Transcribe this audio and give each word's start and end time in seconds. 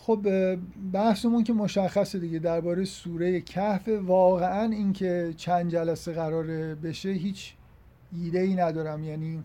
خب 0.00 0.26
بحثمون 0.92 1.44
که 1.44 1.52
مشخصه 1.52 2.18
دیگه 2.18 2.38
درباره 2.38 2.84
سوره 2.84 3.40
کهف. 3.40 3.88
واقعا 3.88 4.72
اینکه 4.72 5.34
چند 5.36 5.70
جلسه 5.70 6.12
قراره 6.12 6.74
بشه 6.74 7.08
هیچ 7.08 7.54
ایده 8.12 8.40
ای 8.40 8.54
ندارم. 8.54 9.04
یعنی 9.04 9.44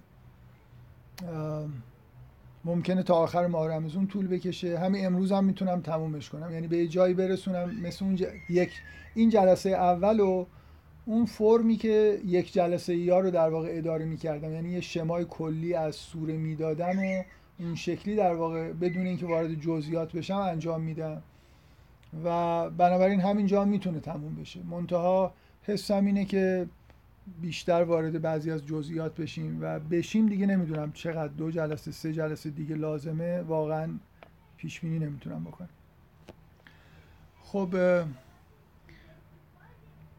ممکنه 2.65 3.03
تا 3.03 3.15
آخر 3.15 3.47
ماه 3.47 3.67
رمزون 3.67 4.07
طول 4.07 4.27
بکشه. 4.27 4.79
همین 4.79 5.05
امروز 5.05 5.31
هم 5.31 5.43
می‌تونم 5.43 5.81
تمومش 5.81 6.29
کنم. 6.29 6.51
یعنی 6.51 6.67
به 6.67 6.87
جایی 6.87 7.13
برسونم 7.13 7.81
مثل 7.81 8.05
اون 8.05 8.19
یک 8.49 8.71
این 9.15 9.29
جلسه 9.29 9.69
اول 9.69 10.19
و 10.19 10.45
اون 11.05 11.25
فرمی 11.25 11.75
که 11.75 12.19
یک 12.25 12.53
جلسه 12.53 12.95
یا 12.95 13.19
رو 13.19 13.31
در 13.31 13.49
واقع 13.49 13.69
اداره 13.71 14.05
می‌کردم. 14.05 14.53
یعنی 14.53 14.69
یه 14.69 14.81
شمای 14.81 15.25
کلی 15.29 15.73
از 15.73 15.95
سوره 15.95 16.37
می‌دادم 16.37 16.99
و 16.99 17.23
این 17.63 17.75
شکلی 17.75 18.15
در 18.15 18.35
واقع 18.35 18.71
بدون 18.71 19.05
اینکه 19.05 19.25
وارد 19.25 19.53
جزئیات 19.53 20.11
بشم 20.11 20.35
انجام 20.35 20.81
میدم. 20.81 21.21
و 22.23 22.69
بنابراین 22.69 23.21
همینجا 23.21 23.65
می‌تونه 23.65 23.99
تموم 23.99 24.35
بشه. 24.35 24.63
منتها 24.63 25.33
حسم 25.63 26.05
اینه 26.05 26.25
که 26.25 26.67
بیشتر 27.41 27.83
وارد 27.83 28.21
بعضی 28.21 28.51
از 28.51 28.65
جزئیات 28.65 29.15
بشیم 29.15 29.57
و 29.61 29.79
بشیم 29.79 30.29
دیگه 30.29 30.45
نمی‌دونم 30.45 30.91
چقدر. 30.91 31.27
دو 31.27 31.51
جلسه 31.51 31.91
سه 31.91 32.13
جلسه 32.13 32.49
دیگه 32.49 32.75
لازمه. 32.75 33.41
واقعا 33.41 33.89
پیش 34.57 34.79
بینی 34.79 34.99
نمی‌تونم 34.99 35.43
بکنم. 35.43 35.69
خب 37.43 37.75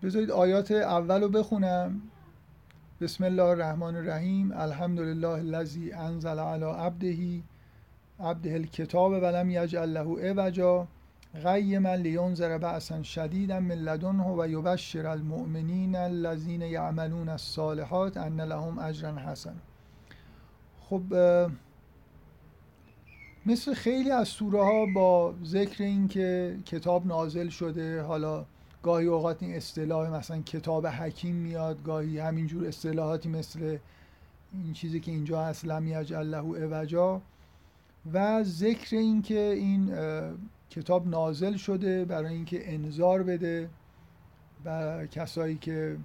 بذارید 0.02 0.30
آیات 0.30 0.70
اول 0.70 1.23
رو 1.23 1.29
بخونم. 1.29 2.02
بسم 3.04 3.24
الله 3.24 3.42
الرحمن 3.42 3.96
الرحیم. 3.96 4.52
الحمد 4.52 5.00
لله 5.00 5.28
الذی 5.28 5.92
انزل 5.92 6.38
علی 6.38 6.64
عبده. 6.64 7.42
عبده 8.20 8.54
الکتاب 8.54 9.12
ولم 9.12 9.50
یجعل 9.50 9.95
له 9.95 10.20
عوجا. 10.20 10.86
قیما 11.45 11.95
لینذر 11.95 12.59
بعثا 12.59 13.02
شدیدا 13.02 13.60
من 13.60 13.74
لدنه 13.74 14.34
و 14.38 14.48
یبشر 14.48 15.06
المؤمنین 15.06 15.96
الذین 15.96 16.62
یعملون 16.62 17.29
الصالحات 17.29 18.16
ان 18.16 18.40
لهم 18.40 18.79
اجرا 18.79 19.18
حسنا. 19.18 19.62
خب 20.80 21.02
مثل 23.46 23.74
خیلی 23.74 24.10
از 24.10 24.29
سوره 24.29 24.64
ها 24.64 24.86
با 24.95 25.34
ذکر 25.45 25.84
اینکه 25.84 26.59
کتاب 26.66 27.07
نازل 27.07 27.48
شده 27.48 28.02
حالا 28.02 28.45
گاهی 28.85 29.07
اوقات 29.07 29.43
این 29.43 29.54
اصطلاح 29.54 30.10
مثلا 30.10 30.43
کتاب 30.43 30.87
حکیم 30.87 31.35
میاد 31.35 31.82
گاهی 31.82 32.18
همینجور 32.18 32.66
اصطلاحاتی 32.66 33.29
مثل 33.29 33.79
این 34.52 34.73
چیزی 34.73 35.01
که 35.01 35.10
اینجا 35.10 35.45
هست 35.45 35.65
لم 35.65 35.88
یجعل 35.88 36.26
له 36.26 36.65
عوجا. 36.65 37.23
و 38.13 38.43
ذکر 38.43 38.96
اینکه 38.96 39.41
این 39.41 39.95
کتاب 40.71 41.09
نازل 41.09 41.57
شده 41.57 42.04
برای 42.04 42.35
اینکه 42.35 42.74
انذار 42.74 43.23
بده 43.23 43.71
و 44.65 45.07
کسایی 45.07 45.57
که 45.57 45.96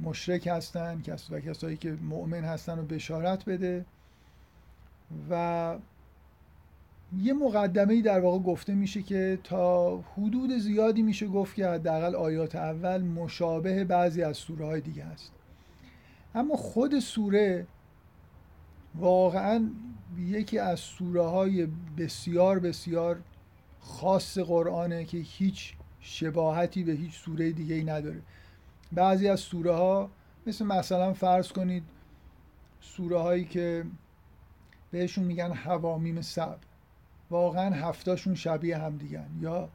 مشرک 0.00 0.46
هستن 0.46 1.02
و 1.30 1.40
کسایی 1.40 1.76
که 1.76 1.92
مؤمن 1.92 2.44
هستن 2.44 2.78
رو 2.78 2.84
بشارت 2.84 3.44
بده. 3.44 3.84
و 5.30 5.76
یه 7.18 7.32
مقدمه 7.32 8.02
در 8.02 8.20
واقع 8.20 8.38
گفته 8.38 8.74
میشه 8.74 9.02
که 9.02 9.38
تا 9.44 9.96
حدود 9.96 10.58
زیادی 10.58 11.02
میشه 11.02 11.26
گفت 11.26 11.54
که 11.54 11.66
حداقل 11.66 12.14
آیات 12.14 12.56
اول 12.56 13.02
مشابه 13.02 13.84
بعضی 13.84 14.22
از 14.22 14.36
سوره 14.36 14.66
های 14.66 14.80
دیگه 14.80 15.04
هست. 15.04 15.32
اما 16.34 16.56
خود 16.56 16.98
سوره 16.98 17.66
واقعا 18.94 19.70
یکی 20.18 20.58
از 20.58 20.80
سوره 20.80 21.22
های 21.22 21.68
بسیار 21.98 22.58
بسیار 22.58 23.20
خاص 23.80 24.38
قرآنه 24.38 25.04
که 25.04 25.18
هیچ 25.18 25.74
شباهتی 26.00 26.84
به 26.84 26.92
هیچ 26.92 27.12
سوره 27.12 27.52
دیگه 27.52 27.74
ای 27.74 27.84
نداره. 27.84 28.22
بعضی 28.92 29.28
از 29.28 29.40
سوره 29.40 29.72
ها 29.72 30.10
مثل 30.46 30.64
مثلا 30.64 31.12
فرض 31.12 31.52
کنید 31.52 31.82
سوره 32.80 33.18
هایی 33.18 33.44
که 33.44 33.84
بهشون 34.90 35.24
میگن 35.24 35.52
حوامیم 35.52 36.20
سب 36.20 36.58
واقعا 37.30 37.70
هفتاشون 37.70 38.34
شبیه 38.34 38.78
همدیگن. 38.78 39.26
یا 39.40 39.68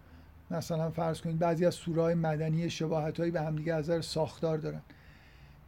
مثلا 0.52 0.92
فرض 0.92 1.22
کنید 1.22 1.40
بعضی 1.40 1.66
از 1.66 1.76
سوره 1.76 2.02
های 2.02 2.14
مدنی 2.14 2.70
شباهت 2.70 3.20
هایی 3.20 3.32
به 3.32 3.42
همدیگه 3.42 3.74
از 3.74 4.06
ساختار 4.06 4.58
دارن. 4.58 4.82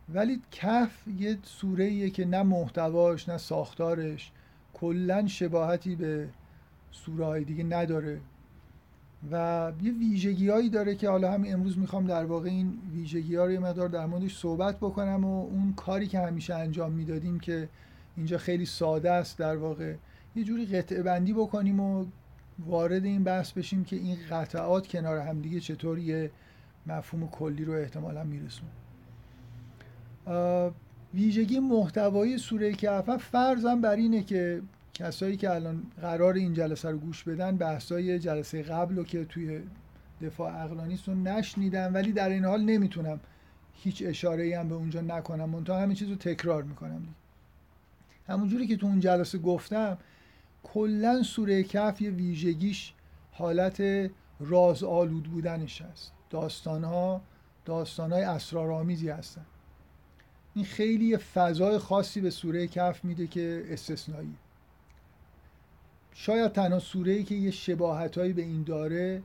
ولی 0.09 0.41
کف 0.51 1.07
یه 1.19 1.37
سوره 1.43 2.09
که 2.09 2.25
نه 2.25 2.43
محتواش 2.43 3.29
نه 3.29 3.37
ساختارش 3.37 4.31
کلا 4.73 5.27
شباهتی 5.27 5.95
به 5.95 6.29
سوره 6.91 7.25
های 7.25 7.43
دیگه 7.43 7.63
نداره. 7.63 8.19
و 9.31 9.71
یه 9.81 9.91
ویژگی 9.91 10.49
هایی 10.49 10.69
داره 10.69 10.95
که 10.95 11.09
حالا 11.09 11.31
همین 11.31 11.53
امروز 11.53 11.77
می‌خوام 11.77 12.07
در 12.07 12.25
واقع 12.25 12.49
این 12.49 12.79
ویژگی 12.93 13.35
ها 13.35 13.45
رو 13.45 13.51
یه 13.51 13.59
مقدار 13.59 13.89
در 13.89 14.05
موردش 14.05 14.37
صحبت 14.37 14.77
بکنم 14.77 15.25
و 15.25 15.45
اون 15.45 15.73
کاری 15.73 16.07
که 16.07 16.19
همیشه 16.19 16.55
انجام 16.55 16.91
می‌دادیم 16.91 17.39
که 17.39 17.69
اینجا 18.17 18.37
خیلی 18.37 18.65
ساده 18.65 19.11
است 19.11 19.37
در 19.37 19.57
واقع. 19.57 19.95
یه 20.35 20.43
جوری 20.43 20.65
قطعه 20.65 21.03
بندی 21.03 21.33
بکنیم 21.33 21.79
و 21.79 22.05
وارد 22.59 23.05
این 23.05 23.23
بحث 23.23 23.51
بشیم 23.51 23.83
که 23.83 23.95
این 23.95 24.17
قطعات 24.31 24.87
کنار 24.87 25.17
همدیگه 25.17 25.59
چطور 25.59 25.99
یه 25.99 26.31
مفهوم 26.87 27.27
کلی 27.27 27.65
رو 27.65 27.73
احتمالا 27.73 28.23
میرسون 28.23 28.69
ویژگی 31.13 31.59
محتوایی 31.59 32.37
سوره 32.37 32.73
کهف 32.73 33.17
فرضم 33.17 33.81
بر 33.81 33.95
اینه 33.95 34.23
که 34.23 34.61
کسایی 34.93 35.37
که 35.37 35.51
الان 35.51 35.83
قرار 36.01 36.33
این 36.33 36.53
جلسه 36.53 36.89
رو 36.89 36.97
گوش 36.97 37.23
بدن 37.23 37.57
بحثای 37.57 38.19
جلسه 38.19 38.63
قبل 38.63 38.95
رو 38.95 39.03
که 39.03 39.25
توی 39.25 39.61
دفاع 40.21 40.63
اقلانیست 40.63 41.07
رو 41.07 41.15
نشنیدم 41.15 41.93
ولی 41.93 42.11
در 42.11 42.29
این 42.29 42.45
حال 42.45 42.61
نمی‌تونم 42.61 43.19
هیچ 43.73 44.03
اشاره 44.05 44.59
هم 44.59 44.69
به 44.69 44.75
اونجا 44.75 45.01
نکنم. 45.01 45.49
منتها 45.49 45.79
همین 45.79 45.95
چیز 45.95 46.09
رو 46.09 46.15
تکرار 46.15 46.63
می‌کنم 46.63 47.07
همونجوری 48.27 48.67
که 48.67 48.77
تو 48.77 48.87
اون 48.87 48.99
جلسه 48.99 49.37
گفتم 49.37 49.97
کلا 50.63 51.23
سوره 51.23 51.63
کف 51.63 52.01
یه 52.01 52.09
ویژگیش 52.09 52.93
حالت 53.31 54.11
راز 54.39 54.83
آلود 54.83 55.23
بودنش 55.23 55.81
هست. 55.81 56.13
داستان 56.29 56.83
ها 56.83 57.21
داستان 57.65 58.13
های 58.13 58.23
اسرارآمیزی 58.23 59.09
هستن. 59.09 59.45
این 60.53 60.65
خیلی 60.65 61.05
یه 61.05 61.17
فضای 61.17 61.77
خاصی 61.77 62.21
به 62.21 62.29
سوره 62.29 62.67
کف 62.67 63.05
میده 63.05 63.27
که 63.27 63.65
استثنایی. 63.69 64.35
شاید 66.13 66.51
تنها 66.51 66.79
سوره 66.79 67.11
ای 67.11 67.23
که 67.23 67.35
یه 67.35 67.51
شباهت 67.51 68.17
هایی 68.17 68.33
به 68.33 68.41
این 68.41 68.63
داره 68.63 69.23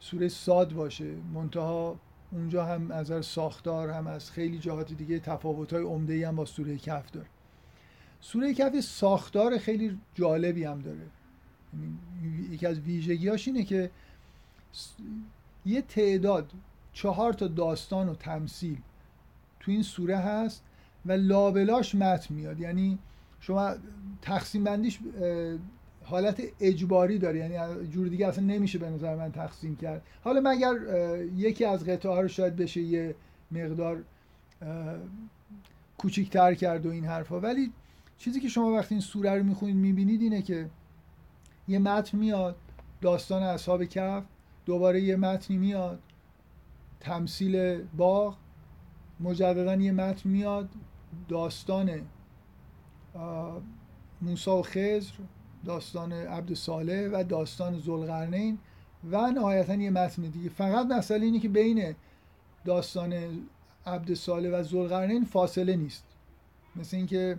سوره 0.00 0.28
ساد 0.28 0.72
باشه. 0.72 1.14
منتها 1.34 1.96
اونجا 2.32 2.64
هم 2.64 2.90
از 2.90 3.26
ساختار 3.26 3.90
هم 3.90 4.06
از 4.06 4.30
خیلی 4.30 4.58
جهات 4.58 4.92
دیگه 4.92 5.18
تفاوت 5.18 5.72
های 5.72 5.82
عمده 5.82 6.28
هم 6.28 6.36
با 6.36 6.44
سوره 6.44 6.76
کف 6.76 7.10
داره. 7.10 7.26
سوره 8.20 8.54
کف 8.54 8.80
ساختار 8.80 9.58
خیلی 9.58 9.98
جالبی 10.14 10.64
هم 10.64 10.80
داره. 10.80 11.06
یعنی 11.74 12.54
یکی 12.54 12.66
از 12.66 12.80
ویژگیاش 12.80 13.48
اینه 13.48 13.64
که 13.64 13.90
یه 15.66 15.82
تعداد 15.82 16.52
چهار 16.92 17.32
تا 17.32 17.48
داستان 17.48 18.08
و 18.08 18.14
تمثیل 18.14 18.78
تو 19.60 19.70
این 19.70 19.82
سوره 19.82 20.16
هست 20.16 20.64
و 21.06 21.12
لابلاش 21.12 21.94
متن 21.94 22.34
میاد. 22.34 22.60
یعنی 22.60 22.98
شما 23.40 23.74
تقسیم 24.22 24.64
بندیش 24.64 24.98
حالت 26.04 26.42
اجباری 26.60 27.18
داره. 27.18 27.38
یعنی 27.38 27.86
جور 27.86 28.08
دیگه 28.08 28.26
اصلا 28.26 28.44
نمیشه 28.44 28.78
به 28.78 28.90
نظر 28.90 29.16
من 29.16 29.32
تقسیم 29.32 29.76
کرد. 29.76 30.02
حالا 30.24 30.40
مگر 30.44 30.74
یکی 31.36 31.64
از 31.64 31.84
قطعه 31.84 32.12
ها 32.12 32.20
رو 32.20 32.28
شاید 32.28 32.56
بشه 32.56 32.80
یه 32.80 33.14
مقدار 33.50 34.04
کوچیکتر 35.98 36.54
کرد 36.54 36.86
و 36.86 36.90
این 36.90 37.04
حرفا. 37.04 37.40
ولی 37.40 37.72
چیزی 38.18 38.40
که 38.40 38.48
شما 38.48 38.72
وقتی 38.72 38.94
این 38.94 39.02
سوره 39.02 39.34
رو 39.34 39.42
می‌خونید 39.42 39.76
می‌بینید 39.76 40.22
اینه 40.22 40.42
که 40.42 40.70
یه 41.68 41.78
متن 41.78 42.18
میاد 42.18 42.56
داستان 43.00 43.42
اصحاب 43.42 43.84
کف 43.84 44.24
دوباره 44.66 45.00
یه 45.00 45.16
متنی 45.16 45.56
میاد 45.56 46.00
تمثیل 47.00 47.82
باغ 47.82 48.36
مجددا 49.20 49.74
یه 49.74 49.92
متن 49.92 50.30
میاد 50.30 50.68
داستان 51.28 52.00
موسا 54.22 54.58
و 54.58 54.62
خزر 54.62 55.12
داستان 55.64 56.12
عبد 56.12 56.54
صالح 56.54 57.08
و 57.12 57.24
داستان 57.24 57.78
زلقرنین 57.80 58.58
و 59.10 59.30
نهایتا 59.30 59.74
یه 59.74 59.90
متن 59.90 60.22
دیگه. 60.22 60.48
فقط 60.48 60.86
مسئله 60.86 61.24
اینه 61.24 61.38
که 61.38 61.48
بین 61.48 61.94
داستان 62.64 63.12
عبد 63.86 64.14
صالح 64.14 64.60
و 64.60 64.62
زلقرنین 64.62 65.24
فاصله 65.24 65.76
نیست. 65.76 66.04
مثل 66.76 66.96
اینکه 66.96 67.38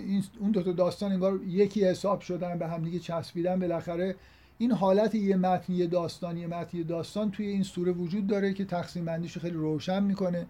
این 0.00 0.24
اون 0.40 0.50
دو 0.50 0.62
تا 0.62 0.72
داستان 0.72 1.12
انگار 1.12 1.40
یکی 1.46 1.84
حساب 1.84 2.20
شدن 2.20 2.58
به 2.58 2.68
هم 2.68 2.82
دیگه 2.82 2.98
چسبیدن 2.98 3.60
بالاخره. 3.60 4.16
این 4.58 4.72
حالت 4.72 5.14
یه 5.14 5.36
متن 5.36 5.72
یه 5.72 5.86
داستان 5.86 6.36
یه 6.36 6.46
متن 6.46 6.78
یه 6.78 6.84
داستان 6.84 7.30
توی 7.30 7.46
این 7.46 7.62
سوره 7.62 7.92
وجود 7.92 8.26
داره 8.26 8.52
که 8.52 8.64
تقسیم 8.64 9.04
بندیش 9.04 9.38
خیلی 9.38 9.56
روشن 9.56 10.02
می‌کنه. 10.02 10.46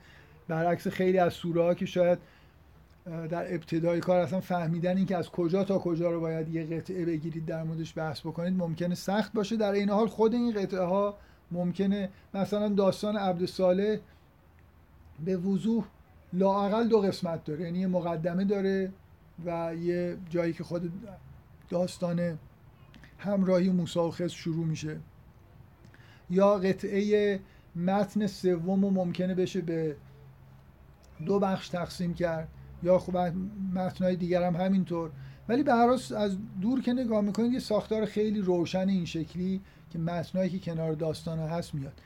برعکس 0.49 0.89
خیلی 0.89 1.19
از 1.19 1.33
سوره 1.33 1.63
ها 1.63 1.75
که 1.75 1.87
شاید 1.87 2.19
در 3.31 3.55
ابتدای 3.55 4.01
کار 4.01 4.21
اصلا 4.21 4.41
فهمیدن 4.41 4.97
اینکه 4.97 5.17
از 5.17 5.31
کجا 5.31 5.65
تا 5.65 5.79
کجا 5.79 6.11
رو 6.11 6.21
باید 6.21 6.49
یه 6.49 6.65
قطعه 6.65 7.05
بگیرید 7.05 7.47
در 7.47 7.63
موردش 7.63 7.99
بحث 7.99 8.21
بکنید 8.21 8.59
ممکنه 8.59 8.95
سخت 8.95 9.33
باشه. 9.33 9.57
در 9.57 9.73
این 9.73 9.91
حال 9.91 10.07
خود 10.07 10.35
این 10.35 10.53
قطعه 10.53 10.85
ها 10.85 11.17
ممکنه 11.51 12.09
مثلا 12.35 12.69
داستان 12.69 13.17
عبدالصالح 13.17 13.97
به 15.25 15.37
وضوح 15.37 15.85
لاعقل 16.33 16.89
دو 16.89 17.01
قسمت 17.01 17.45
داره. 17.45 17.65
یعنی 17.65 17.79
یه 17.79 17.87
مقدمه 17.87 18.45
داره 18.45 18.93
و 19.45 19.75
یه 19.75 20.19
جایی 20.31 20.53
که 20.53 20.65
خود 20.65 20.93
داستان 21.69 22.39
همراهی 23.19 23.71
موسی 23.71 23.99
و 23.99 24.11
خز 24.11 24.31
شروع 24.31 24.67
میشه. 24.67 25.01
یا 26.31 26.55
قطعه 26.55 27.41
متن 27.77 28.27
سوم 28.27 28.81
ممکنه 28.81 29.35
بشه 29.35 29.61
به 29.61 29.97
دو 31.27 31.39
بخش 31.39 31.69
تقسیم 31.69 32.15
کرد. 32.15 32.49
یا 32.83 32.99
خب 32.99 33.17
متنهای 33.75 34.17
دیگر 34.17 34.43
هم 34.43 34.57
همینطور. 34.57 35.11
ولی 35.49 35.63
به 35.63 35.73
از 35.73 36.39
دور 36.61 36.81
که 36.81 36.93
نگاه 36.93 37.21
می‌کنید 37.21 37.53
یه 37.53 37.59
ساختار 37.59 38.05
خیلی 38.05 38.41
روشن 38.41 38.89
این 38.89 39.05
شکلی 39.05 39.61
که 39.91 39.99
متنهایی 39.99 40.51
که 40.51 40.59
کنار 40.59 40.93
داستان 40.93 41.39
ها 41.39 41.47
هست 41.47 41.75
میاد. 41.75 42.01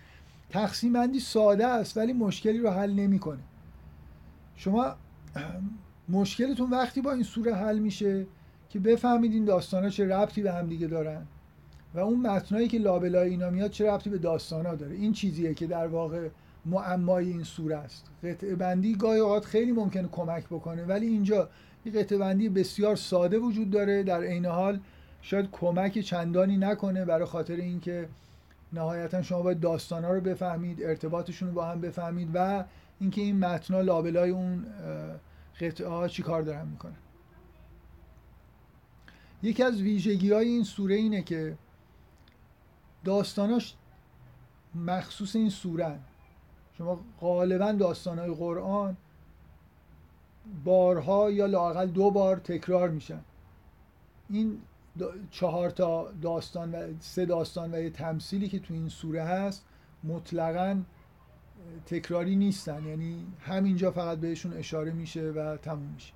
تقسیم 0.50 0.92
بندی 0.92 1.20
ساده 1.20 1.66
است 1.66 1.96
ولی 1.96 2.12
مشکلی 2.12 2.58
رو 2.58 2.70
حل 2.70 2.92
نمی‌کنه. 2.92 3.42
شما 4.56 4.96
مشکلتون 6.08 6.70
وقتی 6.70 7.00
با 7.00 7.12
این 7.12 7.22
سوره 7.22 7.54
حل 7.54 7.78
میشه 7.78 8.26
که 8.68 8.78
بفهمید 8.78 9.32
این 9.32 9.44
داستان 9.44 9.82
ها 9.82 9.90
چه 9.90 10.08
ربطی 10.08 10.42
به 10.42 10.52
هم 10.52 10.66
دیگه 10.66 10.86
دارن 10.86 11.26
و 11.94 11.98
اون 11.98 12.20
متنایی 12.20 12.68
که 12.68 12.78
لابلای 12.78 13.30
اینا 13.30 13.50
میاد 13.50 13.70
چه 13.70 13.90
ربطی 13.90 14.10
به 14.10 14.18
داستان 14.18 14.66
ها 14.66 14.74
داره. 14.74 14.94
این 14.94 15.12
چیزیه 15.12 15.54
که 15.54 15.66
در 15.66 15.86
واقع 15.86 16.28
معمای 16.66 17.28
این 17.28 17.42
سوره 17.42 17.76
است. 17.76 18.06
قطعه 18.24 18.54
بندی 18.54 18.94
گاهی 18.94 19.20
اوقات 19.20 19.44
خیلی 19.44 19.72
ممکنه 19.72 20.08
کمک 20.12 20.46
بکنه 20.46 20.84
ولی 20.84 21.06
اینجا 21.06 21.48
این 21.84 21.94
قطعه 21.94 22.18
بندی 22.18 22.48
بسیار 22.48 22.96
ساده 22.96 23.38
وجود 23.38 23.70
داره. 23.70 24.02
در 24.02 24.22
عین 24.22 24.46
حال 24.46 24.80
شاید 25.22 25.48
کمک 25.52 25.98
چندانی 25.98 26.56
نکنه 26.56 27.04
برای 27.04 27.24
خاطر 27.24 27.56
اینکه 27.56 28.08
نهایتا 28.72 29.22
شما 29.22 29.42
باید 29.42 29.60
داستان 29.60 30.04
ها 30.04 30.12
رو 30.12 30.20
بفهمید 30.20 30.82
ارتباطشون 30.82 31.48
رو 31.48 31.54
با 31.54 31.64
هم 31.64 31.80
بفهمید 31.80 32.30
و 32.34 32.64
اینکه 33.00 33.20
این 33.20 33.38
متنا 33.38 33.80
لابلای 33.80 34.30
اون 34.30 34.66
قطعه 35.60 35.88
ها 35.88 36.08
چی 36.08 36.22
کار 36.22 36.42
دارن 36.42 36.66
می‌کنن. 36.66 36.96
یکی 39.42 39.62
از 39.62 39.82
ویژگی 39.82 40.32
های 40.32 40.48
این 40.48 40.64
سوره 40.64 40.94
اینه 40.94 41.22
که 41.22 41.58
داستاناش 43.04 43.74
مخصوص 44.74 45.36
این 45.36 45.50
سوره 45.50 45.98
شما 46.78 47.00
غالبا 47.20 47.72
داستان 47.72 48.18
های 48.18 48.34
قرآن 48.34 48.96
بارها 50.64 51.30
یا 51.30 51.46
لاقل 51.46 51.86
دو 51.86 52.10
بار 52.10 52.36
تکرار 52.36 52.88
میشن. 52.90 53.20
این 54.30 54.60
چهار 55.30 55.70
تا 55.70 56.12
داستان 56.22 56.74
و 56.74 56.92
سه 57.00 57.26
داستان 57.26 57.74
و 57.74 57.78
یه 57.78 57.90
تمثیلی 57.90 58.48
که 58.48 58.58
تو 58.58 58.74
این 58.74 58.88
سوره 58.88 59.22
هست 59.22 59.64
مطلقا 60.04 60.82
تکراری 61.86 62.36
نیستن. 62.36 62.86
یعنی 62.86 63.26
همینجا 63.40 63.90
فقط 63.90 64.18
بهشون 64.18 64.52
اشاره 64.52 64.92
میشه 64.92 65.30
و 65.30 65.56
تموم 65.56 65.92
میشه. 65.94 66.12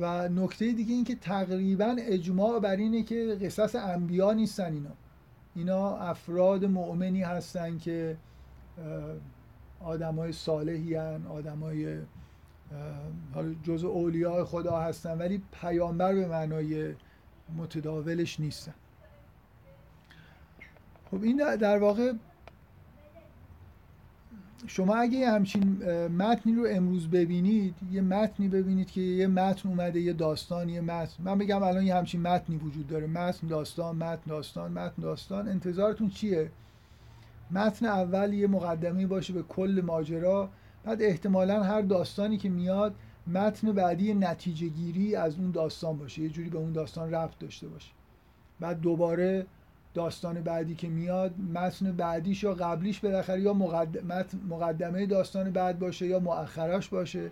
و 0.00 0.28
نکته 0.28 0.72
دیگه 0.72 0.94
این 0.94 1.04
که 1.04 1.14
تقریبا 1.14 1.96
اجماع 1.98 2.60
بر 2.60 2.76
اینه 2.76 3.02
که 3.02 3.38
قصص 3.42 3.74
انبیا 3.74 4.32
نیستن 4.32 4.72
اینا. 4.72 4.90
اینا 5.54 5.96
افراد 5.96 6.64
مؤمنی 6.64 7.22
هستن 7.22 7.78
که 7.78 8.16
آدم 9.80 10.14
های 10.14 10.32
صالحی 10.32 10.94
هن 10.94 11.26
آدم 11.26 11.58
های 11.58 11.98
جز 13.62 13.84
اولیاء 13.84 14.44
خدا 14.44 14.80
هستن 14.80 15.18
ولی 15.18 15.42
پیامبر 15.60 16.14
به 16.14 16.28
معنای 16.28 16.94
متداولش 17.56 18.40
نیستن. 18.40 18.74
خب 21.10 21.22
این 21.22 21.56
در 21.56 21.78
واقع 21.78 22.12
شما 24.66 24.96
اگه 24.96 25.18
یه 25.18 25.30
همچین 25.30 25.84
متنی 26.08 26.54
رو 26.54 26.66
امروز 26.70 27.08
ببینید 27.08 27.74
یه 27.92 28.00
متنی 28.00 28.48
ببینید 28.48 28.90
که 28.90 29.00
یه 29.00 29.26
متن 29.26 29.68
اومده 29.68 30.00
یه 30.00 30.12
داستان 30.12 30.68
یه 30.68 30.80
متن. 30.80 31.22
من 31.24 31.38
بگم 31.38 31.62
الان 31.62 31.86
یه 31.86 31.94
همچین 31.94 32.22
متنی 32.22 32.56
وجود 32.56 32.86
داره. 32.86 33.06
متن 33.06 33.46
داستان 33.46 33.96
متن 33.96 34.22
داستان 34.26 34.72
متن 34.72 35.02
داستان. 35.02 35.48
انتظارتون 35.48 36.08
چیه؟ 36.08 36.50
متن 37.50 37.86
اول 37.86 38.32
یه 38.32 38.46
مقدمه 38.46 39.06
باشه 39.06 39.32
به 39.32 39.42
کل 39.42 39.82
ماجرا. 39.84 40.48
بعد 40.84 41.02
احتمالا 41.02 41.62
هر 41.62 41.80
داستانی 41.80 42.36
که 42.36 42.48
میاد 42.48 42.94
متن 43.26 43.72
بعدی 43.72 44.14
نتیجه 44.14 44.68
گیری 44.68 45.16
از 45.16 45.38
اون 45.38 45.50
داستان 45.50 45.98
باشه. 45.98 46.22
یه 46.22 46.28
جوری 46.28 46.50
به 46.50 46.58
اون 46.58 46.72
داستان 46.72 47.14
ربط 47.14 47.38
داشته 47.38 47.68
باشه. 47.68 47.90
بعد 48.60 48.80
دوباره 48.80 49.46
داستان 49.94 50.40
بعدی 50.40 50.74
که 50.74 50.88
میاد 50.88 51.38
متن 51.38 51.92
بعدیش 51.92 52.42
یا 52.42 52.54
قبلیش 52.54 53.00
بالاخره 53.00 53.40
یا 53.40 53.52
مقدمه 54.48 55.06
داستان 55.06 55.50
بعد 55.50 55.78
باشه 55.78 56.06
یا 56.06 56.18
مؤخراش 56.18 56.88
باشه. 56.88 57.30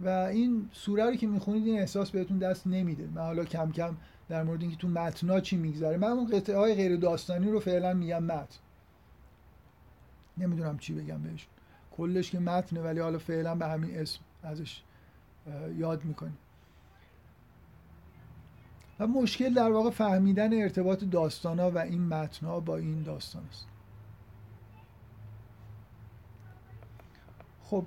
و 0.00 0.08
این 0.08 0.68
سوره 0.72 1.04
رو 1.04 1.16
که 1.16 1.26
می‌خونید 1.26 1.66
این 1.66 1.78
احساس 1.78 2.10
بهتون 2.10 2.38
دست 2.38 2.66
نمیده. 2.66 3.08
من 3.14 3.22
حالا 3.22 3.44
کم 3.44 3.72
کم 3.72 3.96
در 4.28 4.42
مورد 4.42 4.60
اینکه 4.60 4.76
تو 4.76 4.88
متنا 4.88 5.40
چی 5.40 5.56
میگذره. 5.56 5.96
من 5.96 6.08
اون 6.08 6.26
قطعه 6.26 6.56
های 6.56 6.74
غیر 6.74 6.96
داستانی 6.96 7.50
رو 7.50 7.60
فعلا 7.60 7.94
میگم 7.94 8.22
متن. 8.24 8.58
نمی‌دونم 10.38 10.78
چی 10.78 10.94
بگم 10.94 11.22
بهش. 11.22 11.46
کلش 11.96 12.30
که 12.30 12.38
متنه 12.38 12.80
ولی 12.80 13.00
حالا 13.00 13.18
فعلا 13.18 13.54
به 13.54 13.66
همین 13.66 13.98
اسم 13.98 14.20
ازش 14.42 14.82
یاد 15.76 16.04
می‌کنیم. 16.04 16.38
مشکل 19.10 19.54
در 19.54 19.70
واقع 19.70 19.90
فهمیدن 19.90 20.62
ارتباط 20.62 21.04
داستان 21.04 21.58
ها 21.58 21.70
و 21.70 21.78
این 21.78 22.08
متن 22.08 22.46
ها 22.46 22.60
با 22.60 22.76
این 22.76 23.02
داستان 23.02 23.42
است. 23.50 23.66
خب 27.62 27.84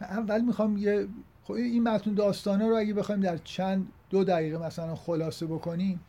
اول 0.00 0.40
می‌خوام 0.40 0.76
یه 0.76 1.08
خب 1.44 1.52
این 1.52 1.82
متن 1.82 2.14
داستان 2.14 2.62
ها 2.62 2.68
رو 2.68 2.76
اگه 2.76 2.94
بخوایم 2.94 3.20
در 3.20 3.36
چند 3.36 3.88
دو 4.10 4.24
دقیقه 4.24 4.58
مثلا 4.58 4.94
خلاصه 4.94 5.46
بکنیم. 5.46 6.00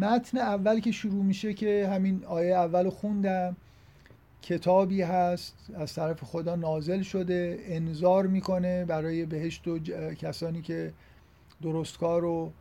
متن 0.00 0.38
اول 0.38 0.80
که 0.80 0.92
شروع 0.92 1.24
میشه 1.24 1.54
که 1.54 1.88
همین 1.92 2.24
آیه 2.24 2.54
اول 2.54 2.90
خوندم. 2.90 3.56
کتابی 4.42 5.02
هست 5.02 5.70
از 5.74 5.94
طرف 5.94 6.24
خدا 6.24 6.56
نازل 6.56 7.02
شده 7.02 7.58
انذار 7.64 8.26
می‌کنه 8.26 8.84
برای 8.84 9.26
بهشت 9.26 9.68
و 9.68 9.78
کسانی 10.14 10.62
که 10.62 10.92
درستکار 11.62 12.24
و 12.24 12.52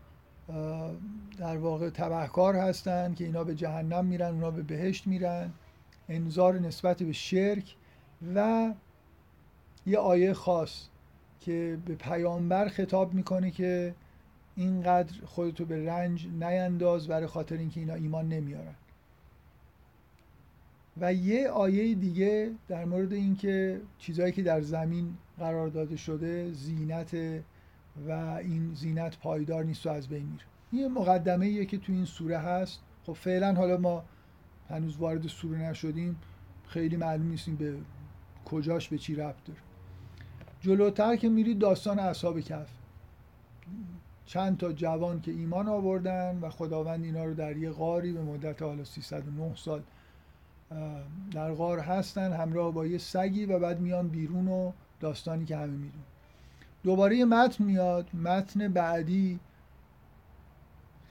در 1.38 1.57
واقع 1.57 1.89
تبهکار 1.89 2.56
هستن 2.56 3.14
که 3.14 3.25
اینا 3.25 3.44
به 3.44 3.56
جهنم 3.56 4.06
میرن 4.06 4.33
اونا 4.33 4.52
به 4.52 4.61
بهشت 4.61 5.07
میرن. 5.07 5.52
انذار 6.09 6.59
نسبت 6.59 7.04
به 7.04 7.14
شرک 7.14 7.75
و 8.35 8.73
یه 9.85 9.97
آیه 9.97 10.33
خاص 10.33 10.87
که 11.40 11.78
به 11.85 11.95
پیامبر 11.95 12.68
خطاب 12.68 13.14
می‌کنه 13.14 13.52
که 13.52 13.95
اینقدر 14.56 15.14
خودتو 15.25 15.66
به 15.66 15.85
رنج 15.85 16.28
نینداز 16.28 17.07
برای 17.07 17.28
خاطر 17.28 17.57
اینکه 17.57 17.80
اینا 17.80 17.94
ایمان 17.94 18.30
نمیارن. 18.30 18.75
و 20.97 21.14
یه 21.14 21.49
آیه 21.49 21.95
دیگه 21.95 22.52
در 22.68 22.85
مورد 22.85 23.14
اینکه 23.14 23.81
چیزهایی 23.97 24.31
که 24.31 24.44
در 24.44 24.61
زمین 24.61 25.18
قرار 25.40 25.68
داده 25.68 25.95
شده 25.95 26.52
زینت 26.52 27.16
و 28.07 28.11
این 28.11 28.73
زینت 28.73 29.18
پایدار 29.18 29.64
نیست 29.64 29.85
و 29.85 29.90
از 29.90 30.07
بین 30.07 30.25
میره. 30.25 30.44
این 30.71 30.94
مقدمه 30.94 31.45
ایه 31.45 31.66
که 31.66 31.78
تو 31.78 31.94
این 31.94 32.06
سوره 32.06 32.37
هست. 32.37 32.80
خب 33.06 33.14
فعلا 33.14 33.54
حالا 33.54 33.78
ما 33.78 34.04
هنوز 34.69 34.97
وارد 34.97 35.28
سوره 35.28 35.57
نشدیم. 35.57 36.16
خیلی 36.68 36.97
معلوم 36.97 37.28
نیستیم 37.28 37.56
به 37.56 37.78
کجاش 38.45 38.90
به 38.90 38.97
چی 38.97 39.16
ربط 39.16 39.44
داره. 39.45 39.59
جلوتر 40.61 41.16
که 41.16 41.30
میرید 41.30 41.59
داستان 41.59 41.99
اصحاب 41.99 42.40
کف 42.40 42.68
چند 44.25 44.57
تا 44.57 44.71
جوان 44.71 45.21
که 45.21 45.31
ایمان 45.31 45.68
آوردن 45.68 46.40
و 46.42 46.49
خداوند 46.49 47.04
اینا 47.04 47.25
رو 47.25 47.33
در 47.33 47.57
یه 47.57 47.71
غاری 47.71 48.11
به 48.11 48.21
مدت 48.21 48.61
حالا 48.61 48.83
309 48.83 49.56
سال 49.56 49.81
در 51.31 51.54
غار 51.54 51.80
هستن 51.80 52.33
همراه 52.33 52.73
با 52.73 52.85
یه 52.85 52.97
سگی 52.97 53.45
و 53.45 53.59
بعد 53.59 53.80
میان 53.80 54.07
بیرون 54.07 54.47
و 54.47 54.71
داستانی 54.99 55.45
که 55.45 55.57
همه 55.57 55.68
میدون 55.68 56.04
دوباره 56.85 57.18
یه 57.18 57.25
متن 57.25 57.63
میاد 57.63 58.15
متن 58.15 58.68
بعدی 58.68 59.39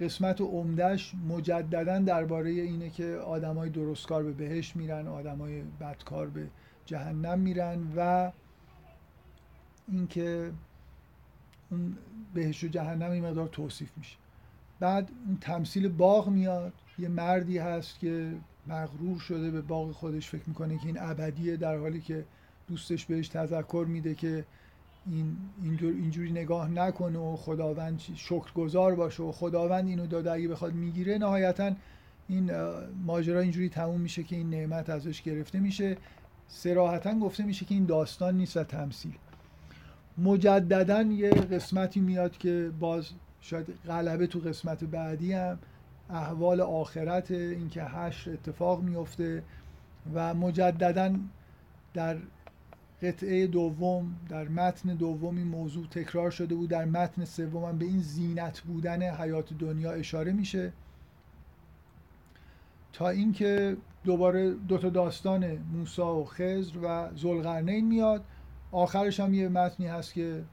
قسمت 0.00 0.40
عمدهش 0.40 1.14
مجددا 1.28 1.98
درباره 1.98 2.50
اینه 2.50 2.90
که 2.90 3.14
آدمای 3.14 3.70
درستکار 3.70 4.22
به 4.22 4.32
بهش 4.32 4.76
میرن 4.76 5.08
آدمای 5.08 5.62
بدکار 5.80 6.26
به 6.26 6.46
جهنم 6.86 7.38
میرن 7.38 7.78
و 7.96 8.32
اینکه 9.88 10.52
اون 11.70 11.96
بهش 12.34 12.64
و 12.64 12.68
جهنم 12.68 13.10
این 13.10 13.26
مقدار 13.26 13.48
توصیف 13.48 13.90
میشه. 13.96 14.16
بعد 14.80 15.10
اون 15.26 15.38
تمثیل 15.40 15.88
باغ 15.88 16.28
میاد 16.28 16.72
یه 16.98 17.08
مردی 17.08 17.58
هست 17.58 17.98
که 17.98 18.32
مغرور 18.66 19.18
شده 19.18 19.50
به 19.50 19.60
باغ 19.60 19.92
خودش 19.92 20.28
فکر 20.28 20.44
می‌کنه 20.46 20.78
که 20.78 20.86
این 20.86 21.00
ابدیه 21.00 21.56
در 21.56 21.76
حالی 21.76 22.00
که 22.00 22.24
دوستش 22.68 23.06
بهش 23.06 23.28
تذکر 23.28 23.86
میده 23.88 24.14
که 24.14 24.44
این 25.06 25.36
اینجوری 25.80 26.32
نگاه 26.32 26.70
نکنه 26.70 27.18
و 27.18 27.36
خداوند 27.36 28.00
شکرگزار 28.14 28.94
باشه 28.94 29.22
و 29.22 29.32
خداوند 29.32 29.88
اینو 29.88 30.06
داده 30.06 30.32
اگه 30.32 30.48
بخواد 30.48 30.74
می‌گیره 30.74 31.18
نهایتا 31.18 31.72
این 32.28 32.50
ماجرا 33.06 33.40
اینجوری 33.40 33.68
تموم 33.68 34.00
میشه 34.00 34.22
که 34.22 34.36
این 34.36 34.50
نعمت 34.50 34.90
ازش 34.90 35.22
گرفته 35.22 35.60
میشه. 35.60 35.96
سراحتا 36.48 37.18
گفته 37.18 37.44
میشه 37.44 37.64
که 37.64 37.74
این 37.74 37.86
داستان 37.86 38.36
نیست 38.36 38.56
و 38.56 38.64
تمثیل. 38.64 39.12
مجددا 40.18 41.02
یه 41.02 41.30
قسمتی 41.30 42.00
میاد 42.00 42.38
که 42.38 42.70
باز 42.80 43.10
شاید 43.40 43.66
غلبه 43.86 44.26
تو 44.26 44.38
قسمت 44.38 44.84
بعدی 44.84 45.32
هم. 45.32 45.58
احوال 46.10 46.60
آخرت 46.60 47.30
اینکه 47.30 47.82
هشت 47.84 48.28
اتفاق 48.28 48.82
میفته 48.82 49.42
و 50.14 50.34
مجددا 50.34 51.14
در 51.94 52.16
قطعه 53.04 53.46
دوم 53.46 54.16
در 54.28 54.48
متن 54.48 54.94
دوم 54.94 55.36
این 55.36 55.46
موضوع 55.46 55.86
تکرار 55.86 56.30
شده 56.30 56.54
بود. 56.54 56.70
در 56.70 56.84
متن 56.84 57.24
سوم 57.24 57.78
به 57.78 57.84
این 57.84 58.00
زینت 58.00 58.60
بودن 58.60 59.02
حیات 59.02 59.52
دنیا 59.52 59.92
اشاره 59.92 60.32
میشه. 60.32 60.72
تا 62.92 63.08
اینکه 63.08 63.76
دوباره 64.04 64.54
دوتا 64.54 64.88
داستان 64.88 65.58
موسا 65.72 66.16
و 66.16 66.24
خزر 66.24 66.78
و 66.82 67.10
زلقرنین 67.16 67.86
میاد. 67.86 68.24
آخرش 68.72 69.20
هم 69.20 69.34
یه 69.34 69.48
متنی 69.48 69.86
هست 69.86 70.14
که 70.14 70.44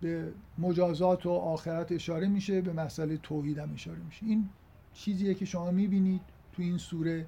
به 0.00 0.32
مجازات 0.58 1.26
و 1.26 1.30
آخرت 1.30 1.92
اشاره 1.92 2.28
میشه 2.28 2.60
به 2.60 2.72
مسئله 2.72 3.16
توحید 3.16 3.58
هم 3.58 3.74
اشاره 3.74 3.98
میشه. 3.98 4.26
این 4.26 4.48
چیزیه 4.92 5.34
که 5.34 5.44
شما 5.44 5.70
می‌بینید 5.70 6.20
تو 6.52 6.62
این 6.62 6.78
سوره. 6.78 7.26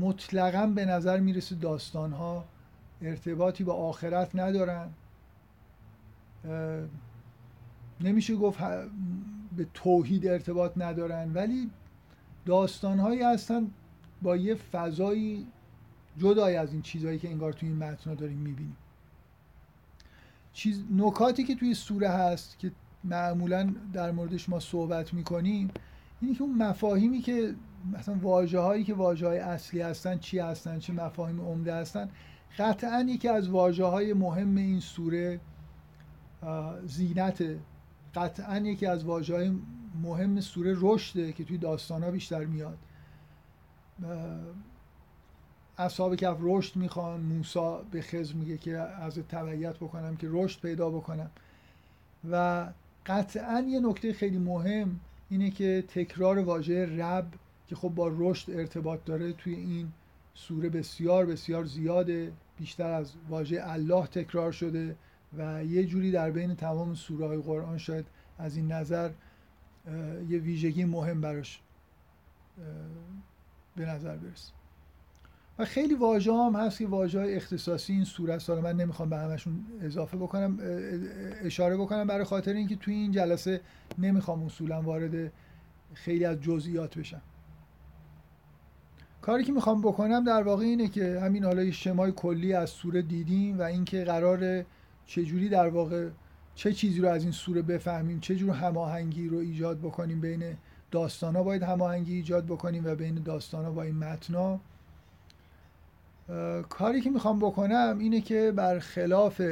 مطلقا 0.00 0.66
به 0.66 0.84
نظر 0.84 1.20
می‌رسه 1.20 1.54
داستان 1.54 2.12
ها 2.12 2.44
ارتباطی 3.02 3.64
با 3.64 3.74
آخرت 3.74 4.30
ندارن. 4.36 4.88
نمیشه 8.00 8.36
گفت 8.36 8.58
به 9.56 9.66
توحید 9.74 10.26
ارتباط 10.26 10.72
ندارن 10.76 11.32
ولی 11.34 11.70
داستان 12.46 12.98
هایی 12.98 13.22
هستن 13.22 13.70
با 14.22 14.36
یه 14.36 14.54
فضایی 14.54 15.46
جدای 16.18 16.56
از 16.56 16.72
این 16.72 16.82
چیزهایی 16.82 17.18
که 17.18 17.28
انگار 17.28 17.52
توی 17.52 17.68
این 17.68 17.78
متن 17.78 18.14
داریم 18.14 18.38
می‌بینیم. 18.38 18.76
چیز 20.52 20.84
نکاتی 20.96 21.44
که 21.44 21.54
توی 21.54 21.74
سوره 21.74 22.08
هست 22.08 22.58
که 22.58 22.72
معمولا 23.04 23.74
در 23.92 24.10
موردش 24.10 24.48
ما 24.48 24.60
صحبت 24.60 25.14
می‌کنیم 25.14 25.70
اینه 26.20 26.34
که 26.34 26.42
اون 26.42 26.54
مفاهیمی 26.62 27.20
که 27.20 27.54
مثلا 27.92 28.14
واجه 28.14 28.58
هایی 28.58 28.84
که 28.84 28.94
واجه 28.94 29.26
های 29.26 29.38
اصلی 29.38 29.80
هستن 29.80 30.18
چی 30.18 30.38
هستن 30.38 30.78
چه 30.78 30.92
مفاهیم 30.92 31.40
عمده 31.40 31.74
هستن 31.74 32.08
قطعا 32.58 33.00
یکی 33.00 33.28
از 33.28 33.48
واجه 33.48 33.84
های 33.84 34.12
مهم 34.12 34.56
این 34.56 34.80
سوره 34.80 35.40
زینت. 36.86 37.44
قطعا 38.14 38.58
یکی 38.58 38.86
از 38.86 39.04
واجه 39.04 39.34
های 39.34 39.52
مهم 40.02 40.40
سوره 40.40 40.76
رشده 40.80 41.32
که 41.32 41.44
توی 41.44 41.58
داستان 41.58 42.02
ها 42.02 42.10
بیشتر 42.10 42.44
میاد. 42.44 42.78
اصحاب 45.78 46.16
کف 46.16 46.36
رشد 46.40 46.76
می‌خوان 46.76 47.20
موسا 47.20 47.82
به 47.90 48.02
خزر 48.02 48.34
میگه 48.34 48.58
که 48.58 48.76
از 48.76 49.18
تبعیت 49.18 49.76
بکنم 49.76 50.16
که 50.16 50.28
رشد 50.30 50.60
پیدا 50.60 50.90
بکنم. 50.90 51.30
و 52.30 52.66
قطعا 53.06 53.60
یه 53.68 53.80
نکته 53.80 54.12
خیلی 54.12 54.38
مهم 54.38 55.00
اینه 55.28 55.50
که 55.50 55.84
تکرار 55.88 56.38
واژه 56.38 56.96
رب 56.96 57.26
که 57.66 57.76
خب 57.76 57.88
با 57.88 58.12
رشد 58.18 58.50
ارتباط 58.50 59.04
داره 59.04 59.32
توی 59.32 59.54
این 59.54 59.92
سوره 60.34 60.68
بسیار 60.68 61.26
بسیار 61.26 61.64
زیاده. 61.64 62.32
بیشتر 62.58 62.90
از 62.90 63.12
واژه 63.28 63.60
الله 63.62 64.06
تکرار 64.06 64.52
شده 64.52 64.96
و 65.38 65.64
یه 65.64 65.84
جوری 65.84 66.10
در 66.10 66.30
بین 66.30 66.54
تمام 66.54 66.94
سوره 66.94 67.26
های 67.26 67.38
قرآن 67.38 67.78
شاید 67.78 68.06
از 68.38 68.56
این 68.56 68.72
نظر 68.72 69.10
یه 70.28 70.38
ویژگی 70.38 70.84
مهم 70.84 71.20
براش 71.20 71.60
به 73.76 73.86
نظر 73.86 74.16
برسه. 74.16 74.52
و 75.58 75.64
خیلی 75.64 75.94
واژه 75.94 76.32
هم 76.32 76.56
هست 76.56 76.78
که 76.78 76.86
واژه 76.86 77.20
های 77.20 77.36
اختصاصی 77.36 77.92
این 77.92 78.04
سوره 78.04 78.34
است. 78.34 78.50
من 78.50 78.76
نمی‌خوام 78.76 79.10
به 79.10 79.16
همشون 79.16 79.64
اضافه 79.80 80.16
بکنم 80.16 80.58
اشاره 81.42 81.76
بکنم 81.76 82.06
برای 82.06 82.24
خاطر 82.24 82.52
اینکه 82.52 82.76
توی 82.76 82.94
این 82.94 83.12
جلسه 83.12 83.60
نمی‌خوام 83.98 84.42
اصولا 84.42 84.82
وارد 84.82 85.32
خیلی 85.94 86.24
از 86.24 86.40
جزئیات 86.40 86.98
بشم. 86.98 87.22
کاری 89.26 89.44
که 89.44 89.52
می‌خوام 89.52 89.80
بکنم 89.80 90.24
در 90.24 90.42
واقع 90.42 90.64
اینه 90.64 90.88
که 90.88 91.20
همین 91.20 91.44
حالا 91.44 91.70
شمای 91.70 92.12
کلی 92.12 92.52
از 92.52 92.70
سوره 92.70 93.02
دیدیم 93.02 93.58
و 93.58 93.62
اینکه 93.62 94.04
قرار 94.04 94.64
چجوری 95.06 95.48
در 95.48 95.68
واقع 95.68 96.08
چه 96.54 96.72
چیزی 96.72 97.00
رو 97.00 97.08
از 97.08 97.22
این 97.22 97.32
سوره 97.32 97.62
بفهمیم 97.62 98.20
چه 98.20 98.36
جور 98.36 98.50
هماهنگی 98.50 99.28
رو 99.28 99.38
ایجاد 99.38 99.78
بکنیم 99.78 100.20
بین 100.20 100.56
داستانا 100.90 101.42
باید 101.42 101.62
هماهنگی 101.62 102.14
ایجاد 102.14 102.44
بکنیم 102.46 102.86
و 102.86 102.94
بین 102.94 103.14
داستانا 103.14 103.70
با 103.70 103.82
این 103.82 103.96
متنا. 103.96 104.60
کاری 106.68 107.00
که 107.00 107.10
می‌خوام 107.10 107.38
بکنم 107.38 107.96
اینه 108.00 108.20
که 108.20 108.52
برخلاف 108.56 109.42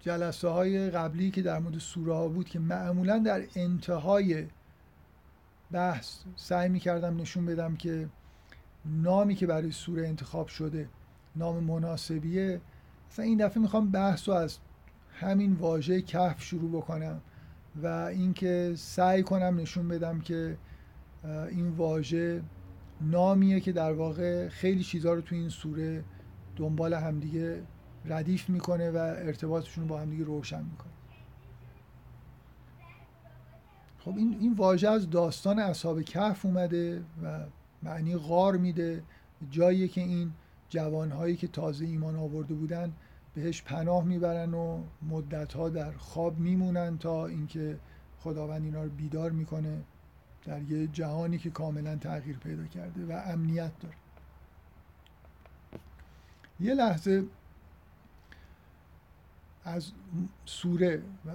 جلسه 0.00 0.48
های 0.48 0.90
قبلی 0.90 1.30
که 1.30 1.42
در 1.42 1.58
مورد 1.58 1.78
سوره 1.78 2.14
ها 2.14 2.28
بود 2.28 2.48
که 2.48 2.58
معمولا 2.58 3.18
در 3.18 3.42
انتهای 3.56 4.46
بحث 5.72 6.18
سعی 6.36 6.68
می‌کردم 6.68 7.16
نشون 7.16 7.46
بدم 7.46 7.76
که 7.76 8.08
نامی 8.84 9.34
که 9.34 9.46
برای 9.46 9.72
سوره 9.72 10.08
انتخاب 10.08 10.48
شده 10.48 10.88
نام 11.36 11.64
مناسبیه. 11.64 12.60
مثلا 13.10 13.24
این 13.24 13.38
دفعه 13.38 13.62
می‌خوام 13.62 13.90
بحث 13.90 14.28
رو 14.28 14.34
از 14.34 14.58
همین 15.20 15.52
واژه 15.52 16.02
کهف 16.02 16.42
شروع 16.42 16.70
بکنم 16.70 17.20
و 17.82 17.86
اینکه 17.86 18.72
سعی 18.76 19.22
کنم 19.22 19.56
نشون 19.60 19.88
بدم 19.88 20.20
که 20.20 20.58
این 21.24 21.68
واژه 21.68 22.42
نامیه 23.00 23.60
که 23.60 23.72
در 23.72 23.92
واقع 23.92 24.48
خیلی 24.48 24.84
چیزها 24.84 25.12
رو 25.12 25.20
تو 25.20 25.34
این 25.34 25.48
سوره 25.48 26.04
دنبال 26.56 26.94
همدیگه 26.94 27.62
ردیف 28.04 28.48
می‌کنه 28.48 28.90
و 28.90 28.96
ارتباطشون 28.96 29.86
با 29.86 30.00
همدیگه 30.00 30.24
روشن 30.24 30.62
می‌کنه. 30.64 30.92
خب 34.04 34.16
این 34.16 34.36
این 34.40 34.52
واژه 34.52 34.88
از 34.88 35.10
داستان 35.10 35.58
اصحاب 35.58 36.02
کهف 36.02 36.46
اومده 36.46 37.04
و 37.22 37.44
معنی 37.82 38.16
غار 38.16 38.56
میده. 38.56 39.02
جایی 39.50 39.88
که 39.88 40.00
این 40.00 40.32
جوانهایی 40.68 41.36
که 41.36 41.48
تازه 41.48 41.84
ایمان 41.84 42.16
آورده 42.16 42.54
بودن 42.54 42.92
بهش 43.34 43.62
پناه 43.62 44.04
می‌برن 44.04 44.54
و 44.54 44.82
مدتها 45.02 45.68
در 45.68 45.92
خواب 45.92 46.38
میمونن 46.38 46.98
تا 46.98 47.26
اینکه 47.26 47.78
خداوند 48.18 48.64
اینا 48.64 48.82
رو 48.82 48.90
بیدار 48.90 49.30
می‌کنه 49.30 49.82
در 50.44 50.62
یه 50.62 50.86
جهانی 50.86 51.38
که 51.38 51.50
کاملا 51.50 51.96
تغییر 51.96 52.36
پیدا 52.38 52.66
کرده 52.66 53.06
و 53.06 53.22
امنیت 53.26 53.72
داره. 53.80 53.94
یه 56.60 56.74
لحظه 56.74 57.24
از 59.64 59.92
سوره 60.44 61.02
و 61.26 61.30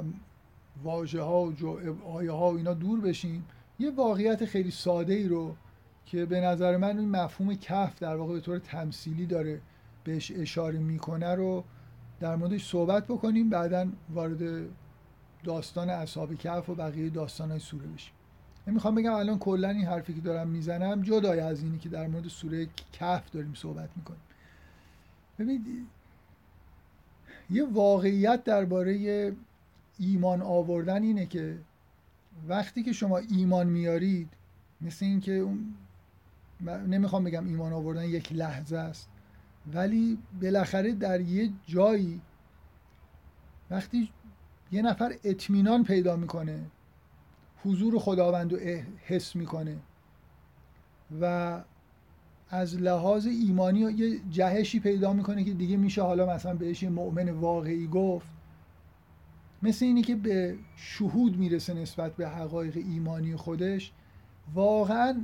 واژه 0.83 1.21
ها 1.21 1.43
و 1.43 2.07
آیه 2.07 2.31
ها 2.31 2.51
و 2.51 2.57
اینا 2.57 2.73
دور 2.73 3.01
بشیم 3.01 3.45
یه 3.79 3.91
واقعیت 3.91 4.45
خیلی 4.45 4.71
ساده 4.71 5.13
ای 5.13 5.27
رو 5.27 5.55
که 6.05 6.25
به 6.25 6.41
نظر 6.41 6.77
من 6.77 6.99
این 6.99 7.09
مفهوم 7.09 7.55
کف 7.55 7.99
در 7.99 8.15
واقع 8.15 8.33
به 8.33 8.39
طور 8.39 8.59
تمثیلی 8.59 9.25
داره 9.25 9.61
بهش 10.03 10.31
اشاره 10.35 10.79
می‌کنه 10.79 11.35
رو 11.35 11.63
در 12.19 12.35
موردش 12.35 12.69
صحبت 12.69 13.07
بکنیم 13.07 13.49
بعدا 13.49 13.87
وارد 14.09 14.67
داستان 15.43 15.89
اصحاب 15.89 16.35
کف 16.35 16.69
و 16.69 16.75
بقیه 16.75 17.09
داستان 17.09 17.51
های 17.51 17.59
سوره 17.59 17.87
بشیم. 17.87 18.13
می‌خوام 18.65 18.95
بگم 18.95 19.13
الان 19.13 19.39
کلا 19.39 19.69
این 19.69 19.85
حرفی 19.85 20.13
که 20.13 20.21
دارم 20.21 20.47
می‌زنم 20.47 21.01
جدای 21.01 21.39
از 21.39 21.63
اینی 21.63 21.77
که 21.77 21.89
در 21.89 22.07
مورد 22.07 22.27
سوره 22.27 22.67
کف 22.93 23.31
داریم 23.31 23.53
صحبت 23.53 23.89
می‌کنیم. 23.95 24.21
ببینید 25.39 25.87
یه 27.49 27.65
واقعیت 27.65 28.43
درباره 28.43 29.33
ایمان 29.99 30.41
آوردن 30.41 31.03
اینه 31.03 31.25
که 31.25 31.59
وقتی 32.47 32.83
که 32.83 32.93
شما 32.93 33.17
ایمان 33.17 33.67
میارید 33.67 34.29
مثل 34.81 35.05
اینکه 35.05 35.31
اون 35.31 35.75
نمی‌خوام 36.87 37.23
بگم 37.23 37.47
ایمان 37.47 37.73
آوردن 37.73 38.03
یک 38.03 38.33
لحظه 38.33 38.77
است 38.77 39.09
ولی 39.73 40.17
بالاخره 40.41 40.93
در 40.93 41.21
یه 41.21 41.49
جایی 41.65 42.21
وقتی 43.69 44.09
یه 44.71 44.81
نفر 44.81 45.15
اطمینان 45.23 45.83
پیدا 45.83 46.15
می‌کنه 46.15 46.65
حضور 47.63 47.99
خداوند 47.99 48.53
رو 48.53 48.59
حس 49.05 49.35
می‌کنه 49.35 49.77
و 51.21 51.63
از 52.49 52.75
لحاظ 52.75 53.25
ایمانی 53.27 53.79
یه 53.79 54.19
جهشی 54.29 54.79
پیدا 54.79 55.13
می‌کنه 55.13 55.43
که 55.43 55.53
دیگه 55.53 55.77
میشه 55.77 56.01
حالا 56.01 56.35
مثلا 56.35 56.55
بهش 56.55 56.83
یه 56.83 56.89
مؤمن 56.89 57.29
واقعی 57.29 57.87
گفت. 57.87 58.34
مثل 59.65 59.85
اینی 59.85 60.01
که 60.01 60.15
به 60.15 60.55
شهود 60.75 61.37
می‌رسه 61.37 61.73
نسبت 61.73 62.15
به 62.15 62.29
حقایق 62.29 62.77
ایمانی 62.77 63.35
خودش 63.35 63.91
واقعا 64.53 65.21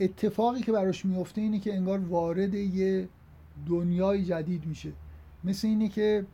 اتفاقی 0.00 0.60
که 0.60 0.72
براش 0.72 1.04
میفته 1.04 1.40
اینه 1.40 1.58
که 1.58 1.74
انگار 1.76 1.98
وارد 1.98 2.54
یه 2.54 3.08
دنیای 3.66 4.24
جدید 4.24 4.66
میشه. 4.66 4.92
مثل 5.44 5.68
اینه 5.68 5.88
که 5.88 6.26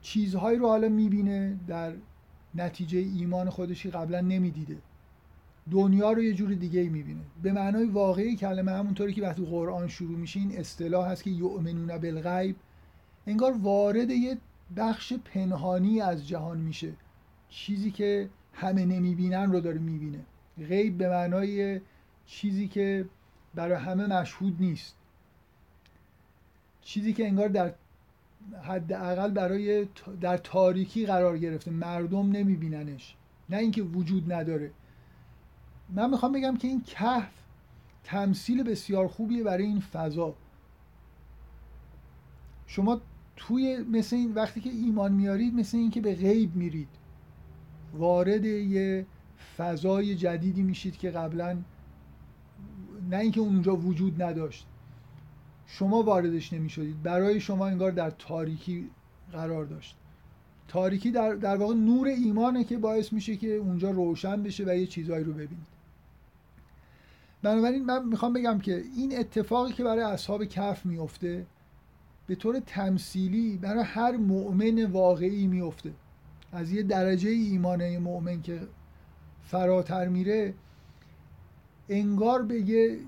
چیزهایی 0.00 0.58
رو 0.58 0.68
حالا 0.68 0.88
می‌بینه 0.88 1.56
در 1.66 1.92
نتیجه 2.54 2.98
ایمان 2.98 3.50
خودشی 3.50 3.90
قبلا 3.90 4.20
نمی‌دیده. 4.20 4.76
دنیا 5.70 6.12
رو 6.12 6.22
یه 6.22 6.34
جور 6.34 6.54
دیگه 6.54 6.82
می‌بینه. 6.82 7.20
به 7.42 7.52
معنای 7.52 7.86
واقعی 7.86 8.36
کلمه 8.36 8.72
همونطوری 8.72 9.12
که 9.12 9.22
وقتی 9.22 9.44
قرآن 9.44 9.88
شروع 9.88 10.18
میشه 10.18 10.40
این 10.40 10.58
اصطلاح 10.58 11.08
هست 11.08 11.22
که 11.22 11.30
یؤمنون 11.30 11.98
بالغیب 11.98 12.56
انگار 13.26 13.52
وارد 13.52 14.10
یه 14.10 14.38
بخش 14.76 15.12
پنهانی 15.12 16.00
از 16.00 16.28
جهان 16.28 16.58
میشه. 16.58 16.92
چیزی 17.48 17.90
که 17.90 18.30
همه 18.52 18.84
نمی‌بینن 18.84 19.52
رو 19.52 19.60
داره 19.60 19.78
می‌بینه. 19.78 20.20
غیب 20.58 20.98
به 20.98 21.08
معنای 21.08 21.80
چیزی 22.26 22.68
که 22.68 23.06
برای 23.54 23.74
همه 23.74 24.06
مشهود 24.06 24.56
نیست. 24.60 24.96
چیزی 26.82 27.12
که 27.12 27.26
انگار 27.26 27.48
در 27.48 27.74
حداقل 28.62 29.30
برای 29.30 29.88
در 30.20 30.36
تاریکی 30.36 31.06
قرار 31.06 31.38
گرفته. 31.38 31.70
مردم 31.70 32.30
نمیبیننش. 32.30 33.16
نه 33.50 33.56
اینکه 33.56 33.82
وجود 33.82 34.32
نداره. 34.32 34.70
من 35.88 36.10
می‌خوام 36.10 36.32
بگم 36.32 36.56
که 36.56 36.68
این 36.68 36.82
کهف 36.82 37.32
تمثیل 38.04 38.62
بسیار 38.62 39.08
خوبیه 39.08 39.42
برای 39.42 39.64
این 39.64 39.80
فضا. 39.80 40.34
شما 42.66 43.00
توی 43.36 43.78
مثل 43.78 44.16
این 44.16 44.32
وقتی 44.32 44.60
که 44.60 44.70
ایمان 44.70 45.12
میارید 45.12 45.54
مثل 45.54 45.76
این 45.76 45.90
که 45.90 46.00
به 46.00 46.14
غیب 46.14 46.56
میرید. 46.56 46.88
وارد 47.94 48.44
یه 48.44 49.06
فضای 49.56 50.14
جدیدی 50.14 50.62
میشید 50.62 50.96
که 50.96 51.10
قبلا 51.10 51.58
نه 53.10 53.16
اینکه 53.16 53.40
اونجا 53.40 53.76
وجود 53.76 54.22
نداشت. 54.22 54.66
شما 55.66 56.02
واردش 56.02 56.52
نمی‌شدید. 56.52 57.02
برای 57.02 57.40
شما 57.40 57.66
انگار 57.66 57.90
در 57.90 58.10
تاریکی 58.10 58.90
قرار 59.32 59.64
داشت. 59.64 59.96
تاریکی 60.68 61.10
در, 61.10 61.34
در 61.34 61.56
واقع 61.56 61.74
نور 61.74 62.06
ایمانه 62.06 62.64
که 62.64 62.78
باعث 62.78 63.12
میشه 63.12 63.36
که 63.36 63.54
اونجا 63.54 63.90
روشن 63.90 64.42
بشه 64.42 64.64
و 64.64 64.76
یه 64.76 64.86
چیزهایی 64.86 65.24
رو 65.24 65.32
ببینید. 65.32 65.74
بنابراین 67.42 67.84
من 67.84 68.08
می‌خوام 68.08 68.32
بگم 68.32 68.58
که 68.58 68.84
این 68.96 69.18
اتفاقی 69.18 69.72
که 69.72 69.84
برای 69.84 70.02
اصحاب 70.02 70.44
کف 70.44 70.86
میفته 70.86 71.46
به 72.26 72.34
طور 72.34 72.60
تمثیلی 72.60 73.56
برای 73.56 73.84
هر 73.84 74.16
مؤمن 74.16 74.84
واقعی 74.84 75.46
میفته 75.46 75.92
از 76.52 76.72
یه 76.72 76.82
درجه 76.82 77.30
ایمانه 77.30 77.98
مؤمن 77.98 78.42
که 78.42 78.60
فراتر 79.42 80.08
میره 80.08 80.54
انگار 81.88 82.42
به 82.42 82.60
یه 82.60 82.98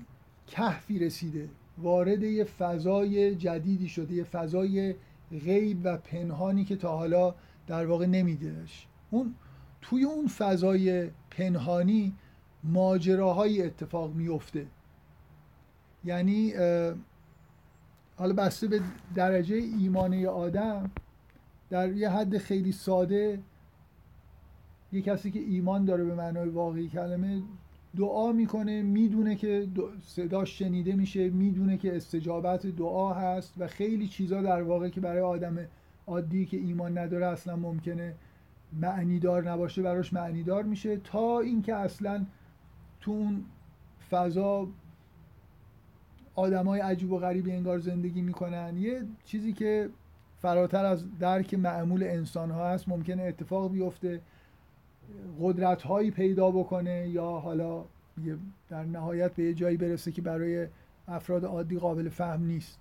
کهفی 0.47 0.99
رسیده. 0.99 1.49
وارد 1.77 2.23
یه 2.23 2.43
فضای 2.43 3.35
جدیدی 3.35 3.89
شده 3.89 4.13
یه 4.13 4.23
فضای 4.23 4.95
غیب 5.31 5.81
و 5.83 5.97
پنهانی 5.97 6.65
که 6.65 6.75
تا 6.75 6.97
حالا 6.97 7.35
در 7.67 7.85
واقع 7.85 8.05
نمیدهش. 8.05 8.87
اون 9.11 9.35
توی 9.81 10.03
اون 10.03 10.27
فضای 10.27 11.09
پنهانی 11.31 12.13
ماجراهای 12.63 13.61
اتفاق 13.61 14.13
میفته 14.13 14.65
یعنی 16.05 16.53
حالا 18.17 18.33
بسته 18.33 18.67
به 18.67 18.81
درجه 19.15 19.55
ایمانه 19.55 20.27
آدم 20.27 20.91
در 21.69 21.91
یه 21.91 22.09
حد 22.09 22.37
خیلی 22.37 22.71
ساده 22.71 23.39
یه 24.91 25.01
کسی 25.01 25.31
که 25.31 25.39
ایمان 25.39 25.85
داره 25.85 26.03
به 26.03 26.15
معنای 26.15 26.49
واقعی 26.49 26.87
کلمه 26.87 27.41
دعا 27.97 28.31
می‌کنه 28.31 28.81
می‌دونه 28.81 29.35
که 29.35 29.67
صداش 30.01 30.59
شنیده 30.59 30.95
میشه 30.95 31.29
می‌دونه 31.29 31.77
که 31.77 31.95
استجابت 31.95 32.67
دعا 32.67 33.13
هست 33.13 33.53
و 33.57 33.67
خیلی 33.67 34.07
چیزا 34.07 34.41
در 34.41 34.61
واقع 34.61 34.89
که 34.89 35.01
برای 35.01 35.21
آدم 35.21 35.57
عادی 36.07 36.45
که 36.45 36.57
ایمان 36.57 36.97
نداره 36.97 37.25
اصلا 37.25 37.55
ممکنه 37.55 38.15
معنیدار 38.81 39.51
نباشه 39.51 39.81
براش 39.81 40.13
معنیدار 40.13 40.63
میشه 40.63 40.97
تا 40.97 41.39
اینکه 41.39 41.75
اصلا 41.75 42.25
تو 43.01 43.11
اون 43.11 43.45
فضا 44.09 44.67
آدمای 46.37 46.79
عجیب 46.79 47.11
و 47.11 47.19
غریبی 47.19 47.51
انگار 47.51 47.79
زندگی 47.79 48.21
می‌کنن. 48.21 48.77
یه 48.77 49.03
چیزی 49.25 49.53
که 49.53 49.89
فراتر 50.39 50.85
از 50.85 51.17
درک 51.19 51.53
معمول 51.53 52.03
انسان 52.03 52.51
ها 52.51 52.69
هست 52.69 52.89
ممکنه 52.89 53.23
اتفاق 53.23 53.71
بیفته 53.71 54.21
قدرت 55.41 55.81
هایی 55.81 56.11
پیدا 56.11 56.51
بکنه 56.51 57.09
یا 57.09 57.25
حالا 57.25 57.85
در 58.69 58.83
نهایت 58.83 59.33
به 59.33 59.43
یه 59.43 59.53
جایی 59.53 59.77
برسه 59.77 60.11
که 60.11 60.21
برای 60.21 60.67
افراد 61.07 61.45
عادی 61.45 61.77
قابل 61.77 62.09
فهم 62.09 62.43
نیست. 62.43 62.79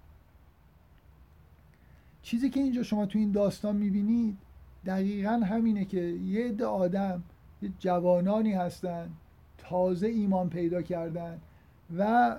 چیزی 2.22 2.50
که 2.50 2.60
اینجا 2.60 2.82
شما 2.82 3.06
تو 3.06 3.18
این 3.18 3.32
داستان 3.32 3.76
می‌بینید 3.76 4.38
دقیقا 4.86 5.32
همینه 5.32 5.84
که 5.84 6.00
یه 6.00 6.48
عده 6.48 6.64
آدم 6.64 7.22
یه 7.62 7.72
جوانانی 7.78 8.52
هستن 8.52 9.10
تازه 9.58 10.06
ایمان 10.06 10.50
پیدا 10.50 10.82
کردن 10.82 11.40
و 11.96 12.36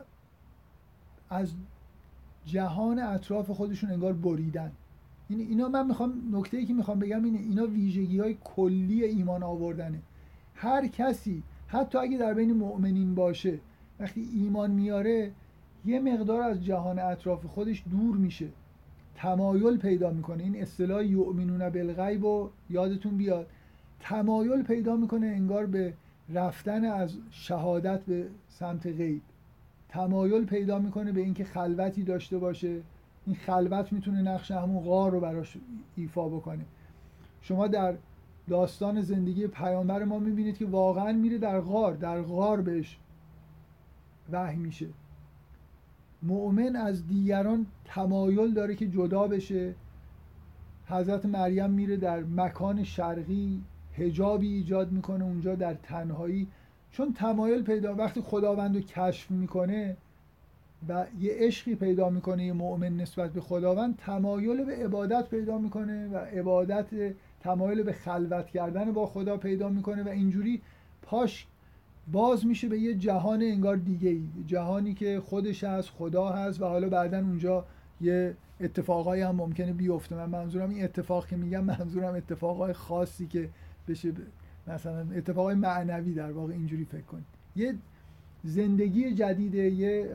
از 1.30 1.54
جهان 2.46 3.00
اطراف 3.00 3.52
خودشون 3.52 3.92
انگار 3.92 4.14
بریدن. 4.14 4.72
این 5.30 5.40
اینا 5.40 5.68
من 5.68 5.88
می‌خوام 5.88 6.14
نکته 6.32 6.58
ای 6.58 6.66
که 6.66 6.74
می‌خوام 6.74 7.00
بگم 7.00 7.24
اینه 7.24 7.40
اینا 7.40 7.68
ویژگی 7.68 8.20
های 8.20 8.38
کلی 8.44 9.04
ایمان 9.04 9.44
آوردنه. 9.44 10.00
هر 10.56 10.88
کسی 10.88 11.44
حتی 11.68 11.98
اگه 11.98 12.18
در 12.18 12.34
بین 12.34 12.54
مؤمنین 12.54 13.16
باشه 13.16 13.60
وقتی 14.00 14.30
ایمان 14.34 14.72
میاره 14.72 15.32
یه 15.86 16.00
مقدار 16.00 16.42
از 16.42 16.66
جهان 16.66 17.00
اطراف 17.00 17.46
خودش 17.46 17.84
دور 17.92 18.18
میشه. 18.18 18.48
تمایل 19.16 19.78
پیدا 19.78 20.12
می‌کنه. 20.12 20.44
این 20.44 20.62
اصطلاح 20.62 21.06
یؤمنون 21.06 21.70
بالغیب 21.70 22.26
و 22.26 22.50
یادتون 22.70 23.18
بیاد. 23.18 23.48
تمایل 24.00 24.64
پیدا 24.64 24.96
می‌کنه 24.96 25.28
انگار 25.28 25.66
به 25.66 25.94
رفتن 26.34 26.86
از 26.86 27.18
شهادت 27.32 28.02
به 28.02 28.28
سمت 28.50 28.88
غیب. 28.88 29.22
تمایل 29.98 30.46
پیدا 30.46 30.80
می‌کنه 30.80 31.12
به 31.12 31.22
اینکه 31.22 31.44
خلوتی 31.44 32.04
داشته 32.04 32.38
باشه. 32.38 32.82
این 33.26 33.36
خلوت 33.36 33.94
می‌تونه 33.94 34.22
نقش 34.22 34.52
همون 34.52 34.84
غار 34.84 35.12
رو 35.12 35.20
براش 35.20 35.58
ایفا 35.96 36.30
بکنه. 36.30 36.66
شما 37.42 37.68
در 37.68 37.96
داستان 38.50 39.02
زندگی 39.02 39.48
پیامبر 39.48 40.04
ما 40.04 40.20
می‌بینید 40.20 40.58
که 40.58 40.66
واقعا 40.66 41.12
میره 41.12 41.38
در 41.38 41.60
غار 41.60 41.94
در 41.94 42.22
غار 42.22 42.62
بهش 42.62 42.98
وحی 44.32 44.58
میشه. 44.58 44.88
مؤمن 46.24 46.76
از 46.76 47.08
دیگران 47.08 47.66
تمایل 47.86 48.54
داره 48.54 48.76
که 48.76 48.88
جدا 48.88 49.28
بشه. 49.28 49.76
حضرت 50.88 51.26
مریم 51.26 51.70
میره 51.70 51.98
در 51.98 52.24
مکان 52.24 52.84
شرقی 52.84 53.62
هجابی 53.94 54.48
ایجاد 54.48 54.92
می‌کنه. 54.92 55.24
اونجا 55.24 55.56
در 55.56 55.74
تنهایی 55.74 56.48
چون 56.98 57.14
تمایل 57.14 57.64
پیدا 57.64 57.96
وقتی 57.96 58.22
خداوند 58.22 58.76
رو 58.76 58.82
کشف 58.82 59.32
می‌کنه 59.32 59.98
و 60.90 61.06
یه 61.20 61.32
عشقی 61.36 61.76
پیدا 61.76 62.10
می‌کنه 62.10 62.46
یه 62.46 62.54
مؤمن 62.54 62.98
نسبت 62.98 63.34
به 63.34 63.42
خداوند 63.42 63.98
تمایل 63.98 64.64
به 64.64 64.76
عبادت 64.76 65.30
پیدا 65.30 65.58
می‌کنه 65.58 66.08
و 66.08 66.18
عبادت 66.18 66.86
تمایل 67.40 67.84
به 67.84 67.94
خلوت 67.94 68.48
کردن 68.48 68.92
با 68.92 69.06
خدا 69.06 69.38
پیدا 69.38 69.70
می‌کنه 69.70 70.04
و 70.04 70.10
اینجوری 70.10 70.62
پاش 71.02 71.48
باز 72.12 72.46
میشه 72.46 72.68
به 72.68 72.80
یه 72.80 72.94
جهان 72.94 73.42
انگار 73.42 73.76
دیگه 73.76 74.10
ای 74.10 74.28
جهانی 74.48 74.94
که 74.94 75.22
خودش 75.26 75.64
هست 75.64 75.90
خدا 75.90 76.30
هست 76.30 76.62
و 76.62 76.66
حالا 76.66 76.90
بعدا 76.90 77.18
اونجا 77.18 77.66
یه 78.02 78.36
اتفاقایی 78.62 79.22
هم 79.22 79.36
ممکنه 79.36 79.74
بیفته. 79.74 80.16
من 80.16 80.30
منظورم 80.30 80.70
این 80.70 80.84
اتفاق 80.84 81.28
که 81.28 81.36
میگم 81.36 81.64
منظورم 81.64 82.16
اتفاقای 82.16 82.74
خاصی 82.74 83.28
که 83.28 83.50
بشه 83.88 84.12
مثلا 84.68 85.06
اتفاقای 85.16 85.56
معنوی 85.56 86.14
در 86.14 86.32
واقع 86.32 86.54
اینجوری 86.54 86.86
فکر 86.86 87.02
کنید 87.02 87.26
یه 87.56 87.76
زندگی 88.44 89.14
جدیده 89.14 89.58
یه 89.58 90.10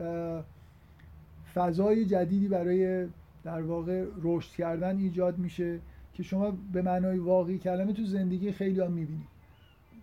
فضای 1.53 2.05
جدیدی 2.05 2.47
برای 2.47 3.07
در 3.43 3.61
واقع 3.61 4.05
رشد 4.23 4.51
کردن 4.51 4.97
ایجاد 4.97 5.37
میشه 5.37 5.79
که 6.13 6.23
شما 6.23 6.53
به 6.73 6.81
معنای 6.81 7.17
واقعی 7.17 7.57
کلمه 7.57 7.93
تو 7.93 8.05
زندگی 8.05 8.51
خیلی 8.51 8.81
هم 8.81 8.91
می‌بینید 8.91 9.33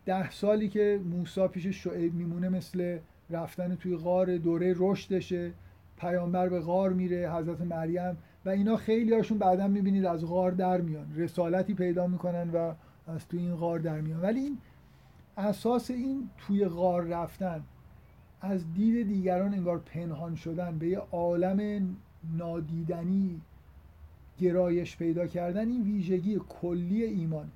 ده 0.07 0.31
سالی 0.31 0.69
که 0.69 1.01
موسا 1.11 1.49
پیش 1.49 1.67
شعیب 1.67 2.15
میمونه 2.15 2.49
مثل 2.49 2.99
رفتن 3.31 3.75
توی 3.75 3.97
غار 3.97 4.37
دوره 4.37 4.75
رشدشه 4.79 5.53
پیامبر 5.99 6.49
به 6.49 6.61
غار 6.61 6.93
میره 6.93 7.33
حضرت 7.33 7.61
مریم 7.61 8.17
و 8.45 8.49
اینا 8.49 8.77
خیلی 8.77 9.15
هاشون 9.15 9.39
بعدا 9.39 9.69
می‌بینید 9.69 10.05
از 10.05 10.27
غار 10.27 10.51
در 10.51 10.81
میان. 10.81 11.07
رسالتی 11.17 11.75
پیدا 11.75 12.07
می‌کنن 12.07 12.51
و 12.51 12.75
از 13.07 13.29
توی 13.29 13.41
این 13.41 13.57
غار 13.57 13.79
در 13.79 14.01
میان. 14.01 14.21
ولی 14.21 14.41
این 14.41 14.59
اساس 15.37 15.91
این 15.91 16.31
توی 16.39 16.65
غار 16.65 17.05
رفتن 17.05 17.65
از 18.41 18.73
دید 18.75 19.09
دیگران 19.09 19.55
انگار 19.55 19.79
پنهان 19.79 20.35
شدن 20.35 20.79
به 20.79 20.89
یه 20.89 20.99
عالم 20.99 21.97
نادیدنی 22.37 23.41
گرایش 24.39 24.97
پیدا 24.97 25.27
کردن 25.27 25.69
این 25.69 25.83
ویژگی 25.83 26.41
کلی 26.49 27.05
ایمان. 27.05 27.51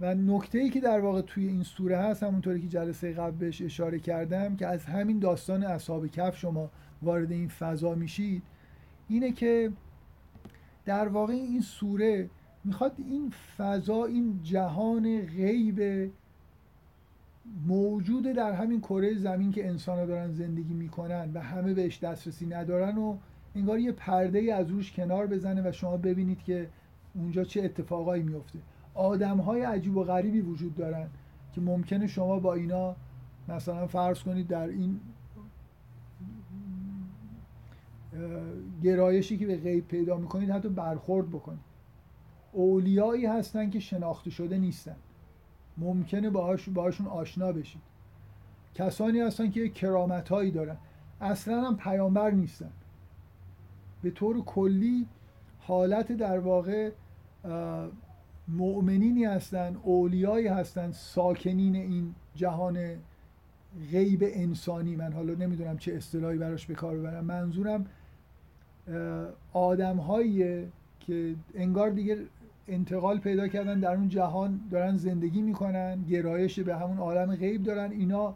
و 0.00 0.14
نکته 0.14 0.58
ای 0.58 0.70
که 0.70 0.80
در 0.80 1.00
واقع 1.00 1.20
توی 1.20 1.46
این 1.46 1.62
سوره 1.62 1.98
هست 1.98 2.22
همونطوری 2.22 2.60
که 2.60 2.68
جلسه 2.68 3.12
قبل 3.12 3.36
بهش 3.36 3.62
اشاره 3.62 3.98
کردم 3.98 4.56
که 4.56 4.66
از 4.66 4.84
همین 4.84 5.18
داستان 5.18 5.62
اصحاب 5.62 6.06
کف 6.06 6.36
شما 6.36 6.70
وارد 7.02 7.32
این 7.32 7.48
فضا 7.48 7.94
میشید 7.94 8.42
اینه 9.08 9.32
که 9.32 9.72
در 10.84 11.08
واقع 11.08 11.32
این 11.32 11.60
سوره 11.60 12.30
می‌خواد 12.64 12.92
این 12.98 13.32
فضا 13.58 14.04
این 14.04 14.40
جهان 14.42 15.20
غیب 15.20 16.10
موجود 17.66 18.24
در 18.24 18.52
همین 18.52 18.80
کره 18.80 19.14
زمین 19.14 19.52
که 19.52 19.68
انسان 19.68 20.06
دارن 20.06 20.32
زندگی 20.32 20.74
می‌کنن 20.74 21.30
و 21.34 21.40
همه 21.40 21.74
بهش 21.74 21.98
دسترسی 21.98 22.46
ندارن 22.46 22.98
و 22.98 23.16
انگار 23.54 23.78
یه 23.78 23.92
پرده 23.92 24.54
از 24.54 24.70
روش 24.70 24.92
کنار 24.92 25.26
بزنه 25.26 25.68
و 25.68 25.72
شما 25.72 25.96
ببینید 25.96 26.42
که 26.42 26.68
اونجا 27.14 27.44
چه 27.44 27.62
اتفاقایی 27.62 28.22
میفته 28.22 28.58
آدم 28.94 29.36
های 29.38 29.62
عجیب 29.62 29.96
و 29.96 30.04
غریبی 30.04 30.40
وجود 30.40 30.74
دارن 30.74 31.08
که 31.52 31.60
ممکنه 31.60 32.06
شما 32.06 32.38
با 32.38 32.54
اینا 32.54 32.96
مثلا 33.48 33.86
فرض 33.86 34.22
کنید 34.22 34.48
در 34.48 34.68
این 34.68 35.00
گرایشی 38.82 39.38
که 39.38 39.46
به 39.46 39.56
غیب 39.56 39.88
پیدا 39.88 40.16
می‌کنید 40.16 40.50
حتی 40.50 40.68
برخورد 40.68 41.28
بکنید. 41.28 41.67
اولیایی 42.58 43.26
هستن 43.26 43.70
که 43.70 43.80
شناخته 43.80 44.30
شده 44.30 44.58
نیستن. 44.58 44.96
ممکنه 45.76 46.30
باهاش 46.30 46.68
باهاشون 46.68 47.06
آشنا 47.06 47.52
بشید. 47.52 47.82
کسانی 48.74 49.20
هستن 49.20 49.50
که 49.50 49.68
کرامت 49.68 50.28
هایی 50.28 50.50
دارن. 50.50 50.76
اصلا 51.20 51.62
هم 51.62 51.76
پیامبر 51.76 52.30
نیستن. 52.30 52.70
به 54.02 54.10
طور 54.10 54.44
کلی 54.44 55.06
حالت 55.58 56.12
در 56.12 56.38
واقع 56.38 56.90
مؤمنینی 58.48 59.24
هستن 59.24 59.76
اولیایی 59.82 60.46
هستن 60.46 60.90
ساکنین 60.92 61.76
این 61.76 62.14
جهان 62.34 62.78
غیب 63.92 64.20
انسانی 64.22 64.96
من. 64.96 65.12
حالا 65.12 65.34
نمی‌دونم 65.34 65.78
چه 65.78 65.94
اصطلاحی 65.94 66.38
براش 66.38 66.66
به 66.66 66.74
کار 66.74 66.98
ببرم. 66.98 67.24
منظورم 67.24 67.86
آدم 69.52 69.98
که 71.00 71.34
انگار 71.54 71.90
دیگه 71.90 72.18
انتقال 72.68 73.18
پیدا 73.18 73.48
کردن 73.48 73.80
در 73.80 73.94
اون 73.94 74.08
جهان 74.08 74.60
دارن 74.70 74.96
زندگی 74.96 75.42
می‌کنن 75.42 76.02
گرایش 76.02 76.60
به 76.60 76.76
همون 76.76 76.98
عالم 76.98 77.36
غیب 77.36 77.62
دارن. 77.62 77.90
اینا 77.90 78.34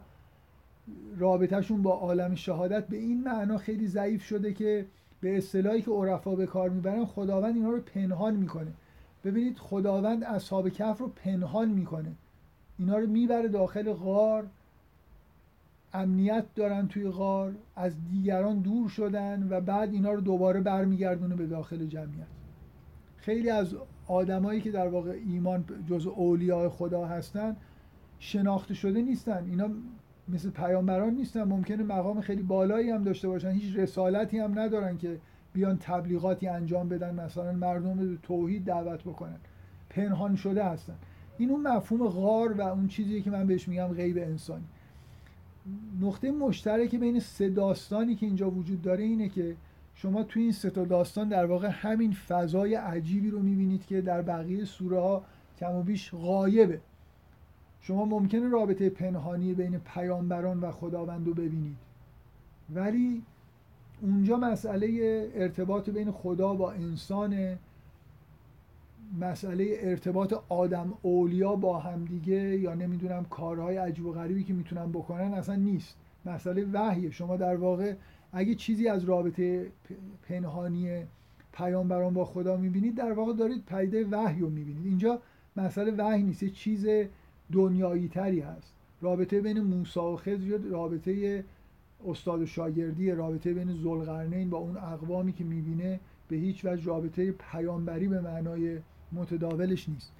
رابطهشون 1.17 1.81
با 1.81 1.91
عالم 1.91 2.35
شهادت 2.35 2.87
به 2.87 2.97
این 2.97 3.23
معنا 3.23 3.57
خیلی 3.57 3.87
ضعیف 3.87 4.23
شده 4.23 4.53
که 4.53 4.85
به 5.21 5.37
اصطلاحی 5.37 5.81
که 5.81 5.91
عرفا 5.91 6.35
به 6.35 6.45
کار 6.45 6.69
می‌برن 6.69 7.05
خداوند 7.05 7.55
اینا 7.55 7.69
رو 7.69 7.81
پنهان 7.81 8.35
می‌کنه. 8.35 8.71
ببینید 9.23 9.57
خداوند 9.57 10.23
اصحاب 10.23 10.69
کف 10.69 10.97
رو 10.97 11.07
پنهان 11.07 11.69
می‌کنه. 11.69 12.11
اینا 12.77 12.97
رو 12.97 13.07
می‌بره 13.07 13.47
داخل 13.47 13.93
غار. 13.93 14.47
امنیت 15.93 16.45
دارن 16.55 16.87
توی 16.87 17.09
غار. 17.09 17.53
از 17.75 17.93
دیگران 18.11 18.59
دور 18.59 18.89
شدن 18.89 19.47
و 19.49 19.61
بعد 19.61 19.93
اینا 19.93 20.11
رو 20.11 20.21
دوباره 20.21 20.61
برمیگردونه 20.61 21.35
به 21.35 21.47
داخل 21.47 21.85
جمعیت. 21.85 22.27
خیلی 23.17 23.49
از 23.49 23.75
آدمایی 24.07 24.61
که 24.61 24.71
در 24.71 24.87
واقع 24.87 25.19
ایمان 25.27 25.65
جز 25.89 26.07
اولیاء 26.07 26.69
خدا 26.69 27.05
هستن 27.05 27.55
شناخته 28.19 28.73
شده 28.73 29.01
نیستن. 29.01 29.45
اینا 29.49 29.69
مثل 30.27 30.49
پیامبران 30.49 31.13
نیستن. 31.13 31.43
ممکنه 31.43 31.83
مقام 31.83 32.21
خیلی 32.21 32.41
بالایی 32.41 32.89
هم 32.89 33.03
داشته 33.03 33.27
باشن. 33.27 33.51
هیچ 33.51 33.75
رسالتی 33.75 34.39
هم 34.39 34.59
ندارن 34.59 34.97
که 34.97 35.19
بیان 35.53 35.77
تبلیغاتی 35.77 36.47
انجام 36.47 36.89
بدن. 36.89 37.15
مثلا 37.15 37.51
مردم 37.51 37.95
به 37.95 38.17
توحید 38.23 38.65
دعوت 38.65 39.03
بکنن. 39.03 39.37
پنهان 39.89 40.35
شده 40.35 40.63
هستن. 40.63 40.95
این 41.37 41.51
اون 41.51 41.67
مفهوم 41.67 42.07
غار 42.07 42.53
و 42.53 42.61
اون 42.61 42.87
چیزی 42.87 43.21
که 43.21 43.31
من 43.31 43.47
بهش 43.47 43.67
میگم 43.67 43.87
غیب 43.87 44.17
انسانی. 44.17 44.65
نقطه 46.01 46.31
مشترک 46.31 46.95
بین 46.95 47.19
سه 47.19 47.49
داستانی 47.49 48.15
که 48.15 48.25
اینجا 48.25 48.51
وجود 48.51 48.81
داره 48.81 49.03
اینه 49.03 49.29
که 49.29 49.55
شما 49.95 50.23
توی 50.23 50.43
این 50.43 50.51
سه 50.51 50.69
داستان 50.69 51.29
در 51.29 51.45
واقع 51.45 51.69
همین 51.71 52.11
فضای 52.11 52.75
عجیبی 52.75 53.29
رو 53.29 53.39
می‌بینید 53.39 53.85
که 53.85 54.01
در 54.01 54.21
بقیه 54.21 54.65
سوره 54.65 54.99
ها 54.99 55.23
کم 55.59 55.75
و 55.75 55.83
بیش 55.83 56.11
غایبه. 56.11 56.79
شما 57.81 58.05
ممکنه 58.05 58.49
رابطه 58.49 58.89
پنهانی 58.89 59.53
بین 59.53 59.79
پیامبران 59.79 60.59
و 60.59 60.71
خداوند 60.71 61.27
رو 61.27 61.33
ببینید. 61.33 61.75
ولی 62.75 63.23
اونجا 64.01 64.37
مسئله 64.37 64.87
ارتباط 65.35 65.89
بین 65.89 66.11
خدا 66.11 66.53
با 66.53 66.71
انسان 66.71 67.57
مسئله 69.19 69.77
ارتباط 69.79 70.33
آدم 70.49 70.93
اولیا 71.01 71.55
با 71.55 71.79
همدیگه 71.79 72.59
یا 72.59 72.73
نمی‌دونم 72.73 73.25
کارهای 73.25 73.77
عجیب 73.77 74.05
و 74.05 74.11
غریبی 74.11 74.43
که 74.43 74.53
می‌تونن 74.53 74.91
بکنن 74.91 75.33
اصلا 75.33 75.55
نیست. 75.55 75.95
مسئله 76.25 76.65
وحیه. 76.73 77.11
شما 77.11 77.37
در 77.37 77.55
واقع 77.55 77.93
اگه 78.33 78.55
چیزی 78.55 78.87
از 78.87 79.03
رابطه 79.03 79.71
پنهانی 80.23 81.03
پیامبران 81.53 82.13
با 82.13 82.25
خدا 82.25 82.57
می‌بینید 82.57 82.95
در 82.95 83.11
واقع 83.11 83.33
دارید 83.33 83.65
پیده 83.65 84.05
وحی 84.05 84.39
رو 84.39 84.49
می‌بینید. 84.49 84.85
اینجا 84.85 85.19
مسئله 85.57 85.91
وحی 85.91 86.23
نیست 86.23 86.45
چیز 86.45 86.87
دنیایی 87.51 88.07
تری 88.07 88.39
هست. 88.39 88.73
رابطه 89.01 89.41
بین 89.41 89.61
موسی 89.61 89.99
و 89.99 90.15
خضر 90.15 90.57
رابطه 90.57 91.43
استاد 92.07 92.41
و 92.41 92.45
شاگردی 92.45 93.11
رابطه 93.11 93.53
بین 93.53 93.73
زلقرنین 93.73 94.49
با 94.49 94.57
اون 94.57 94.77
اقوامی 94.77 95.33
که 95.33 95.43
می‌بینه 95.43 95.99
به 96.27 96.35
هیچ 96.35 96.65
وجه 96.65 96.85
رابطه 96.85 97.31
پیامبری 97.31 98.07
به 98.07 98.21
معنای 98.21 98.79
متداولش 99.11 99.89
نیست. 99.89 100.11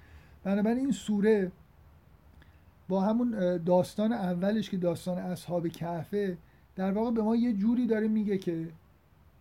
بنابراین 0.44 0.78
این 0.78 0.92
سوره 0.92 1.52
با 2.88 3.00
همون 3.00 3.56
داستان 3.56 4.12
اولش 4.12 4.70
که 4.70 4.76
داستان 4.76 5.18
اصحاب 5.18 5.68
کهفه 5.68 6.36
در 6.76 6.92
واقع 6.92 7.10
به 7.10 7.22
ما 7.22 7.36
یه 7.36 7.52
جوری 7.52 7.86
داره 7.86 8.08
میگه 8.08 8.38
که 8.38 8.68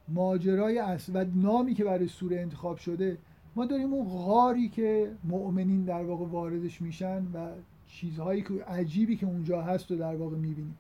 ماجرای 0.07 0.79
اصل 0.79 1.11
و 1.15 1.25
نامی 1.35 1.73
که 1.73 1.83
برای 1.83 2.07
سوره 2.07 2.39
انتخاب 2.39 2.77
شده 2.77 3.17
ما 3.55 3.65
داریم 3.65 3.93
اون 3.93 4.07
غاری 4.07 4.69
که 4.69 5.11
مؤمنین 5.23 5.83
در 5.83 6.03
واقع 6.03 6.25
واردش 6.25 6.81
میشن 6.81 7.27
و 7.33 7.47
چیزهایی 7.87 8.41
که 8.41 8.63
عجیبی 8.67 9.15
که 9.15 9.25
اونجا 9.25 9.61
هست 9.61 9.91
و 9.91 9.95
در 9.95 10.15
واقع 10.15 10.35
می‌بینیم. 10.35 10.77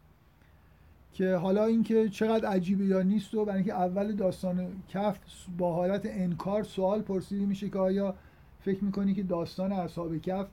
که 1.13 1.35
حالا 1.35 1.65
اینکه 1.65 2.09
چقدر 2.09 2.47
عجیبه 2.47 2.85
یا 2.85 3.01
نیست 3.01 3.33
و 3.33 3.45
برای 3.45 3.57
اینکه 3.57 3.73
اول 3.73 4.11
داستان 4.11 4.67
کف 4.89 5.19
با 5.57 5.73
حالت 5.73 6.01
انکار 6.05 6.63
سوال 6.63 7.01
پرسیده 7.01 7.45
میشه 7.45 7.69
که 7.69 7.79
آیا 7.79 8.15
فکر 8.59 8.83
می‌کنی 8.83 9.13
که 9.13 9.23
داستان 9.23 9.71
اصحاب 9.71 10.17
کف 10.17 10.47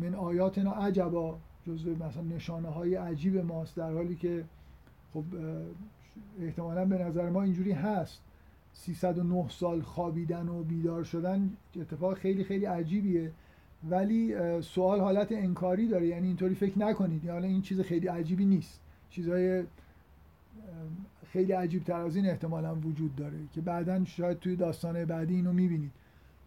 من 0.00 0.14
آیاتنا 0.14 0.72
عجبا 0.72 1.38
جزو 1.66 1.90
مثلا 1.90 2.22
نشانه 2.22 2.68
های 2.68 2.94
عجیب 2.94 3.38
ماست 3.38 3.76
در 3.76 3.92
حالی 3.92 4.16
که 4.16 4.44
خب 5.14 5.24
احتمالا 6.40 6.84
به 6.84 6.98
نظر 6.98 7.30
ما 7.30 7.42
اینجوری 7.42 7.72
هست. 7.72 8.22
309 8.72 9.48
سال 9.48 9.82
خوابیدن 9.82 10.48
و 10.48 10.62
بیدار 10.62 11.04
شدن 11.04 11.50
اتفاق 11.80 12.14
خیلی 12.14 12.44
خیلی 12.44 12.64
عجیبیه. 12.64 13.32
ولی 13.90 14.34
سوال 14.62 15.00
حالت 15.00 15.32
انکاری 15.32 15.88
داره. 15.88 16.06
یعنی 16.06 16.26
اینطوری 16.26 16.54
فکر 16.54 16.78
نکنید. 16.78 17.28
حالا 17.28 17.48
این 17.48 17.62
چیز 17.62 17.80
خیلی 17.80 18.06
عجیبی 18.06 18.44
نیست. 18.44 18.80
چیزهای 19.10 19.64
خیلی 21.32 21.52
عجیب 21.52 21.84
تر 21.84 22.00
از 22.00 22.16
این 22.16 22.26
احتمالا 22.26 22.74
وجود 22.74 23.16
داره 23.16 23.38
که 23.52 23.60
بعدا 23.60 24.04
شاید 24.04 24.38
توی 24.38 24.56
داستان 24.56 25.04
بعدی 25.04 25.34
اینو 25.34 25.52
می‌بینید. 25.52 25.92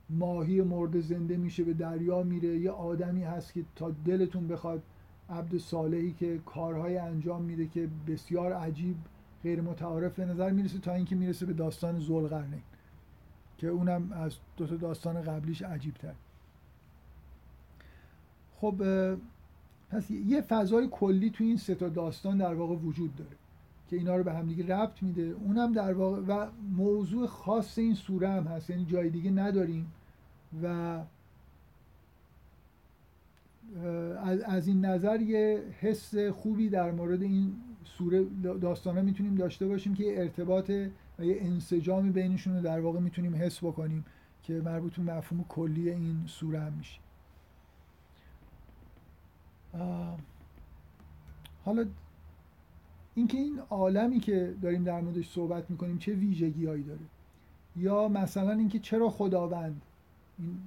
ماهی 0.09 0.61
مرد 0.61 0.99
زنده 0.99 1.37
میشه 1.37 1.63
به 1.63 1.73
دریا 1.73 2.23
میره. 2.23 2.57
یه 2.57 2.71
آدمی 2.71 3.23
هست 3.23 3.53
که 3.53 3.63
تا 3.75 3.91
دلتون 4.05 4.47
بخواد 4.47 4.83
عبد 5.29 5.57
صالحی 5.57 6.13
که 6.13 6.39
کارهای 6.45 6.97
انجام 6.97 7.41
میده 7.41 7.67
که 7.67 7.89
بسیار 8.07 8.53
عجیب 8.53 8.95
غیر 9.43 9.61
متعارف 9.61 10.13
به 10.13 10.25
نظر 10.25 10.51
می‌رسه 10.51 10.79
تا 10.79 10.93
اینکه 10.93 11.15
می‌رسه 11.15 11.45
به 11.45 11.53
داستان 11.53 11.99
زلقرنین 11.99 12.61
که 13.57 13.67
اونم 13.67 14.11
از 14.11 14.35
دو 14.57 14.67
تا 14.67 14.75
داستان 14.75 15.21
قبلیش 15.21 15.61
عجیب 15.61 15.93
تر 15.93 16.13
خب 18.55 18.75
پس 19.89 20.11
یه 20.11 20.41
فضای 20.41 20.87
کلی 20.91 21.29
تو 21.29 21.43
این 21.43 21.57
سه 21.57 21.75
تا 21.75 21.89
داستان 21.89 22.37
در 22.37 22.53
واقع 22.53 22.75
وجود 22.75 23.15
داره 23.15 23.35
که 23.89 23.95
اینا 23.95 24.15
رو 24.15 24.23
به 24.23 24.33
هم 24.33 24.47
دیگه 24.47 24.75
ربط 24.75 25.03
میده. 25.03 25.21
اونم 25.21 25.73
در 25.73 25.93
واقع 25.93 26.21
و 26.27 26.47
موضوع 26.75 27.27
خاص 27.27 27.77
این 27.77 27.93
سوره 27.93 28.29
هم 28.29 28.43
هست 28.43 28.69
یعنی 28.69 28.85
جای 28.85 29.09
دیگه 29.09 29.31
نداریم 29.31 29.91
و 30.63 30.99
از 34.45 34.67
این 34.67 34.85
نظر 34.85 35.21
یه 35.21 35.63
حس 35.79 36.15
خوبی 36.15 36.69
در 36.69 36.91
مورد 36.91 37.21
این 37.21 37.55
سوره 37.83 38.23
داستانه 38.43 39.01
می‌تونیم 39.01 39.35
داشته 39.35 39.67
باشیم 39.67 39.93
که 39.95 40.21
ارتباط 40.21 40.71
و 41.19 41.25
یه 41.25 41.37
انسجامی 41.41 42.09
بینشون 42.09 42.55
رو 42.55 42.61
در 42.61 42.79
واقع 42.79 42.99
می‌تونیم 42.99 43.35
حس 43.35 43.63
بکنیم 43.63 44.05
که 44.43 44.53
مربوط 44.53 44.99
به 44.99 45.13
مفهوم 45.13 45.45
کلی 45.49 45.89
این 45.89 46.23
سوره 46.27 46.59
هم 46.59 46.73
میشه. 46.73 46.99
حالا 51.65 51.85
اینکه 53.15 53.37
این 53.37 53.59
عالمی 53.69 54.19
که 54.19 54.55
داریم 54.61 54.83
در 54.83 55.01
موردش 55.01 55.29
صحبت 55.29 55.71
می‌کنیم 55.71 55.97
چه 55.97 56.13
ویژگی 56.13 56.65
هایی 56.65 56.83
داره؟ 56.83 56.99
یا 57.75 58.07
مثلا 58.07 58.51
اینکه 58.51 58.79
چرا 58.79 59.09
خداوند 59.09 59.81
این 60.39 60.59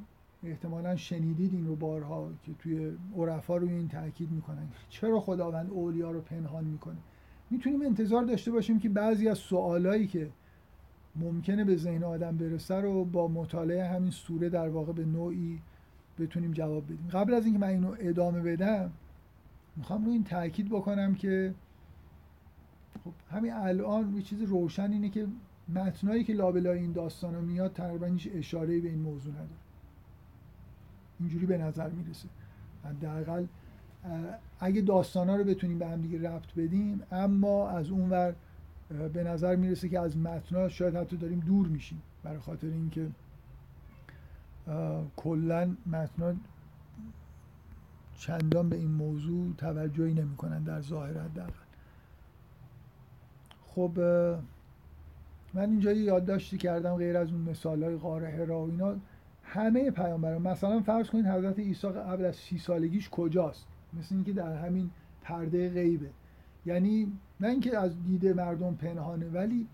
احتمالا 0.44 0.96
شنیدید 0.96 1.54
این 1.54 1.66
رو 1.66 1.76
بارها 1.76 2.30
که 2.42 2.52
توی 2.58 2.92
عرفا 3.16 3.56
روی 3.56 3.72
این 3.72 3.88
تاکید 3.88 4.30
می‌کنن. 4.30 4.68
چرا 4.88 5.20
خداوند 5.20 5.70
اولیا 5.70 6.10
رو 6.10 6.20
پنهان 6.20 6.64
می‌کنه؟ 6.64 6.96
می‌تونیم 7.50 7.82
انتظار 7.82 8.24
داشته 8.24 8.50
باشیم 8.50 8.78
که 8.78 8.88
بعضی 8.88 9.28
از 9.28 9.38
سوالایی 9.38 10.06
که 10.06 10.30
ممکنه 11.16 11.64
به 11.64 11.76
ذهن 11.76 12.04
آدم 12.04 12.36
برسه 12.36 12.74
رو 12.74 13.04
با 13.04 13.28
مطالعه 13.28 13.88
همین 13.88 14.10
سوره 14.10 14.48
در 14.48 14.68
واقع 14.68 14.92
به 14.92 15.04
نوعی 15.04 15.58
بتونیم 16.18 16.52
جواب 16.52 16.84
بدیم. 16.84 17.08
قبل 17.12 17.34
از 17.34 17.44
اینکه 17.44 17.60
من 17.60 17.68
اینو 17.68 17.94
ادامه 17.98 18.40
بدم 18.40 18.90
می‌خوام 19.76 20.04
رو 20.04 20.10
این 20.10 20.24
تاکید 20.24 20.68
بکنم 20.68 21.14
که 21.14 21.54
خب 23.04 23.36
همین 23.36 23.52
الان 23.52 24.14
یه 24.14 24.22
چیز 24.22 24.42
روشن 24.42 24.92
اینه 24.92 25.08
که 25.08 25.26
متنایی 25.68 26.24
که 26.24 26.32
لابلای 26.32 26.78
این 26.78 26.92
داستان 26.92 27.34
ها 27.34 27.40
میاد 27.40 27.72
تقریبا 27.72 28.06
هیچ 28.06 28.28
اشاره 28.34 28.80
به 28.80 28.88
این 28.88 28.98
موضوع 28.98 29.32
نداره. 29.32 29.48
اینجوری 31.20 31.46
به 31.46 31.58
نظر 31.58 31.88
می‌رسه. 31.88 32.28
حداقل 32.84 33.46
اگه 34.60 34.80
داستان 34.80 35.28
ها 35.28 35.36
رو 35.36 35.44
بتونیم 35.44 35.78
به 35.78 35.86
هم 35.86 36.00
دیگه 36.00 36.30
ربط 36.30 36.54
بدیم 36.56 37.02
اما 37.12 37.68
از 37.68 37.90
اون 37.90 38.10
ور 38.10 38.34
به 39.12 39.24
نظر 39.24 39.56
می‌رسه 39.56 39.88
که 39.88 40.00
از 40.00 40.16
متنها 40.16 40.68
شاید 40.68 40.96
حتی 40.96 41.16
داریم 41.16 41.40
دور 41.40 41.66
میشیم. 41.66 42.02
برای 42.22 42.38
خاطر 42.38 42.66
اینکه 42.66 43.08
کلا 45.16 45.76
متنها 45.86 46.34
چندان 48.18 48.68
به 48.68 48.76
این 48.76 48.90
موضوع 48.90 49.54
توجهی 49.58 50.14
نمی‌کنن 50.14 50.62
در 50.62 50.80
ظاهر 50.80 51.18
حداقل. 51.18 51.52
خب 53.66 53.98
من 55.54 55.70
اینجا 55.70 55.92
یادداشتی 55.92 56.58
کردم 56.58 56.96
غیر 56.96 57.16
از 57.16 57.32
اون 57.32 57.40
مثال 57.40 57.82
های 57.82 57.96
غار 57.96 58.24
هرا 58.24 58.60
و 58.60 58.70
اینا. 58.70 58.94
همه 59.52 59.90
پیامبران 59.90 60.42
مثلا 60.42 60.80
فرض 60.80 61.10
کنید 61.10 61.26
حضرت 61.26 61.58
عیسی 61.58 61.88
قبل 61.88 62.24
از 62.24 62.36
سی 62.36 62.58
سالگیش 62.58 63.08
کجاست؟ 63.10 63.66
مثل 63.98 64.14
اینکه 64.14 64.32
در 64.32 64.56
همین 64.56 64.90
پرده 65.22 65.70
غیبه. 65.70 66.10
یعنی 66.66 67.12
نه 67.40 67.48
اینکه 67.48 67.78
از 67.78 68.04
دید 68.04 68.26
مردم 68.26 68.74
پنهانه 68.74 69.28
ولی 69.28 69.66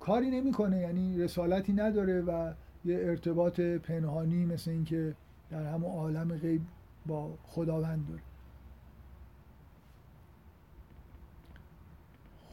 کاری 0.00 0.30
نمی‌کنه 0.30 0.78
یعنی 0.78 1.18
رسالتی 1.18 1.72
نداره 1.72 2.20
و 2.20 2.52
یه 2.84 2.98
ارتباط 2.98 3.60
پنهانی 3.60 4.44
مثل 4.44 4.70
اینکه 4.70 5.14
در 5.50 5.66
همون 5.66 5.90
عالم 5.90 6.36
غیب 6.36 6.62
با 7.06 7.30
خداوند 7.46 8.06
داره. 8.08 8.22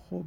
خب 0.10 0.26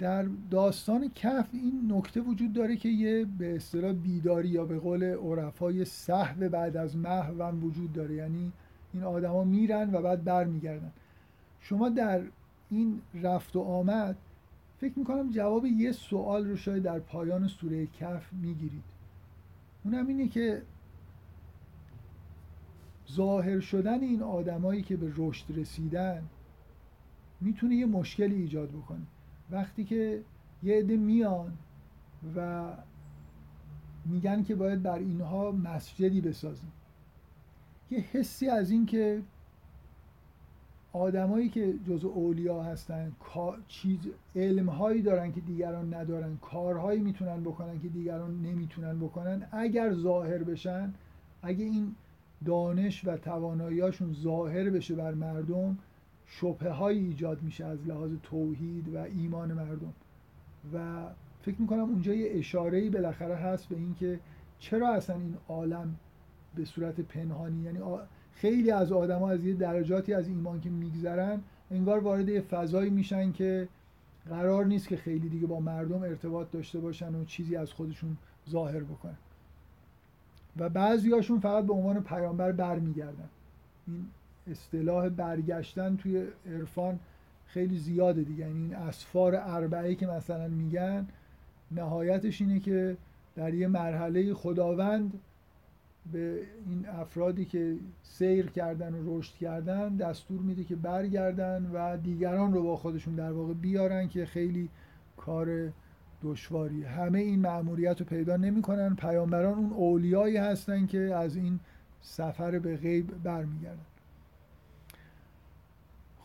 در 0.00 0.26
داستان 0.50 1.10
کف 1.14 1.48
این 1.52 1.92
نکته 1.92 2.20
وجود 2.20 2.52
داره 2.52 2.76
که 2.76 2.88
یه 2.88 3.24
به 3.38 3.56
اصطلاح 3.56 3.92
بیداری 3.92 4.48
یا 4.48 4.64
به 4.64 4.78
قول 4.78 5.04
عرفای 5.04 5.84
صحو 5.84 6.48
بعد 6.48 6.76
از 6.76 6.96
محو 6.96 7.42
هم 7.42 7.64
وجود 7.64 7.92
داره. 7.92 8.14
یعنی 8.14 8.52
این 8.92 9.02
آدما 9.02 9.44
میرن 9.44 9.94
و 9.94 10.02
بعد 10.02 10.24
برمیگردن. 10.24 10.92
شما 11.60 11.88
در 11.88 12.22
این 12.70 13.00
رفت 13.14 13.56
و 13.56 13.60
آمد 13.60 14.16
فکر 14.78 14.98
می‌کنم 14.98 15.30
جواب 15.30 15.66
یه 15.66 15.92
سوال 15.92 16.46
رو 16.46 16.56
شاید 16.56 16.82
در 16.82 16.98
پایان 16.98 17.48
سوره 17.48 17.86
کف 17.86 18.32
می‌گیرید. 18.32 18.84
اونم 19.84 20.06
اینه 20.06 20.28
که 20.28 20.62
ظاهر 23.12 23.60
شدن 23.60 24.00
این 24.00 24.22
آدمایی 24.22 24.82
که 24.82 24.96
به 24.96 25.12
رشد 25.16 25.58
رسیدن 25.58 26.22
می‌تونه 27.40 27.74
یه 27.74 27.86
مشکلی 27.86 28.34
ایجاد 28.34 28.68
بکنه. 28.68 29.06
وقتی 29.52 29.84
که 29.84 30.20
یه 30.62 30.78
عده 30.78 30.96
میان 30.96 31.52
و 32.36 32.68
میگن 34.04 34.42
که 34.42 34.54
باید 34.54 34.82
بر 34.82 34.98
اینها 34.98 35.50
مسجدی 35.50 36.20
بسازیم. 36.20 36.72
یه 37.90 37.98
حسی 37.98 38.48
از 38.48 38.70
این 38.70 38.86
که 38.86 39.22
آدمایی 40.92 41.48
که 41.48 41.74
جزو 41.88 42.08
اولیا 42.08 42.62
هستن 42.62 43.12
چیز 43.68 43.98
علمهایی 44.36 45.02
دارن 45.02 45.32
که 45.32 45.40
دیگران 45.40 45.94
ندارن 45.94 46.36
کارهایی 46.36 47.00
می‌تونن 47.00 47.40
بکنن 47.40 47.80
که 47.80 47.88
دیگران 47.88 48.42
نمی‌تونن 48.42 48.98
بکنن 48.98 49.46
اگر 49.52 49.94
ظاهر 49.94 50.38
بشن 50.38 50.94
اگه 51.42 51.64
این 51.64 51.94
دانش 52.44 53.04
و 53.04 53.16
تواناییاشون 53.16 54.12
ظاهر 54.12 54.70
بشه 54.70 54.94
بر 54.94 55.14
مردم 55.14 55.78
شبه 56.32 56.70
های 56.70 56.98
ایجاد 56.98 57.42
میشه 57.42 57.64
از 57.64 57.86
لحاظ 57.86 58.10
توحید 58.22 58.94
و 58.94 58.98
ایمان 58.98 59.52
مردم. 59.52 59.92
و 60.74 61.06
فکر 61.42 61.60
می‌کنم 61.60 61.80
اونجا 61.80 62.14
یه 62.14 62.38
اشارهی 62.38 62.90
بالاخره 62.90 63.36
هست 63.36 63.68
به 63.68 63.76
اینکه 63.76 64.20
چرا 64.58 64.94
اصلا 64.94 65.16
این 65.16 65.36
عالم 65.48 65.96
به 66.54 66.64
صورت 66.64 67.00
پنهانی 67.00 67.62
یعنی 67.62 67.78
خیلی 68.34 68.70
از 68.70 68.92
آدما 68.92 69.30
از 69.30 69.44
یه 69.44 69.54
درجاتی 69.54 70.14
از 70.14 70.28
ایمان 70.28 70.60
که 70.60 70.70
میگذرن 70.70 71.40
انگار 71.70 71.98
وارد 71.98 72.28
یه 72.28 72.40
فضایی 72.40 72.90
میشن 72.90 73.32
که 73.32 73.68
قرار 74.28 74.64
نیست 74.64 74.88
که 74.88 74.96
خیلی 74.96 75.28
دیگه 75.28 75.46
با 75.46 75.60
مردم 75.60 76.02
ارتباط 76.02 76.50
داشته 76.50 76.80
باشن 76.80 77.14
و 77.14 77.24
چیزی 77.24 77.56
از 77.56 77.72
خودشون 77.72 78.16
ظاهر 78.50 78.80
بکنن. 78.80 79.16
و 80.56 80.68
بعضیاشون 80.68 81.40
فقط 81.40 81.64
به 81.66 81.72
عنوان 81.72 82.02
پیامبر 82.02 82.52
برمیگردن. 82.52 83.28
این 83.86 84.06
اصطلاح 84.50 85.08
برگشتن 85.08 85.96
توی 85.96 86.26
عرفان 86.46 86.98
خیلی 87.46 87.78
زیاده 87.78 88.22
دیگه. 88.22 88.40
یعنی 88.40 88.62
این 88.62 88.74
اسفار 88.74 89.34
اربعه 89.36 89.94
که 89.94 90.06
مثلا 90.06 90.48
میگن 90.48 91.06
نهایتش 91.70 92.40
اینه 92.40 92.60
که 92.60 92.96
در 93.36 93.54
یه 93.54 93.68
مرحله 93.68 94.34
خداوند 94.34 95.20
به 96.12 96.40
این 96.66 96.88
افرادی 96.88 97.44
که 97.44 97.76
سیر 98.02 98.46
کردن 98.46 98.94
و 98.94 99.18
رشد 99.18 99.34
کردن 99.34 99.96
دستور 99.96 100.40
میده 100.40 100.64
که 100.64 100.76
برگردن 100.76 101.70
و 101.74 101.96
دیگران 101.96 102.52
رو 102.52 102.62
با 102.62 102.76
خودشون 102.76 103.14
در 103.14 103.32
واقع 103.32 103.54
بیارن 103.54 104.08
که 104.08 104.26
خیلی 104.26 104.68
کار 105.16 105.72
دشواری 106.22 106.84
همه 106.84 107.18
این 107.18 107.40
مأموریت 107.40 108.00
رو 108.00 108.06
پیدا 108.06 108.36
نمی‌کنن. 108.36 108.96
پیامبران 108.96 109.58
اون 109.58 109.72
اولیایی 109.72 110.36
هستن 110.36 110.86
که 110.86 110.98
از 110.98 111.36
این 111.36 111.60
سفر 112.02 112.58
به 112.58 112.76
غیب 112.76 113.22
برمیگردن. 113.22 113.89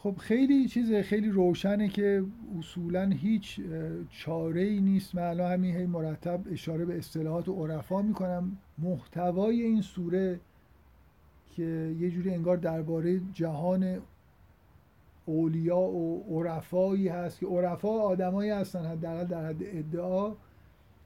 خب 0.06 0.16
خیلی 0.18 0.68
چیز 0.68 0.94
خیلی 0.94 1.30
روشنه 1.30 1.88
که 1.88 2.24
اصولا 2.60 3.10
هیچ 3.10 3.62
چاره 4.10 4.62
ای 4.62 4.82
نیست. 4.82 5.16
من 5.16 5.22
الان 5.22 5.52
همین 5.52 5.76
هی 5.76 5.86
مرتب 5.86 6.42
اشاره 6.52 6.86
به 6.86 6.98
اصطلاحات 6.98 7.50
عرفا 7.50 8.02
می‌کنم. 8.02 8.58
محتوای 8.78 9.62
این 9.62 9.82
سوره 9.82 10.40
که 11.52 11.96
یه 12.00 12.10
جوری 12.12 12.34
انگار 12.34 12.58
درباره 12.58 13.22
جهان 13.34 13.98
اولیا 15.26 15.80
و 15.80 16.24
عرفایی 16.30 17.08
هست 17.08 17.40
که 17.40 17.46
عرفا 17.46 17.90
آدمایی 17.90 18.52
هستن 18.52 18.86
حداقل 18.86 19.26
در 19.26 19.46
حد 19.46 19.62
ادعا 19.62 20.34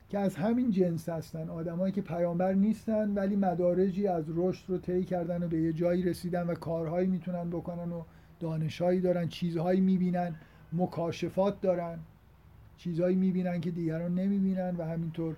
که 0.10 0.20
از 0.20 0.36
همین 0.36 0.72
جنس 0.72 1.10
هستن. 1.10 1.50
آدمایی 1.50 1.94
که 1.94 2.02
پیامبر 2.02 2.54
نیستن 2.54 3.14
ولی 3.14 3.36
مدارجی 3.36 4.08
از 4.08 4.26
رشد 4.36 4.70
رو 4.70 4.78
طی 4.78 5.04
کردن 5.04 5.44
و 5.44 5.48
به 5.48 5.62
یه 5.62 5.74
جایی 5.74 6.04
رسیدن 6.04 6.48
و 6.48 6.54
کارهایی 6.54 7.08
می‌تونن 7.08 7.50
بکنن 7.50 7.92
و 7.92 8.04
دانشهایی 8.40 9.00
دارن 9.00 9.28
چیزهایی 9.28 9.82
می‌بینن 9.82 10.36
مکاشفات 10.74 11.62
دارن 11.62 12.00
چیزهایی 12.78 13.16
می‌بینن 13.16 13.62
که 13.62 13.72
دیگران 13.72 14.16
نمی‌بینن 14.16 14.76
و 14.76 14.84
همینطور 14.84 15.36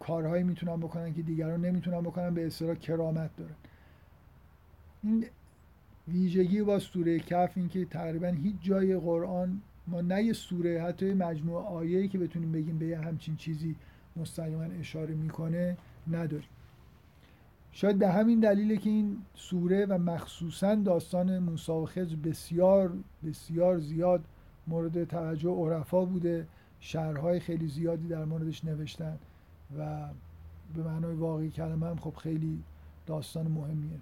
کارهایی 0.00 0.44
می‌تونن 0.44 0.76
بکنن 0.76 1.14
که 1.14 1.22
دیگران 1.22 1.64
نمی‌تونن 1.64 2.00
بکنن 2.00 2.34
به 2.34 2.46
اصطلاح 2.46 2.74
کرامت 2.74 3.30
دارن. 3.36 3.54
این 5.02 5.26
ویژگی 6.08 6.62
با 6.62 6.78
سوره 6.78 7.18
کف 7.18 7.52
این 7.56 7.68
که 7.68 7.84
تقریبا 7.84 8.28
هیچ 8.28 8.56
جای 8.60 8.96
قرآن 8.96 9.60
ما 9.86 10.00
نه 10.00 10.22
یه 10.22 10.32
سوره 10.32 10.82
حتی 10.82 11.14
مجموعه 11.14 11.64
آیه‌ای 11.64 12.08
که 12.08 12.18
بتونیم 12.18 12.52
بگیم 12.52 12.78
به 12.78 12.98
همچین 12.98 13.36
چیزی 13.36 13.76
مستقیما 14.16 14.62
اشاره 14.62 15.14
می‌کنه 15.14 15.76
نداریم. 16.10 16.48
شاید 17.76 17.98
به 17.98 18.08
همین 18.08 18.40
دلیله 18.40 18.76
که 18.76 18.90
این 18.90 19.18
سوره 19.34 19.86
و 19.86 19.98
مخصوصا 19.98 20.74
داستان 20.74 21.38
موسی 21.38 21.72
و 21.72 21.86
خضر 21.86 22.16
بسیار 22.16 22.92
بسیار 23.24 23.78
زیاد 23.78 24.24
مورد 24.66 25.04
توجه 25.04 25.50
عرفا 25.50 26.04
بوده. 26.04 26.46
شهرهای 26.80 27.40
خیلی 27.40 27.68
زیادی 27.68 28.08
در 28.08 28.24
موردش 28.24 28.64
نوشتن 28.64 29.18
و 29.78 30.08
به 30.74 30.82
معنای 30.82 31.14
واقعی 31.14 31.50
کلمه 31.50 31.86
هم 31.86 31.96
خب 31.96 32.14
خیلی 32.16 32.62
داستان 33.06 33.48
مهمیه. 33.48 34.00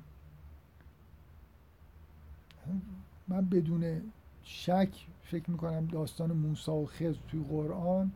من 3.28 3.44
بدون 3.48 4.02
شک 4.42 5.06
فکر 5.22 5.50
می‌کنم 5.50 5.86
داستان 5.86 6.32
موسی 6.32 6.70
و 6.70 6.86
خضر 6.86 7.18
توی 7.28 7.44
قرآن 7.48 8.12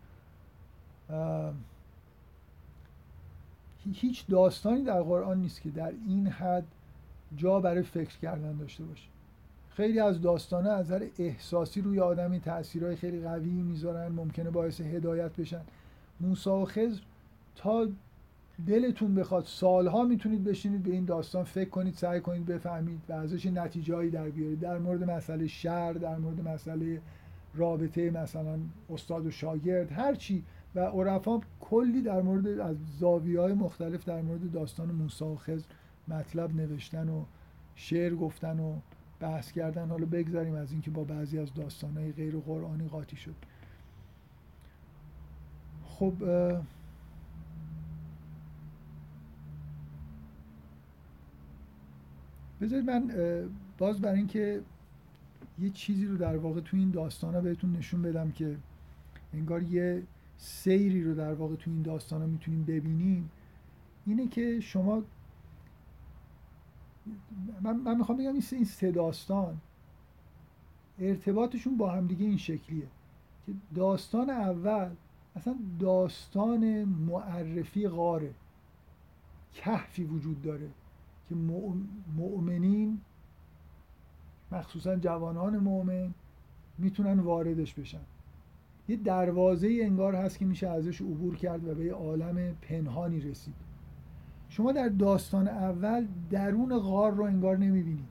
هیچ 3.92 4.26
داستانی 4.26 4.84
در 4.84 5.02
قرآن 5.02 5.40
نیست 5.40 5.62
که 5.62 5.70
در 5.70 5.92
این 6.08 6.26
حد 6.26 6.64
جا 7.36 7.60
برای 7.60 7.82
فکر 7.82 8.18
کردن 8.18 8.56
داشته 8.56 8.84
باشه. 8.84 9.08
خیلی 9.70 10.00
از 10.00 10.22
داستان 10.22 10.66
از 10.66 10.86
نظر 10.86 11.06
احساسی 11.18 11.80
روی 11.80 12.00
آدمی 12.00 12.40
تاثیرهای 12.40 12.96
خیلی 12.96 13.20
قوی 13.20 13.50
می‌ذارن 13.50 14.08
ممکنه 14.12 14.50
باعث 14.50 14.80
هدایت 14.80 15.36
بشن. 15.36 15.60
موسی 16.20 16.50
و 16.50 16.64
خضر 16.64 17.00
تا 17.56 17.88
دلتون 18.66 19.14
بخواد 19.14 19.44
سالها 19.44 20.04
می‌تونید 20.04 20.44
بشینید 20.44 20.82
به 20.82 20.90
این 20.90 21.04
داستان 21.04 21.44
فکر 21.44 21.68
کنید 21.68 21.94
سعی 21.94 22.20
کنید 22.20 22.46
بفهمید 22.46 23.00
و 23.08 23.12
ازش 23.12 23.46
نتیجهایی 23.46 24.10
در 24.10 24.28
بیارید. 24.28 24.60
در 24.60 24.78
مورد 24.78 25.10
مسئله 25.10 25.46
شر 25.46 25.92
در 25.92 26.16
مورد 26.16 26.48
مسئله 26.48 27.00
رابطه 27.54 28.10
مثلا 28.10 28.58
استاد 28.90 29.26
و 29.26 29.30
شاگرد 29.30 29.92
هر 29.92 30.14
چی 30.14 30.44
و 30.74 30.80
عرفا 30.80 31.40
کلی 31.60 32.02
در 32.02 32.22
مورد 32.22 32.46
از 32.46 32.76
زاویه 32.98 33.40
های 33.40 33.52
مختلف 33.52 34.04
در 34.04 34.22
مورد 34.22 34.52
داستان 34.52 34.90
موسی 34.90 35.24
و 35.24 35.36
خضر 35.36 35.66
مطلب 36.08 36.56
نوشتن 36.56 37.08
و 37.08 37.24
شعر 37.74 38.14
گفتن 38.14 38.60
و 38.60 38.74
بحث 39.20 39.52
کردن. 39.52 39.88
حالا 39.88 40.06
بگذاریم 40.06 40.54
از 40.54 40.72
اینکه 40.72 40.90
با 40.90 41.04
بعضی 41.04 41.38
از 41.38 41.54
داستانهای 41.54 42.12
غیر 42.12 42.36
قرآنی 42.36 42.88
قاطی 42.88 43.16
شد. 43.16 43.34
خب 45.84 46.14
بذارید 52.60 52.90
من 52.90 53.12
باز 53.78 54.00
برای 54.00 54.18
اینکه 54.18 54.60
یه 55.58 55.70
چیزی 55.70 56.06
رو 56.06 56.16
در 56.16 56.36
واقع 56.36 56.60
تو 56.60 56.76
این 56.76 56.90
داستان 56.90 57.34
ها 57.34 57.40
بهتون 57.40 57.72
نشون 57.72 58.02
بدم 58.02 58.30
که 58.30 58.56
انگار 59.34 59.62
یه 59.62 60.02
سیری 60.38 61.04
رو 61.04 61.14
در 61.14 61.34
واقع 61.34 61.56
تو 61.56 61.70
این 61.70 61.82
داستان 61.82 62.20
ها 62.20 62.26
می‌تونیم 62.26 62.64
ببینیم 62.64 63.30
اینه 64.06 64.28
که 64.28 64.60
شما 64.60 65.02
من, 67.62 67.76
من 67.76 67.96
می‌خوام 67.96 68.18
بگم 68.18 68.32
این 68.32 68.64
سه 68.64 68.90
داستان 68.90 69.60
ارتباطشون 70.98 71.76
با 71.76 71.90
همدیگه 71.90 72.26
این 72.26 72.36
شکلیه 72.36 72.86
که 73.46 73.52
داستان 73.74 74.30
اول 74.30 74.90
اصلا 75.36 75.56
داستان 75.80 76.84
معرفی 76.84 77.88
غاره. 77.88 78.34
کهفی 79.54 80.04
وجود 80.04 80.42
داره 80.42 80.70
که 81.28 81.34
مؤمنین 82.16 83.00
مخصوصا 84.52 84.96
جوانان 84.96 85.58
مؤمن 85.58 86.14
می‌تونن 86.78 87.20
واردش 87.20 87.74
بشن. 87.74 88.00
یه 88.88 88.96
دروازه 88.96 89.78
انگار 89.82 90.14
هست 90.14 90.38
که 90.38 90.44
میشه 90.44 90.68
ازش 90.68 91.00
عبور 91.00 91.36
کرد 91.36 91.68
و 91.68 91.74
به 91.74 91.84
یه 91.84 91.92
عالم 91.92 92.54
پنهانی 92.62 93.20
رسید. 93.20 93.54
شما 94.48 94.72
در 94.72 94.88
داستان 94.88 95.48
اول 95.48 96.06
درون 96.30 96.78
غار 96.78 97.12
رو 97.12 97.24
انگار 97.24 97.56
نمی‌بینید. 97.56 98.08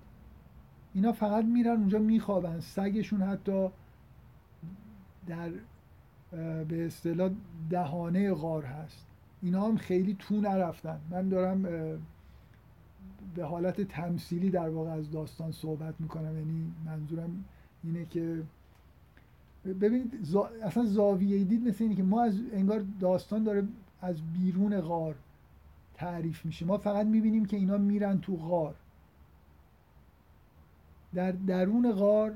اینا 0.94 1.12
فقط 1.12 1.46
میرن 1.46 1.78
اونجا 1.78 2.00
میخوابن. 2.00 2.60
سگشون 2.60 3.22
حتی 3.22 3.70
در 5.28 5.50
به 6.64 6.86
اصطلاح 6.86 7.32
دهانه 7.70 8.34
غار 8.34 8.64
هست. 8.64 9.08
اینا 9.42 9.68
هم 9.68 9.78
خیلی 9.78 10.16
تو 10.20 10.42
نرفتن. 10.42 11.00
من 11.10 11.30
دارم 11.30 11.62
به 13.36 13.46
حالت 13.46 13.82
تمثیلی 13.82 14.50
در 14.50 14.70
واقع 14.70 14.92
از 14.92 15.12
داستان 15.12 15.52
صحبت 15.52 15.96
می‌کنم. 16.00 16.38
یعنی 16.38 16.74
منظورم 16.86 17.46
اینه 17.84 18.06
که 18.06 18.44
ببینید 19.74 20.14
اصلا 20.64 20.86
زاویه 20.86 21.44
دید 21.44 21.68
مثل 21.68 21.84
اینه 21.84 21.96
که 21.96 22.04
ما 22.04 22.24
از 22.24 22.40
انگار 22.54 22.84
داستان 23.00 23.44
داره 23.44 23.68
از 24.02 24.16
بیرون 24.34 24.82
غار 24.82 25.16
تعریف 25.94 26.46
میشه. 26.46 26.66
ما 26.66 26.78
فقط 26.78 27.06
می‌بینیم 27.06 27.46
که 27.46 27.58
اینا 27.58 27.78
میرن 27.78 28.20
تو 28.20 28.36
غار. 28.36 28.76
در 31.14 31.32
درون 31.32 31.92
غار 31.92 32.34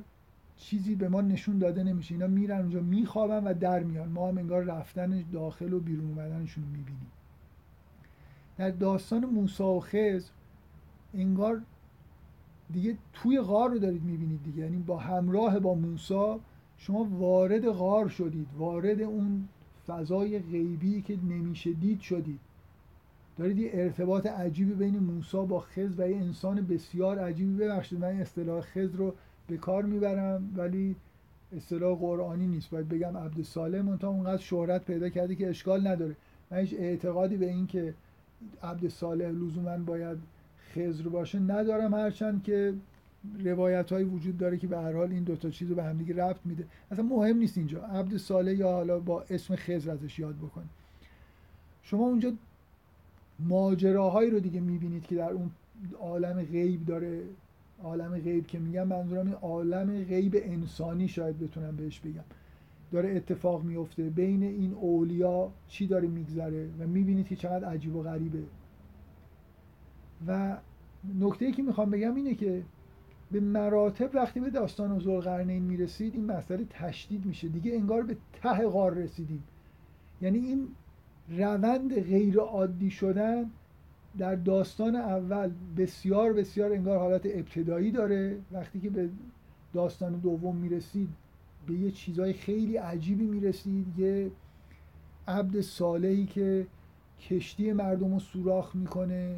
چیزی 0.57 0.95
به 0.95 1.09
ما 1.09 1.21
نشون 1.21 1.57
داده 1.57 1.83
نمیشه. 1.83 2.15
اینا 2.15 2.27
میرن 2.27 2.59
اونجا 2.59 2.81
میخوابن 2.81 3.43
و 3.43 3.53
در 3.53 3.83
میان. 3.83 4.09
ما 4.09 4.27
هم 4.27 4.37
انگار 4.37 4.63
رفتن 4.63 5.23
داخل 5.31 5.73
و 5.73 5.79
بیرون 5.79 6.05
اومدنشون 6.05 6.63
می‌بینیم. 6.63 7.11
در 8.57 8.69
داستان 8.69 9.25
موسی 9.25 9.63
و 9.63 9.79
خضر 9.79 10.29
انگار 11.13 11.61
دیگه 12.73 12.97
توی 13.13 13.41
غار 13.41 13.69
رو 13.69 13.79
دارید 13.79 14.03
می‌بینید 14.03 14.43
دیگه. 14.43 14.63
یعنی 14.63 14.77
با 14.77 14.97
همراه 14.97 15.59
با 15.59 15.73
موسا 15.73 16.39
شما 16.81 17.03
وارد 17.03 17.69
غار 17.69 18.07
شدید 18.07 18.47
وارد 18.57 19.01
اون 19.01 19.47
فضای 19.87 20.39
غیبی 20.39 21.01
که 21.01 21.17
نمیشه 21.29 21.73
دید 21.73 22.01
شدید. 22.01 22.39
دارید 23.37 23.57
یه 23.57 23.69
ارتباط 23.73 24.25
عجیبی 24.25 24.73
بین 24.73 24.99
موسا 24.99 25.45
با 25.45 25.59
خز 25.59 25.99
و 25.99 26.09
یه 26.09 26.15
انسان 26.15 26.67
بسیار 26.67 27.19
عجیبی. 27.19 27.53
ببخشید 27.53 27.99
من 27.99 28.21
اصطلاح 28.21 28.61
خز 28.61 28.95
رو 28.95 29.13
به 29.47 29.57
کار 29.57 29.83
می‌برم 29.83 30.53
ولی 30.55 30.95
اصطلاح 31.57 31.97
قرآنی 31.97 32.47
نیست. 32.47 32.69
باید 32.69 32.89
بگم 32.89 33.17
عبد 33.17 33.41
سالم 33.41 33.97
تا 33.97 34.09
اونقدر 34.09 34.41
شهرت 34.41 34.85
پیدا 34.85 35.09
کرده 35.09 35.35
که 35.35 35.49
اشکال 35.49 35.87
نداره. 35.87 36.15
من 36.51 36.57
هیچ 36.57 36.73
اعتقادی 36.77 37.37
به 37.37 37.49
این 37.49 37.67
که 37.67 37.93
عبد 38.63 38.87
صالح 38.87 39.29
لزوما 39.29 39.77
باید 39.77 40.17
خزر 40.73 41.07
باشه 41.09 41.39
ندارم. 41.39 41.93
هرچند 41.93 42.43
که 42.43 42.73
روایت 43.43 43.91
های 43.91 44.03
وجود 44.03 44.37
داره 44.37 44.57
که 44.57 44.67
به 44.67 44.77
هر 44.77 44.93
حال 44.93 45.11
این 45.11 45.23
دوتا 45.23 45.49
چیز 45.49 45.69
رو 45.69 45.75
به 45.75 45.83
همدیگه 45.83 46.15
ربط 46.15 46.39
میده. 46.45 46.65
اصلا 46.91 47.05
مهم 47.05 47.37
نیست 47.37 47.57
اینجا. 47.57 47.81
عبد 47.85 48.17
صالح 48.17 48.51
یا 48.51 48.71
حالا 48.71 48.99
با 48.99 49.21
اسم 49.29 49.55
خزر 49.55 49.91
ازش 49.91 50.19
یاد 50.19 50.35
بکنید 50.35 50.69
شما 51.83 52.05
اونجا 52.05 52.33
ماجراهایی 53.39 54.29
رو 54.29 54.39
دیگه 54.39 54.59
می‌بینید 54.59 55.03
که 55.03 55.15
در 55.15 55.31
اون 55.31 55.51
عالم 55.99 56.43
غیب 56.43 56.85
داره. 56.85 57.23
عالم 57.83 58.19
غیب 58.19 58.47
که 58.47 58.59
میگم 58.59 58.87
منظورم 58.87 59.25
این 59.25 59.35
عالم 59.35 60.03
غیب 60.03 60.35
انسانی 60.43 61.07
شاید 61.07 61.39
بتونم 61.39 61.75
بهش 61.75 61.99
بگم. 61.99 62.23
داره 62.91 63.09
اتفاق 63.09 63.63
میفته 63.63 64.03
بین 64.03 64.43
این 64.43 64.73
اولیا 64.73 65.51
چی 65.67 65.87
داره 65.87 66.07
میگذره 66.07 66.69
و 66.79 66.87
می‌بینید 66.87 67.27
که 67.27 67.35
چقدر 67.35 67.67
عجیب 67.67 67.95
و 67.95 68.03
غریبه. 68.03 68.43
و 70.27 70.57
نکته 71.19 71.51
که 71.51 71.63
می‌خوام 71.63 71.89
بگم 71.89 72.15
اینه 72.15 72.35
که 72.35 72.63
به 73.31 73.39
مراتب 73.39 74.09
وقتی 74.13 74.39
به 74.39 74.49
داستان 74.49 74.99
زلقرنین 74.99 75.63
می‌رسید 75.63 76.15
این 76.15 76.25
مسئله 76.25 76.65
تشدید 76.69 77.25
میشه. 77.25 77.47
دیگه 77.47 77.73
انگار 77.73 78.03
به 78.03 78.17
ته 78.33 78.67
غار 78.67 78.93
رسیدیم. 78.93 79.43
یعنی 80.21 80.37
این 80.37 80.67
روند 81.29 82.01
غیر 82.01 82.39
عادی 82.39 82.89
شدن 82.89 83.45
در 84.17 84.35
داستان 84.35 84.95
اول 84.95 85.51
بسیار 85.77 86.33
بسیار 86.33 86.71
انگار 86.71 86.99
حالت 86.99 87.25
ابتدایی 87.25 87.91
داره. 87.91 88.37
وقتی 88.51 88.79
که 88.79 88.89
به 88.89 89.09
داستان 89.73 90.19
دوم 90.19 90.55
می‌رسید 90.55 91.09
به 91.67 91.73
یه 91.73 91.91
چیزای 91.91 92.33
خیلی 92.33 92.77
عجیبی 92.77 93.25
می‌رسید. 93.25 93.99
یه 93.99 94.31
عبد 95.27 95.61
صالحی 95.61 96.25
که 96.25 96.67
کشتی 97.29 97.73
مردم 97.73 98.13
رو 98.13 98.19
سوراخ 98.19 98.75
می‌کنه 98.75 99.35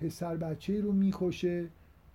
پسر 0.00 0.36
بچه 0.36 0.80
رو 0.80 0.92
می‌کشه. 0.92 1.66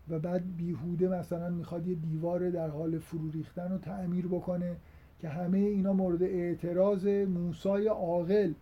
و 0.09 0.19
بعد 0.19 0.57
بیهوده 0.57 1.07
مثلا 1.07 1.49
می‌خواد 1.49 1.87
یه 1.87 1.95
دیوار 1.95 2.49
در 2.49 2.67
حال 2.67 2.99
فرو 2.99 3.31
ریختن 3.31 3.71
رو 3.71 3.77
تعمیر 3.77 4.27
بکنه 4.27 4.75
که 5.19 5.29
همه 5.29 5.57
اینا 5.57 5.93
مورد 5.93 6.23
اعتراض 6.23 7.07
موسای 7.07 7.87
عاقل 7.87 8.53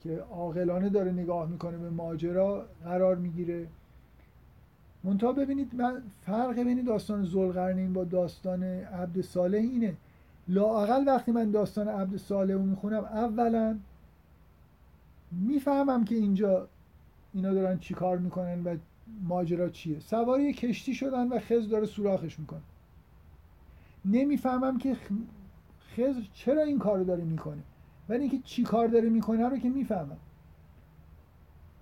که 0.00 0.18
عاقلانه 0.30 0.88
داره 0.88 1.12
نگاه 1.12 1.48
می‌کنه 1.48 1.78
به 1.78 1.90
ماجرا 1.90 2.66
قرار 2.84 3.16
می‌گیره. 3.16 3.66
منتها 5.04 5.32
ببینید 5.32 5.74
من 5.74 6.02
فرق 6.26 6.58
بین 6.58 6.84
داستان 6.84 7.24
زلقرنین 7.24 7.92
با 7.92 8.04
داستان 8.04 8.62
عبد 8.62 9.20
صالح 9.20 9.58
اینه. 9.58 9.94
لاقل 10.48 11.04
وقتی 11.06 11.32
من 11.32 11.50
داستان 11.50 11.88
عبد 11.88 12.16
صالح 12.16 12.54
رو 12.54 12.62
می‌خونم 12.62 13.04
اولا 13.04 13.78
می‌فهمم 15.32 16.04
که 16.04 16.14
اینجا 16.14 16.68
اینا 17.34 17.54
دارن 17.54 17.78
چیکار 17.78 18.18
می‌کنن 18.18 18.62
و 18.64 18.76
ماجرا 19.22 19.68
چیه؟ 19.68 20.00
سواری 20.00 20.52
کشتی 20.52 20.94
شدن 20.94 21.28
و 21.28 21.38
خز 21.38 21.68
داره 21.68 21.86
سوراخش 21.86 22.38
می‌کنه. 22.38 22.60
نمی‌فهمم 24.04 24.78
که 24.78 24.96
خزر 25.96 26.22
چرا 26.32 26.62
این 26.62 26.78
کارو 26.78 27.04
داره 27.04 27.24
می‌کنه. 27.24 27.62
ولی 28.08 28.20
اینکه 28.20 28.38
چی 28.44 28.62
کار 28.62 28.88
داره 28.88 29.08
می‌کنه 29.08 29.48
رو 29.48 29.58
که 29.58 29.68
می‌فهمم. 29.68 30.16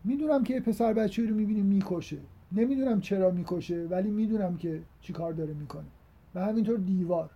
می‌دونم 0.05 0.45
که 0.45 0.61
پسر 0.61 0.93
بچه 0.93 1.27
رو 1.27 1.35
می‌بینیم 1.35 1.67
می‌کشه. 1.67 2.19
نمی‌دونم 2.53 3.01
چرا 3.01 3.31
می‌کشه 3.31 3.87
ولی 3.91 4.11
می‌دونم 4.11 4.57
که 4.57 4.83
چی 5.01 5.13
کار 5.13 5.33
داره 5.33 5.55
می‌کنه. 5.55 5.87
و 6.35 6.45
همینطور 6.45 6.79
دیوار. 6.79 7.31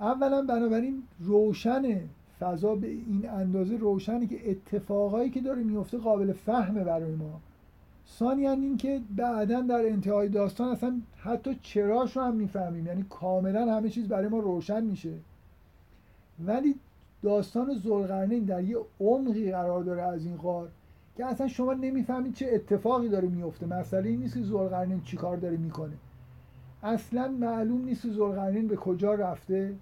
اولا 0.00 0.42
بنابراین 0.42 1.02
روشن 1.18 2.00
فضا 2.40 2.74
به 2.74 2.86
این 2.86 3.28
اندازه 3.28 3.76
روشنی 3.76 4.26
که 4.26 4.50
اتفاقایی 4.50 5.30
که 5.30 5.40
داره 5.40 5.62
میفته 5.62 5.98
قابل 5.98 6.32
فهمه 6.32 6.84
برای 6.84 7.14
ما. 7.14 7.40
ثانیا 8.18 8.52
اینکه 8.52 9.00
بعدا 9.16 9.60
در 9.60 9.86
انتهای 9.86 10.28
داستان 10.28 10.68
اصلا 10.68 11.00
حتی 11.16 11.58
چراش 11.62 12.16
رو 12.16 12.22
هم 12.22 12.36
می‌فهمیم. 12.36 12.86
یعنی 12.86 13.04
کاملا 13.10 13.76
همه 13.76 13.88
چیز 13.88 14.08
برای 14.08 14.28
ما 14.28 14.38
روشن 14.38 14.84
میشه. 14.84 15.12
ولی 16.44 16.74
داستان 17.22 17.74
زلقرنین 17.74 18.44
در 18.44 18.64
یه 18.64 18.78
عمقی 19.00 19.52
قرار 19.52 19.82
داره 19.82 20.02
از 20.02 20.24
این 20.24 20.36
غار 20.36 20.68
که 21.16 21.26
اصلا 21.26 21.48
شما 21.48 21.74
نمی‌فهمید 21.74 22.34
چه 22.34 22.50
اتفاقی 22.52 23.08
داره 23.08 23.28
میفته 23.28 23.66
مسئله 23.66 24.08
این 24.08 24.20
نیست 24.20 24.34
که 24.34 24.42
زلقرنین 24.42 25.02
چیکار 25.04 25.36
داره 25.36 25.56
می‌کنه. 25.56 25.94
اصلا 26.82 27.28
معلوم 27.28 27.84
نیست 27.84 28.10
زلقرنین 28.10 28.68
به 28.68 28.76
کجا 28.76 29.14
رفته. 29.14 29.74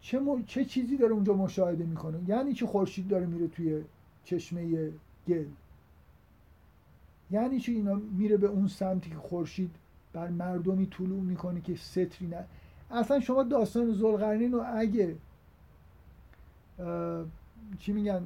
چه, 0.00 0.20
چه 0.46 0.64
چیزی 0.64 0.96
داره 0.96 1.12
اونجا 1.12 1.34
مشاهده 1.34 1.84
می‌کنه. 1.84 2.18
یعنی 2.26 2.52
چی 2.52 2.66
خورشید 2.66 3.08
داره 3.08 3.26
میره 3.26 3.48
توی 3.48 3.82
چشمه 4.24 4.90
گل. 5.28 5.44
یعنی 7.32 7.60
چی 7.60 7.72
اینا 7.72 7.94
میره 7.94 8.36
به 8.36 8.46
اون 8.46 8.68
سمتی 8.68 9.10
که 9.10 9.16
خورشید 9.16 9.70
بر 10.12 10.28
مردمی 10.28 10.86
طلوع 10.86 11.20
می‌کنه 11.20 11.60
که 11.60 11.74
ستری 11.76 12.26
نه 12.26 12.44
اصلا 12.90 13.20
شما 13.20 13.42
داستان 13.42 13.92
زلقرنین 13.92 14.52
رو 14.52 14.64
اگه 14.74 15.16
چی 17.78 17.92
میگن 17.92 18.22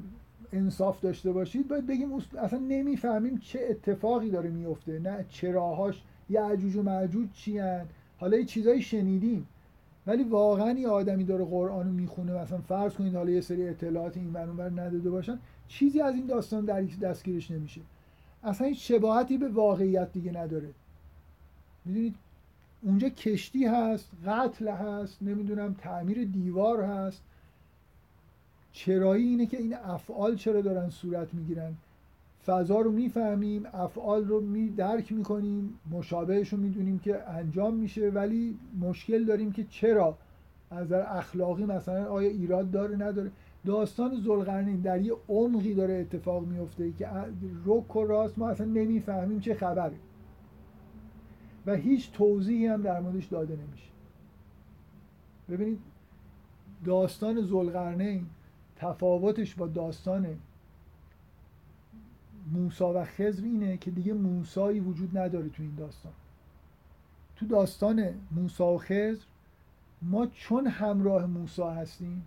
انصاف 0.53 1.01
داشته 1.01 1.33
باشید 1.33 1.69
باید 1.69 1.87
بگیم 1.87 2.13
اصلا 2.15 2.59
نمی‌فهمیم 2.59 3.39
چه 3.39 3.67
اتفاقی 3.71 4.31
داره 4.31 4.51
میفته 4.51 4.99
نه 4.99 5.25
چراهاش 5.29 6.03
یه 6.31 6.43
عجوج 6.43 6.77
و 6.77 6.83
معجوج 6.83 7.29
چی. 7.33 7.61
حالا 8.19 8.37
یه 8.37 8.45
چیزایی 8.45 8.83
شنیدیم 8.83 9.47
ولی 10.07 10.25
واقعا 10.25 10.73
یه 10.73 10.89
آدمی 10.89 11.25
داره 11.25 11.45
قرآن 11.45 11.87
رو 11.87 11.93
می‌خونه 11.93 12.33
مثلا 12.33 12.59
فرض 12.59 12.95
کنید 12.95 13.15
حالا 13.15 13.31
یه 13.31 13.41
سری 13.41 13.69
اطلاعات 13.69 14.17
این 14.17 14.33
بر 14.33 14.71
نداده 14.71 15.11
باشن 15.11 15.39
چیزی 15.69 16.01
از 16.01 16.15
این 16.15 16.27
داستان 16.27 16.65
در 16.65 16.83
دستگیرش 16.83 17.51
نمیشه 17.51 17.81
اصلا 18.47 18.67
هیچ 18.67 18.93
شباهتی 18.93 19.39
به 19.39 19.49
واقعیت 19.49 20.13
دیگه 20.13 20.33
نداره. 20.33 20.69
می‌دونید 21.85 22.15
اونجا 22.83 23.09
کشتی 23.09 23.67
هست 23.67 24.11
قتل 24.27 24.69
هست 24.69 25.23
نمی‌دونم 25.23 25.75
تعمیر 25.75 26.25
دیوار 26.25 26.83
هست. 26.83 27.23
چرایی 28.73 29.27
اینه 29.27 29.47
که 29.47 29.57
این 29.57 29.75
افعال 29.75 30.37
چرا 30.37 30.61
دارن 30.61 30.91
صورت 30.91 31.35
می‌گیرن؟ 31.35 31.75
فضا 32.47 32.81
رو 32.81 32.93
می‌فهمیم 32.93 33.67
افعال 33.73 34.25
رو 34.25 34.41
می 34.41 34.69
درک 34.69 35.13
می‌کنیم 35.13 35.79
مشابهش 35.91 36.49
رو 36.49 36.59
می‌دونیم 36.59 36.99
که 36.99 37.29
انجام 37.29 37.75
میشه 37.75 38.09
ولی 38.09 38.59
مشکل 38.81 39.25
داریم 39.25 39.53
که 39.53 39.65
چرا؟ 39.71 40.19
از 40.71 40.87
نظر 40.87 41.05
اخلاقی 41.09 41.65
مثلا 41.65 42.05
آیا 42.05 42.29
ایراد 42.29 42.71
داره 42.71 42.97
نداره؟ 42.97 43.31
داستان 43.67 44.21
زلقرنین 44.21 44.81
در 44.81 45.01
یه 45.01 45.15
عمقی 45.29 45.75
داره 45.75 45.95
اتفاق 45.95 46.47
میفته 46.47 46.93
که 46.93 47.09
رک 47.65 47.97
و 47.97 48.05
راست 48.05 48.39
ما 48.39 48.49
اصلا 48.49 48.67
نمی‌فهمیم 48.67 49.41
چه 49.41 49.55
خبره. 49.55 49.97
و 51.67 51.75
هیچ 51.75 52.13
توضیحی 52.13 52.67
هم 52.67 52.83
در 52.83 53.01
موردش 53.01 53.27
داده 53.27 53.57
نمیشه. 53.57 53.91
ببینید 55.49 55.79
داستان 56.85 57.43
زلقرنین 57.43 58.27
تفاوتش 58.77 59.55
با 59.55 59.67
داستان 59.67 60.27
موسا 62.53 62.93
و 62.93 63.05
خزر 63.05 63.45
اینه 63.45 63.77
که 63.77 63.91
دیگه 63.91 64.13
موسایی 64.13 64.81
وجود 64.81 65.19
نداره 65.19 65.49
تو 65.49 65.63
این 65.63 65.75
داستان. 65.75 66.13
تو 67.37 67.47
داستان 67.47 68.15
موسا 68.31 68.73
و 68.73 68.79
خزر 68.79 69.25
ما 70.03 70.27
چون 70.27 70.67
همراه 70.67 71.27
موسا 71.27 71.71
هستیم 71.71 72.23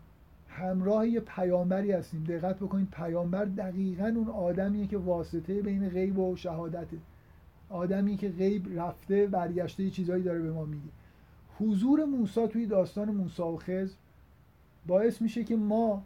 همراه 0.60 1.08
یه 1.08 1.20
پیامبری 1.20 1.92
هستیم. 1.92 2.24
دقت 2.24 2.56
بکنید 2.56 2.90
پیامبر 2.92 3.46
دقیقا 3.46 4.14
اون 4.16 4.30
آدمیه 4.30 4.88
که 4.88 4.98
واسطه 4.98 5.62
بین 5.62 5.90
غیب 5.90 6.20
و 6.20 6.36
شهادته. 6.36 6.98
آدمی 7.70 8.18
که 8.18 8.30
غیب 8.30 8.80
رفته 8.80 9.28
برگشته 9.28 9.84
یه 9.84 9.90
چیزایی 9.90 10.24
داره 10.24 10.40
به 10.40 10.52
ما 10.52 10.66
میگه. 10.66 10.90
حضور 11.60 12.06
موسی 12.06 12.48
توی 12.48 12.66
داستان 12.66 13.12
موسی 13.12 13.42
و 13.42 13.58
خزر 13.58 13.96
باعث 14.88 15.22
میشه 15.22 15.44
که 15.44 15.56
ما 15.56 16.04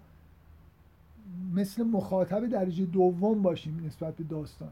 مثل 1.53 1.83
مخاطب 1.83 2.47
درجه 2.47 2.85
دوم 2.85 3.41
باشیم 3.41 3.83
نسبت 3.85 4.15
به 4.15 4.23
داستان. 4.23 4.71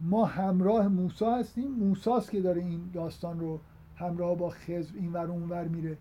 ما 0.00 0.24
همراه 0.24 0.88
موسی 0.88 1.24
هستیم. 1.24 1.70
موساست 1.70 2.30
که 2.30 2.40
داره 2.40 2.60
این 2.60 2.80
داستان 2.92 3.40
رو 3.40 3.60
همراه 3.96 4.36
با 4.36 4.48
ور 5.12 5.30
اون 5.30 5.48
ور 5.48 5.68
میره. 5.68 5.98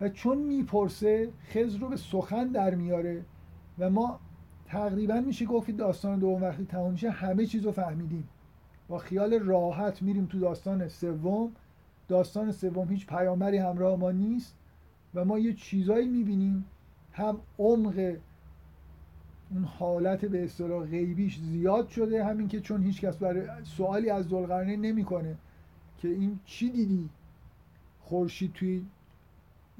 و 0.00 0.08
چون 0.08 0.38
می‌پرسه 0.38 1.28
خزر 1.48 1.78
رو 1.78 1.88
به 1.88 1.96
سخن 1.96 2.46
در 2.46 2.74
میاره 2.74 3.24
و 3.78 3.90
ما 3.90 4.20
تقریبا 4.66 5.20
میشه 5.20 5.46
گفت 5.46 5.70
داستان 5.70 6.18
دوم 6.18 6.42
وقتی 6.42 6.64
تمام 6.64 6.92
میشه 6.92 7.10
همه 7.10 7.46
چیز 7.46 7.64
رو 7.64 7.72
فهمیدیم. 7.72 8.28
با 8.88 8.98
خیال 8.98 9.34
راحت 9.34 10.02
میریم 10.02 10.26
تو 10.26 10.38
داستان 10.38 10.88
سوم. 10.88 11.52
داستان 12.08 12.52
سوم 12.52 12.88
هیچ 12.88 13.06
پیامبری 13.06 13.58
همراه 13.58 13.98
ما 13.98 14.10
نیست 14.10 14.54
و 15.14 15.24
ما 15.24 15.38
یه 15.38 15.52
چیزایی 15.52 16.08
می‌بینیم. 16.08 16.64
هم 17.12 17.38
عمق 17.58 18.16
اون 19.50 19.64
حالت 19.64 20.24
به 20.24 20.44
اصطلاح 20.44 20.86
غیبیش 20.86 21.38
زیاد 21.38 21.88
شده 21.88 22.24
همین 22.24 22.48
که 22.48 22.60
چون 22.60 22.82
هیچ 22.82 23.00
کس 23.00 23.16
برای 23.16 23.48
سوالی 23.64 24.10
از 24.10 24.24
ذوالقرنین 24.24 24.80
نمی‌کنه 24.80 25.36
که 25.98 26.08
این 26.08 26.40
چی 26.44 26.70
دیدی؟ 26.70 27.08
خورشید 28.00 28.52
توی 28.52 28.82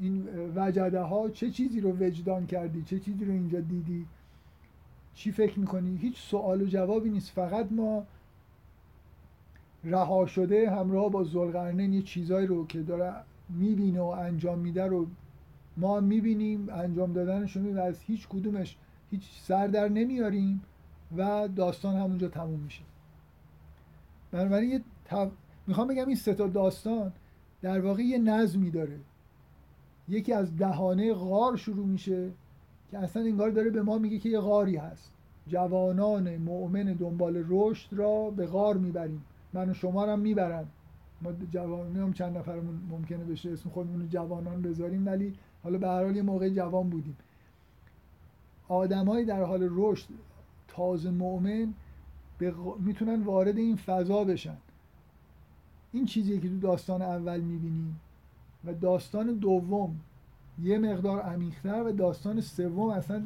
این 0.01 0.28
وجده 0.57 1.01
ها 1.01 1.30
چه 1.30 1.51
چیزی 1.51 1.80
رو 1.80 1.92
وجدان 1.92 2.46
کردی؟ 2.46 2.82
چه 2.82 2.98
چیزی 2.98 3.24
رو 3.24 3.32
اینجا 3.32 3.61
دیدی؟ 3.61 4.07
چی 5.14 5.32
فکر 5.32 5.59
می‌کنی؟ 5.59 5.96
هیچ 5.96 6.18
سوال 6.18 6.62
و 6.62 6.66
جوابی 6.66 7.11
نیست. 7.11 7.30
فقط 7.30 7.72
ما 7.72 8.07
رها 9.84 10.26
شده 10.26 10.70
همراه 10.70 11.11
با 11.11 11.24
ذوالقرنین 11.24 11.92
یه 11.92 12.03
چیزایی 12.03 12.46
رو 12.46 12.66
که 12.66 12.82
داره 12.82 13.12
می‌بینه 13.48 14.01
و 14.01 14.05
انجام 14.05 14.59
میده 14.59 14.86
رو 14.86 15.07
ما 15.76 16.01
می‌بینیم. 16.01 16.68
انجام 16.70 17.12
دادنش 17.12 17.57
رو 17.57 17.80
از 17.80 18.03
هیچ 18.03 18.28
کدومش 18.28 18.76
هیچ 19.11 19.22
سر 19.42 19.66
در 19.66 19.88
نمیاریم 19.88 20.62
و 21.16 21.48
داستان 21.57 21.96
همونجا 21.96 22.28
تموم 22.28 22.61
میشه. 22.61 22.82
بنابراین 24.30 24.70
یه 24.70 24.80
می‌خوام 25.66 25.88
بگم 25.88 26.07
این 26.07 26.16
ستا 26.16 26.46
داستان 26.46 27.12
در 27.62 27.80
واقع 27.80 28.03
یه 28.03 28.18
نظمی 28.18 28.70
داره. 28.70 28.98
یکی 30.11 30.32
از 30.32 30.56
دهانه 30.56 31.14
غار 31.14 31.56
شروع 31.56 31.86
میشه 31.86 32.30
که 32.90 32.98
اصلا 32.98 33.22
انگار 33.22 33.50
داره 33.50 33.70
به 33.70 33.82
ما 33.82 33.98
میگه 33.98 34.18
که 34.18 34.28
یه 34.28 34.40
غاری 34.40 34.76
هست. 34.76 35.12
جوانان 35.46 36.36
مؤمن 36.36 36.82
دنبال 36.82 37.44
رشد 37.48 37.92
را 37.92 38.30
به 38.30 38.46
غار 38.46 38.76
می‌بریم. 38.76 39.24
من 39.52 39.70
و 39.70 39.74
شما 39.74 40.06
هم 40.06 40.20
می‌برن. 40.20 40.64
ما 41.22 41.32
جوان 41.50 41.96
هم 41.96 42.12
چند 42.12 42.36
نفرمون 42.36 42.80
ممکنه 42.90 43.24
بشه 43.24 43.50
اسم 43.50 43.70
خودمون 43.70 44.08
جوانان 44.08 44.62
بذاریم 44.62 45.06
ولی 45.06 45.34
حالا 45.62 45.78
به 45.78 45.88
هر 45.88 46.04
حال 46.04 46.16
یه 46.16 46.22
موقع 46.22 46.48
جوان 46.48 46.90
بودیم. 46.90 47.16
آدمایی 48.68 49.24
در 49.24 49.42
حال 49.42 49.68
رشد 49.70 50.08
تازه 50.68 51.11
مؤمن 51.11 51.74
می‌تونن 52.78 53.22
وارد 53.22 53.58
این 53.58 53.76
فضا 53.76 54.24
بشن. 54.24 54.56
این 55.92 56.06
چیزی 56.06 56.40
که 56.40 56.48
تو 56.48 56.58
داستان 56.58 57.02
اول 57.02 57.40
می‌بینیم. 57.40 58.00
و 58.64 58.74
داستان 58.74 59.26
دوم 59.26 60.00
یه 60.62 60.78
مقدار 60.78 61.20
عمیقتر 61.20 61.82
و 61.82 61.92
داستان 61.92 62.40
سوم 62.40 62.90
اصلا 62.90 63.22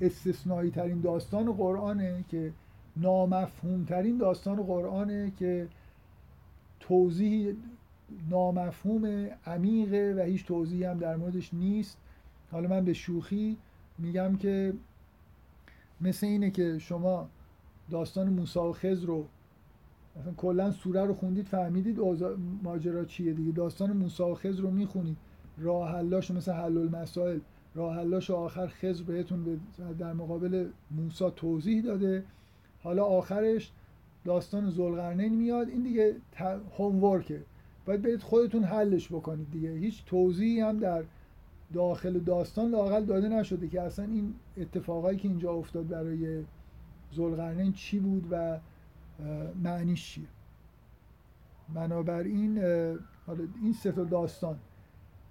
استثنایی 0.00 0.70
ترین 0.70 1.00
داستان 1.00 1.52
قرآنه 1.52 2.24
که 2.28 2.52
نامفهوم 2.96 3.84
ترین 3.84 4.18
داستان 4.18 4.62
قرآنه 4.62 5.32
که 5.38 5.68
توضیح 6.80 7.54
نامفهوم 8.30 9.28
عمیقه 9.46 10.14
و 10.18 10.20
هیچ 10.20 10.46
توضیحی 10.46 10.84
هم 10.84 10.98
در 10.98 11.16
موردش 11.16 11.54
نیست. 11.54 11.98
حالا 12.50 12.68
من 12.68 12.84
به 12.84 12.92
شوخی 12.92 13.56
میگم 13.98 14.36
که 14.36 14.72
مثل 16.00 16.26
اینه 16.26 16.50
که 16.50 16.78
شما 16.78 17.28
داستان 17.90 18.28
موسی 18.28 18.58
و 18.58 18.72
خز 18.72 19.04
رو 19.04 19.26
مثلا 20.20 20.32
کلا 20.32 20.70
سوره 20.70 21.04
رو 21.04 21.14
خوندید 21.14 21.46
فهمیدید 21.46 21.98
ماجرا 22.62 23.04
چیه 23.04 23.32
دیگه؟ 23.32 23.52
داستان 23.52 23.92
موسی 23.92 24.22
و 24.22 24.34
خز 24.34 24.60
رو 24.60 24.70
می‌خونید. 24.70 25.16
راه 25.58 25.90
حلاش 25.90 26.30
مثل 26.30 26.52
حل 26.52 26.78
المسائل 26.78 27.38
راه 27.74 27.96
حلاش 27.96 28.30
آخر 28.30 28.66
خز 28.66 29.02
بهتون 29.02 29.60
در 29.98 30.12
مقابل 30.12 30.68
موسی 30.90 31.30
توضیح 31.36 31.82
داده. 31.82 32.24
حالا 32.82 33.04
آخرش 33.04 33.72
داستان 34.24 34.70
زلقرنین 34.70 35.34
میاد. 35.34 35.68
این 35.68 35.82
دیگه 35.82 36.16
هومورکه 36.78 37.42
باید 37.86 38.02
برید 38.02 38.22
خودتون 38.22 38.64
حلش 38.64 39.08
بکنید 39.08 39.50
دیگه. 39.50 39.70
هیچ 39.70 40.04
توضیحی 40.04 40.60
هم 40.60 40.78
در 40.78 41.04
داخل 41.72 42.18
داستان 42.18 42.70
لاقل 42.70 43.04
داده 43.04 43.28
نشده 43.28 43.68
که 43.68 43.82
اصلا 43.82 44.04
این 44.04 44.34
اتفاقایی 44.56 45.18
که 45.18 45.28
اینجا 45.28 45.52
افتاد 45.52 45.88
برای 45.88 46.44
زلقرنین 47.12 47.72
چی 47.72 47.98
بود 47.98 48.26
و 48.30 48.58
معنیش 49.62 50.10
چیه؟ 50.10 50.26
بنابراین 51.74 52.58
حالا 53.26 53.44
این 53.62 53.72
سه 53.72 53.92
تا 53.92 54.04
داستان 54.04 54.56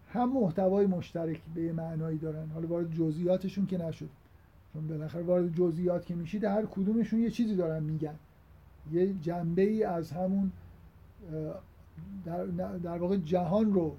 هم 0.08 0.34
محتوای 0.34 0.86
مشترک 0.86 1.42
به 1.56 1.74
معنایی 1.74 2.18
دارن. 2.18 2.50
حالا 2.50 2.68
وارد 2.68 2.92
جزئیاتشون 2.92 3.66
که 3.66 3.78
نشد. 3.78 4.10
چون 4.74 4.88
بالاخره 4.88 5.24
وارد 5.24 5.54
جزئیات 5.54 6.06
که 6.06 6.16
میشید 6.16 6.44
هر 6.44 6.66
کدومشون 6.66 7.20
یه 7.20 7.30
چیزی 7.30 7.56
دارن 7.56 7.84
میگن. 7.84 8.16
یه 8.92 9.14
جنبه 9.14 9.62
ای 9.62 9.84
از 9.84 10.12
همون 10.12 10.52
در, 12.26 12.46
در 12.78 12.98
واقع 12.98 13.18
جهان 13.18 13.74
رو 13.74 13.96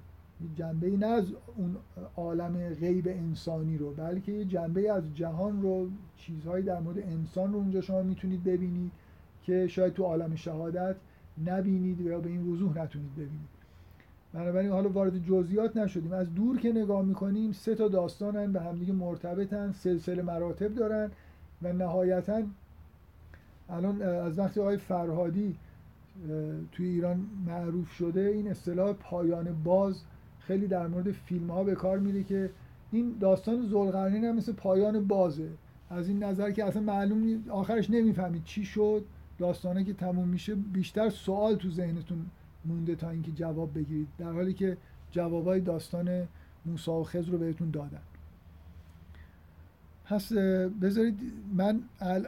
جنبه 0.55 0.87
ای 0.87 0.97
نه 0.97 1.05
از 1.05 1.33
اون 1.55 1.77
عالم 2.15 2.69
غیب 2.69 3.07
انسانی 3.07 3.77
رو 3.77 3.93
بلکه 3.93 4.31
یه 4.31 4.45
جنبه 4.45 4.91
از 4.91 5.15
جهان 5.15 5.61
رو 5.61 5.89
چیزهایی 6.17 6.65
در 6.65 6.79
مورد 6.79 6.99
انسان 6.99 7.53
رو 7.53 7.59
اونجا 7.59 7.81
شما 7.81 8.01
می‌تونید 8.01 8.43
ببینید. 8.43 8.91
که 9.47 9.67
شاید 9.67 9.93
تو 9.93 10.03
عالم 10.03 10.35
شهادت 10.35 10.95
نبینید 11.45 12.01
یا 12.01 12.19
به 12.19 12.29
این 12.29 12.47
وضوح 12.47 12.77
نتونید 12.77 13.13
ببینید. 13.13 13.57
بنابراین 14.33 14.71
حالا 14.71 14.89
وارد 14.89 15.25
جزئیات 15.25 15.77
نشدیم. 15.77 16.13
از 16.13 16.35
دور 16.35 16.59
که 16.59 16.71
نگاه 16.71 17.05
می‌کنیم 17.05 17.51
سه 17.51 17.75
تا 17.75 17.87
داستانن 17.87 18.53
به 18.53 18.61
همدیگه 18.61 18.93
مرتبطن 18.93 19.71
سلسله 19.71 20.21
مراتب 20.21 20.75
دارن 20.75 21.11
و 21.61 21.73
نهایتا 21.73 22.41
الان 23.69 24.01
از 24.01 24.39
وقتی 24.39 24.59
آقای 24.59 24.77
فرهادی 24.77 25.55
توی 26.71 26.85
ایران 26.85 27.25
معروف 27.45 27.91
شده 27.91 28.21
این 28.21 28.47
اصطلاح 28.47 28.93
پایان 28.93 29.63
باز 29.63 30.01
خیلی 30.39 30.67
در 30.67 30.87
مورد 30.87 31.11
فیلم 31.11 31.51
ها 31.51 31.63
به 31.63 31.75
کار 31.75 31.99
میره 31.99 32.23
که 32.23 32.49
این 32.91 33.15
داستان 33.19 33.67
زلقرنین 33.67 34.23
هم 34.23 34.35
مثل 34.35 34.53
پایان 34.53 35.07
بازه. 35.07 35.49
از 35.89 36.07
این 36.07 36.23
نظر 36.23 36.51
که 36.51 36.65
اصلا 36.65 36.81
معلوم 36.81 37.43
آخرش 37.49 37.89
نمی‌فهمید 37.89 38.43
چی 38.43 38.65
شد. 38.65 39.05
داستانه 39.37 39.83
که 39.83 39.93
تموم 39.93 40.27
میشه 40.27 40.55
بیشتر 40.55 41.09
سوال 41.09 41.55
تو 41.55 41.69
ذهنتون 41.69 42.25
مونده 42.65 42.95
تا 42.95 43.09
اینکه 43.09 43.31
جواب 43.31 43.73
بگیرید 43.73 44.07
در 44.17 44.31
حالی 44.31 44.53
که 44.53 44.77
جوابای 45.11 45.61
داستان 45.61 46.27
موسی 46.65 46.91
و 46.91 47.03
خضر 47.03 47.31
رو 47.31 47.37
بهتون 47.37 47.71
دادن. 47.71 48.01
پس 50.05 50.33
بذارید 50.81 51.19
من 51.53 51.81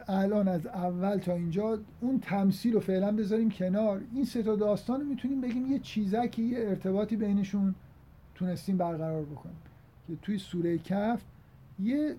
الان 0.08 0.48
از 0.48 0.66
اول 0.66 1.16
تا 1.16 1.34
اینجا 1.34 1.78
اون 2.00 2.20
تمثیل 2.20 2.72
رو 2.72 2.80
فعلا 2.80 3.12
بذاریم 3.12 3.50
کنار. 3.50 4.00
این 4.14 4.24
سه 4.24 4.42
تا 4.42 4.56
داستان 4.56 5.00
رو 5.00 5.06
می‌تونیم 5.06 5.40
بگیم 5.40 5.72
یه 5.72 5.78
چیزکی 5.78 6.42
یه 6.42 6.58
ارتباطی 6.58 7.16
بینشون 7.16 7.74
تونستیم 8.34 8.76
برقرار 8.76 9.22
بکنیم. 9.22 9.56
که 10.06 10.16
توی 10.22 10.38
سوره 10.38 10.78
کف 10.78 11.22
یه 11.78 12.16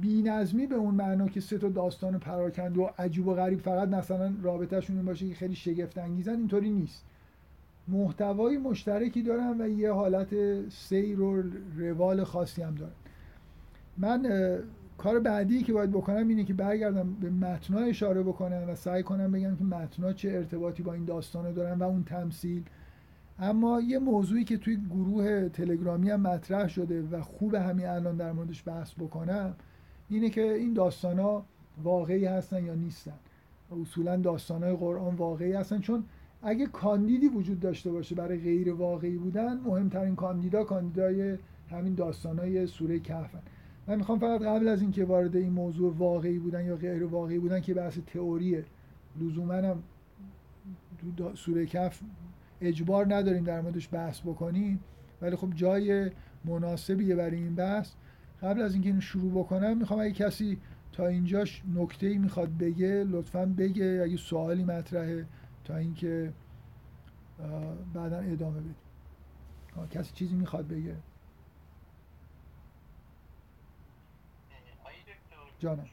بینظمی 0.00 0.66
به 0.66 0.74
اون 0.74 0.94
معنا 0.94 1.28
که 1.28 1.40
سه 1.40 1.58
تا 1.58 1.68
داستان 1.68 2.18
پراکنده 2.18 2.80
و 2.80 2.88
عجیب 2.98 3.26
و 3.26 3.34
غریب 3.34 3.60
فقط 3.60 3.88
مثلا 3.88 4.34
رابطهشون 4.42 4.96
این 4.96 5.06
باشه 5.06 5.28
که 5.28 5.34
خیلی 5.34 5.54
شگفت 5.54 5.98
انگیزن 5.98 6.36
اینطوری 6.36 6.70
نیست. 6.70 7.04
محتوای 7.88 8.58
مشترکی 8.58 9.22
دارن 9.22 9.60
و 9.60 9.68
یه 9.68 9.92
حالت 9.92 10.28
سیر 10.68 11.20
و 11.20 11.42
روال 11.76 12.24
خاصی 12.24 12.62
هم 12.62 12.74
دارن. 12.74 12.92
من 13.98 14.28
کار 14.98 15.20
بعدی 15.20 15.62
که 15.62 15.72
باید 15.72 15.90
بکنم 15.90 16.28
اینه 16.28 16.44
که 16.44 16.54
برگردم 16.54 17.16
به 17.20 17.30
متنا 17.30 17.78
اشاره 17.78 18.22
بکنم 18.22 18.64
و 18.68 18.74
سعی 18.74 19.02
کنم 19.02 19.32
بگم 19.32 19.56
که 19.56 19.64
متنا 19.64 20.12
چه 20.12 20.30
ارتباطی 20.30 20.82
با 20.82 20.92
این 20.92 21.04
داستانه 21.04 21.52
دارن 21.52 21.78
و 21.78 21.82
اون 21.82 22.04
تمثیل. 22.04 22.62
اما 23.38 23.80
یه 23.80 23.98
موضوعی 23.98 24.44
که 24.44 24.56
توی 24.56 24.78
گروه 24.90 25.48
تلگرامی 25.48 26.10
هم 26.10 26.20
مطرح 26.20 26.68
شده 26.68 27.02
و 27.02 27.22
خوب 27.22 27.54
همین 27.54 27.86
الان 27.86 28.16
در 28.16 28.32
موردش 28.32 28.62
بحث 28.66 28.94
بکنم 28.94 29.54
اینه 30.08 30.30
که 30.30 30.52
این 30.52 30.72
داستان 30.72 31.18
ها 31.18 31.44
واقعی 31.82 32.24
هستن 32.24 32.64
یا 32.64 32.74
نیستن. 32.74 33.18
اصولا 33.82 34.16
داستان 34.16 34.62
های 34.62 34.76
قرآن 34.76 35.14
واقعی 35.14 35.52
هستن. 35.52 35.80
چون 35.80 36.04
اگه 36.42 36.66
کاندیدی 36.66 37.28
وجود 37.28 37.60
داشته 37.60 37.90
باشه 37.90 38.14
برای 38.14 38.38
غیر 38.38 38.72
واقعی 38.72 39.16
بودن 39.16 39.60
مهمترین 39.60 40.16
کاندیدا 40.16 40.64
کاندیدای 40.64 41.38
همین 41.70 41.94
داستان 41.94 42.38
های 42.38 42.66
سوره 42.66 43.00
کهفن 43.00 43.42
من 43.86 43.96
می‌خوام 43.96 44.18
فقط 44.18 44.42
قبل 44.42 44.68
از 44.68 44.82
اینکه 44.82 45.04
وارد 45.04 45.36
این 45.36 45.52
موضوع 45.52 45.94
واقعی 45.98 46.38
بودن 46.38 46.64
یا 46.64 46.76
غیر 46.76 47.04
واقعی 47.04 47.38
بودن 47.38 47.60
که 47.60 47.74
بحث 47.74 47.98
تئوریه 48.06 48.64
لزوما 49.20 49.54
هم 49.54 49.82
سوره 51.34 51.66
کف 51.66 52.00
اجبار 52.60 53.14
نداریم 53.14 53.44
در 53.44 53.60
موردش 53.60 53.88
بحث 53.92 54.20
بکنیم. 54.20 54.80
ولی 55.22 55.36
خب 55.36 55.54
جای 55.54 56.10
مناسبیه 56.44 57.14
برای 57.14 57.36
این 57.36 57.54
بحث. 57.54 57.92
قبل 58.46 58.62
از 58.62 58.72
اینکه 58.72 58.88
اینو 58.88 59.00
شروع 59.00 59.44
بکنم 59.44 59.76
می‌خوام 59.76 60.00
اگه 60.00 60.12
کسی 60.12 60.60
تا 60.92 61.06
اینجاش 61.06 61.62
نکته 61.74 62.06
ای 62.06 62.18
می‌خواد 62.18 62.56
بگه 62.56 63.04
لطفا 63.08 63.46
بگه. 63.46 64.00
اگه 64.04 64.16
سوالی 64.16 64.64
مطرحه 64.64 65.26
تا 65.64 65.76
اینکه 65.76 66.32
بعدا 67.94 68.18
ادامه 68.18 68.60
بدیم. 68.60 68.76
کسی 69.90 70.12
چیزی 70.12 70.34
می‌خواد 70.34 70.68
بگه؟ 70.68 70.96
جانم. 75.58 75.86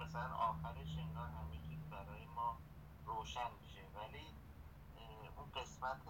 مثلا 0.00 0.34
آخرش 0.34 0.98
انگار 0.98 1.28
همه 1.28 1.56
چیز 1.68 1.78
برای 1.90 2.26
ما 2.36 2.56
روشن 3.20 3.50
میشه. 3.62 3.82
ولی 3.96 4.26
اون 5.36 5.46
قسمت 5.56 6.02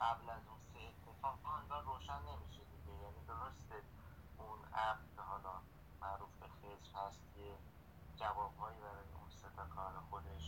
قبل 0.00 0.26
از 0.36 0.42
اون 0.50 0.60
سه 0.70 0.78
اتفاق 0.88 1.38
انگار 1.62 1.82
روشن 1.90 2.20
نمیشه 2.30 2.62
دیگه. 2.72 2.94
یعنی 3.04 3.20
درسته 3.32 3.76
اون 4.38 4.58
اب 4.88 4.98
که 5.14 5.22
حالا 5.30 5.54
معروف 6.02 6.32
به 6.40 6.46
خیز 6.60 6.82
هست 6.98 7.22
یه 7.38 7.50
جوابهایی 8.20 8.78
برای 8.86 9.08
اون 9.18 9.28
سه 9.40 9.48
تا 9.56 9.64
کار 9.76 9.92
خودش 10.10 10.44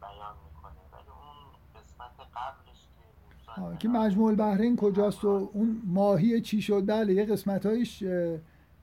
بیان 0.00 0.36
می‌کنه. 0.46 0.82
ولی 0.92 1.10
اون 1.22 1.38
قسمت 1.76 2.16
قبلش 2.36 2.80
که 2.94 3.78
که 3.78 3.88
مجموع 3.88 4.28
البحرین 4.28 4.76
کجاست 4.76 5.24
و 5.24 5.50
اون 5.52 5.82
ماهی 5.84 6.40
چی 6.40 6.62
شد؟ 6.62 6.86
بله 6.86 7.14
یه 7.14 7.24
قسمت 7.24 7.66
هایش 7.66 8.04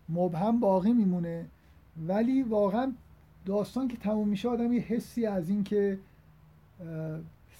مبهم 0.09 0.59
باقی 0.59 0.93
میمونه. 0.93 1.49
ولی 1.97 2.43
واقعا 2.43 2.93
داستان 3.45 3.87
که 3.87 3.97
تموم 3.97 4.27
میشه 4.27 4.49
آدم 4.49 4.73
یه 4.73 4.81
حسی 4.81 5.25
از 5.25 5.49
این 5.49 5.63
که 5.63 5.99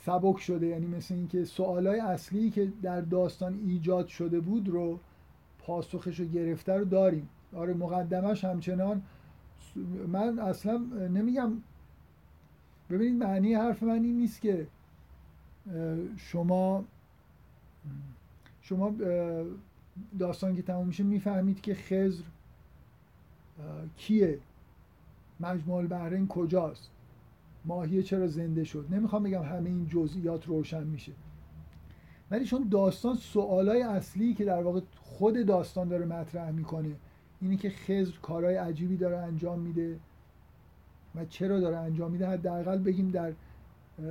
سبک 0.05 0.39
شده 0.39 0.67
یعنی 0.67 0.85
مثل 0.85 1.13
اینکه 1.13 1.45
سوالای 1.45 1.99
اصلی 1.99 2.49
که 2.49 2.71
در 2.81 3.01
داستان 3.01 3.59
ایجاد 3.65 4.07
شده 4.07 4.39
بود 4.39 4.69
رو 4.69 4.99
پاسخش 5.59 6.19
رو 6.19 6.25
گرفته 6.25 6.73
رو 6.73 6.85
داریم. 6.85 7.29
آره 7.55 7.73
مقدمش 7.73 8.45
همچنان 8.45 9.01
من 10.07 10.39
اصلا 10.39 10.77
نمیگم 11.13 11.51
ببینید 12.89 13.23
معنی 13.23 13.53
حرف 13.53 13.83
من 13.83 14.03
این 14.03 14.17
نیست 14.17 14.41
که 14.41 14.67
شما 16.17 16.83
شما 18.61 18.95
داستان 20.19 20.55
که 20.55 20.61
تموم 20.61 20.87
میشه 20.87 21.03
می‌فهمید 21.03 21.61
که 21.61 21.75
خزر 21.75 22.23
کیه. 23.97 24.39
مجموع 25.41 25.77
البحرین 25.77 26.27
کجاست؟ 26.27 26.89
ماهیه 27.65 28.03
چرا 28.03 28.27
زنده 28.27 28.63
شد؟ 28.63 28.85
نمی‌خوام 28.91 29.23
بگم 29.23 29.43
همه 29.43 29.69
این 29.69 29.87
جزئیات 29.87 30.45
روشن 30.45 30.83
میشه. 30.83 31.11
ولی 32.31 32.45
چون 32.45 32.67
داستان 32.71 33.15
سوالای 33.15 33.81
اصلی 33.81 34.33
که 34.33 34.45
در 34.45 34.63
واقع 34.63 34.81
خود 35.01 35.45
داستان 35.45 35.87
داره 35.87 36.05
مطرح 36.05 36.51
می‌کنه 36.51 36.95
اینه 37.41 37.57
که 37.57 37.69
خزر 37.69 38.13
کارهای 38.21 38.55
عجیبی 38.55 38.97
داره 38.97 39.17
انجام 39.17 39.59
میده 39.59 39.99
و 41.15 41.25
چرا 41.25 41.59
داره 41.59 41.77
انجام 41.77 42.11
میده 42.11 42.27
حداقل 42.27 42.77
بگیم 42.77 43.09
در 43.09 43.33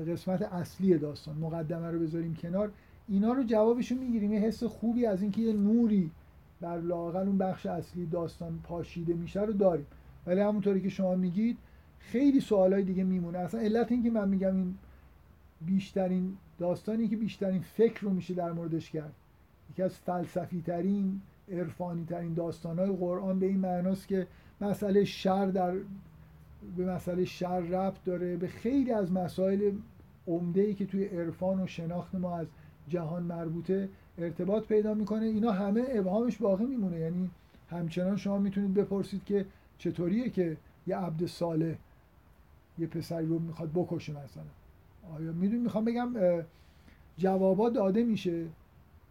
قسمت 0.08 0.42
اصلی 0.42 0.98
داستان 0.98 1.36
مقدمه 1.36 1.90
رو 1.90 1.98
بذاریم 1.98 2.34
کنار. 2.34 2.72
اینا 3.08 3.32
رو 3.32 3.42
جوابشو 3.42 3.94
می‌گیریم. 3.94 4.32
یه 4.32 4.40
حس 4.40 4.64
خوبی 4.64 5.06
از 5.06 5.22
اینکه 5.22 5.42
یه 5.42 5.52
نوری 5.52 6.10
بر 6.60 6.80
لاقل 6.80 7.26
اون 7.26 7.38
بخش 7.38 7.66
اصلی 7.66 8.06
داستان 8.06 8.60
پاشیده 8.64 9.14
میشه 9.14 9.40
رو 9.40 9.52
داریم. 9.52 9.86
ولی 10.26 10.40
همونطوری 10.40 10.80
که 10.80 10.88
شما 10.88 11.14
میگید 11.14 11.58
خیلی 11.98 12.40
سوالای 12.40 12.82
دیگه 12.82 13.04
میمونه. 13.04 13.38
اصلا 13.38 13.60
علت 13.60 13.92
این 13.92 14.02
که 14.02 14.10
من 14.10 14.28
میگم 14.28 14.56
این 14.56 14.74
بیشترین 15.66 16.36
داستانی 16.58 17.08
که 17.08 17.16
بیشترین 17.16 17.60
فکر 17.60 18.00
رو 18.00 18.10
میشه 18.10 18.34
در 18.34 18.52
موردش 18.52 18.90
کرد 18.90 19.12
یکی 19.70 19.82
از 19.82 19.94
فلسفی 19.98 20.62
ترین 20.66 21.20
عرفانی 21.52 22.04
ترین 22.04 22.34
داستان 22.34 22.78
های 22.78 22.90
قرآن 22.90 23.38
به 23.38 23.46
این 23.46 23.58
معناست 23.58 24.08
که 24.08 24.26
مسئله 24.60 25.04
شر 25.04 25.46
در 25.46 25.74
به 26.76 26.86
مسئله 26.86 27.24
شر 27.24 27.60
ربط 27.60 28.04
داره. 28.04 28.36
به 28.36 28.48
خیلی 28.48 28.92
از 28.92 29.12
مسائل 29.12 29.72
عمده 30.26 30.60
ای 30.60 30.74
که 30.74 30.86
توی 30.86 31.04
عرفان 31.04 31.60
و 31.60 31.66
شناخت 31.66 32.14
ما 32.14 32.36
از 32.36 32.46
جهان 32.88 33.22
مربوطه 33.22 33.88
ارتباط 34.18 34.66
پیدا 34.66 34.94
می‌کنه. 34.94 35.26
اینا 35.26 35.52
همه 35.52 35.84
ابهامش 35.88 36.36
باقی 36.36 36.64
میمونه. 36.64 36.98
یعنی 36.98 37.30
همچنان 37.70 38.16
شما 38.16 38.38
می‌تونید 38.38 38.74
بپرسید 38.74 39.24
که 39.24 39.46
چطوریه 39.80 40.30
که 40.30 40.56
یه 40.86 40.96
عبد 40.96 41.26
صالح 41.26 41.74
یه 42.78 42.86
پسری 42.86 43.26
رو 43.26 43.38
می‌خواد 43.38 43.70
بکشه 43.74 44.12
مثلا؟ 44.12 44.44
آیا 45.18 45.32
می‌دونی؟ 45.32 45.62
می‌خوام 45.62 45.84
بگم 45.84 46.14
جوابات 47.16 47.72
داده 47.72 48.04
میشه. 48.04 48.46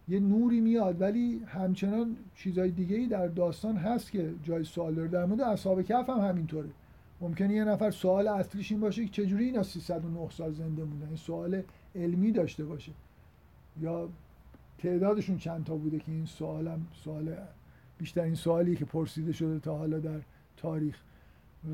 یه 0.08 0.20
نوری 0.20 0.60
میاد 0.62 1.02
ولی 1.02 1.42
همچنان 1.48 2.16
چیزای 2.36 2.72
دیگه 2.72 2.96
ای 2.96 3.08
در 3.08 3.28
داستان 3.28 3.78
هست 3.78 4.12
که 4.12 4.34
جای 4.44 4.64
سوال 4.64 4.94
داره. 4.96 5.08
در 5.08 5.26
مورد 5.26 5.42
اصحاب 5.42 5.82
کف 5.82 6.10
هم 6.10 6.20
همینطوره. 6.20 6.70
ممکنه 7.22 7.54
یه 7.54 7.64
نفر 7.64 7.92
سوال 7.92 8.28
اصلیش 8.28 8.72
این 8.72 8.82
باشه 8.82 9.06
که 9.06 9.12
چجوری 9.12 9.46
اینا 9.46 9.64
309 9.64 10.30
سال 10.30 10.52
زنده 10.54 10.84
موندن؟ 10.84 11.08
این 11.08 11.16
سوال 11.16 11.62
علمی 11.96 12.32
داشته 12.32 12.66
باشه. 12.66 12.92
یا 13.82 14.10
تعدادشون 14.78 15.38
چند 15.38 15.64
تا 15.64 15.76
بوده 15.76 16.00
که 16.00 16.12
این 16.12 16.26
سوالم 16.26 16.88
سوال 17.04 17.36
بیشترین 17.98 18.36
سوالی 18.36 18.76
که 18.76 18.86
پرسیده 18.86 19.32
شده 19.32 19.60
تا 19.60 19.78
حالا 19.78 20.00
در 20.00 20.20
تاریخ. 20.62 20.98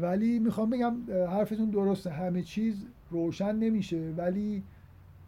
ولی 0.01 0.39
می‌خوام 0.39 0.69
بگم 0.69 0.95
حرفتون 1.09 1.69
درسته. 1.69 2.09
همه 2.09 2.41
چیز 2.41 2.85
روشن 3.09 3.55
نمیشه. 3.55 4.13
ولی 4.17 4.63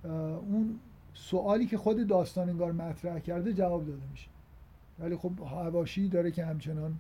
اون 0.04 0.80
سوالی 1.14 1.66
که 1.66 1.78
خود 1.78 2.08
داستان 2.08 2.50
انگار 2.50 2.72
مطرح 2.72 3.20
کرده 3.20 3.54
جواب 3.54 3.86
داده 3.86 4.02
میشه. 4.12 4.30
ولی 5.00 5.16
خب 5.16 5.32
هواشی 5.40 6.08
داره 6.08 6.32
که 6.32 6.46
همچنان 6.46 6.96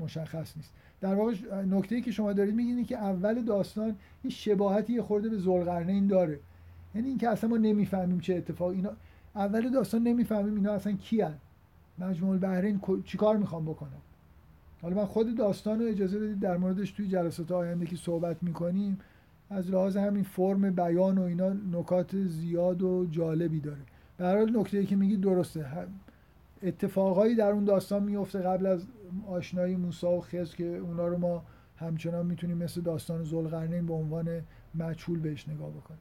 مشخص 0.00 0.56
نیست. 0.56 0.72
در 1.00 1.14
واقع 1.14 1.34
نکته 1.62 1.94
ای 1.94 2.02
که 2.02 2.10
شما 2.10 2.32
دارید 2.32 2.54
میگید 2.54 2.86
که 2.86 2.98
اول 2.98 3.42
داستان 3.42 3.96
یه 4.24 4.30
شباهتی 4.30 4.92
یه 4.92 5.02
خورده 5.02 5.28
به 5.28 5.76
این 5.86 6.06
داره. 6.06 6.40
یعنی 6.94 7.08
اینکه 7.08 7.28
اصلا 7.28 7.50
ما 7.50 7.56
نمی‌فهمیم 7.56 8.20
چه 8.20 8.34
اتفاق 8.34 8.68
اینا 8.68 8.90
اول 9.34 9.70
داستان 9.70 10.02
نمی‌فهمیم 10.02 10.54
اینا 10.54 10.72
اصلا 10.72 10.92
کیان. 10.92 11.34
مجموع 11.98 12.30
البحرین 12.32 12.80
چیکار 13.04 13.36
می‌خوام 13.36 13.64
بکنم؟ 13.64 14.02
حالا 14.84 14.96
من 14.96 15.04
خود 15.04 15.36
داستان 15.36 15.80
رو 15.80 15.86
اجازه 15.86 16.18
بدید 16.18 16.40
در 16.40 16.56
موردش 16.56 16.90
توی 16.90 17.08
جلسات 17.08 17.52
آینده 17.52 17.86
که 17.86 17.96
صحبت 17.96 18.42
می‌کنیم 18.42 18.98
از 19.50 19.70
لحاظ 19.70 19.96
همین 19.96 20.22
فرم 20.22 20.70
بیان 20.70 21.18
و 21.18 21.22
اینا 21.22 21.52
نکات 21.72 22.16
زیاد 22.16 22.82
و 22.82 23.06
جالبی 23.10 23.60
داره. 23.60 23.80
به 24.16 24.24
هر 24.24 24.38
حال 24.38 24.56
نکته 24.56 24.78
ای 24.78 24.86
که 24.86 24.96
میگی 24.96 25.16
درسته. 25.16 25.66
اتفاقایی 26.62 27.34
در 27.34 27.50
اون 27.50 27.64
داستان 27.64 28.02
میفته 28.02 28.38
قبل 28.38 28.66
از 28.66 28.86
آشنایی 29.28 29.76
موسی 29.76 30.06
و 30.06 30.20
خز 30.20 30.54
که 30.54 30.76
اونا 30.76 31.06
رو 31.06 31.18
ما 31.18 31.42
همچنان 31.76 32.26
می‌تونیم 32.26 32.56
مثل 32.56 32.80
داستان 32.80 33.24
زلقرنین 33.24 33.86
به 33.86 33.94
عنوان 33.94 34.42
مجهول 34.74 35.18
بهش 35.18 35.48
نگاه 35.48 35.70
بکنیم. 35.70 36.00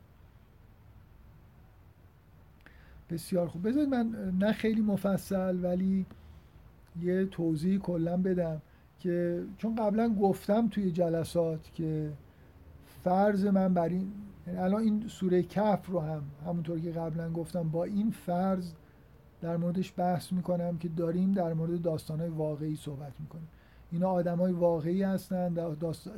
بسیار 3.09 3.47
خوب. 3.47 3.67
بذارید 3.67 3.89
من 3.89 4.33
نه 4.39 4.51
خیلی 4.51 4.81
مفصل 4.81 5.63
ولی 5.63 6.05
یه 7.01 7.25
توضیح 7.25 7.77
کلا 7.79 8.17
بدم. 8.17 8.61
که 9.03 9.43
چون 9.57 9.75
قبلا 9.75 10.13
گفتم 10.13 10.67
توی 10.67 10.91
جلسات 10.91 11.73
که 11.73 12.11
فرض 13.03 13.45
من 13.45 13.73
بر 13.73 13.89
این 13.89 14.11
یعنی 14.47 14.59
الان 14.59 14.81
این 14.81 15.07
سوره 15.07 15.43
کف 15.43 15.87
رو 15.87 15.99
هم 15.99 16.23
همونطور 16.45 16.79
که 16.79 16.91
قبلا 16.91 17.29
گفتم 17.29 17.69
با 17.69 17.83
این 17.83 18.11
فرض 18.11 18.73
در 19.41 19.57
موردش 19.57 19.93
بحث 19.97 20.31
می‌کنم 20.31 20.77
که 20.77 20.89
داریم 20.89 21.31
در 21.31 21.53
مورد 21.53 21.81
داستانهای 21.81 22.29
واقعی 22.29 22.75
صحبت 22.75 23.13
می‌کنیم. 23.19 23.47
اینا 23.91 24.09
آدم 24.09 24.37
های 24.37 24.51
واقعی 24.51 25.03
هستن 25.03 25.57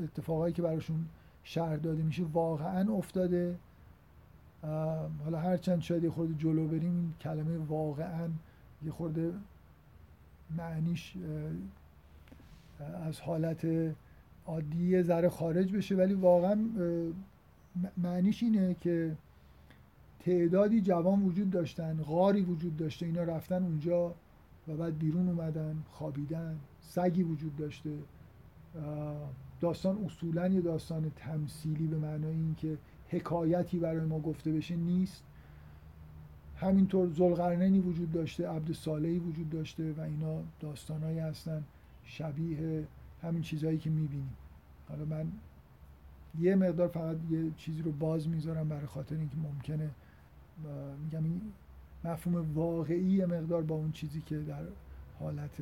اتفاقایی 0.03 0.53
که 0.53 0.61
براشون 0.61 1.05
شهر 1.43 1.75
داده 1.75 2.03
میشه 2.03 2.23
واقعا 2.33 2.93
افتاده. 2.93 3.55
حالا 5.23 5.39
هرچند 5.39 5.81
شاید 5.81 6.03
یه 6.03 6.09
خورده 6.09 6.33
جلو 6.33 6.67
بریم 6.67 7.15
کلمه 7.21 7.57
واقعا 7.57 8.29
یه 8.83 8.91
خورده 8.91 9.33
معنیش 10.57 11.13
از 12.79 13.21
حالت 13.21 13.67
عادی 14.45 15.01
ذره 15.01 15.29
خارج 15.29 15.71
بشه 15.71 15.95
ولی 15.95 16.13
واقعا 16.13 16.57
معنیش 17.97 18.43
اینه 18.43 18.75
که 18.81 19.15
تعدادی 20.19 20.81
جوان 20.81 21.23
وجود 21.23 21.49
داشتن 21.49 22.01
غاری 22.03 22.41
وجود 22.41 22.77
داشته 22.77 23.05
اینا 23.05 23.23
رفتن 23.23 23.63
اونجا 23.63 24.13
و 24.67 24.75
بعد 24.75 24.99
بیرون 24.99 25.29
اومدن 25.29 25.75
خوابیدن 25.91 26.59
سگی 26.81 27.23
وجود 27.23 27.55
داشته. 27.55 27.89
داستان 29.61 30.05
اصولا 30.05 30.47
یه 30.47 30.61
داستان 30.61 31.11
تمثیلی 31.15 31.87
به 31.87 31.97
معنای 31.97 32.33
اینکه 32.33 32.77
حکایتی 33.09 33.79
برای 33.79 34.05
ما 34.05 34.19
گفته 34.19 34.51
بشه 34.51 34.75
نیست. 34.75 35.23
همینطور 36.55 37.09
زلقرنینی 37.09 37.79
وجود 37.79 38.11
داشته 38.11 38.49
عبد 38.49 38.69
وجود 39.27 39.49
داشته 39.49 39.93
و 39.97 40.01
اینا 40.01 40.41
داستانهایی 40.59 41.19
هستن. 41.19 41.63
شبیه 42.05 42.87
همین 43.21 43.41
چیزهایی 43.41 43.77
که 43.77 43.89
می‌بینیم. 43.89 44.33
حالا 44.89 45.05
من 45.05 45.31
یه 46.39 46.55
مقدار 46.55 46.87
فقط 46.87 47.17
یه 47.29 47.51
چیزی 47.57 47.81
رو 47.81 47.91
باز 47.91 48.27
می‌ذارم 48.27 48.69
برای 48.69 48.85
خاطر 48.85 49.15
اینکه 49.15 49.37
ممکنه 49.37 49.89
میگم 51.03 51.23
این 51.23 51.41
مفهوم 52.03 52.53
واقعی 52.53 53.11
یه 53.11 53.25
مقدار 53.25 53.63
با 53.63 53.75
اون 53.75 53.91
چیزی 53.91 54.21
که 54.21 54.37
در 54.37 54.63
حالت 55.19 55.61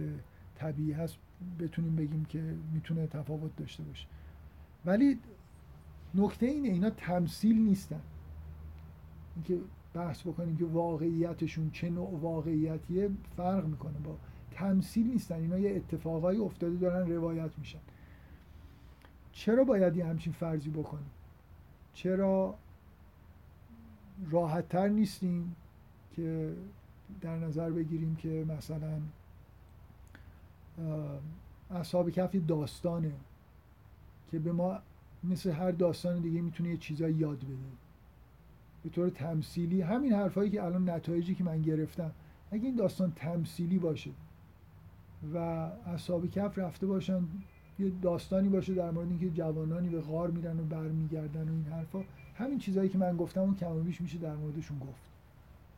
طبیعی 0.56 0.92
هست 0.92 1.18
بتونیم 1.60 1.96
بگیم 1.96 2.26
که 2.26 2.56
می‌تونه 2.74 3.08
تفاوت 3.08 3.56
داشته 3.56 3.84
باشه. 3.84 4.08
ولی 4.86 5.20
نکته 6.16 6.46
اینه 6.46 6.70
اینا 6.70 6.90
تمثیل 6.90 7.58
نیستن. 7.58 8.02
اینکه 9.36 9.58
بحث 9.94 10.22
بکنیم 10.22 10.58
که 10.58 10.66
واقعیتشون 10.66 11.70
چه 11.72 11.90
نوع 11.90 12.20
واقعیتیه 12.20 13.10
فرق 13.38 13.66
می‌کنه 13.66 13.98
با 14.04 14.18
تمثیل 14.54 15.08
نیستن. 15.08 15.36
اینا 15.36 15.60
یه 15.60 15.76
اتفاقایی 15.76 16.40
افتاده 16.40 16.76
دارن 16.76 17.12
روایت 17.12 17.52
میشن. 17.58 17.80
چرا 19.32 19.64
باید 19.64 19.98
یه 19.98 20.06
همچین 20.06 20.34
فرضی 20.34 20.70
بکنیم؟ 20.70 21.10
چرا 21.94 22.56
راحتتر 24.32 24.88
نیستیم 24.88 25.56
که 26.16 26.54
در 27.22 27.38
نظر 27.38 27.70
بگیریم 27.70 28.16
که 28.16 28.46
مثلا 28.48 29.02
اصحاب 31.72 32.10
کف 32.10 32.36
داستانه 32.36 33.12
که 34.32 34.40
به 34.40 34.52
ما 34.52 34.80
مثل 35.24 35.52
هر 35.52 35.72
داستان 35.72 36.22
دیگه 36.22 36.42
می‌تونه 36.42 36.70
یه 36.70 36.78
چیزایی 36.78 37.16
یاد 37.16 37.38
بده. 37.38 37.56
به 38.84 38.90
طور 38.90 39.10
تمثیلی 39.10 39.82
همین 39.82 40.14
حرفایی 40.14 40.50
که 40.50 40.64
الان 40.64 40.90
نتایجی 40.90 41.36
که 41.36 41.44
من 41.44 41.62
گرفتم. 41.62 42.12
اگه 42.52 42.66
این 42.66 42.76
داستان 42.76 43.14
تمثیلی 43.16 43.80
باشه 43.80 44.12
و 45.34 45.38
اصحاب 45.86 46.30
کف 46.30 46.60
رفته 46.60 46.88
باشن 46.88 47.22
یه 47.80 47.92
داستانی 48.02 48.50
باشه 48.50 48.74
در 48.74 48.92
مورد 48.92 49.10
اینکه 49.10 49.30
جوانانی 49.30 49.90
به 49.90 50.02
غار 50.02 50.32
میرن 50.32 50.60
و 50.60 50.64
برمیگردن 50.64 51.50
و 51.50 51.52
این 51.52 51.66
حرفا. 51.72 52.04
همین 52.36 52.60
چیزهایی 52.60 52.90
که 52.90 52.98
من 52.98 53.18
گفتم 53.18 53.42
اون 53.42 53.56
کم 53.56 53.84
بیش 53.84 54.02
میشه 54.02 54.18
در 54.18 54.36
موردشون 54.36 54.80
گفت. 54.80 55.02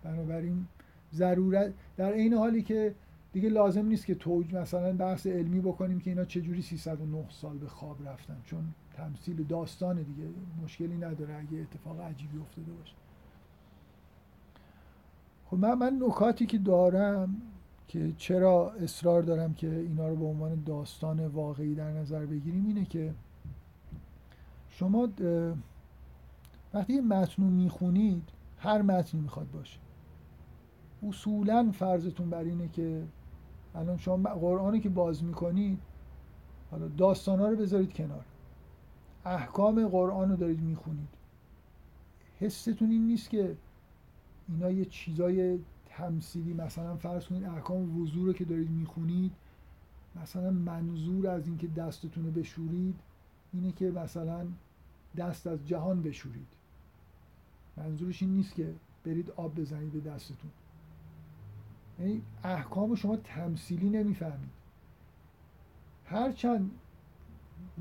بنابراین 0.03 0.65
ضرورت 1.13 1.73
در 1.97 2.11
عین 2.13 2.33
حالی 2.33 2.61
که 2.61 2.95
دیگه 3.33 3.49
لازم 3.49 3.85
نیست 3.85 4.05
که 4.05 4.15
توج 4.15 4.53
مثلا 4.53 4.93
بحث 4.93 5.27
علمی 5.27 5.59
بکنیم 5.59 5.99
که 5.99 6.09
اینا 6.09 6.25
چجوری 6.25 6.61
309 6.61 7.25
سال 7.29 7.57
به 7.57 7.67
خواب 7.67 8.07
رفتن 8.07 8.37
چون 8.45 8.63
تمثیل 8.93 9.43
داستان 9.43 9.95
دیگه 9.95 10.29
مشکلی 10.63 10.97
نداره 10.97 11.35
اگه 11.35 11.57
اتفاق 11.57 12.01
عجیبی 12.01 12.37
افتاده 12.37 12.71
باشه. 12.71 12.93
خب 15.45 15.57
من, 15.57 15.73
من 15.73 15.99
نکاتی 16.01 16.45
که 16.45 16.57
دارم 16.57 17.41
که 17.87 18.13
چرا 18.17 18.71
اصرار 18.71 19.21
دارم 19.21 19.53
که 19.53 19.75
اینا 19.75 20.07
رو 20.07 20.15
به 20.15 20.25
عنوان 20.25 20.63
داستان 20.63 21.27
واقعی 21.27 21.75
در 21.75 21.91
نظر 21.91 22.25
بگیریم 22.25 22.65
اینه 22.65 22.85
که 22.85 23.13
شما 24.69 25.09
وقتی 26.73 26.93
یه 26.93 27.01
متن 27.01 27.43
رو 27.43 27.49
می‌خونید 27.49 28.29
هر 28.57 28.81
متنی 28.81 29.21
می‌خواد 29.21 29.51
باشه. 29.51 29.79
اصولا 31.07 31.71
فرضتون 31.71 32.29
بر 32.29 32.43
اینه 32.43 32.67
که 32.67 33.03
الان 33.75 33.97
شما 33.97 34.29
قرآنی 34.29 34.79
که 34.79 34.89
باز 34.89 35.23
می‌کنید 35.23 35.79
حالا 36.71 36.87
داستان 36.87 37.39
ها 37.39 37.47
رو 37.47 37.55
بذارید 37.55 37.93
کنار. 37.93 38.25
احکام 39.25 39.87
قرآن 39.87 40.29
رو 40.29 40.35
دارید 40.35 40.61
می‌خونید. 40.61 41.09
حستون 42.39 42.91
این 42.91 43.07
نیست 43.07 43.29
که 43.29 43.57
اینا 44.49 44.71
یه 44.71 44.85
چیزای 44.85 45.59
تمثیلی 45.97 46.53
مثلا 46.53 46.95
فرض 46.95 47.25
کنید 47.25 47.43
احکام 47.43 48.01
وضوع 48.01 48.25
رو 48.25 48.33
که 48.33 48.45
دارید 48.45 48.69
می‌خونید 48.69 49.31
مثلا 50.21 50.51
منظور 50.51 51.27
از 51.27 51.47
اینکه 51.47 51.67
دستتون 51.67 52.25
رو 52.25 52.31
بشورید 52.31 52.99
اینه 53.53 53.71
که 53.71 53.91
مثلا 53.91 54.47
دست 55.17 55.47
از 55.47 55.67
جهان 55.67 56.01
بشورید. 56.01 56.47
منظورش 57.77 58.21
این 58.21 58.31
نیست 58.31 58.55
که 58.55 58.73
برید 59.03 59.31
آب 59.31 59.55
بزنید 59.55 59.91
به 59.91 59.99
دستتون. 59.99 60.51
یعنی 61.99 62.21
احکام 62.43 62.95
شما 62.95 63.17
تمثیلی 63.17 63.89
نمی‌فهمید. 63.89 64.49
هرچند 66.05 66.71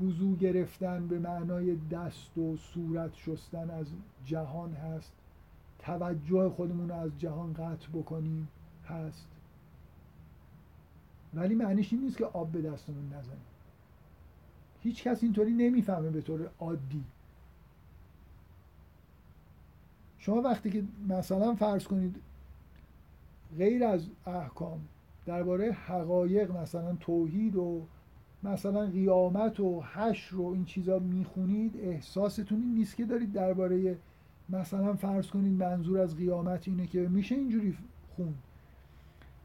وضوع 0.03 0.37
گرفتن 0.37 1.07
به 1.07 1.19
معنای 1.19 1.75
دست 1.75 2.37
و 2.37 2.57
صورت 2.57 3.15
شستن 3.15 3.69
از 3.69 3.87
جهان 4.25 4.73
هست 4.73 5.13
توجه 5.85 6.49
خودمون 6.49 6.89
رو 6.89 6.95
از 6.95 7.11
جهان 7.17 7.53
قطع 7.53 7.87
بکنیم. 7.93 8.47
هست. 8.87 9.27
ولی 11.33 11.55
معنیش 11.55 11.93
این 11.93 12.01
نیست 12.01 12.17
که 12.17 12.25
آب 12.25 12.51
به 12.51 12.61
دستمون 12.61 13.05
نزنیم. 13.05 13.45
هیچ 14.81 15.03
کس 15.03 15.23
اینطوری 15.23 15.51
نمی‌فهمه 15.51 16.09
به 16.09 16.21
طور 16.21 16.49
عادی. 16.59 17.03
شما 20.17 20.41
وقتی 20.41 20.69
که 20.69 20.83
مثلا 21.07 21.55
فرض 21.55 21.83
کنید 21.83 22.15
غیر 23.57 23.83
از 23.83 24.09
احکام 24.25 24.79
درباره 25.25 25.71
حقایق 25.71 26.57
مثلا 26.57 26.95
توحید 26.95 27.55
و 27.55 27.85
مثلا 28.43 28.85
قیامت 28.85 29.59
و 29.59 29.81
حشر 29.81 30.35
و 30.35 30.45
این 30.45 30.65
چیزا 30.65 30.99
می‌خونید 30.99 31.77
احساستون 31.77 32.61
این 32.61 32.73
نیست 32.73 32.95
که 32.95 33.05
دارید 33.05 33.33
درباره 33.33 33.97
مثلا 34.49 34.95
فرض 34.95 35.27
کنید 35.27 35.63
منظور 35.63 35.99
از 35.99 36.15
قیامت 36.15 36.67
اینه 36.67 36.87
که 36.87 37.07
میشه 37.07 37.35
اینجوری 37.35 37.77
خون. 38.15 38.33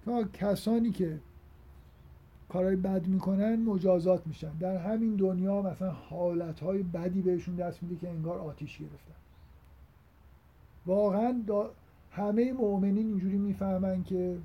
تا 0.04 0.24
کسانی 0.24 0.90
که 0.90 1.20
کارهای 2.48 2.76
بد 2.76 3.06
می‌کنن 3.06 3.56
مجازات 3.62 4.26
میشن. 4.26 4.52
در 4.52 4.76
همین 4.76 5.16
دنیا 5.16 5.62
مثلا 5.62 5.90
حالتهای 5.90 6.82
بدی 6.82 7.22
بهشون 7.22 7.54
دست 7.54 7.82
میده 7.82 7.96
که 7.96 8.08
انگار 8.08 8.38
آتیش 8.38 8.78
گرفتن. 8.78 9.14
واقعا 10.86 11.42
همه 12.10 12.52
مؤمنین 12.52 13.06
اینجوری 13.06 13.38
می‌فهمن 13.38 14.02
که 14.02 14.38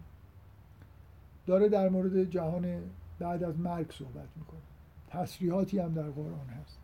داره 1.45 1.69
در 1.69 1.89
مورد 1.89 2.23
جهان 2.23 2.81
بعد 3.19 3.43
از 3.43 3.59
مرگ 3.59 3.91
صحبت 3.91 4.29
می‌کنه. 4.35 4.59
تصریحاتی 5.09 5.79
هم 5.79 5.93
در 5.93 6.09
قرآن 6.09 6.47
هست. 6.61 6.79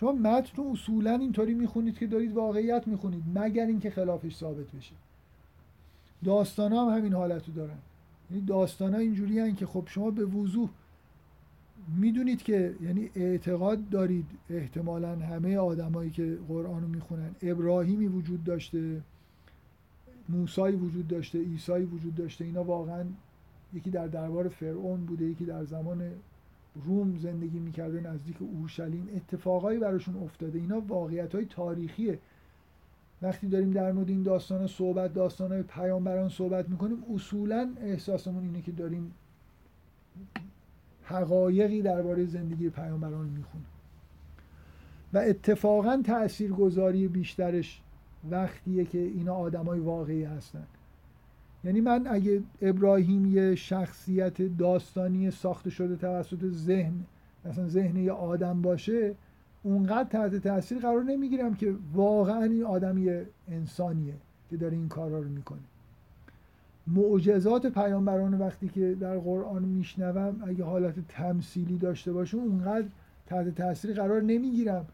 شما 0.00 0.12
متن 0.12 0.56
رو 0.56 0.70
اصولا 0.72 1.14
اینطوری 1.14 1.54
می‌خونید 1.54 1.98
که 1.98 2.06
دارید 2.06 2.32
واقعیت 2.32 2.88
می‌خونید 2.88 3.22
مگر 3.34 3.66
اینکه 3.66 3.90
خلافش 3.90 4.36
ثابت 4.36 4.66
بشه. 4.66 4.94
داستان 6.24 6.72
هم 6.72 6.98
همین 6.98 7.12
حالت 7.12 7.48
رو 7.48 7.54
دارن. 7.54 7.78
یعنی 8.30 8.44
داستان 8.44 8.94
ها 8.94 9.00
اینجوری 9.00 9.52
که 9.52 9.66
خب 9.66 9.84
شما 9.86 10.10
به 10.10 10.24
وضوح 10.24 10.68
می‌دونید 11.96 12.42
که 12.42 12.74
یعنی 12.82 13.10
اعتقاد 13.14 13.88
دارید. 13.88 14.26
احتمالا 14.50 15.16
همه 15.16 15.56
آدمایی 15.56 16.10
که 16.10 16.38
قرآن 16.48 16.82
رو 16.82 16.88
می‌خونن 16.88 17.30
ابراهیمی 17.42 18.06
وجود 18.06 18.44
داشته 18.44 19.00
موسایی 20.28 20.76
وجود 20.76 21.08
داشته 21.08 21.38
ایسایی 21.38 21.84
وجود 21.84 22.14
داشته 22.14 22.44
اینا 22.44 22.64
واقعا 22.64 23.04
یکی 23.74 23.90
در 23.90 24.06
دربار 24.06 24.48
فرعون 24.48 25.04
بوده 25.04 25.24
یکی 25.24 25.44
در 25.44 25.64
زمان 25.64 26.10
روم 26.74 27.16
زندگی 27.16 27.58
می‌کرده 27.58 28.00
نزدیک 28.00 28.36
اورشلیم 28.42 29.08
اتفاقایی 29.16 29.78
براشون 29.78 30.16
افتاده. 30.16 30.58
اینا 30.58 30.80
واقعیت 30.80 31.34
های 31.34 31.44
تاریخیه. 31.44 32.18
وقتی 33.22 33.48
داریم 33.48 33.70
در 33.70 33.92
مورد 33.92 34.08
این 34.08 34.22
داستان 34.22 34.66
صحبت 34.66 35.14
داستان 35.14 35.62
پیامبران 35.62 36.28
صحبت 36.28 36.68
می‌کنیم 36.68 37.04
اصولا 37.14 37.74
احساسمون 37.80 38.44
اینه 38.44 38.62
که 38.62 38.72
داریم 38.72 39.12
حقایقی 41.02 41.82
درباره 41.82 42.26
زندگی 42.26 42.70
پیامبران 42.70 43.26
می‌خونیم. 43.26 43.66
و 45.12 45.18
اتفاقا 45.18 46.02
تاثیرگذاری 46.04 47.08
بیشترش 47.08 47.82
وقتیه 48.30 48.84
که 48.84 48.98
اینا 48.98 49.34
آدمای 49.34 49.80
واقعی 49.80 50.24
هستن. 50.24 50.66
یعنی 51.64 51.80
من 51.80 52.06
اگه 52.06 52.42
ابراهیم 52.62 53.26
یه 53.26 53.54
شخصیت 53.54 54.42
داستانی 54.42 55.30
ساخته 55.30 55.70
شده 55.70 55.96
توسط 55.96 56.44
ذهن 56.44 56.94
مثلا 57.44 57.68
ذهن 57.68 57.96
یه 57.96 58.12
آدم 58.12 58.62
باشه 58.62 59.14
اونقدر 59.62 60.08
تحت 60.08 60.34
تاثیر 60.36 60.78
قرار 60.78 61.02
نمی‌گیرم 61.02 61.54
که 61.54 61.74
واقعا 61.94 62.42
این 62.42 62.64
آدم 62.64 62.98
یه 62.98 63.26
انسانیه 63.48 64.14
که 64.50 64.56
داره 64.56 64.76
این 64.76 64.88
کارا 64.88 65.18
رو 65.18 65.28
می‌کنه. 65.28 65.60
معجزات 66.86 67.66
پیامبران 67.66 68.34
وقتی 68.34 68.68
که 68.68 68.94
در 69.00 69.18
قرآن 69.18 69.62
میشنوم 69.62 70.42
اگه 70.46 70.64
حالت 70.64 70.94
تمثیلی 71.08 71.78
داشته 71.78 72.12
باشه 72.12 72.36
اونقدر 72.36 72.86
تحت 73.26 73.54
تاثیر 73.54 73.94
قرار 73.94 74.22
نمی‌گیرم. 74.22 74.86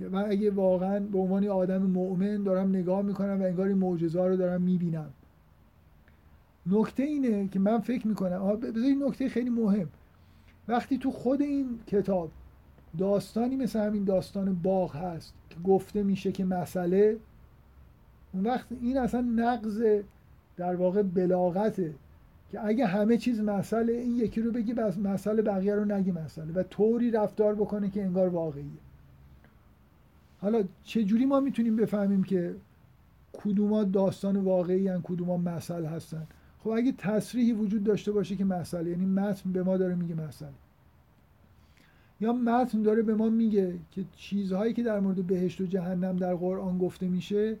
که 0.00 0.08
من 0.08 0.30
اگه 0.30 0.50
واقعا 0.50 1.00
به 1.00 1.18
عنوان 1.18 1.48
آدم 1.48 1.82
مؤمن 1.82 2.42
دارم 2.42 2.68
نگاه 2.68 3.02
می‌کنم 3.02 3.40
و 3.40 3.44
انگار 3.44 3.66
این 3.66 3.98
رو 4.14 4.36
دارم 4.36 4.62
می‌بینم. 4.62 5.10
نکته 6.66 7.02
اینه 7.02 7.48
که 7.48 7.58
من 7.58 7.78
فکر 7.80 8.08
می‌کنم 8.08 8.56
بذار 8.56 8.90
نکته 9.06 9.28
خیلی 9.28 9.50
مهم. 9.50 9.88
وقتی 10.68 10.98
تو 10.98 11.10
خود 11.10 11.42
این 11.42 11.66
کتاب 11.86 12.30
داستانی 12.98 13.56
مثل 13.56 13.80
همین 13.80 14.04
داستان 14.04 14.54
باغ 14.62 14.96
هست 14.96 15.34
که 15.50 15.56
گفته 15.64 16.02
میشه 16.02 16.32
که 16.32 16.44
مسئله 16.44 17.16
اون 18.32 18.46
وقت 18.46 18.66
این 18.82 18.98
اصلا 18.98 19.20
نقض 19.20 19.82
در 20.56 20.76
واقع 20.76 21.02
بلاغته 21.02 21.94
که 22.50 22.66
اگه 22.66 22.86
همه 22.86 23.16
چیز 23.16 23.40
مسئله 23.40 23.92
این 23.92 24.16
یکی 24.16 24.40
رو 24.40 24.52
بگی 24.52 24.74
بس 24.74 24.98
مسئله 24.98 25.42
بقیه 25.42 25.74
رو 25.74 25.84
نگی 25.84 26.12
مسئله 26.12 26.52
و 26.52 26.62
طوری 26.62 27.10
رفتار 27.10 27.54
بکنه 27.54 27.90
که 27.90 28.02
انگار 28.02 28.28
واقعیه. 28.28 28.89
حالا 30.40 30.64
چه 30.84 31.04
جوری 31.04 31.26
ما 31.26 31.40
می‌تونیم 31.40 31.76
بفهمیم 31.76 32.24
که 32.24 32.54
کدوما 33.32 33.84
داستان 33.84 34.36
واقعی 34.36 34.88
هن 34.88 35.00
کدوما 35.02 35.36
مسئله 35.36 35.88
هستن؟ 35.88 36.26
خب 36.58 36.70
اگه 36.70 36.92
تصریحی 36.92 37.52
وجود 37.52 37.84
داشته 37.84 38.12
باشه 38.12 38.36
که 38.36 38.44
مسئله 38.44 38.90
یعنی 38.90 39.06
متن 39.06 39.52
به 39.52 39.62
ما 39.62 39.76
داره 39.76 39.94
میگه 39.94 40.14
مسئله 40.14 40.50
یا 42.20 42.32
متن 42.32 42.82
داره 42.82 43.02
به 43.02 43.14
ما 43.14 43.28
میگه 43.28 43.74
که 43.90 44.04
چیزهایی 44.16 44.72
که 44.72 44.82
در 44.82 45.00
مورد 45.00 45.26
بهشت 45.26 45.60
و 45.60 45.66
جهنم 45.66 46.16
در 46.16 46.34
قرآن 46.34 46.78
گفته 46.78 47.08
میشه 47.08 47.56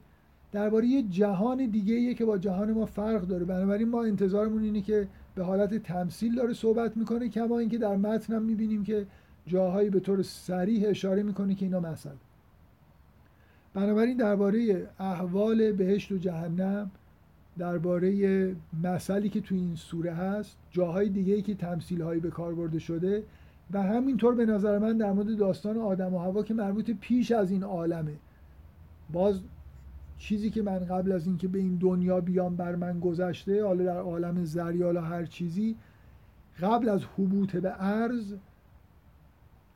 درباره 0.52 0.86
یه 0.86 1.02
جهان 1.02 1.66
دیگه 1.66 2.14
که 2.14 2.24
با 2.24 2.38
جهان 2.38 2.72
ما 2.72 2.86
فرق 2.86 3.22
داره. 3.22 3.44
بنابراین 3.44 3.88
ما 3.88 4.04
انتظارمون 4.04 4.62
اینه 4.62 4.80
که 4.80 5.08
به 5.34 5.44
حالت 5.44 5.74
تمثیل 5.74 6.34
داره 6.34 6.52
صحبت 6.52 6.96
می‌کنه 6.96 7.28
کما 7.28 7.58
اینکه 7.58 7.78
در 7.78 7.96
متن 7.96 8.34
هم 8.34 8.42
می‌بینیم 8.42 8.84
که 8.84 9.06
جاهایی 9.46 9.90
به 9.90 10.00
طور 10.00 10.22
سریح 10.22 10.88
اشاره 10.88 11.22
می‌کنه 11.22 11.54
که 11.54 11.64
اینا 11.64 11.80
مثل. 11.80 12.10
بنابراین 13.74 14.16
درباره 14.16 14.88
احوال 14.98 15.72
بهشت 15.72 16.12
و 16.12 16.18
جهنم 16.18 16.90
درباره 17.58 18.56
مسئله 18.82 19.28
که 19.28 19.40
تو 19.40 19.54
این 19.54 19.76
سوره 19.76 20.12
هست 20.12 20.56
جاهای 20.70 21.08
دیگه 21.08 21.42
که 21.42 21.54
تمثیل 21.54 22.02
هایی 22.02 22.20
به 22.20 22.30
کار 22.30 22.54
برده 22.54 22.78
شده 22.78 23.22
و 23.72 23.82
همینطور 23.82 24.34
به 24.34 24.46
نظر 24.46 24.78
من 24.78 24.98
در 24.98 25.12
مورد 25.12 25.36
داستان 25.36 25.78
آدم 25.78 26.14
و 26.14 26.18
هوا 26.18 26.42
که 26.42 26.54
مربوط 26.54 26.90
پیش 26.90 27.32
از 27.32 27.50
این 27.50 27.62
عالمه. 27.62 28.12
باز 29.12 29.40
چیزی 30.18 30.50
که 30.50 30.62
من 30.62 30.78
قبل 30.78 31.12
از 31.12 31.26
اینکه 31.26 31.48
به 31.48 31.58
این 31.58 31.76
دنیا 31.76 32.20
بیام 32.20 32.56
بر 32.56 32.76
من 32.76 33.00
گذشته 33.00 33.64
حالا 33.64 33.84
در 33.84 34.00
عالم 34.00 34.44
زریال 34.44 34.96
و 34.96 35.00
هر 35.00 35.24
چیزی 35.24 35.76
قبل 36.62 36.88
از 36.88 37.04
حبوط 37.04 37.56
به 37.56 37.68
عرض 37.68 38.34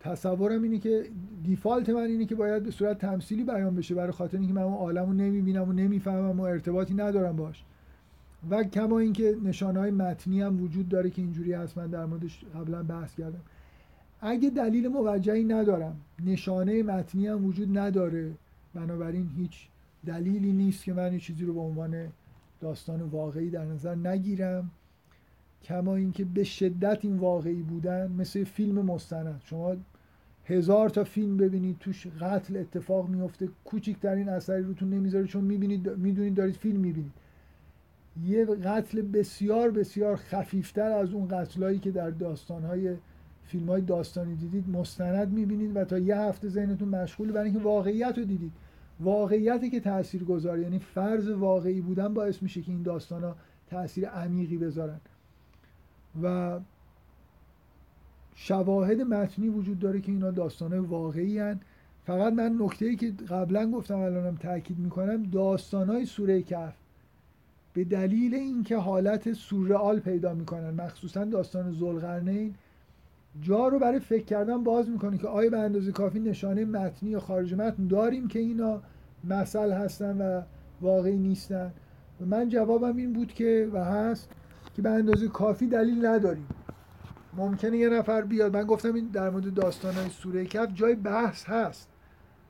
تصورم 0.05 0.63
اینه 0.63 0.79
که 0.79 1.05
دیفالت 1.45 1.89
من 1.89 2.03
اینه 2.03 2.25
که 2.25 2.35
باید 2.35 2.63
به 2.63 2.71
صورت 2.71 2.99
تمثیلی 2.99 3.45
بیان 3.45 3.75
بشه 3.75 3.95
برای 3.95 4.13
خاطر 4.13 4.39
اینکه 4.39 4.53
من 4.53 4.63
اون 4.63 4.75
عالم 4.75 5.07
رو 5.07 5.13
نمی‌بینم 5.13 5.69
و 5.69 5.73
نمی‌فهمم 5.73 6.41
و 6.41 6.43
ارتباطی 6.43 6.95
ندارم 6.95 7.37
باش. 7.37 7.65
و 8.51 8.65
کما 8.65 8.99
اینکه 8.99 9.37
نشانه 9.45 9.81
های 9.81 9.91
متنی 9.91 10.43
هم 10.43 10.63
وجود 10.63 10.89
داره 10.89 11.11
که 11.11 11.23
اینجوری 11.23 11.53
هست 11.53 11.79
من 11.79 11.87
در 11.87 12.05
موردش 12.05 12.45
قبلا 12.55 12.83
بحث 12.83 13.15
کردم. 13.15 13.41
اگه 14.21 14.51
دلیل 14.51 14.89
موجهی 14.89 15.45
ندارم 15.45 15.97
نشانه 16.27 16.83
متنی 16.83 17.27
هم 17.27 17.45
وجود 17.45 17.79
نداره 17.79 18.33
بنابراین 18.75 19.31
هیچ 19.37 19.69
دلیلی 20.07 20.53
نیست 20.53 20.85
که 20.85 20.93
من 20.93 21.11
این 21.11 21.19
چیزی 21.19 21.45
رو 21.45 21.55
به 21.55 21.61
عنوان 21.61 22.09
داستان 22.61 23.03
واقعی 23.03 23.51
در 23.51 23.65
نظر 23.65 23.95
نگیرم. 23.95 24.71
کما 25.63 25.95
اینکه 25.95 26.25
به 26.25 26.45
شدت 26.45 26.99
این 27.05 27.17
واقعی 27.17 27.63
بودن 27.63 28.13
مثل 28.13 28.45
فیلم 28.45 28.79
مستند. 28.83 29.41
شما 29.45 29.77
هزار 30.47 30.89
تا 30.89 31.05
فیلم 31.05 31.37
ببینید 31.37 31.77
توش 31.81 32.07
قتل 32.07 32.57
اتفاق 32.57 33.09
میفته 33.09 33.49
کوچکترین 33.65 34.29
اثری 34.29 34.63
روتون 34.63 34.91
نمی‌ذاره 34.91 35.27
چون 35.27 35.45
می‌بینید 35.45 35.91
می‌دونید 35.91 36.35
دارید 36.35 36.57
فیلم 36.57 36.81
می‌بینید. 36.81 37.13
یه 38.25 38.45
قتل 38.45 39.03
بسیار 39.03 39.71
بسیار 39.71 40.17
خفیفتر 40.17 40.93
از 40.93 41.13
اون 41.13 41.29
قتلایی 41.29 41.79
که 41.79 41.91
در 41.91 42.11
داستانهای 42.11 42.97
فیلم 43.45 43.67
های 43.67 43.81
داستانی 43.81 44.37
دیدید 44.37 44.69
مستند 44.69 45.33
می‌بینید 45.33 45.77
و 45.77 45.85
تا 45.85 45.99
یه 45.99 46.17
هفته 46.17 46.49
ذهنتون 46.49 46.89
مشغول 46.89 47.33
برای 47.33 47.51
اینکه 47.51 47.65
واقعیت 47.65 48.19
رو 48.19 48.25
دیدید. 48.25 48.53
واقعیتی 49.01 49.71
که 49.71 49.81
تأثیر 49.81 50.25
گذاره 50.25 50.61
یعنی 50.61 50.79
فرض 50.79 51.29
واقعی 51.29 51.81
بودن 51.81 52.15
باعث 52.15 52.43
میشه 52.43 52.63
که 52.63 52.73
این 52.73 52.83
داستان 52.83 53.25
ها 53.25 53.37
تأثیر 53.67 54.09
عمیقی 54.09 54.59
بذارن. 54.59 55.01
و 56.23 56.59
شواهد 58.35 59.01
متنی 59.01 59.49
وجود 59.49 59.79
داره 59.79 60.01
که 60.01 60.13
اینا 60.13 60.31
داستان 60.31 60.79
واقعی 60.79 61.39
هن. 61.39 61.61
فقط 62.07 62.33
من 62.33 62.57
نکته 62.61 62.87
ای 62.87 62.97
که 62.97 63.13
قبلا 63.29 63.71
گفتم 63.71 63.99
الانم 63.99 64.37
تاکید 64.37 64.79
می‌کنم 64.79 65.23
داستان 65.23 65.89
های 65.89 66.07
سوره 66.07 66.43
کهف. 66.43 66.75
به 67.75 67.85
دلیل 67.85 68.35
اینکه 68.35 68.77
حالت 68.77 69.33
سورئال 69.33 70.01
پیدا 70.01 70.35
می‌کنن 70.35 70.71
مخصوصا 70.71 71.25
داستان 71.25 71.73
زلقرنین 71.73 72.55
جا 73.43 73.69
رو 73.69 73.79
برای 73.79 73.99
فکر 74.01 74.25
کردن 74.25 74.65
باز 74.65 74.91
می‌کنه 74.91 75.19
که 75.19 75.29
آیا 75.29 75.51
به 75.51 75.59
اندازه 75.59 75.93
کافی 75.93 76.21
نشانه 76.21 76.65
متنی 76.65 77.11
یا 77.11 77.21
خارج 77.21 77.55
متن 77.55 77.87
داریم 77.87 78.29
که 78.29 78.39
اینا 78.39 78.81
مثل 79.25 79.73
هستن 79.73 80.21
و 80.21 80.43
واقعی 80.81 81.17
نیستن. 81.17 81.73
و 82.21 82.25
من 82.25 82.49
جوابم 82.49 82.97
این 82.97 83.13
بود 83.13 83.33
که 83.33 83.69
و 83.73 83.85
هست 83.85 84.29
که 84.77 84.83
به 84.83 84.91
اندازه 84.91 85.29
کافی 85.29 85.67
دلیل 85.67 86.07
نداریم. 86.07 86.47
ممکنه 87.37 87.77
یه 87.77 87.89
نفر 87.89 88.23
بیاد. 88.23 88.57
من 88.57 88.65
گفتم 88.65 88.95
این 88.95 89.07
در 89.07 89.31
مورد 89.31 89.55
داستان 89.55 89.95
های 89.95 90.09
سوره 90.09 90.47
کف 90.47 90.75
جای 90.75 90.95
بحث 90.95 91.45
هست. 91.45 91.89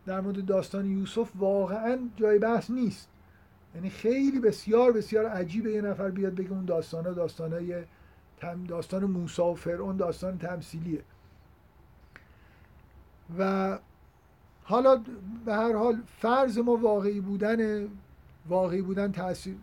در 0.07 0.21
مورد 0.21 0.45
داستان 0.45 0.87
یوسف 0.87 1.31
واقعا 1.39 1.99
جای 2.17 2.39
بحث 2.39 2.71
نیست. 2.71 3.09
یعنی 3.75 3.91
خیلی 3.91 4.41
بسیار 4.41 4.93
بسیار 4.93 5.27
عجیبه 5.27 5.71
یه 5.71 5.81
نفر 5.81 6.11
بیاد 6.11 6.35
بگه 6.35 6.53
اون 6.53 6.65
داستان 6.65 7.07
ها 7.07 7.13
داستان 7.13 7.53
های 7.53 7.83
داستان 8.69 9.05
موسی 9.05 9.43
و 9.43 9.55
فرعون 9.55 9.97
داستان 9.97 10.39
تمثیلیه. 10.39 11.03
و 13.39 13.79
حالا 14.65 15.03
به 15.45 15.55
هر 15.55 15.77
حال 15.77 16.03
فرض 16.19 16.59
ما 16.59 16.77
واقعی 16.77 17.21
بودن 17.21 17.89
واقعی 18.49 18.83
بودن 18.83 19.13
تاثیر 19.13 19.57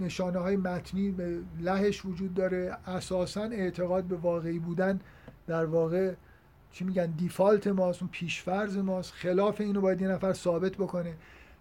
نشانه 0.00 0.38
های 0.38 0.56
متنی 0.56 1.10
به 1.10 1.38
لهش 1.60 2.04
وجود 2.04 2.34
داره. 2.34 2.76
اساسا 2.86 3.42
اعتقاد 3.42 4.04
به 4.04 4.16
واقعی 4.16 4.58
بودن 4.58 5.00
در 5.46 5.64
واقع 5.64 6.14
چی 6.70 6.84
میگن 6.84 7.06
دیفالت 7.06 7.66
ماست 7.66 8.02
اون 8.02 8.10
پیشفرز 8.12 8.76
ماست. 8.76 9.12
خلاف 9.12 9.60
اینو 9.60 9.80
باید 9.80 10.00
یه 10.00 10.08
نفر 10.08 10.32
ثابت 10.32 10.72
بکنه. 10.72 11.14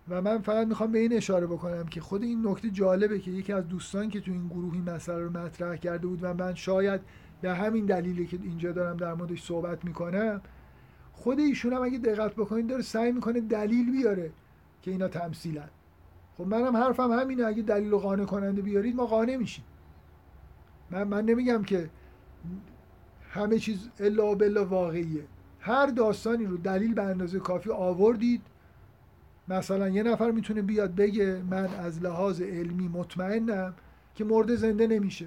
و 0.09 0.21
من 0.21 0.37
فقط 0.37 0.67
می‌خوام 0.67 0.91
به 0.91 0.99
این 0.99 1.13
اشاره 1.13 1.47
بکنم 1.47 1.87
که 1.87 2.01
خود 2.01 2.23
این 2.23 2.47
نکته 2.47 2.69
جالبه 2.69 3.19
که 3.19 3.31
یکی 3.31 3.53
از 3.53 3.67
دوستان 3.67 4.09
که 4.09 4.21
تو 4.21 4.31
این 4.31 4.47
گروه 4.47 4.73
این 4.73 4.89
مسئله 4.89 5.23
رو 5.23 5.29
مطرح 5.29 5.75
کرده 5.75 6.07
بود 6.07 6.19
و 6.21 6.33
من 6.33 6.55
شاید 6.55 7.01
به 7.41 7.53
همین 7.53 7.85
دلیلی 7.85 8.27
که 8.27 8.39
اینجا 8.43 8.71
دارم 8.71 8.97
در 8.97 9.13
موردش 9.13 9.43
صحبت 9.43 9.85
می‌کنم 9.85 10.41
خود 11.13 11.39
ایشون 11.39 11.73
هم 11.73 11.81
اگه 11.81 11.97
دقت 11.97 12.35
بکنید 12.35 12.67
داره 12.67 12.81
سعی 12.81 13.11
می‌کنه 13.11 13.41
دلیل 13.41 13.91
بیاره 13.91 14.31
که 14.81 14.91
اینا 14.91 15.07
تمثیلن. 15.07 15.69
خب 16.37 16.47
منم 16.47 16.77
حرفم 16.77 17.11
همینه. 17.11 17.45
اگه 17.45 17.61
دلیل 17.61 17.95
قانع 17.95 18.25
کننده 18.25 18.61
بیارید 18.61 18.95
ما 18.95 19.05
قانع 19.05 19.35
میشیم. 19.35 19.63
من, 20.91 21.03
من 21.03 21.25
نمیگم 21.25 21.63
که 21.63 21.89
همه 23.29 23.59
چیز 23.59 23.89
الا 23.99 24.35
بلا 24.35 24.65
واقعیه. 24.65 25.23
هر 25.59 25.85
داستانی 25.85 26.45
رو 26.45 26.57
دلیل 26.57 26.93
به 26.93 27.03
اندازه 27.03 27.39
کافی 27.39 27.69
آوردید. 27.69 28.41
مثلا 29.47 29.89
یه 29.89 30.03
نفر 30.03 30.31
می‌تونه 30.31 30.61
بیاد 30.61 30.95
بگه 30.95 31.41
من 31.49 31.65
از 31.65 32.03
لحاظ 32.03 32.41
علمی 32.41 32.87
مطمئنم 32.87 33.73
که 34.15 34.23
مرده 34.23 34.55
زنده 34.55 34.87
نمیشه. 34.87 35.25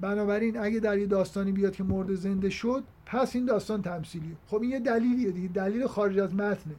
بنابراین 0.00 0.58
اگه 0.58 0.80
در 0.80 0.98
یه 0.98 1.06
داستانی 1.06 1.52
بیاد 1.52 1.72
که 1.76 1.84
مرده 1.84 2.14
زنده 2.14 2.50
شد 2.50 2.84
پس 3.06 3.36
این 3.36 3.44
داستان 3.44 3.82
تمثیلیه. 3.82 4.36
خب 4.46 4.62
این 4.62 4.70
یه 4.70 4.80
دلیلیه 4.80 5.30
دیگه. 5.30 5.48
دلیل 5.48 5.86
خارج 5.86 6.18
از 6.18 6.34
متنه. 6.34 6.74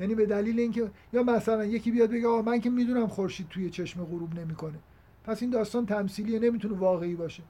یعنی 0.00 0.14
به 0.14 0.26
دلیل 0.26 0.60
اینکه 0.60 0.90
یا 1.12 1.22
مثلا 1.22 1.64
یکی 1.64 1.90
بیاد 1.90 2.10
بگه 2.10 2.28
آقا 2.28 2.42
من 2.42 2.60
که 2.60 2.70
می‌دونم 2.70 3.06
خورشید 3.06 3.48
توی 3.48 3.70
چشم 3.70 4.04
غروب 4.04 4.34
نمی‌کنه. 4.34 4.78
پس 5.24 5.42
این 5.42 5.50
داستان 5.50 5.86
تمثیلیه 5.86 6.38
نمی‌تونه 6.38 6.76
واقعی 6.76 7.14
باشه. 7.14 7.42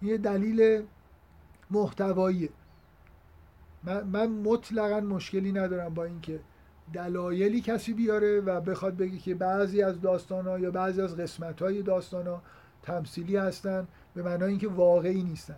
این 0.00 0.10
یه 0.10 0.18
دلیل 0.18 0.82
محتواییه. 1.70 2.48
من, 3.84 4.02
من 4.02 4.28
مطلقا 4.28 5.00
مشکلی 5.00 5.52
ندارم 5.52 5.94
با 5.94 6.04
اینکه 6.04 6.40
دلایلی 6.92 7.60
کسی 7.60 7.92
بیاره 7.92 8.40
و 8.40 8.60
بخواد 8.60 8.96
بگه 8.96 9.18
که 9.18 9.34
بعضی 9.34 9.82
از 9.82 10.00
داستان 10.00 10.46
ها 10.46 10.58
یا 10.58 10.70
بعضی 10.70 11.00
از 11.00 11.16
قسمت 11.16 11.62
های 11.62 11.82
داستان 11.82 12.26
ها 12.26 12.42
تمثیلی 12.82 13.36
هستن 13.36 13.88
به 14.14 14.22
معنای 14.22 14.50
اینکه 14.50 14.68
واقعی 14.68 15.22
نیستن. 15.22 15.56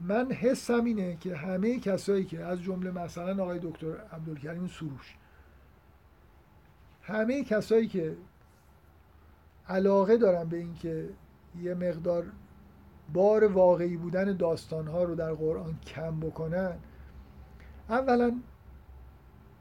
من 0.00 0.32
حسم 0.32 0.84
اینه 0.84 1.16
که 1.20 1.36
همه 1.36 1.80
کسایی 1.80 2.24
که 2.24 2.44
از 2.44 2.62
جمله 2.62 2.90
مثلا 2.90 3.42
آقای 3.42 3.58
دکتر 3.62 3.96
عبدالکریم 4.12 4.66
سروش 4.66 5.16
همه 7.08 7.44
کسایی 7.44 7.86
که 7.86 8.16
علاقه 9.68 10.16
دارن 10.16 10.48
به 10.48 10.56
اینکه 10.56 11.08
یه 11.62 11.74
مقدار 11.74 12.26
بار 13.12 13.44
واقعی 13.44 13.96
بودن 13.96 14.36
داستانها 14.36 15.02
رو 15.02 15.14
در 15.14 15.32
قرآن 15.32 15.78
کم 15.86 16.20
بکنن 16.20 16.78
اولا 17.88 18.40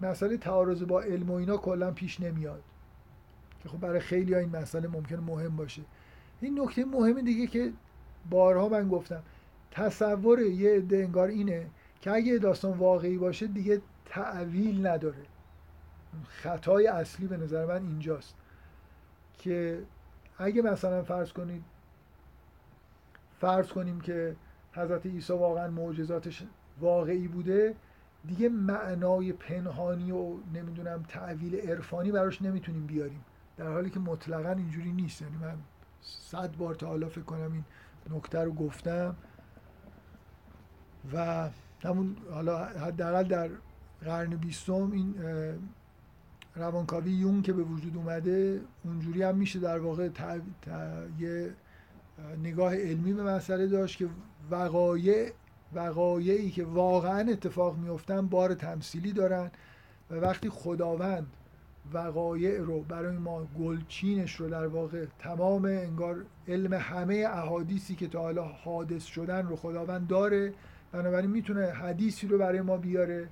مسئله 0.02 0.38
تعارض 0.38 0.84
با 0.84 1.02
علم 1.02 1.30
و 1.30 1.34
اینا 1.34 1.58
کلا 1.58 1.92
پیش 1.92 2.20
نمیاد. 2.20 2.62
که 3.64 3.70
خب 3.70 3.80
برای 3.80 4.00
خیلی 4.00 4.34
ها 4.34 4.40
این 4.40 4.50
مسئله 4.50 4.88
ممکن 4.88 5.16
مهم 5.16 5.56
باشه. 5.56 5.82
این 6.42 6.60
نکته 6.60 6.86
مهم 6.86 7.22
دیگه 7.22 7.48
که 7.48 7.74
بارها 8.30 8.70
من 8.70 8.90
گفتم 8.90 9.24
تصور 9.72 10.40
یه 10.40 10.72
عده 10.72 10.98
انگار 10.98 11.28
اینه 11.28 11.66
که 12.02 12.12
اگه 12.12 12.38
داستان 12.38 12.78
واقعی 12.78 13.18
باشه 13.18 13.48
دیگه 13.48 13.82
تعویل 14.06 14.88
نداره. 14.88 15.24
خطای 16.28 16.88
اصلی 16.88 17.28
به 17.28 17.38
نظر 17.38 17.66
من 17.66 17.88
اینجاست 17.88 18.36
که 19.38 19.84
اگه 20.38 20.62
مثلا 20.62 21.04
فرض 21.04 21.32
کنید 21.32 21.64
فرض 23.40 23.68
کنیم 23.68 24.02
که 24.02 24.36
حضرت 24.74 25.06
عیسی 25.06 25.34
واقعا 25.34 25.68
معجزاتش 25.68 26.44
واقعی 26.80 27.28
بوده 27.28 27.76
دیگه 28.26 28.50
معنای 28.50 29.34
پنهانی 29.34 30.12
و 30.12 30.34
نمی‌دونم 30.54 31.04
تعویل 31.08 31.56
عرفانی 31.56 32.12
براش 32.12 32.42
نمی‌تونیم 32.42 32.86
بیاریم. 32.86 33.26
در 33.58 33.68
حالی 33.68 33.90
که 33.90 34.00
مطلقا 34.00 34.52
اینجوری 34.52 34.92
نیست. 34.92 35.22
یعنی 35.22 35.38
من 35.38 35.56
صد 36.02 36.58
بار 36.58 36.76
تا 36.76 36.88
حالا 36.88 37.10
فکر 37.10 37.22
کنم 37.22 37.52
این 37.52 37.64
نکته 38.10 38.40
رو 38.40 38.52
گفتم 38.52 39.16
و 41.14 41.50
همون 41.84 42.16
حالا 42.32 42.66
حداقل 42.66 43.24
در 43.24 43.50
قرن 44.02 44.30
بیستم 44.30 44.92
این 44.92 45.16
روانکاوی 46.58 47.12
یون 47.12 47.42
که 47.42 47.54
به 47.54 47.64
وجود 47.64 47.98
اومده 47.98 48.62
اونجوری 48.84 49.24
هم 49.24 49.38
میشه 49.38 49.60
در 49.60 49.80
واقع 49.80 50.10
یه 51.20 51.54
نگاه 52.44 52.76
علمی 52.76 53.14
به 53.14 53.24
مسئله 53.24 53.68
داشت 53.68 53.98
که 53.98 54.08
وقایع 54.52 55.32
وقایعی 55.74 56.52
که 56.52 56.64
واقعا 56.64 57.32
اتفاق 57.32 57.78
میفتن 57.78 58.28
بار 58.28 58.54
تمثیلی 58.54 59.14
دارن 59.14 59.52
و 60.12 60.16
وقتی 60.16 60.50
خداوند 60.50 61.28
وقایع 61.94 62.62
رو 62.62 62.82
برای 62.82 63.18
ما 63.18 63.48
گلچینش 63.60 64.36
رو 64.36 64.50
در 64.50 64.68
واقع 64.68 65.06
تمام 65.20 65.66
انگار 65.66 66.26
علم 66.48 66.74
همه 66.74 67.26
احادیثی 67.30 67.96
که 67.96 68.08
تا 68.08 68.20
حالا 68.20 68.44
حادث 68.44 69.06
شدن 69.06 69.48
رو 69.48 69.56
خداوند 69.56 70.08
داره 70.08 70.54
بنابراین 70.92 71.32
می‌تونه 71.32 71.66
حدیثی 71.66 72.28
رو 72.28 72.38
برای 72.38 72.62
ما 72.62 72.78
بیاره. 72.78 73.28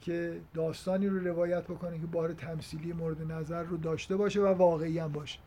که 0.00 0.40
داستانی 0.54 1.06
رو 1.06 1.18
روایت 1.18 1.64
بکنه 1.64 1.98
که 1.98 2.06
بار 2.06 2.32
تمثیلی 2.32 2.92
مورد 2.92 3.32
نظر 3.32 3.62
رو 3.62 3.76
داشته 3.76 4.16
باشه 4.16 4.40
و 4.40 4.46
واقعی 4.46 4.98
هم 4.98 5.12
باشه. 5.12 5.38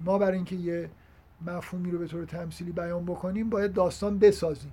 ما 0.00 0.18
برای 0.18 0.36
اینکه 0.36 0.56
یه 0.56 0.90
مفهومی 1.46 1.90
رو 1.90 1.98
به 1.98 2.06
طور 2.06 2.24
تمثیلی 2.24 2.72
بیان 2.72 3.04
بکنیم 3.04 3.50
باید 3.50 3.72
داستان 3.72 4.18
بسازیم. 4.18 4.72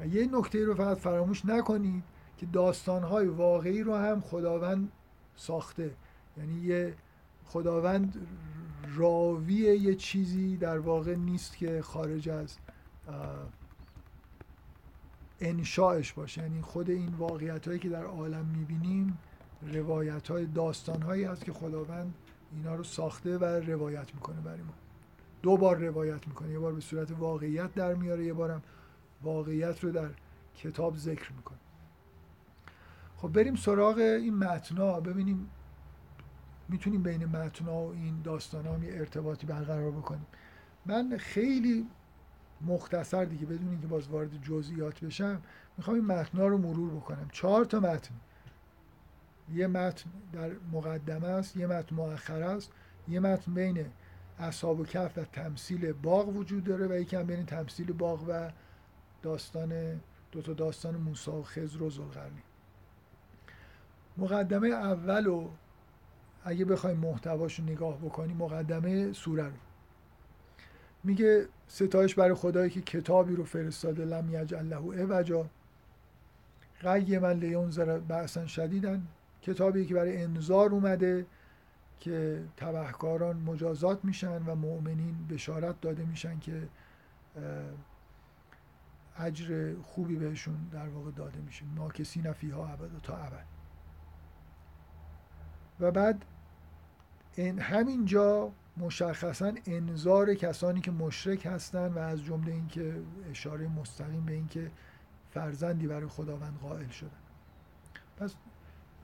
و 0.00 0.06
یه 0.06 0.28
نکته 0.32 0.64
رو 0.64 0.74
فقط 0.74 0.98
فراموش 0.98 1.44
نکنید 1.44 2.04
که 2.36 2.46
داستانهای 2.46 3.26
واقعی 3.26 3.82
رو 3.82 3.94
هم 3.94 4.20
خداوند 4.20 4.92
ساخته. 5.36 5.90
یعنی 6.36 6.60
یه 6.60 6.94
خداوند 7.44 8.26
راوی 8.96 9.54
یه 9.54 9.94
چیزی 9.94 10.56
در 10.56 10.78
واقع 10.78 11.14
نیست 11.14 11.56
که 11.56 11.82
خارج 11.82 12.28
از 12.28 12.56
انشاش 15.40 16.12
باشه. 16.12 16.42
یعنی 16.42 16.62
خود 16.62 16.90
این 16.90 17.08
واقعیت 17.08 17.66
هایی 17.68 17.78
که 17.78 17.88
در 17.88 18.04
عالم 18.04 18.44
می‌بینیم 18.44 19.18
روایت 19.62 20.28
های 20.28 20.46
داستان 20.46 21.02
هایی 21.02 21.24
هست 21.24 21.44
که 21.44 21.52
خداوند 21.52 22.14
اینا 22.52 22.74
رو 22.74 22.84
ساخته 22.84 23.38
و 23.38 23.44
روایت 23.44 24.14
می‌کنه 24.14 24.40
برای 24.40 24.62
ما. 24.62 24.74
دو 25.42 25.56
بار 25.56 25.76
روایت 25.76 26.28
می‌کنه. 26.28 26.52
یه 26.52 26.58
بار 26.58 26.72
به 26.72 26.80
صورت 26.80 27.10
واقعیت 27.10 27.74
در 27.74 27.94
میاره 27.94 28.24
یه 28.24 28.32
بارم 28.32 28.62
واقعیت 29.22 29.84
رو 29.84 29.90
در 29.90 30.08
کتاب 30.56 30.96
ذکر 30.96 31.32
می‌کنه. 31.32 31.58
خب 33.16 33.28
بریم 33.28 33.56
سراغ 33.56 33.98
این 33.98 34.34
متنا 34.34 35.00
ببینیم 35.00 35.50
می‌تونیم 36.68 37.02
بین 37.02 37.24
متنا 37.24 37.74
و 37.74 37.92
این 37.92 38.22
داستان 38.22 38.66
ها 38.66 38.78
یه 38.78 38.98
ارتباطی 38.98 39.46
برقرار 39.46 39.90
بکنیم. 39.90 40.26
من 40.86 41.16
خیلی 41.16 41.86
مختصر 42.60 43.24
دیگه 43.24 43.46
بدون 43.46 43.68
اینکه 43.68 43.86
باز 43.86 44.08
وارد 44.08 44.42
جزئیات 44.42 45.04
بشم 45.04 45.42
می‌خوام 45.76 45.96
این 45.96 46.06
متنا 46.06 46.46
رو 46.46 46.58
مرور 46.58 46.90
بکنم. 46.90 47.28
چهار 47.32 47.64
تا 47.64 47.80
متن. 47.80 48.14
یه 49.54 49.66
متن 49.66 50.10
در 50.32 50.50
مقدمه 50.72 51.28
است 51.28 51.56
یه 51.56 51.66
متن 51.66 51.96
مؤخر 51.96 52.42
است 52.42 52.72
یه 53.08 53.20
متن 53.20 53.54
بین 53.54 53.86
اصحاب 54.38 54.80
و 54.80 54.84
کف 54.84 55.18
و 55.18 55.24
تمثیل 55.24 55.92
باغ 55.92 56.36
وجود 56.36 56.64
داره 56.64 56.86
و 56.86 56.92
یکم 56.92 57.22
بین 57.22 57.46
تمثیل 57.46 57.92
باغ 57.92 58.24
و 58.28 58.50
داستان 59.22 60.00
دو 60.32 60.42
تا 60.42 60.52
داستان 60.52 60.96
موسی 60.96 61.30
و 61.30 61.42
خضر 61.42 61.82
و 61.82 61.90
ذوالقرنین. 61.90 62.42
مقدمه 64.16 64.68
اول 64.68 65.26
و 65.26 65.48
اگه 66.44 66.64
بخوایم 66.64 66.98
محتواش 66.98 67.58
رو 67.58 67.64
نگاه 67.64 67.98
بکنیم 67.98 68.36
مقدمه 68.36 69.12
سوره 69.12 69.44
رو. 69.44 69.67
میگه 71.04 71.48
ستایش 71.68 72.14
برای 72.14 72.34
خدایی 72.34 72.70
که 72.70 72.80
کتابی 72.80 73.36
رو 73.36 73.44
فرستاده 73.44 74.04
لم 74.04 74.30
یجعل 74.30 74.66
له 74.66 75.02
عوجا 75.02 75.46
من 77.20 77.32
لیون 77.32 77.70
زر 77.70 77.98
بحثا 77.98 78.46
شدیدن 78.46 79.06
کتابی 79.42 79.86
که 79.86 79.94
برای 79.94 80.22
انذار 80.22 80.70
اومده 80.70 81.26
که 82.00 82.44
تبهکاران 82.56 83.36
مجازات 83.36 84.04
میشن 84.04 84.42
و 84.42 84.54
مؤمنین 84.54 85.26
بشارت 85.30 85.80
داده 85.80 86.04
میشن 86.04 86.38
که 86.38 86.68
اجر 89.18 89.74
خوبی 89.82 90.16
بهشون 90.16 90.68
در 90.72 90.88
واقع 90.88 91.10
داده 91.10 91.38
میشه. 91.38 91.64
کسی 91.94 92.20
نفیها 92.20 92.68
ابدا 92.68 92.98
تا 93.02 93.16
ابد. 93.16 93.44
و 95.80 95.90
بعد 95.90 96.24
این 97.34 97.58
همینجا 97.58 98.52
مشخصا 98.80 99.52
انظار 99.66 100.34
کسانی 100.34 100.80
که 100.80 100.90
مشرک 100.90 101.46
هستند 101.46 101.96
و 101.96 101.98
از 101.98 102.24
جمله 102.24 102.52
اینکه 102.52 102.94
اشاره 103.30 103.68
مستقیم 103.68 104.24
به 104.24 104.32
اینکه 104.32 104.70
فرزندی 105.30 105.86
برای 105.86 106.06
خداوند 106.06 106.58
قائل 106.62 106.88
شدن. 106.88 107.10
پس 108.16 108.34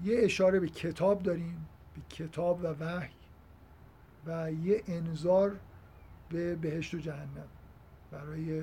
یه 0.05 0.17
اشاره 0.19 0.61
به 0.61 0.69
کتاب 0.69 1.23
داریم 1.23 1.67
به 1.95 2.01
کتاب 2.09 2.61
و 2.65 2.67
وحی 2.67 3.09
و 4.27 4.53
یه 4.53 4.83
انظار 4.87 5.57
به 6.29 6.55
بهشت 6.55 6.95
و 6.95 6.99
جهنم 6.99 7.49
برای 8.11 8.63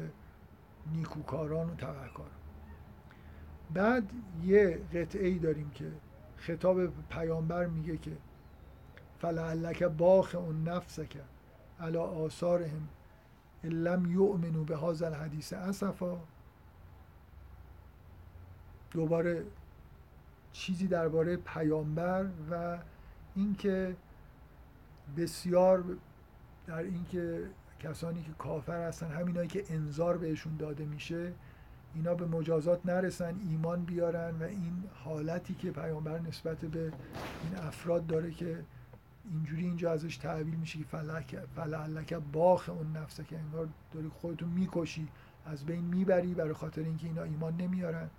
نیکوکاران 0.93 1.69
و 1.69 1.75
تبهکاران. 1.75 2.31
بعد 3.73 4.11
یه 4.43 4.81
قطعه 4.93 5.27
ای 5.27 5.39
داریم 5.39 5.69
که 5.69 5.91
خطاب 6.37 7.07
پیامبر 7.09 7.65
میگه 7.65 7.97
که 7.97 8.11
فلعلک 9.21 9.83
باخ 9.83 10.35
اون 10.35 10.63
نفسک 10.63 11.17
علی 11.79 11.97
آثارهم 11.97 12.87
لم 13.63 14.11
یؤمنوا 14.11 14.63
به 14.63 14.77
هذا 14.77 15.07
الحدیث 15.07 15.53
اسفا 15.53 16.17
دوباره 18.91 19.43
چیزی 20.53 20.87
درباره 20.87 21.35
پیامبر 21.35 22.25
و 22.51 22.77
اینکه 23.35 23.95
بسیار 25.17 25.83
در 26.67 26.77
اینکه 26.77 27.49
کسانی 27.79 28.23
که 28.23 28.31
کافر 28.37 28.87
هستن 28.87 29.11
همینایی 29.11 29.47
که 29.47 29.63
انظار 29.69 30.17
بهشون 30.17 30.57
داده 30.57 30.85
میشه 30.85 31.33
اینا 31.95 32.15
به 32.15 32.25
مجازات 32.25 32.85
نرسن 32.85 33.39
ایمان 33.49 33.85
بیارن 33.85 34.35
و 34.39 34.43
این 34.43 34.83
حالتی 35.03 35.53
که 35.53 35.71
پیامبر 35.71 36.19
نسبت 36.19 36.57
به 36.57 36.83
این 37.43 37.55
افراد 37.57 38.07
داره 38.07 38.31
که 38.31 38.63
اینجوری 39.29 39.65
اینجا 39.65 39.91
ازش 39.91 40.17
تعبیر 40.17 40.55
میشه 40.55 40.79
که 41.27 41.39
فلعلک 41.55 42.13
باخ 42.13 42.69
اون 42.69 42.97
نفسه 42.97 43.23
که 43.23 43.39
انگار 43.39 43.67
داری 43.93 44.09
خودتو 44.09 44.45
می‌کشی 44.45 45.07
از 45.45 45.65
بین 45.65 45.83
می‌بری 45.83 46.33
برای 46.33 46.53
خاطر 46.53 46.81
اینکه 46.81 47.07
اینا 47.07 47.23
ایمان 47.23 47.57
نمیارن. 47.57 48.09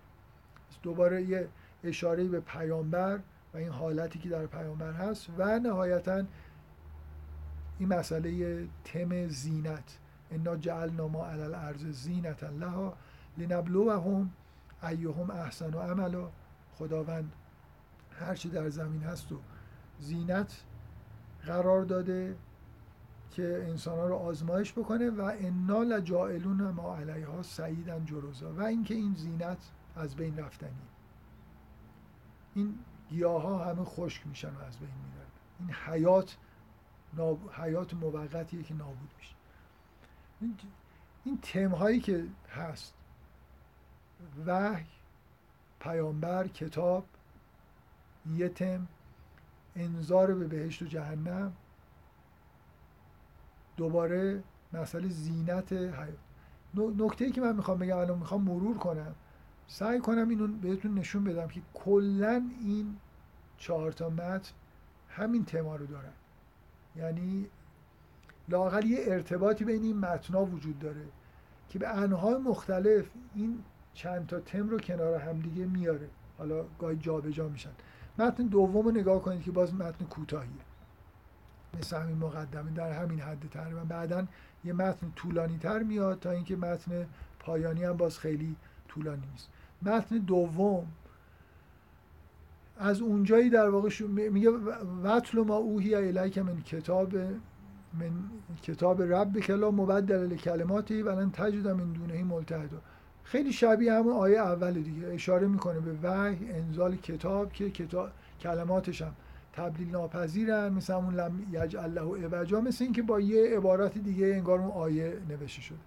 دوباره 0.83 1.23
یه 1.23 1.49
اشاره 1.85 2.25
به 2.25 2.41
پیامبر 2.41 3.21
و 3.55 3.57
این 3.57 3.69
حالتی 3.69 4.19
که 4.19 4.29
در 4.29 4.47
پیامبر 4.47 4.93
هست 4.93 5.29
و 5.39 5.59
نهایتا 5.59 6.23
این 7.79 7.89
مسئله 7.89 8.65
تم 8.85 9.29
زینت. 9.29 9.99
انا 10.31 10.57
جعلنا 10.57 11.09
ما 11.09 11.27
علی 11.27 11.43
الارض 11.43 11.87
زینت 11.87 12.45
لها 12.45 12.97
لنبلوهم 13.39 14.31
ایهم 14.83 15.31
احسن 15.31 15.75
و 15.75 15.79
عملا. 15.79 16.29
خداوند 16.75 17.33
هرچی 18.21 18.49
در 18.49 18.69
زمین 18.69 19.03
هست 19.03 19.33
و 19.33 19.39
زینت 20.01 20.65
قرار 21.47 21.85
داده 21.85 22.37
که 23.31 23.65
انسان 23.69 23.99
ها 23.99 24.07
رو 24.07 24.15
آزمایش 24.15 24.73
بکنه 24.73 25.11
و 25.11 25.33
انا 25.39 25.83
لجائلون 25.83 26.63
ما 26.63 26.97
علیها 26.97 27.43
سعیدن 27.43 28.05
جروزا. 28.05 28.53
و 28.53 28.63
اینکه 28.63 28.95
این 28.95 29.15
زینت 29.15 29.59
از 29.97 30.17
بین 30.17 30.39
رفتنی. 30.39 30.71
این 32.55 32.79
گیاه 33.11 33.43
ها 33.43 33.65
همه 33.65 33.85
خشک 33.85 34.27
میشن 34.27 34.55
و 34.55 34.63
از 34.63 34.79
بین 34.79 34.89
میرن. 34.89 35.27
این 35.61 35.71
حیات 35.71 36.37
حیات 37.53 37.95
موقتیه 37.95 38.63
که 38.63 38.75
نابود 38.75 39.11
میشه. 39.19 39.35
این, 40.41 40.57
این 41.25 41.39
تم 41.39 41.69
هایی 41.69 42.01
که 42.01 42.27
هست. 42.51 42.95
وحی 44.47 44.87
پیامبر 45.81 46.49
کتاب 46.49 47.05
یه 48.35 48.49
تم 48.49 48.89
انذار 49.77 50.35
به 50.35 50.47
بهشت 50.47 50.83
و 50.83 50.87
جهنم 50.87 51.53
دوباره 53.77 54.43
مسئله 54.73 55.09
زینت 55.09 55.73
حیات. 55.73 56.19
نکته 56.75 57.25
ای 57.25 57.31
که 57.31 57.41
من 57.41 57.57
می‌خوام 57.57 57.79
بگم 57.79 57.97
الان 57.97 58.19
می‌خوام 58.19 58.43
مرور 58.43 58.79
کنم. 58.79 59.15
سعی 59.67 59.99
کنم 59.99 60.29
اینو 60.29 60.47
بهتون 60.47 60.95
نشون 60.95 61.25
بدم 61.25 61.49
که 61.49 61.63
کلا 61.75 62.51
این 62.61 62.97
چهار 63.59 63.93
تا 63.93 64.11
متن 64.11 64.53
همین 65.09 65.45
تما 65.45 65.77
رو 65.77 65.87
دارن. 65.87 66.13
یعنی 66.97 67.47
لاقل 68.49 68.87
یه 68.87 68.99
ارتباطی 69.01 69.65
بین 69.65 69.83
این 69.83 69.99
متنا 69.99 70.45
وجود 70.45 70.79
داره 70.79 71.05
که 71.69 71.79
به 71.79 71.89
انهای 71.89 72.35
مختلف 72.35 73.11
این 73.35 73.59
چند 73.95 74.27
تا 74.27 74.41
تم 74.41 74.69
رو 74.69 74.79
کنار 74.79 75.21
همدیگه 75.21 75.67
میاره. 75.67 76.09
حالا 76.39 76.65
گاهی 76.79 76.97
جابجا 76.97 77.49
میشن. 77.49 77.71
متن 78.19 78.47
دوم 78.47 78.85
رو 78.85 78.91
نگاه 78.91 79.23
کنید 79.23 79.43
که 79.43 79.51
باز 79.51 79.75
متن 79.75 80.05
کوتاهیه. 80.05 80.51
مثل 81.79 81.97
همین 81.97 82.17
مقدمه 82.17 82.71
در 82.71 82.93
همین 82.93 83.21
حد 83.21 83.49
تقریبا. 83.51 83.85
بعدا 83.85 84.27
یه 84.65 84.73
متن 84.73 85.13
طولانی 85.17 85.59
تر 85.59 85.83
میاد 85.83 86.21
تا 86.21 86.31
اینکه 86.31 86.57
متن 86.57 87.07
پایانی 87.39 87.85
هم 87.85 87.97
باز 87.97 88.19
خیلی 88.19 88.57
طولانی 88.89 89.27
نیست. 89.33 89.49
متن 89.83 90.19
دوم 90.19 90.87
از 92.79 93.01
اونجایی 93.01 93.51
در 93.51 93.69
واقع 93.69 94.07
میگه 94.07 94.51
وطل 95.03 95.39
ما 95.39 95.57
اوهی 95.57 95.95
الیک 95.95 96.39
من 96.39 96.63
کتاب 96.63 97.17
من 97.95 98.11
کتاب 98.63 99.03
رب 99.03 99.41
کلا 99.41 99.71
مبدل 99.71 100.37
کلماتی 100.37 101.03
ولن 101.03 101.31
تجد 101.31 101.69
من 101.69 101.93
دونه 101.93 102.25
ملتحد 102.25 102.71
خیلی 103.33 103.53
شبیه 103.53 103.93
همون 103.93 104.13
آیه 104.13 104.39
اول 104.39 104.73
دیگه. 104.73 105.07
اشاره 105.07 105.47
می‌کنه 105.47 105.81
به 105.81 105.93
وحی 106.03 106.53
انزال 106.53 106.97
کتاب 106.97 107.53
که 107.53 107.71
کتاب 107.71 108.11
کلماتش 108.41 109.03
هم 109.03 109.13
تبدیل 109.53 109.91
ناپذیرن 109.91 110.69
مثل 110.69 110.95
همون 110.95 111.15
لم 111.15 111.47
یجعل 111.53 111.91
له 111.91 112.25
عوجا 112.25 112.61
مثل 112.61 112.85
اینکه 112.85 113.03
با 113.03 113.21
یه 113.21 113.57
عبارت 113.57 113.99
دیگه 113.99 114.27
انگار 114.27 114.59
اون 114.59 114.71
آیه 114.71 115.19
نوشته 115.29 115.63
شده. 115.63 115.79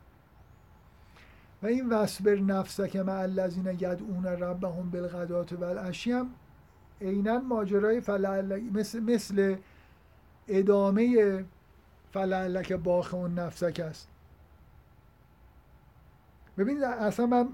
و 1.63 1.67
این 1.67 1.89
وصبر 1.89 2.35
نفسک 2.35 2.95
مع 2.95 3.19
الذین 3.19 3.65
یدعون 3.65 4.25
ربهم 4.25 4.89
بالغدات 4.89 5.53
والعشی 5.53 6.11
هم 6.11 6.29
عینا 7.01 7.39
ماجرای 7.39 8.01
فلعل 8.01 8.59
مثل 8.73 8.99
مثل 8.99 9.55
ادامه 10.47 11.45
فلعلک 12.13 12.73
باخ 12.73 13.13
اون 13.13 13.39
نفسک 13.39 13.79
است. 13.79 14.14
ببینید 16.57 16.83
اصلا 16.83 17.25
من 17.25 17.47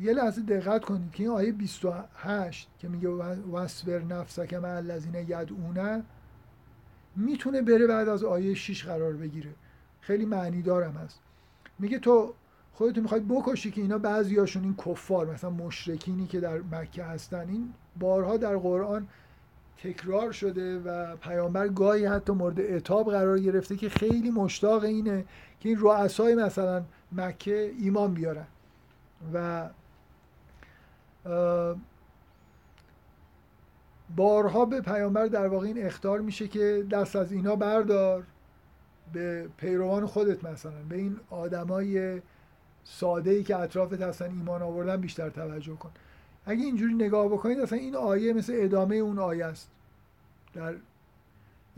یه 0.00 0.12
لحظه 0.12 0.42
دقت 0.42 0.84
کنید 0.84 1.12
که 1.12 1.22
این 1.22 1.32
آیه 1.32 1.52
28 1.52 2.68
که 2.78 2.88
میگه 2.88 3.08
وصبر 3.52 3.98
نفسک 3.98 4.54
مع 4.54 4.68
الذین 4.68 5.14
یدعونه 5.14 6.02
می‌تونه 7.16 7.62
بره 7.62 7.86
بعد 7.86 8.08
از 8.08 8.24
آیه 8.24 8.54
6 8.54 8.84
قرار 8.84 9.12
بگیره. 9.12 9.50
خیلی 10.00 10.24
معنی 10.24 10.62
دارم 10.62 10.92
هست. 10.92 11.20
میگه 11.78 11.98
تو 11.98 12.34
خودتون 12.72 13.02
می‌خواید 13.02 13.28
بکشی 13.28 13.70
که 13.70 13.80
اینا 13.80 13.98
بعضیاشون 13.98 14.62
این 14.64 14.74
کفار 14.76 15.26
مثلا 15.26 15.50
مشرکینی 15.50 16.26
که 16.26 16.40
در 16.40 16.58
مکه 16.72 17.04
هستن 17.04 17.48
این 17.48 17.72
بارها 17.98 18.36
در 18.36 18.56
قرآن 18.56 19.08
تکرار 19.82 20.32
شده 20.32 20.78
و 20.78 21.16
پیامبر 21.16 21.68
گاهی 21.68 22.04
حتی 22.04 22.32
مورد 22.32 22.60
اتاب 22.60 23.10
قرار 23.10 23.38
گرفته 23.38 23.76
که 23.76 23.88
خیلی 23.88 24.30
مشتاق 24.30 24.84
اینه 24.84 25.24
که 25.60 25.68
این 25.68 25.78
رؤسای 25.80 26.34
مثلا 26.34 26.82
مکه 27.12 27.72
ایمان 27.78 28.14
بیارن 28.14 28.46
و 29.34 29.68
بارها 34.16 34.64
به 34.64 34.80
پیامبر 34.80 35.26
در 35.26 35.46
واقع 35.46 35.66
این 35.66 35.86
اختار 35.86 36.20
میشه 36.20 36.48
که 36.48 36.86
دست 36.90 37.16
از 37.16 37.32
اینا 37.32 37.56
بردار. 37.56 38.24
به 39.12 39.48
پیروان 39.56 40.06
خودت 40.06 40.44
مثلا. 40.44 40.82
به 40.88 40.96
این 40.96 41.16
آدمای 41.30 42.22
ساده 42.84 43.30
ای 43.30 43.42
که 43.42 43.56
اطرافت 43.56 44.02
هستن 44.02 44.24
ایمان 44.24 44.62
آوردن 44.62 44.96
بیشتر 44.96 45.30
توجه 45.30 45.76
کن. 45.76 45.90
اگه 46.46 46.64
اینجوری 46.64 46.94
نگاه 46.94 47.28
بکنید 47.28 47.60
اصلا 47.60 47.78
این 47.78 47.96
آیه 47.96 48.32
مثل 48.32 48.52
ادامه 48.56 48.96
اون 48.96 49.18
آیه 49.18 49.44
است. 49.44 49.70
در 50.54 50.74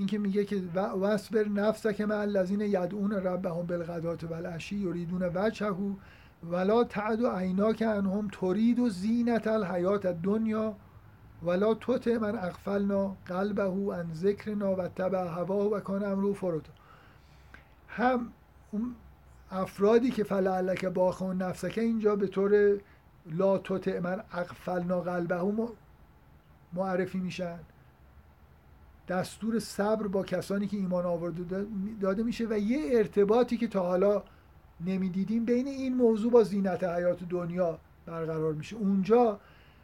اینکه 0.00 0.18
میگه 0.18 0.44
که 0.44 0.62
وصبر 0.76 1.48
نفسک 1.48 2.00
مع 2.00 2.16
الذین 2.16 2.60
یدعون 2.60 3.12
ربهم 3.12 3.66
بالغدات 3.66 4.24
والعشی 4.24 4.76
یریدون 4.76 5.22
وجهه 5.34 5.96
ولا 6.50 6.84
تعد 6.84 7.26
عیناک 7.26 7.82
عنهم 7.82 8.28
ترید 8.32 8.78
و 8.78 8.88
زینت 8.88 9.46
الحیات 9.46 10.06
الدنیا 10.06 10.74
ولا 11.42 11.74
تطع 11.74 12.18
من 12.18 12.38
اغفلنا 12.38 13.16
قلبه 13.26 13.94
عن 13.94 14.14
ذکرنا 14.14 14.74
و 14.74 14.88
تبع 14.88 15.24
هواه 15.24 15.66
و 15.66 15.80
کان 15.80 16.04
امرو 16.04 16.34
فرطا 16.34 16.72
هم 17.88 18.32
افرادی 19.50 20.10
که 20.10 20.24
فلعلک 20.24 20.84
باخون 20.84 21.42
نفسکه 21.42 21.80
اینجا 21.80 22.16
به 22.16 22.26
طور 22.26 22.80
لا 23.26 23.58
تطع 23.58 24.00
من 24.00 24.22
اغفلنا 24.32 25.00
قلبه 25.00 25.68
معرفی 26.72 27.18
میشن. 27.18 27.58
دستور 29.10 29.58
صبر 29.58 30.06
با 30.06 30.22
کسانی 30.22 30.66
که 30.66 30.76
ایمان 30.76 31.06
آورده 31.06 31.66
داده 32.00 32.22
میشه 32.22 32.46
و 32.50 32.58
یه 32.58 32.98
ارتباطی 32.98 33.56
که 33.56 33.68
تا 33.68 33.80
حالا 33.80 34.22
نمی‌دیدیم 34.86 35.44
بین 35.44 35.66
این 35.66 35.96
موضوع 35.96 36.32
با 36.32 36.42
زینت 36.42 36.84
حیات 36.84 37.24
دنیا 37.28 37.78
برقرار 38.06 38.52
میشه. 38.52 38.76
اونجا 38.76 39.40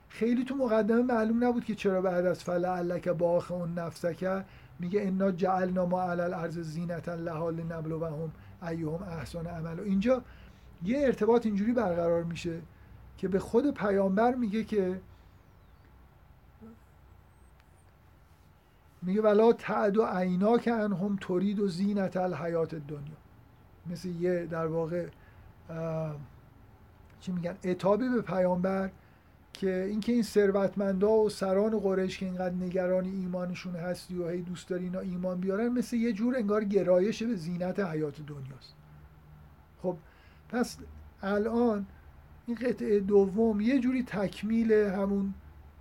خیلی 0.08 0.44
تو 0.44 0.54
مقدمه 0.54 1.02
معلوم 1.02 1.44
نبود 1.44 1.64
که 1.64 1.74
چرا 1.74 2.02
بعد 2.02 2.26
از 2.26 2.44
فلعلک 2.44 3.08
باخ 3.08 3.50
اون 3.50 3.74
نفسکه 3.78 4.44
میگه 4.78 5.02
انا 5.02 5.30
جعلنا 5.30 5.86
ما 5.86 6.02
علی 6.02 6.20
الارض 6.20 6.58
زینتا 6.58 7.14
لها 7.14 7.50
لنبلوهم 7.50 8.32
ایهم 8.62 9.02
احسن 9.02 9.46
عمل. 9.46 9.80
اینجا 9.80 10.22
یه 10.84 10.98
ارتباط 11.00 11.46
اینجوری 11.46 11.72
برقرار 11.72 12.24
میشه 12.24 12.60
که 13.16 13.28
به 13.28 13.38
خود 13.38 13.74
پیامبر 13.74 14.34
میگه 14.34 14.64
که 14.64 15.00
میگه 19.02 19.22
ولا 19.22 19.52
تعد 19.52 19.96
و 19.96 20.06
عینا 20.06 20.58
که 20.58 20.72
انهم 20.72 21.18
ترید 21.20 21.60
و 21.60 21.68
زینت 21.68 22.16
الحیات 22.16 22.74
دنیا 22.74 23.16
مثل 23.90 24.08
یه 24.08 24.46
در 24.46 24.66
واقع 24.66 25.06
چی 27.20 27.32
میگن 27.32 27.56
اتابی 27.64 28.08
به 28.08 28.22
پیامبر 28.22 28.90
که 29.52 29.84
اینکه 29.84 30.12
این 30.12 30.22
ثروتمندا 30.22 31.12
و 31.12 31.28
سران 31.28 31.78
قریش 31.78 32.18
که 32.18 32.26
اینقدر 32.26 32.54
نگران 32.54 33.04
ایمانشون 33.04 33.76
هستی 33.76 34.18
و 34.18 34.28
هی 34.28 34.42
دوست 34.42 34.68
داری 34.68 34.84
اینا 34.84 35.00
ایمان 35.00 35.40
بیارن 35.40 35.68
مثل 35.68 35.96
یه 35.96 36.12
جور 36.12 36.36
انگار 36.36 36.64
گرایش 36.64 37.22
به 37.22 37.34
زینت 37.34 37.80
حیات 37.80 38.20
دنیاست. 38.26 38.74
خب 39.82 39.96
پس 40.48 40.78
الان 41.22 41.86
این 42.46 42.56
قطعه 42.56 43.00
دوم 43.00 43.60
یه 43.60 43.78
جوری 43.78 44.02
تکمیل 44.02 44.72
همون 44.72 45.34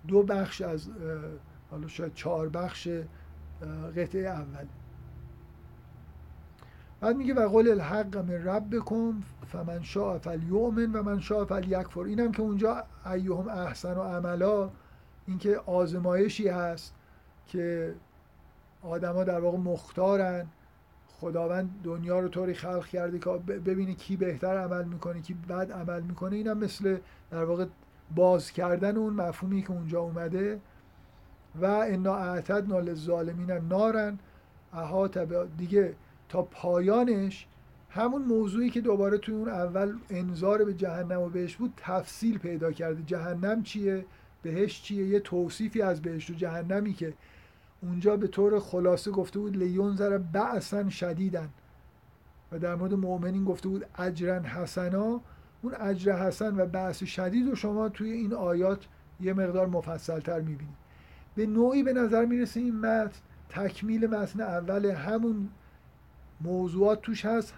دو 0.08 0.22
بخش 0.22 0.60
از 0.60 0.88
حالا 1.76 1.88
شاید 1.88 2.14
چهار 2.14 2.48
بخش 2.48 2.88
قطعه 3.96 4.28
اول. 4.28 4.66
بعد 7.00 7.16
میگه 7.16 7.34
و 7.34 7.48
قول 7.48 7.68
الحق 7.68 8.16
من 8.16 8.44
ربکم 8.44 9.22
فمن 9.46 9.82
شاء 9.82 10.18
فلیؤمن 10.18 10.92
و 10.92 11.02
من 11.02 11.20
شاء 11.20 11.44
فلیکفر. 11.44 12.00
اینم 12.00 12.32
که 12.32 12.42
اونجا 12.42 12.84
ایهم 13.06 13.48
احسن 13.48 13.94
و 13.94 14.02
عملا 14.02 14.70
اینکه 15.26 15.58
آزمایشی 15.58 16.48
هست 16.48 16.94
که 17.46 17.94
آدما 18.82 19.24
در 19.24 19.40
واقع 19.40 19.58
مختارن. 19.58 20.46
خداوند 21.20 21.70
دنیا 21.84 22.20
رو 22.20 22.28
طوری 22.28 22.54
خلق 22.54 22.86
کرده 22.86 23.18
که 23.18 23.30
ببینه 23.30 23.94
کی 23.94 24.16
بهتر 24.16 24.58
عمل 24.58 24.84
می‌کنه 24.84 25.20
کی 25.20 25.34
بد 25.34 25.72
عمل 25.72 26.02
می‌کنه. 26.02 26.36
اینم 26.36 26.58
مثل 26.58 26.98
در 27.30 27.44
واقع 27.44 27.66
باز 28.14 28.50
کردن 28.50 28.96
اون 28.96 29.12
مفهومی 29.12 29.62
که 29.62 29.70
اونجا 29.70 30.00
اومده. 30.00 30.60
و 31.60 31.64
انا 31.64 32.16
اعتدنا 32.16 32.80
للظالمین 32.80 33.50
نارن 33.50 34.18
احاط 34.72 35.18
دیگه 35.58 35.94
تا 36.28 36.42
پایانش 36.42 37.46
همون 37.90 38.22
موضوعی 38.22 38.70
که 38.70 38.80
دوباره 38.80 39.18
توی 39.18 39.34
اون 39.34 39.48
اول 39.48 39.94
انظار 40.10 40.64
به 40.64 40.74
جهنم 40.74 41.20
و 41.20 41.28
بهش 41.28 41.56
بود 41.56 41.72
تفصیل 41.76 42.38
پیدا 42.38 42.72
کرده. 42.72 43.02
جهنم 43.02 43.62
چیه؟ 43.62 44.04
بهش 44.42 44.82
چیه؟ 44.82 45.06
یه 45.06 45.20
توصیفی 45.20 45.82
از 45.82 46.02
بهشت 46.02 46.30
و 46.30 46.34
جهنمی 46.34 46.92
که 46.92 47.14
اونجا 47.82 48.16
به 48.16 48.28
طور 48.28 48.60
خلاصه 48.60 49.10
گفته 49.10 49.38
بود 49.38 49.56
لیون 49.56 49.96
زر 49.96 50.18
بعثا 50.18 50.90
شدیدن 50.90 51.48
و 52.52 52.58
در 52.58 52.74
مورد 52.74 52.94
مؤمنین 52.94 53.44
گفته 53.44 53.68
بود 53.68 53.86
اجرن 53.98 54.44
حسنا. 54.44 55.20
اون 55.62 55.74
اجر 55.80 56.12
حسن 56.12 56.60
و 56.60 56.66
بعث 56.66 57.04
شدید 57.04 57.48
و 57.48 57.54
شما 57.54 57.88
توی 57.88 58.10
این 58.10 58.34
آیات 58.34 58.86
یه 59.20 59.32
مقدار 59.32 59.66
مفصل 59.66 60.20
تر 60.20 60.40
می‌بینید. 60.40 60.85
به 61.36 61.46
نوعی 61.46 61.82
به 61.82 61.92
نظر 61.92 62.24
می‌رسه 62.24 62.60
این 62.60 62.76
متن 62.76 63.20
تکمیل 63.48 64.06
متن 64.06 64.40
اول 64.40 64.86
همون 64.86 65.48
موضوعات 66.40 67.02
توش 67.02 67.24
هست. 67.24 67.54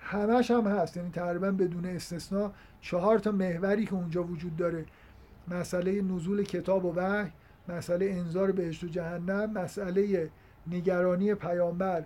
همش 0.00 0.50
هم 0.50 0.66
هست. 0.66 0.96
یعنی 0.96 1.10
تقریبا 1.10 1.50
بدون 1.50 1.84
استثنا 1.84 2.52
چهار 2.80 3.18
تا 3.18 3.32
محوری 3.32 3.86
که 3.86 3.94
اونجا 3.94 4.22
وجود 4.24 4.56
داره. 4.56 4.84
مسئله 5.48 6.02
نزول 6.02 6.42
کتاب 6.42 6.84
و 6.84 6.92
وحی 6.96 7.30
مسئله 7.68 8.10
انذار 8.10 8.52
بهشت 8.52 8.84
و 8.84 8.86
جهنم 8.86 9.52
مسئله 9.52 10.30
نگرانی 10.66 11.34
پیامبر 11.34 12.04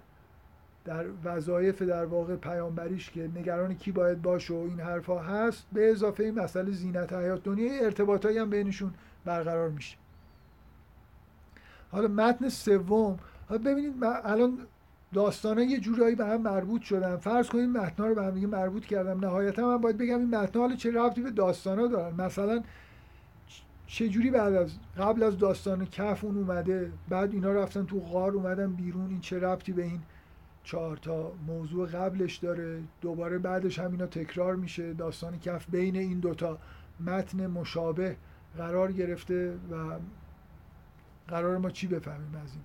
در 0.85 1.05
وظایف 1.25 1.83
در 1.83 2.05
واقع 2.05 2.37
پیامبریش 2.37 3.11
که 3.11 3.31
نگران 3.37 3.75
کی 3.75 3.93
باید 3.93 4.23
باشه 4.23 4.55
و 4.55 4.57
این 4.57 4.81
حرفا 4.81 5.19
هست. 5.19 5.67
به 5.73 5.91
اضافه 5.91 6.25
این 6.25 6.41
مسئله 6.41 6.71
زینت 6.71 7.13
حیات 7.13 7.43
دنیا 7.43 7.85
ارتباطایی 7.85 8.39
هم 8.39 8.51
بینشون 8.51 8.95
برقرار 9.25 9.69
میشه. 9.69 10.02
حالا 11.93 12.09
متن 12.09 12.49
سوم. 12.49 13.19
حالا 13.49 13.63
ببینید 13.63 13.95
الان 14.05 14.59
داستان 15.15 15.59
یه 15.59 15.81
جورایی 15.81 16.15
به 16.15 16.27
هم 16.27 16.43
مربوط 16.43 16.83
شدن. 16.83 17.17
فرض 17.17 17.49
کنید 17.49 17.69
متنا 17.69 18.07
رو 18.07 18.15
به 18.15 18.23
هم 18.23 18.35
مربوط 18.35 18.85
کردم. 18.85 19.21
نهایتا 19.21 19.69
من 19.69 19.77
باید 19.77 19.99
بگم 19.99 20.19
این 20.19 20.31
متنا 20.37 20.63
حالا 20.63 20.77
چه 20.77 20.91
ربطی 20.93 21.23
به 21.23 21.31
داستانا 21.31 21.87
دارن؟ 21.87 22.21
مثلا 22.21 22.63
چه 23.87 24.09
جوری 24.09 24.31
بعد 24.31 24.55
از 24.55 24.73
قبل 24.99 25.23
از 25.23 25.39
داستان 25.39 25.87
کف 25.87 26.25
اون 26.25 26.37
اومده 26.37 26.93
بعد 27.09 27.33
اینا 27.33 27.53
رفتن 27.53 27.87
تو 27.87 28.01
غار 28.01 28.33
اومدن 28.33 28.73
بیرون 28.73 29.11
این 29.11 29.21
چه 29.21 29.39
ربطی 29.39 29.73
به 29.73 29.83
این 29.83 30.01
چهار 30.65 30.97
تا 30.97 31.33
موضوع 31.47 31.89
قبلش 31.89 32.37
داره؟ 32.37 32.81
دوباره 33.01 33.39
بعدش 33.39 33.79
هم 33.79 33.93
اینا 33.93 34.07
تکرار 34.07 34.57
میشه. 34.57 34.93
داستان 34.93 35.39
کف 35.39 35.67
بین 35.71 35.97
این 35.97 36.21
دوتا 36.21 36.59
متن 37.01 37.47
مشابه 37.47 38.17
قرار 38.57 38.93
گرفته 38.93 39.55
و 39.71 39.75
قرار 41.29 41.59
ما 41.59 41.71
چی 41.71 41.87
بفهمیم 41.87 42.35
از 42.45 42.53
این؟ 42.53 42.63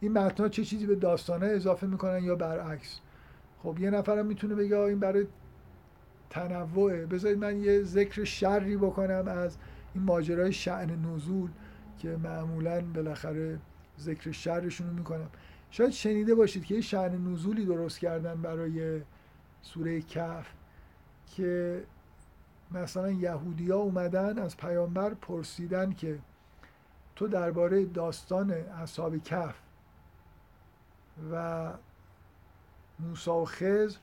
این 0.00 0.12
متنها 0.12 0.48
چه 0.48 0.64
چیزی 0.64 0.86
به 0.86 0.94
داستانه 0.94 1.46
اضافه 1.46 1.86
می‌کنن 1.86 2.24
یا 2.24 2.34
برعکس؟ 2.36 3.00
خب 3.62 3.76
یه 3.80 3.90
نفرم 3.90 4.26
می‌تونه 4.26 4.54
بگه 4.54 4.78
این 4.78 4.98
برای 4.98 5.26
تنوعه. 6.30 7.06
بذارید 7.06 7.38
من 7.38 7.62
یه 7.62 7.82
ذکر 7.82 8.24
شری 8.24 8.76
بکنم 8.76 9.28
از 9.28 9.56
این 9.94 10.04
ماجرای 10.04 10.52
شعن 10.52 10.90
نزول 10.90 11.50
که 11.98 12.16
معمولا 12.16 12.80
بالاخره 12.80 13.58
ذکر 14.00 14.30
شرشون 14.30 14.86
رو 14.86 14.92
می‌کنم. 14.92 15.28
شاید 15.70 15.90
شنیده 15.90 16.34
باشید 16.34 16.64
که 16.64 16.74
یه 16.74 16.80
شعن 16.80 17.28
نزولی 17.28 17.64
درست 17.64 17.98
کردن 17.98 18.42
برای 18.42 19.00
سوره 19.62 20.00
کف 20.00 20.46
که 21.26 21.82
مثلا 22.70 23.10
یهودیا 23.10 23.76
اومدن 23.76 24.38
از 24.38 24.56
پیامبر 24.56 25.14
پرسیدن 25.14 25.92
که 25.92 26.18
تو 27.18 27.28
درباره 27.28 27.84
داستان 27.84 28.50
اصحاب 28.50 29.16
کف 29.16 29.54
و 31.32 31.68
موسی 32.98 33.30
و 33.30 33.44
خضر 33.44 33.98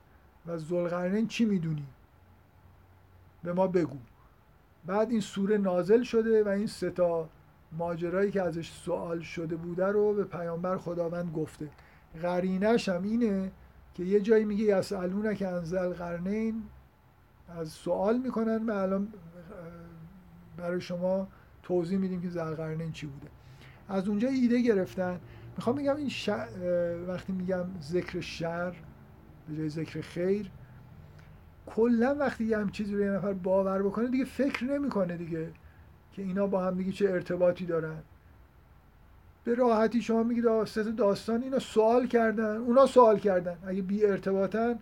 و 0.45 0.57
زلقرنین 0.57 1.28
چی 1.28 1.45
می‌دونی؟ 1.45 1.88
به 3.43 3.53
ما 3.53 3.68
بگو. 3.68 3.97
بعد 4.86 5.09
این 5.09 5.20
سوره 5.20 5.57
نازل 5.57 6.03
شده 6.03 6.43
و 6.43 6.47
این 6.47 6.68
ستا 6.68 7.30
ماجرایی 7.72 8.32
که 8.32 8.41
ازش 8.41 8.72
سوال 8.72 9.20
شده 9.20 9.55
بوده 9.55 9.86
رو 9.86 10.13
به 10.13 10.24
پیامبر 10.24 10.78
خداوند 10.78 11.32
گفته. 11.34 11.70
قرینش 12.22 12.89
هم 12.89 13.03
اینه 13.03 13.51
که 13.93 14.03
یه 14.03 14.22
جایی 14.22 14.45
میگه 14.45 14.63
یسالونه 14.63 15.36
که 15.36 15.47
انزل 15.47 15.93
قرنین 15.93 16.63
از 17.47 17.70
سوال 17.70 18.18
می‌کنن 18.18 18.70
و 18.70 18.72
الان 18.72 19.13
برای 20.57 20.82
شما 20.82 21.28
توضیح 21.66 21.97
میدیم 21.97 22.22
که 22.22 22.30
زلقرنین 22.30 22.91
چی 22.91 23.07
بوده. 23.07 23.28
از 23.89 24.07
اونجا 24.07 24.28
ایده 24.28 24.61
گرفتن. 24.61 25.20
می‌خوام 25.57 25.76
بگم 25.76 25.95
این 25.95 26.09
ش... 26.09 26.30
وقتی 27.07 27.34
میگم 27.34 27.66
ذکر 27.82 28.20
شر 28.20 28.76
به 29.47 29.55
جای 29.57 29.70
ذکر 29.70 30.01
خیر 30.01 30.51
کلا 31.66 32.16
وقتی 32.16 32.43
یه 32.43 32.57
هم 32.57 32.70
چیزی 32.70 32.95
رو 32.95 33.01
یه 33.01 33.09
نفر 33.09 33.34
باور 33.34 33.84
بکنه 33.84 34.07
دیگه 34.07 34.26
فکر 34.26 34.63
نمی‌کنه 34.63 35.18
دیگه 35.18 35.51
که 36.13 36.22
اینا 36.22 36.47
با 36.47 36.63
هم 36.63 36.78
دیگه 36.78 36.91
چه 36.91 37.09
ارتباطی 37.09 37.66
دارن. 37.66 37.97
به 39.43 39.55
راحتی 39.55 40.01
شما 40.01 40.24
میگید 40.24 40.63
ست 40.66 40.80
داستان 40.80 41.43
اینا 41.43 41.59
سوال 41.59 42.07
کردن. 42.07 42.57
اونا 42.57 42.86
سوال 42.86 43.20
کردن. 43.20 43.57
اگه 43.66 43.82
بی 43.82 44.05
ارتباطن 44.05 44.80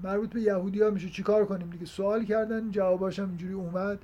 مربوط 0.00 0.30
به 0.30 0.40
یهودی 0.40 0.82
ها 0.82 0.90
میشه. 0.90 1.08
چیکار 1.08 1.44
کنیم؟ 1.44 1.70
دیگه 1.70 1.86
سوال 1.86 2.24
کردن 2.24 2.70
جواباش 2.70 3.18
هم 3.18 3.28
اینجوری 3.28 3.54
اومد. 3.54 3.98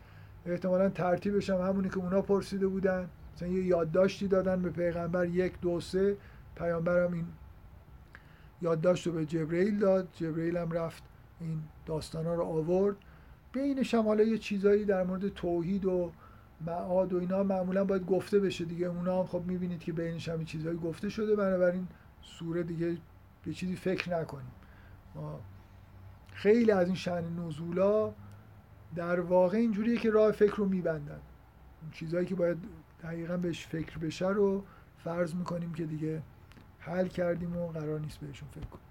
احتمالا 0.47 0.89
ترتیبش 0.89 1.51
هم 1.51 1.61
همونی 1.61 1.89
که 1.89 1.99
اونا 1.99 2.23
پرسیده 2.23 2.67
بودن. 2.67 3.09
مثلا 3.35 3.49
یه 3.49 3.65
یادداشتی 3.65 4.29
دادن 4.29 4.63
به 4.63 4.71
پیغمبر 4.71 5.27
یک 5.27 5.61
دو 5.61 5.81
سه. 5.81 6.17
پیامبر 6.57 7.05
هم 7.05 7.13
این 7.13 7.27
یادداشت 8.63 9.07
رو 9.07 9.13
به 9.13 9.27
جبرئیل 9.27 9.79
داد. 9.79 10.09
جبرئیل 10.13 10.57
هم 10.57 10.73
رفت 10.73 11.03
این 11.41 11.63
داستان 11.87 12.27
ها 12.27 12.35
رو 12.35 12.45
آورد. 12.45 12.97
بینش 13.53 13.95
هم 13.95 14.19
یه 14.19 14.39
چیزایی 14.39 14.85
در 14.85 15.05
مورد 15.05 15.29
توحید 15.29 15.85
و 15.85 16.13
معاد 16.67 17.13
و 17.13 17.19
اینا 17.19 17.43
معمولا 17.43 17.85
باید 17.85 18.07
گفته 18.07 18.41
بشه 18.41 18.65
دیگه. 18.65 18.87
اونا 18.87 19.19
هم 19.21 19.27
خب 19.27 19.43
می‌بینید 19.47 19.81
که 19.81 19.93
بینش 19.93 20.29
هم 20.29 20.45
چیزایی 20.45 20.77
گفته 20.77 21.09
شده. 21.09 21.37
بنابراین 21.37 21.87
سوره 22.23 22.63
دیگه 22.63 22.97
به 23.45 23.53
چیزی 23.53 23.77
فکر 23.77 24.21
نکنیم. 24.21 24.53
خیلی 26.33 26.71
از 26.71 26.87
این 26.87 26.97
شن 26.97 27.25
نزولا 27.47 28.13
در 28.97 29.21
واقع 29.21 29.57
اینجوریه 29.59 29.97
که 29.97 30.11
راه 30.11 30.33
فکر 30.33 30.57
رو 30.57 30.65
میبندن. 30.65 31.21
چیزهایی 31.93 32.27
که 32.27 32.35
باید 32.35 32.59
دقیقا 33.03 33.37
بهش 33.37 33.67
فکر 33.67 33.99
بشه 33.99 34.29
رو 34.29 34.65
فرض 35.05 35.35
می‌کنیم 35.35 35.73
که 35.73 35.87
دیگه 35.87 36.23
حل 36.79 37.09
کردیم 37.09 37.57
و 37.57 37.69
قرار 37.69 38.01
نیست 38.01 38.19
بهشون 38.19 38.49
فکر 38.49 38.67
کنیم. 38.67 38.85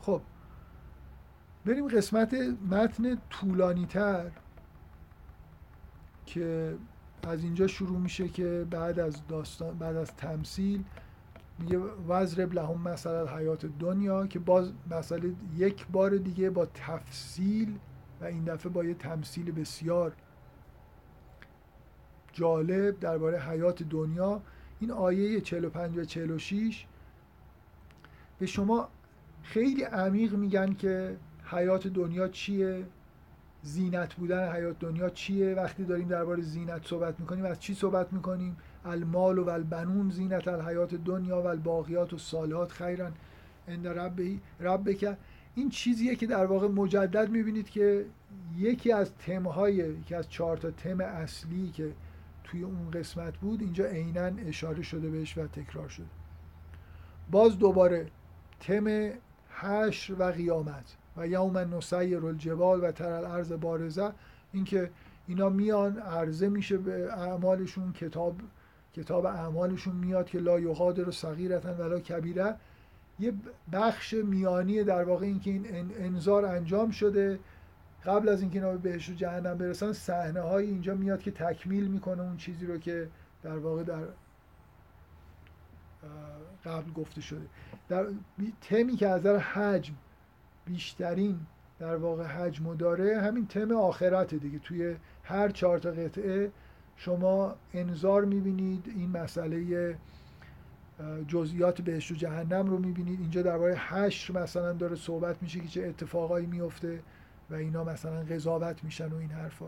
خب 0.00 0.20
بریم 1.64 1.88
قسمت 1.88 2.34
متن 2.70 3.18
طولانی 3.30 3.86
تر 3.86 4.30
که 6.26 6.74
از 7.22 7.44
اینجا 7.44 7.66
شروع 7.66 7.98
میشه 7.98 8.28
که 8.28 8.66
بعد 8.70 8.98
از 8.98 9.26
داستان 9.28 9.78
بعد 9.78 9.96
از 9.96 10.16
تمثیل 10.16 10.84
میگه 11.58 11.78
وزرب 12.08 12.52
لهم 12.52 12.88
مثلا 12.88 13.36
حیات 13.36 13.66
دنیا 13.66 14.26
که 14.26 14.38
باز 14.38 14.72
مسئله 14.90 15.34
یک 15.56 15.86
بار 15.86 16.16
دیگه 16.16 16.50
با 16.50 16.66
تفصیل 16.66 17.78
و 18.20 18.24
این 18.24 18.44
دفعه 18.44 18.72
با 18.72 18.84
یه 18.84 18.94
تمثیل 18.94 19.52
بسیار 19.52 20.12
جالب 22.32 23.00
درباره 23.00 23.40
حیات 23.40 23.82
دنیا 23.82 24.40
این 24.80 24.90
آیه 24.90 25.40
45 25.40 25.98
و 25.98 26.04
46 26.04 26.86
به 28.38 28.46
شما 28.46 28.88
خیلی 29.42 29.82
عمیق 29.82 30.34
میگن 30.34 30.74
که 30.74 31.16
حیات 31.44 31.86
دنیا 31.86 32.28
چیه؟ 32.28 32.84
زینت 33.62 34.14
بودن 34.14 34.52
حیات 34.52 34.78
دنیا 34.78 35.10
چیه؟ 35.10 35.54
وقتی 35.54 35.84
داریم 35.84 36.08
درباره 36.08 36.42
زینت 36.42 36.86
صحبت 36.86 37.20
می‌کنیم 37.20 37.44
از 37.44 37.60
چی 37.60 37.74
صحبت 37.74 38.12
می‌کنیم؟ 38.12 38.56
المال 38.84 39.38
و 39.38 39.48
البنون 39.48 40.10
زینت 40.10 40.48
الحیات 40.48 40.94
دنیا 40.94 41.42
و 41.42 41.46
الباقیات 41.46 42.12
و 42.12 42.18
صالحات 42.18 42.72
خیرا 42.72 43.10
عند 43.68 43.88
ربه 43.88 44.38
ربک. 44.60 45.16
این 45.54 45.68
چیزیه 45.70 46.16
که 46.16 46.26
در 46.26 46.46
واقع 46.46 46.68
مجدد 46.68 47.30
می‌بینید 47.30 47.70
که 47.70 48.06
یکی 48.56 48.92
از 48.92 49.14
تمهای 49.14 49.74
یکی 49.74 50.14
از 50.14 50.28
چهار 50.28 50.56
تا 50.56 50.70
تم 50.70 51.00
اصلی 51.00 51.70
که 51.70 51.92
توی 52.44 52.62
اون 52.62 52.90
قسمت 52.90 53.36
بود 53.36 53.60
اینجا 53.60 53.84
عینا 53.84 54.30
اشاره 54.46 54.82
شده 54.82 55.10
بهش 55.10 55.38
و 55.38 55.46
تکرار 55.46 55.88
شده. 55.88 56.06
باز 57.30 57.58
دوباره 57.58 58.06
تم 58.60 59.10
حشر 59.48 60.14
و 60.18 60.24
قیامت 60.24 60.96
و 61.16 61.26
یوم 61.26 61.58
نسیر 61.58 62.26
الجبال 62.26 62.84
و 62.84 62.92
تر 62.92 63.12
الارض 63.12 63.52
بارزه 63.52 64.12
اینکه 64.52 64.90
اینا 65.26 65.48
میان 65.48 65.98
عرضه 65.98 66.48
میشه 66.48 66.76
به 66.76 67.12
اعمالشون 67.12 67.92
کتاب 67.92 68.36
کتاب 68.92 69.26
اعمالشون 69.26 69.96
میاد 69.96 70.26
که 70.26 70.38
لا 70.38 70.60
یغادر 70.60 71.10
صغیرتا 71.10 71.74
ولا 71.74 72.00
کبیره. 72.00 72.56
یه 73.18 73.32
بخش 73.72 74.14
میانی 74.14 74.84
در 74.84 75.04
واقع 75.04 75.26
اینکه 75.26 75.50
این 75.50 75.66
انذار 75.98 76.44
انجام 76.44 76.90
شده 76.90 77.38
قبل 78.06 78.28
از 78.28 78.40
اینکه 78.40 78.58
اینا 78.58 78.72
به 78.72 78.78
بهشت 78.78 79.10
و 79.10 79.14
جهنم 79.14 79.58
برسن 79.58 79.92
صحنه 79.92 80.40
های 80.40 80.66
اینجا 80.66 80.94
میاد 80.94 81.20
که 81.20 81.30
تکمیل 81.30 81.86
می‌کنه 81.86 82.22
اون 82.22 82.36
چیزی 82.36 82.66
رو 82.66 82.78
که 82.78 83.08
در 83.42 83.58
واقع 83.58 83.82
در 83.82 84.02
قبل 86.64 86.92
گفته 86.92 87.20
شده. 87.20 87.46
در 87.88 88.06
تمی 88.60 88.96
که 88.96 89.08
از 89.08 89.26
حجم 89.26 89.94
بیشترین 90.66 91.40
در 91.78 91.96
واقع 91.96 92.24
حجم 92.24 92.74
داره 92.74 93.20
همین 93.20 93.46
تم 93.46 93.72
آخرت 93.72 94.34
دیگه. 94.34 94.58
توی 94.58 94.96
هر 95.24 95.48
چهار 95.48 95.78
تا 95.78 95.90
قطعه 95.90 96.50
شما 96.96 97.54
انظار 97.74 98.24
می‌بینید 98.24 98.92
این 98.96 99.10
مسئله 99.10 99.96
جزئیات 101.28 101.80
بهشت 101.80 102.10
و 102.10 102.14
جهنم 102.14 102.66
رو 102.66 102.78
می‌بینید. 102.78 103.20
اینجا 103.20 103.42
درباره 103.42 103.74
حشر 103.74 104.42
مثلا 104.42 104.72
داره 104.72 104.96
صحبت 104.96 105.42
میشه 105.42 105.60
که 105.60 105.68
چه 105.68 105.82
اتفاقایی 105.82 106.46
میفته 106.46 107.02
و 107.50 107.54
اینا 107.54 107.84
مثلا 107.84 108.22
قضاوت 108.24 108.84
میشن 108.84 109.12
و 109.12 109.16
این 109.16 109.30
حرفا. 109.30 109.66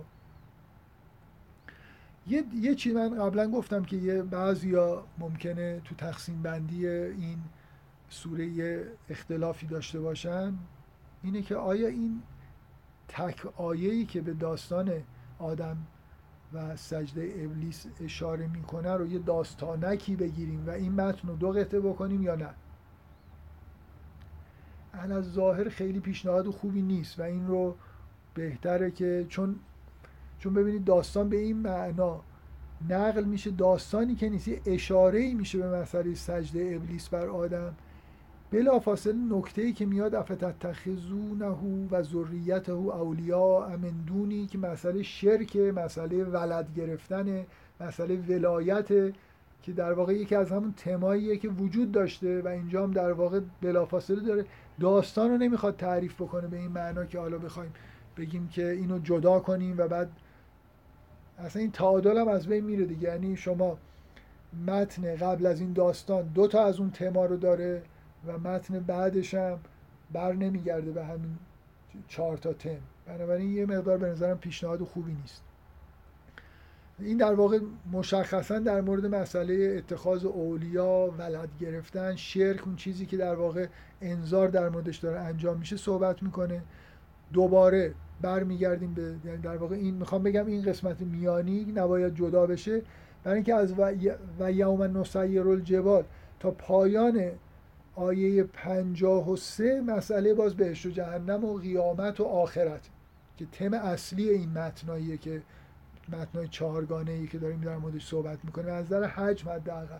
یه, 2.26 2.44
یه 2.54 2.74
چیز 2.74 2.94
من 2.94 3.18
قبلا 3.18 3.50
گفتم 3.50 3.84
که 3.84 3.96
یه 3.96 4.22
بعضیا 4.22 5.04
ممکنه 5.18 5.80
تو 5.84 5.94
تقسیم 5.94 6.42
بندی 6.42 6.88
این 6.88 7.38
سوره 8.08 8.84
اختلافی 9.10 9.66
داشته 9.66 10.00
باشن. 10.00 10.54
اینه 11.22 11.42
که 11.42 11.56
آیا 11.56 11.88
این 11.88 12.22
تک 13.08 13.46
آیه‌ای 13.56 14.04
که 14.04 14.20
به 14.20 14.34
داستان 14.34 14.92
آدم 15.38 15.76
و 16.52 16.76
سجده 16.76 17.34
ابلیس 17.36 17.86
اشاره 18.00 18.46
می‌کنه 18.46 18.94
رو 18.94 19.06
یه 19.06 19.18
داستانکی 19.18 20.16
بگیریم 20.16 20.66
و 20.66 20.70
این 20.70 20.92
متن 20.92 21.28
رو 21.28 21.36
دو 21.36 21.50
قطعه 21.50 21.80
بکنیم 21.80 22.22
یا 22.22 22.34
نه؟ 22.34 22.48
از 24.92 25.32
ظاهر 25.32 25.68
خیلی 25.68 26.00
پیشنهاد 26.00 26.50
خوبی 26.50 26.82
نیست 26.82 27.20
و 27.20 27.22
این 27.22 27.46
رو 27.46 27.76
بهتره 28.34 28.90
که 28.90 29.26
چون 29.28 29.56
چون 30.38 30.54
ببینید 30.54 30.84
داستان 30.84 31.28
به 31.28 31.36
این 31.36 31.56
معنا 31.56 32.20
نقل 32.88 33.24
میشه 33.24 33.50
داستانی 33.50 34.14
که 34.14 34.28
نیست 34.28 34.48
اشاره 34.66 35.18
ای 35.18 35.34
میشه 35.34 35.58
به 35.58 35.80
مسئله 35.80 36.14
سجده 36.14 36.72
ابلیس 36.76 37.08
بر 37.08 37.26
آدم 37.26 37.74
بلافاصله 38.50 39.14
نکته 39.30 39.62
ای 39.62 39.72
که 39.72 39.86
میاد 39.86 40.14
افتتخذونه 40.14 41.56
و 41.90 42.02
ذریته 42.02 42.72
اولیاء 42.72 43.64
امندونی 43.66 44.46
که 44.46 44.58
مسئله 44.58 45.02
شرک 45.02 45.56
مسئله 45.56 46.24
ولد 46.24 46.74
گرفتن 46.76 47.46
مسئله 47.80 48.16
ولایت 48.16 48.88
که 49.62 49.72
در 49.72 49.92
واقع 49.92 50.12
یکی 50.12 50.34
از 50.34 50.52
همون 50.52 50.74
تماییه 50.76 51.36
که 51.36 51.48
وجود 51.48 51.92
داشته 51.92 52.42
و 52.42 52.48
اینجا 52.48 52.82
هم 52.82 52.90
در 52.90 53.12
واقع 53.12 53.40
بلافاصله 53.62 54.20
داره. 54.20 54.44
داستان 54.80 55.30
رو 55.30 55.36
نمی‌خواد 55.36 55.76
تعریف 55.76 56.14
بکنه 56.14 56.48
به 56.48 56.56
این 56.56 56.72
معنا 56.72 57.04
که 57.04 57.18
حالا 57.18 57.38
بخوایم 57.38 57.72
بگیم 58.16 58.48
که 58.48 58.70
اینو 58.70 58.98
جدا 58.98 59.40
کنیم 59.40 59.74
و 59.78 59.88
بعد 59.88 60.10
اصلا 61.38 61.62
این 61.62 61.70
تعادل 61.70 62.18
هم 62.18 62.28
از 62.28 62.46
بین 62.46 62.64
میره 62.64 62.84
دیگه. 62.84 63.08
یعنی 63.08 63.36
شما 63.36 63.78
متن 64.66 65.16
قبل 65.16 65.46
از 65.46 65.60
این 65.60 65.72
داستان 65.72 66.26
دو 66.34 66.46
تا 66.46 66.64
از 66.64 66.80
اون 66.80 66.90
تما 66.90 67.26
رو 67.26 67.36
داره. 67.36 67.82
و 68.26 68.38
متن 68.38 68.80
بعدش 68.80 69.34
هم 69.34 69.58
بر 70.12 70.32
نمیگرده 70.32 70.92
به 70.92 71.04
همین 71.04 71.36
چهار 72.08 72.36
تا 72.36 72.52
تم. 72.52 72.78
بنابراین 73.06 73.52
یه 73.52 73.66
مقدار 73.66 73.98
به 73.98 74.08
نظرم 74.08 74.38
پیشنهاد 74.38 74.82
خوبی 74.82 75.12
نیست. 75.12 75.42
این 76.98 77.16
در 77.16 77.34
واقع 77.34 77.58
مشخصا 77.92 78.58
در 78.58 78.80
مورد 78.80 79.06
مسئله 79.06 79.74
اتخاذ 79.78 80.24
اولیا 80.24 81.14
ولد 81.18 81.48
گرفتن 81.60 82.16
شرک 82.16 82.66
اون 82.66 82.76
چیزی 82.76 83.06
که 83.06 83.16
در 83.16 83.34
واقع 83.34 83.66
انظار 84.00 84.48
در 84.48 84.68
موردش 84.68 84.96
داره 84.96 85.20
انجام 85.20 85.58
میشه 85.58 85.76
صحبت 85.76 86.22
می‌کنه. 86.22 86.62
دوباره 87.32 87.94
برمیگردیم 88.20 88.94
به 88.94 89.14
یعنی 89.24 89.38
در 89.38 89.56
واقع 89.56 89.74
این 89.76 89.94
می‌خوام 89.94 90.22
بگم 90.22 90.46
این 90.46 90.62
قسمت 90.62 91.00
میانی 91.00 91.64
نباید 91.64 92.14
جدا 92.14 92.46
بشه. 92.46 92.82
برای 93.24 93.34
اینکه 93.34 93.54
از 93.54 93.74
و 94.40 94.52
یوم 94.52 94.98
نسیر 94.98 95.48
الجبال 95.48 96.04
تا 96.40 96.50
پایان 96.50 97.30
آیه 97.96 98.42
پنجاه 98.42 99.30
و 99.30 99.36
سه 99.36 99.80
مسئله 99.80 100.34
باز 100.34 100.54
بهشت 100.54 100.86
و 100.86 100.90
جهنم 100.90 101.44
و 101.44 101.58
قیامت 101.58 102.20
و 102.20 102.24
آخرت 102.24 102.88
که 103.36 103.46
تم 103.46 103.74
اصلی 103.74 104.28
این 104.28 104.52
متناییه 104.52 105.16
که 105.16 105.42
متنای 106.08 106.48
چهارگانه 106.48 107.12
ای 107.12 107.26
که 107.26 107.38
داریم 107.38 107.60
در 107.60 107.76
موردش 107.76 108.06
صحبت 108.06 108.44
می‌کنیم 108.44 108.68
از 108.74 108.84
نظر 108.84 109.04
حجم 109.04 109.50
حداقل. 109.50 109.98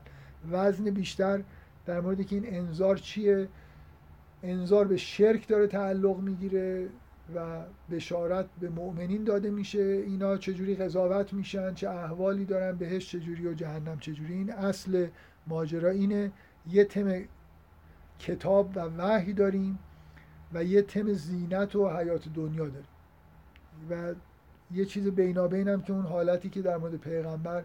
وزن 0.51 0.85
بیشتر 0.85 1.43
در 1.87 2.01
مورد 2.01 2.27
که 2.27 2.37
این 2.37 2.55
انظار 2.55 2.97
چیه؟ 2.97 3.49
انظار 4.43 4.87
به 4.87 4.97
شرک 4.97 5.49
داره 5.49 5.67
تعلق 5.67 6.21
می‌گیره 6.21 6.89
و 7.35 7.63
بشارت 7.91 8.47
به 8.61 8.69
مؤمنین 8.69 9.25
داده 9.25 9.51
میشه. 9.51 10.03
اینا 10.07 10.37
چجوری 10.37 10.75
قضاوت 10.75 11.33
میشن؟ 11.33 11.75
چه 11.75 11.91
احوالی 11.91 12.45
دارن؟ 12.45 12.77
بهش 12.77 13.09
چجوری 13.09 13.47
و 13.47 13.55
جهنم 13.55 13.99
چجوری؟ 13.99 14.35
این 14.35 14.53
اصل 14.53 15.09
ماجرا 15.47 15.91
اینه. 15.91 16.33
یه 16.71 16.85
تم 16.85 17.25
کتاب 18.19 18.71
و 18.77 18.81
وحی 18.81 19.33
داریم 19.33 19.79
و 20.53 20.65
یه 20.65 20.83
تم 20.83 21.13
زینت 21.13 21.77
و 21.77 21.89
حیات 21.89 22.29
دنیا 22.35 22.69
داریم. 22.69 22.89
و 23.91 24.15
یه 24.71 24.85
چیز 24.85 25.09
بینابین 25.09 25.69
هم 25.69 25.83
که 25.83 25.93
اون 25.93 26.07
حالتی 26.07 26.49
که 26.49 26.63
در 26.63 26.77
مورد 26.77 26.97
پیغمبر 26.97 27.65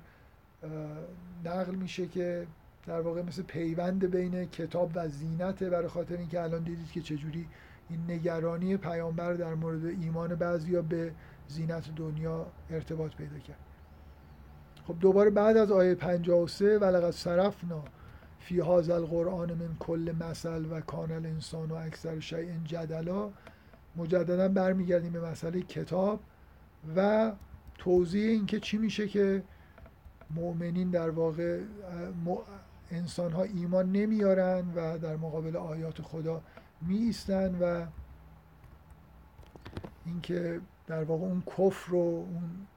نقل 1.45 1.75
میشه 1.75 2.07
که 2.07 2.47
در 2.87 3.01
واقع 3.01 3.21
مثل 3.21 3.41
پیوند 3.43 4.11
بین 4.11 4.45
کتاب 4.45 4.91
و 4.95 5.07
زینته 5.07 5.69
برای 5.69 5.87
خاطر 5.87 6.17
اینکه 6.17 6.41
الان 6.41 6.63
دیدید 6.63 6.91
که 6.91 7.01
چجوری 7.01 7.47
این 7.89 7.99
نگرانی 8.07 8.77
پیامبر 8.77 9.33
در 9.33 9.53
مورد 9.53 9.85
ایمان 9.85 10.35
بعضیا 10.35 10.81
به 10.81 11.11
زینت 11.47 11.95
دنیا 11.95 12.45
ارتباط 12.69 13.15
پیدا 13.15 13.39
کرد. 13.39 13.59
خب 14.87 14.95
دوباره 14.99 15.29
بعد 15.29 15.57
از 15.57 15.71
آیه 15.71 15.95
53 15.95 16.77
ولقد 16.77 17.11
صرفنا 17.11 17.83
فی 18.41 18.59
هذا 18.59 18.95
القرآن 18.95 19.53
من 19.53 19.75
کل 19.79 20.15
مثل 20.19 20.65
و 20.71 20.81
کان 20.81 21.11
الانسان 21.11 21.71
و 21.71 21.75
اکثر 21.75 22.19
شیء 22.19 22.51
جدلا. 22.65 23.29
مجددا 23.95 24.47
برمیگردیم 24.47 25.11
به 25.11 25.19
مسئله 25.19 25.61
کتاب 25.61 26.19
و 26.95 27.31
توضیح 27.77 28.29
اینکه 28.29 28.59
چی 28.59 28.77
میشه 28.77 29.07
که 29.07 29.43
مؤمنین 30.35 30.89
در 30.89 31.09
واقع 31.09 31.61
انسان 32.91 33.31
ها 33.31 33.43
ایمان 33.43 33.91
نمیارن 33.91 34.73
و 34.75 34.97
در 34.97 35.15
مقابل 35.15 35.57
آیات 35.57 36.01
خدا 36.01 36.41
می 36.81 36.97
ایستن 36.97 37.55
و 37.55 37.85
اینکه 40.05 40.61
در 40.87 41.03
واقع 41.03 41.25
اون 41.25 41.43
کفر 41.57 41.93
و 41.93 41.97
اون 41.97 42.67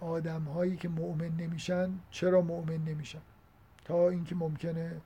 آدم 0.00 0.42
هایی 0.42 0.76
که 0.76 0.88
مؤمن 0.88 1.36
نمیشن 1.36 1.90
چرا 2.10 2.40
مؤمن 2.40 2.84
نمیشن؟ 2.84 3.20
تا 3.88 4.08
اینکه 4.08 4.34
ممکنه 4.34 5.00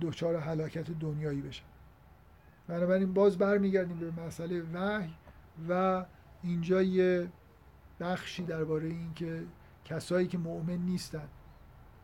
دچار 0.00 0.36
هلاکت 0.36 0.90
دنیایی 0.90 1.42
بشن 1.42 1.64
بنابراین 2.68 3.12
باز 3.12 3.38
برمیگردیم 3.38 3.98
به 3.98 4.22
مسئله 4.22 4.62
وحی 4.74 5.14
و 5.68 6.04
اینجا 6.42 6.82
یه 6.82 7.28
بخشی 8.00 8.42
درباره 8.42 8.88
اینکه 8.88 9.42
کسایی 9.84 10.26
که 10.26 10.38
مؤمن 10.38 10.76
نیستن 10.76 11.28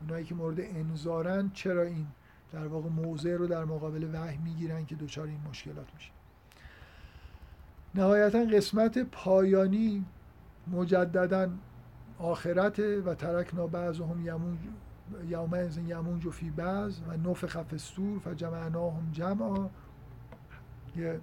اونایی 0.01 0.25
که 0.25 0.35
مورد 0.35 0.61
انذارن 0.61 1.51
چرا 1.55 1.83
این 1.83 2.07
در 2.53 2.67
واقع 2.67 2.89
موضع 2.89 3.37
رو 3.37 3.47
در 3.47 3.65
مقابل 3.65 4.15
وحی 4.15 4.37
می‌گیرن 4.37 4.87
که 4.87 4.95
دچار 4.95 5.27
این 5.27 5.41
مشکلات 5.51 5.95
میشه. 5.95 6.11
نهایتا 7.95 8.45
قسمت 8.45 8.99
پایانی 8.99 10.05
مجددا 10.67 11.51
آخرت 12.19 12.79
و 12.79 13.15
ترکنا 13.15 13.67
بعضهم 13.67 14.27
یمون 14.27 14.59
یومئذ 15.29 15.79
یمونج 15.79 16.29
فی 16.29 16.51
بعض 16.51 17.01
و 17.09 17.17
نفخ 17.31 17.57
الصور 17.73 18.19
فجمعناهم 18.19 19.11
جمعا. 19.13 19.69
یه 20.97 21.21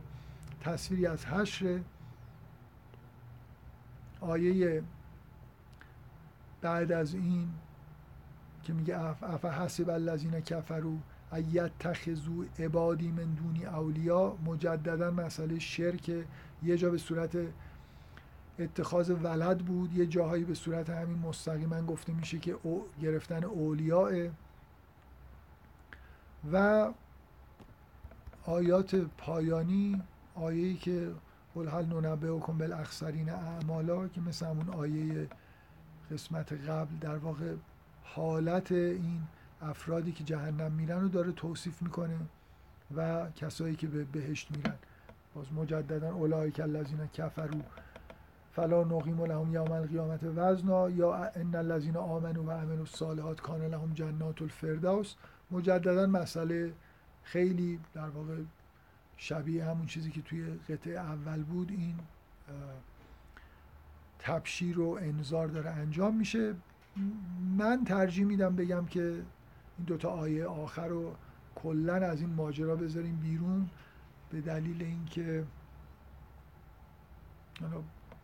تصویری 0.62 1.06
از 1.06 1.26
حشر. 1.26 1.80
آیه 4.22 4.84
بعد 6.62 6.92
از 6.92 7.14
این 7.14 7.48
که 8.64 8.74
میگه 8.74 9.00
اف 9.24 9.46
حسب 9.46 9.90
الذین 9.90 10.40
کفروا 10.42 10.98
ایتخذوا 11.34 12.44
عبادی 12.60 13.08
من 13.08 13.34
دونی 13.34 13.66
اولیا 13.66 14.38
مجددا 14.46 15.12
مسئله 15.12 15.60
شرک 15.60 16.12
یه 16.64 16.78
جا 16.78 16.90
به 16.90 16.98
صورت 16.98 17.38
اتخاذ 18.60 19.10
ولد 19.10 19.58
بود. 19.58 19.94
یه 19.98 20.06
جاهایی 20.06 20.44
به 20.44 20.54
صورت 20.54 20.90
همین 20.90 21.20
مستقیما 21.20 21.82
گفته 21.82 22.14
میشه 22.14 22.40
که 22.40 22.58
او 22.64 22.86
گرفتن 23.02 23.44
اولیاء. 23.44 24.30
و 26.52 26.88
آیات 28.46 28.96
پایانی 28.96 30.02
آیه‌ای 30.36 30.76
که 30.76 31.12
قل 31.56 31.68
هل 31.68 31.86
ننبئکم 31.86 32.58
بالاخسرین 32.58 33.30
اعمالا 33.30 34.08
که 34.08 34.22
مثل 34.22 34.46
همون 34.46 34.70
آیه 34.70 35.28
قسمت 36.12 36.54
قبل 36.54 36.96
در 37.02 37.18
واقع 37.18 37.54
حالت 38.04 38.72
این 38.72 39.22
افرادی 39.62 40.12
که 40.12 40.24
جهنم 40.24 40.72
میرن 40.72 41.02
رو 41.02 41.08
داره 41.08 41.32
توصیف 41.32 41.82
می‌کنه 41.82 42.18
و 42.96 43.30
کسایی 43.32 43.76
که 43.76 43.88
به 43.88 44.04
بهشت 44.04 44.52
میرن. 44.52 44.76
باز 45.36 45.54
مجددا 45.54 46.14
اولئک 46.14 46.60
الذین 46.60 47.08
کفروا. 47.08 47.62
فلا 48.56 48.84
نقیم 48.84 49.24
لهم 49.24 49.54
یوم 49.54 49.72
القیامت 49.72 50.24
وزنا 50.24 50.90
یا 50.90 51.16
ان 51.16 51.56
الذین 51.56 51.98
آمنوا 51.98 52.44
و 52.44 52.52
عملوا 52.52 52.80
الصالحات 52.80 53.42
کان 53.42 53.62
لهم 53.62 53.94
جنات 53.94 54.42
الفردوس. 54.42 55.16
مجددا 55.52 56.08
مسئله 56.08 56.74
خیلی 57.24 57.80
در 57.94 58.10
واقع 58.10 58.38
شبیه 59.18 59.66
همون 59.66 59.86
چیزی 59.86 60.12
که 60.12 60.22
توی 60.22 60.46
قطعه 60.70 60.94
اول 60.94 61.44
بود. 61.44 61.72
این 61.72 61.96
تبشیر 64.20 64.80
و 64.80 64.98
انذار 65.02 65.48
داره 65.48 65.70
انجام 65.70 66.16
میشه. 66.16 66.56
من 67.58 67.84
ترجیح 67.86 68.26
میدم 68.26 68.56
بگم 68.56 68.86
که 68.86 69.02
این 69.78 69.86
دوتا 69.88 70.10
آیه 70.10 70.46
آخر 70.46 70.88
رو 70.88 71.16
کلا 71.56 71.96
از 71.96 72.22
این 72.22 72.30
ماجرا 72.30 72.76
بذاریم 72.76 73.16
بیرون 73.16 73.70
به 74.30 74.42
دلیل 74.42 74.84
اینکه 74.84 75.44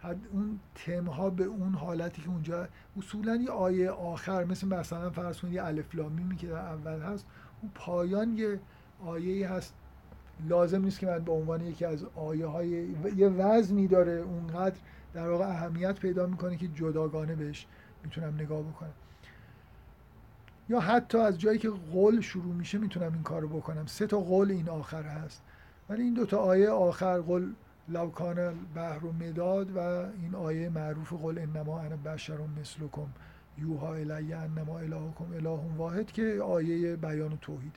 اون 0.04 0.60
تمها 0.76 1.30
به 1.30 1.44
اون 1.44 1.74
حالتی 1.74 2.22
که 2.22 2.30
اونجا 2.30 2.68
اصولا 2.98 3.36
یه 3.36 3.50
آیه 3.50 3.90
آخر 3.90 4.44
مثل 4.44 4.68
مثلا 4.68 5.10
فرض 5.10 5.40
کنید 5.40 5.54
یه 5.54 5.64
الف 5.64 5.96
لامی 5.96 6.36
که 6.36 6.48
در 6.48 6.54
اول 6.54 7.02
هست 7.02 7.26
اون 7.62 7.72
پایان 7.76 8.38
یه 8.38 8.60
آیه 9.06 9.50
هست. 9.50 9.74
لازم 10.50 10.82
نیست 10.82 11.00
که 11.00 11.08
من 11.08 11.20
به 11.20 11.32
عنوان 11.32 11.62
یکی 11.62 11.86
از 11.86 12.06
آیه 12.16 12.46
های 12.46 12.88
یه 13.16 13.28
وزنی 13.28 13.88
داره 13.88 14.12
اونقدر 14.12 14.80
در 15.14 15.30
واقع 15.30 15.46
اهمیت 15.46 16.00
پیدا 16.00 16.26
می‌کنه 16.28 16.58
که 16.58 16.68
جداگانه 16.68 17.36
بهش 17.36 17.68
می‌تونم 18.04 18.36
نگاه 18.36 18.62
بکنم. 18.62 18.94
یا 20.70 20.80
حتی 20.80 21.18
از 21.18 21.38
جایی 21.38 21.60
که 21.60 21.70
قول 21.70 22.22
شروع 22.22 22.54
میشه 22.56 22.78
می‌تونم 22.78 23.14
این 23.14 23.24
کارو 23.24 23.48
بکنم. 23.48 23.86
سه 23.86 24.08
تا 24.08 24.20
قول 24.20 24.52
این 24.52 24.70
آخر 24.70 25.04
هست. 25.04 25.42
ولی 25.90 26.04
این 26.04 26.14
دوتا 26.14 26.38
آیه 26.38 26.70
آخر 26.70 27.20
قول 27.22 27.54
لوکان 27.92 28.66
بحر 28.76 29.06
و 29.06 29.12
مداد 29.12 29.76
و 29.76 29.80
این 29.80 30.36
آیه 30.36 30.70
معروف 30.70 31.14
قول 31.14 31.40
انما 31.40 31.80
انا 31.80 31.96
بشر 31.96 32.38
مثلکم 32.62 33.08
یوها 33.58 33.96
الی 33.96 34.34
انما 34.34 34.80
الهکم 34.80 35.34
اله 35.34 35.60
واحد 35.78 36.12
که 36.12 36.42
آیه 36.44 36.96
بیان 36.96 37.38
توحید. 37.38 37.76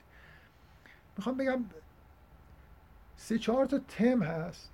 می‌خوام 1.17 1.37
بگم 1.37 1.65
سه 3.17 3.37
چهار 3.37 3.65
تا 3.65 3.79
تم 3.87 4.23
هست 4.23 4.69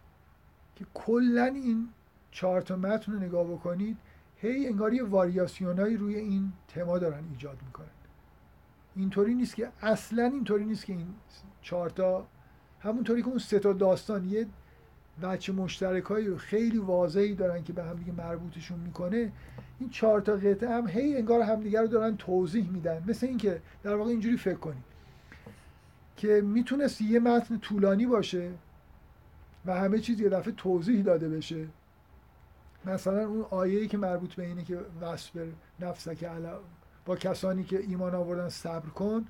که 0.75 0.85
کلا 0.93 1.45
این 1.45 1.89
چهار 2.31 2.61
تا 2.61 2.75
متن 2.75 3.11
رو 3.11 3.19
نگاه 3.19 3.47
بکنید 3.47 3.97
هی 4.37 4.67
انگار 4.67 4.93
یه 4.93 5.03
واریاسیونایی 5.03 5.97
روی 5.97 6.15
این 6.15 6.53
تما 6.67 6.99
دارن 6.99 7.23
ایجاد 7.29 7.57
می‌کنن. 7.65 7.87
اینطوری 8.95 9.33
نیست 9.33 9.55
که 9.55 9.71
اصلا 9.81 10.23
اینطوری 10.23 10.65
نیست 10.65 10.85
که 10.85 10.93
این 10.93 11.07
چهار 11.61 11.89
تا 11.89 12.27
همونطوری 12.79 13.21
که 13.21 13.27
اون 13.27 13.37
سه 13.37 13.59
تا 13.59 13.73
داستان 13.73 14.25
یه 14.25 14.47
بچه 15.23 15.53
مشترک 15.53 16.03
های 16.03 16.37
خیلی 16.37 16.77
واضحی 16.77 17.35
دارن 17.35 17.63
که 17.63 17.73
به 17.73 17.83
هم 17.83 17.95
دیگه 17.95 18.11
مربوطشون 18.11 18.79
می‌کنه. 18.79 19.31
این 19.79 19.89
چهار 19.89 20.21
تا 20.21 20.33
قطعه 20.33 20.69
هم 20.69 20.87
هی 20.87 21.17
انگار 21.17 21.41
همدیگه 21.41 21.81
رو 21.81 21.87
دارن 21.87 22.17
توضیح 22.17 22.69
میدن. 22.69 23.03
مثل 23.07 23.27
اینکه 23.27 23.61
در 23.83 23.95
واقع 23.95 24.09
اینجوری 24.09 24.37
فکر 24.37 24.57
کنید 24.57 24.83
که 26.17 26.41
می‌تونست 26.41 27.01
یه 27.01 27.19
متن 27.19 27.57
طولانی 27.57 28.05
باشه 28.05 28.51
و 29.65 29.75
همه 29.75 29.99
چیز 29.99 30.19
یه 30.19 30.29
دفعه 30.29 30.53
توضیح 30.53 31.03
داده 31.03 31.29
بشه. 31.29 31.67
مثلا 32.85 33.27
اون 33.27 33.45
آیه‌ای 33.49 33.87
که 33.87 33.97
مربوط 33.97 34.33
به 34.33 34.43
اینه 34.45 34.63
که 34.63 34.79
وصبر 35.01 35.45
نفسک 35.79 36.23
علا 36.23 36.59
با 37.05 37.15
کسانی 37.15 37.63
که 37.63 37.79
ایمان 37.79 38.15
آوردن 38.15 38.49
صبر 38.49 38.89
کن 38.89 39.25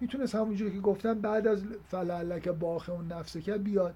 می‌تونست 0.00 0.34
همونجوری 0.34 0.72
که 0.72 0.80
گفتم 0.80 1.14
بعد 1.14 1.46
از 1.46 1.64
فلعلک 1.88 2.48
باخ 2.48 2.88
اون 2.88 3.12
نفسکه 3.12 3.58
بیاد. 3.58 3.94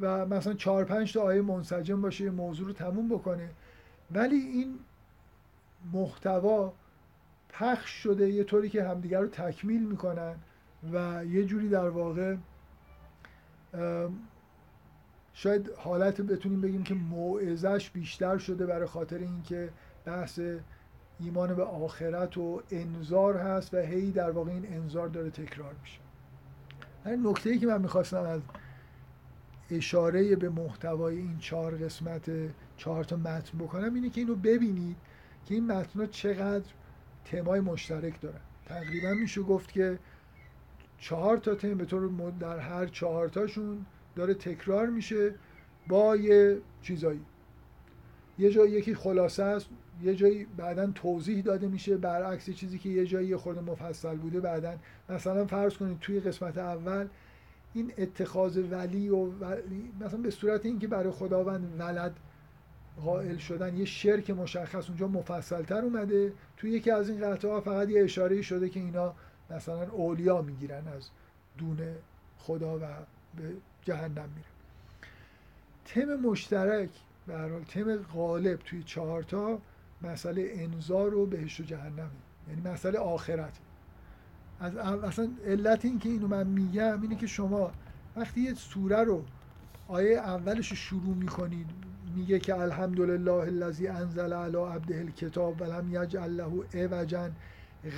و 0.00 0.26
مثلا 0.26 0.54
چهار 0.54 0.84
پنج 0.84 1.12
تا 1.12 1.22
آیه 1.22 1.42
منسجم 1.42 2.00
باشه 2.00 2.30
موضوع 2.30 2.66
رو 2.66 2.72
تموم 2.72 3.08
بکنه. 3.08 3.50
ولی 4.10 4.36
این 4.36 4.78
محتوا 5.92 6.72
پخش 7.48 7.90
شده 7.90 8.30
یه 8.30 8.44
طوری 8.44 8.68
که 8.68 8.84
همدیگر 8.84 9.20
رو 9.20 9.26
تکمیل 9.26 9.88
می‌کنن 9.88 10.34
و 10.92 11.24
یه 11.24 11.44
جوری 11.44 11.68
در 11.68 11.88
واقع 11.88 12.36
شاید 15.32 15.70
حالت 15.76 16.20
بتونیم 16.20 16.60
بگیم 16.60 16.82
که 16.82 16.94
موعظش 16.94 17.90
بیشتر 17.90 18.38
شده 18.38 18.66
برای 18.66 18.86
خاطر 18.86 19.18
اینکه 19.18 19.70
بحث 20.04 20.40
ایمان 21.20 21.54
به 21.54 21.64
آخرت 21.64 22.38
و 22.38 22.62
انذار 22.70 23.36
هست 23.36 23.74
و 23.74 23.76
هی 23.76 24.10
در 24.10 24.30
واقع 24.30 24.50
این 24.50 24.74
انذار 24.74 25.08
داره 25.08 25.30
تکرار 25.30 25.74
میشه. 25.82 26.00
نکته 27.06 27.50
ای 27.50 27.58
که 27.58 27.66
من 27.66 27.80
می‌خواستم 27.80 28.22
از 28.22 28.40
اشاره 29.70 30.36
به 30.36 30.48
محتوای 30.48 31.16
این 31.16 31.38
چهار 31.38 31.76
قسمت 31.76 32.30
چهار 32.76 33.04
تا 33.04 33.16
متن 33.16 33.58
بکنم 33.58 33.94
اینه 33.94 34.10
که 34.10 34.20
اینو 34.20 34.34
ببینید 34.34 34.96
که 35.46 35.54
این 35.54 35.66
متن 35.66 36.06
چقدر 36.06 36.64
تمای 37.24 37.60
مشترک 37.60 38.20
دارن. 38.20 38.40
تقریبا 38.66 39.14
میشه 39.14 39.42
گفت 39.42 39.72
که 39.72 39.98
چهار 40.98 41.36
تا 41.36 41.54
تم 41.54 41.74
به 41.74 41.84
طور 41.84 42.32
در 42.40 42.58
هر 42.58 42.86
چهار 42.86 43.28
تاشون 43.28 43.86
داره 44.16 44.34
تکرار 44.34 44.86
میشه 44.86 45.34
با 45.88 46.16
یه 46.16 46.58
چیزایی. 46.82 47.20
یه 48.38 48.50
جایی 48.50 48.72
یکی 48.72 48.94
خلاصه 48.94 49.42
است 49.42 49.68
یه 50.02 50.14
جایی 50.14 50.46
بعدا 50.56 50.86
توضیح 50.86 51.42
داده 51.42 51.68
میشه 51.68 51.96
برعکس 51.96 52.50
چیزی 52.50 52.78
که 52.78 52.88
یه 52.88 53.06
جایی 53.06 53.36
خورده 53.36 53.60
مفصل 53.60 54.16
بوده 54.16 54.40
بعدا. 54.40 54.74
مثلا 55.08 55.46
فرض 55.46 55.76
کنید 55.76 55.98
توی 55.98 56.20
قسمت 56.20 56.58
اول 56.58 57.06
این 57.74 57.92
اتخاذ 57.98 58.58
ولی 58.70 59.08
و 59.08 59.16
ولی 59.16 59.92
مثلا 60.00 60.20
به 60.20 60.30
صورت 60.30 60.66
اینکه 60.66 60.88
برای 60.88 61.10
خداوند 61.10 61.80
ولد 61.80 62.16
قائل 63.04 63.36
شدن 63.36 63.76
یه 63.76 63.84
شرک 63.84 64.30
مشخص 64.30 64.88
اونجا 64.88 65.08
مفصلتر 65.08 65.80
اومده. 65.80 66.32
توی 66.56 66.70
یکی 66.70 66.90
از 66.90 67.10
این 67.10 67.20
قطعه 67.20 67.50
ها 67.50 67.60
فقط 67.60 67.88
یه 67.88 68.04
اشاره 68.04 68.42
شده 68.42 68.68
که 68.68 68.80
اینا 68.80 69.14
مثلا 69.50 69.90
اولیا 69.90 70.42
می‌گیرن 70.42 70.88
از 70.88 71.08
دون 71.58 71.78
خدا 72.38 72.76
و 72.76 72.80
به 73.36 73.52
جهنم 73.82 74.28
میرن. 74.36 74.54
تم 75.84 76.14
مشترک 76.14 76.90
به 77.26 77.50
تم 77.68 77.96
غالب 77.96 78.58
توی 78.58 78.82
چهارتا 78.82 79.58
مسئله 80.02 80.52
انذار 80.54 81.14
و 81.14 81.26
بهشت 81.26 81.60
و 81.60 81.62
جهنم. 81.62 82.10
یعنی 82.48 82.60
مسئله 82.60 82.98
آخرت. 82.98 83.52
از 84.60 84.76
اصلا 84.76 85.28
علت 85.46 85.84
این 85.84 85.98
که 85.98 86.08
اینو 86.08 86.28
من 86.28 86.46
میگم 86.46 87.02
اینه 87.02 87.16
که 87.16 87.26
شما 87.26 87.70
وقتی 88.16 88.40
یه 88.40 88.54
سوره 88.54 89.04
رو 89.04 89.24
آیه 89.88 90.18
اولش 90.18 90.70
رو 90.70 90.76
شروع 90.76 91.14
می‌کنید 91.16 91.66
میگه 92.16 92.38
که 92.38 92.58
الحمدلله 92.58 93.32
الذی 93.32 93.88
انزل 93.88 94.32
علی 94.32 94.56
عبده 94.56 94.98
الکتاب 94.98 95.60
ولم 95.60 95.88
یجعل 95.90 96.30
له 96.30 96.64
عوجا 96.74 97.30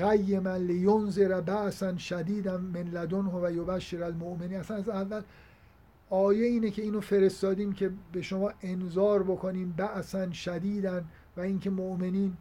قیما 0.01 0.57
لینذر 0.57 1.41
بعثا 1.41 1.97
شدیدا 1.97 2.59
من 2.59 2.83
لدنه 2.83 3.31
و 3.31 3.53
یبشر 3.53 4.03
المؤمنین. 4.03 4.59
اصلا 4.59 4.77
از 4.77 4.89
اول 4.89 5.23
آیه 6.11 6.47
اینه 6.47 6.71
که 6.71 6.83
اینو 6.83 7.01
فرستادیم 7.01 7.73
که 7.73 7.91
به 8.13 8.23
شما 8.23 8.53
انذار 8.63 9.23
بکنیم 9.23 9.75
بعثا 9.77 10.33
شدیدا 10.33 11.03
و 11.37 11.41
اینکه 11.41 11.71
مؤمنین 11.71 12.37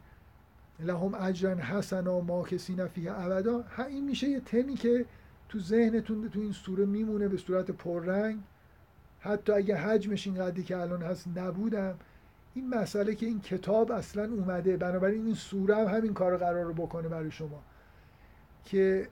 لهم 0.80 1.14
اجرا 1.14 1.54
حسنا 1.54 2.20
ما 2.20 2.42
کسی 2.42 2.74
نفیه 2.74 3.20
ابدا. 3.20 3.64
این 3.88 4.04
میشه 4.04 4.28
یه 4.28 4.40
تمی 4.40 4.74
که 4.74 5.04
تو 5.48 5.58
ذهنتون 5.58 6.28
تو 6.28 6.40
این 6.40 6.52
سوره 6.52 6.86
میمونه 6.86 7.28
به 7.28 7.36
صورت 7.36 7.70
پررنگ. 7.70 8.38
حتی 9.20 9.52
اگه 9.52 9.76
حجمش 9.76 10.26
این 10.26 10.36
قدری 10.36 10.62
که 10.62 10.76
الان 10.76 11.02
هست 11.02 11.28
نبودم 11.36 11.94
این 12.54 12.68
مسئله 12.68 13.14
که 13.14 13.26
این 13.26 13.40
کتاب 13.40 13.92
اصلا 13.92 14.24
اومده. 14.24 14.76
بنابراین 14.76 15.26
این 15.26 15.34
سوره 15.34 15.76
هم 15.76 15.96
همین 15.96 16.14
کار 16.14 16.36
قرار 16.36 16.64
رو 16.64 16.74
بکنه 16.74 17.08
برای 17.08 17.30
شما. 17.30 17.62
که 18.64 19.08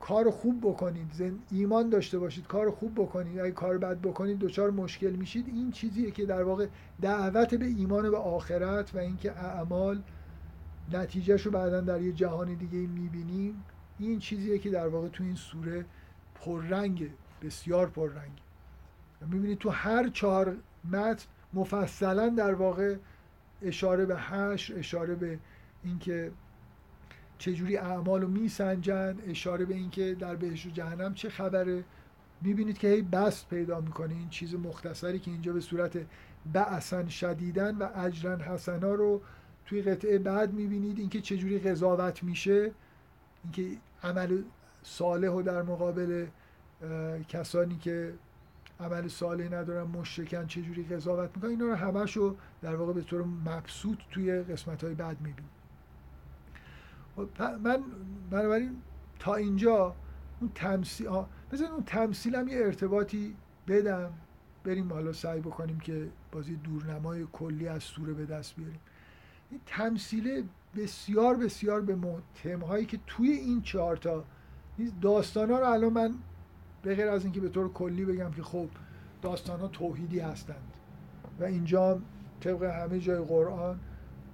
کار 0.00 0.30
خوب 0.30 0.60
بکنید. 0.60 1.40
ایمان 1.50 1.88
داشته 1.90 2.18
باشید. 2.18 2.46
کار 2.46 2.70
خوب 2.70 2.94
بکنید. 2.94 3.40
اگه 3.40 3.50
کار 3.50 3.78
بد 3.78 3.98
بکنید 3.98 4.38
دچار 4.38 4.70
مشکل 4.70 5.10
میشید. 5.10 5.48
این 5.48 5.70
چیزیه 5.70 6.10
که 6.10 6.26
در 6.26 6.42
واقع 6.42 6.66
دعوت 7.00 7.54
به 7.54 7.66
ایمان 7.66 8.10
به 8.10 8.16
آخرت 8.16 8.94
و 8.94 8.98
اینکه 8.98 9.32
اعمال 9.32 10.02
نتیجهش 10.92 11.42
رو 11.42 11.50
بعدا 11.50 11.80
در 11.80 12.00
یه 12.00 12.12
جهان 12.12 12.54
دیگه 12.54 12.78
می‌بینیم. 12.78 13.64
این 13.98 14.18
چیزیه 14.18 14.58
که 14.58 14.70
در 14.70 14.88
واقع 14.88 15.08
تو 15.08 15.24
این 15.24 15.34
سوره 15.34 15.84
پررنگه 16.34 17.10
بسیار 17.42 17.86
پررنگه 17.86 18.42
می‌بینید 19.20 19.58
تو 19.58 19.70
هر 19.70 20.08
چهار 20.08 20.56
متن 20.84 21.26
مفصلا 21.54 22.28
در 22.28 22.54
واقع 22.54 22.96
اشاره 23.62 24.06
به 24.06 24.16
حشر 24.16 24.74
اشاره 24.78 25.14
به 25.14 25.38
اینکه 25.84 26.32
چجوری 27.38 27.76
اعمال 27.76 28.22
رو 28.22 28.28
میسنجن 28.28 29.16
اشاره 29.26 29.64
به 29.64 29.74
اینکه 29.74 30.14
در 30.14 30.36
بهش 30.36 30.66
و 30.66 30.70
جهنم 30.70 31.14
چه 31.14 31.28
خبره. 31.28 31.84
می‌بینید 32.42 32.78
که 32.78 32.88
هی 32.88 33.02
بست 33.02 33.48
پیدا 33.48 33.80
می‌کنه 33.80 34.14
این 34.14 34.28
چیز 34.28 34.54
مختصری 34.54 35.18
که 35.18 35.30
اینجا 35.30 35.52
به 35.52 35.60
صورت 35.60 35.98
بعثن 36.52 37.08
شدیدن 37.08 37.76
و 37.76 37.88
اجرن 37.94 38.40
حسنا 38.40 38.94
رو 38.94 39.20
توی 39.66 39.82
قطعه 39.82 40.18
بعد 40.18 40.52
می‌بینید 40.52 40.98
اینکه 40.98 41.20
چجوری 41.20 41.58
قضاوت 41.58 42.22
میشه 42.22 42.72
اینکه 43.44 43.78
عمل 44.02 44.42
صالح 44.82 45.28
و 45.28 45.42
در 45.42 45.62
مقابل 45.62 46.26
کسانی 47.28 47.76
که 47.76 48.14
عمل 48.80 49.08
صالح 49.08 49.44
ندارن 49.44 49.82
مشرکن 49.82 50.46
چجوری 50.46 50.84
قضاوت 50.84 51.30
می‌کنن؟ 51.36 51.50
اینا 51.50 51.66
رو 51.66 51.74
همش 51.74 52.18
در 52.62 52.76
واقع 52.76 52.92
به 52.92 53.02
طور 53.02 53.24
مبسوط 53.24 53.98
توی 54.10 54.42
قسمت 54.42 54.84
های 54.84 54.94
بعد 54.94 55.20
می‌بینید. 55.20 55.54
من 57.64 57.82
بنابراین 58.30 58.76
تا 59.18 59.34
اینجا 59.34 59.94
اون 60.40 60.50
تمثیل 60.54 61.08
بذارین 61.52 61.72
اون 61.72 61.84
تمثیل 61.84 62.34
هم 62.34 62.48
یه 62.48 62.58
ارتباطی 62.58 63.36
بدم. 63.68 64.12
بریم 64.64 64.92
حالا 64.92 65.12
سعی 65.12 65.40
بکنیم 65.40 65.80
که 65.80 66.08
بازی 66.32 66.56
دورنمای 66.56 67.26
کلی 67.32 67.68
از 67.68 67.82
سوره 67.82 68.12
به 68.12 68.26
دست 68.26 68.56
بیاریم. 68.56 68.80
تمثیل 69.66 70.44
بسیار 70.76 71.36
بسیار 71.36 71.80
به 71.80 71.96
هایی 72.66 72.86
که 72.86 72.98
توی 73.06 73.30
این 73.30 73.62
چهارتا 73.62 74.24
داستان 75.02 75.50
ها 75.50 75.58
رو 75.58 75.66
الان 75.66 75.92
من 75.92 76.14
به 76.82 76.94
غیر 76.94 77.08
از 77.08 77.24
اینکه 77.24 77.40
به 77.40 77.48
طور 77.48 77.72
کلی 77.72 78.04
بگم 78.04 78.30
که 78.30 78.42
خب 78.42 78.68
داستان 79.22 79.60
ها 79.60 79.68
توحیدی 79.68 80.20
هستند 80.20 80.72
و 81.40 81.44
اینجا 81.44 82.00
طبق 82.40 82.62
همه 82.62 83.00
جای 83.00 83.18
قرآن 83.18 83.80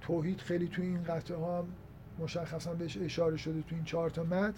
توحید 0.01 0.39
خیلی 0.39 0.67
توی 0.67 0.85
این 0.85 1.03
قطعه 1.03 1.37
ها 1.37 1.65
مشخصا 2.19 2.73
بهش 2.73 2.97
اشاره 2.97 3.37
شده 3.37 3.61
تو 3.61 3.75
این 3.75 3.83
چهار 3.83 4.09
تا 4.09 4.23
متن. 4.23 4.53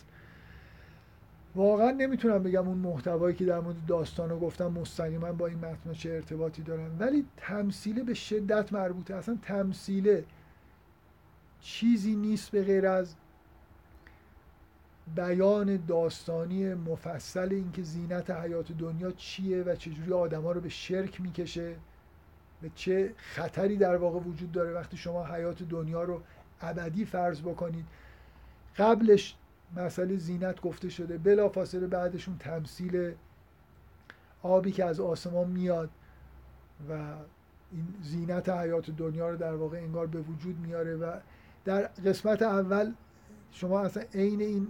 واقعا 1.55 1.91
نمی‌تونم 1.91 2.43
بگم 2.43 2.67
اون 2.67 2.77
محتوایی 2.77 3.35
که 3.35 3.45
در 3.45 3.59
مورد 3.59 3.85
داستان 3.87 4.29
رو 4.29 4.39
گفتم 4.39 4.67
مستقیما 4.67 5.31
با 5.31 5.47
این 5.47 5.57
متن 5.57 5.93
چه 5.93 6.09
ارتباطی 6.09 6.61
دارن 6.61 6.97
ولی 6.99 7.25
تمثیله 7.37 8.03
به 8.03 8.13
شدت 8.13 8.73
مربوطه. 8.73 9.15
اصلا 9.15 9.37
تمثیله 9.41 10.25
چیزی 11.63 12.15
نیست 12.15 12.51
به 12.51 12.63
غیر 12.63 12.87
از 12.87 13.15
بیان 15.15 15.85
داستانی 15.85 16.73
مفصل 16.73 17.49
اینکه 17.51 17.81
زینت 17.81 18.29
حیات 18.31 18.71
دنیا 18.71 19.11
چیه 19.11 19.63
و 19.63 19.75
چجوری 19.75 20.13
آدما 20.13 20.51
رو 20.51 20.61
به 20.61 20.69
شرک 20.69 21.21
می‌کشه 21.21 21.75
و 22.63 22.67
چه 22.75 23.13
خطری 23.17 23.77
در 23.77 23.95
واقع 23.95 24.19
وجود 24.19 24.51
داره 24.51 24.71
وقتی 24.73 24.97
شما 24.97 25.25
حیات 25.25 25.63
دنیا 25.63 26.03
رو 26.03 26.21
ابدی 26.61 27.05
فرض 27.05 27.41
بکنید. 27.41 27.85
قبلش 28.77 29.35
مسئله 29.75 30.17
زینت 30.17 30.61
گفته 30.61 30.89
شده 30.89 31.17
بلا 31.17 31.49
فاصله 31.49 31.87
بعدشون 31.87 32.37
تمثیل 32.37 33.13
آبی 34.41 34.71
که 34.71 34.85
از 34.85 34.99
آسمان 34.99 35.49
میاد 35.49 35.89
و 36.89 36.93
این 37.71 37.95
زینت 38.01 38.49
حیات 38.49 38.91
دنیا 38.91 39.29
رو 39.29 39.37
در 39.37 39.55
واقع 39.55 39.77
انگار 39.77 40.07
به 40.07 40.19
وجود 40.19 40.59
میاره 40.59 40.95
و 40.95 41.19
در 41.65 41.81
قسمت 41.81 42.41
اول 42.41 42.93
شما 43.51 43.79
اصلا 43.79 44.03
عین 44.13 44.41
این 44.41 44.67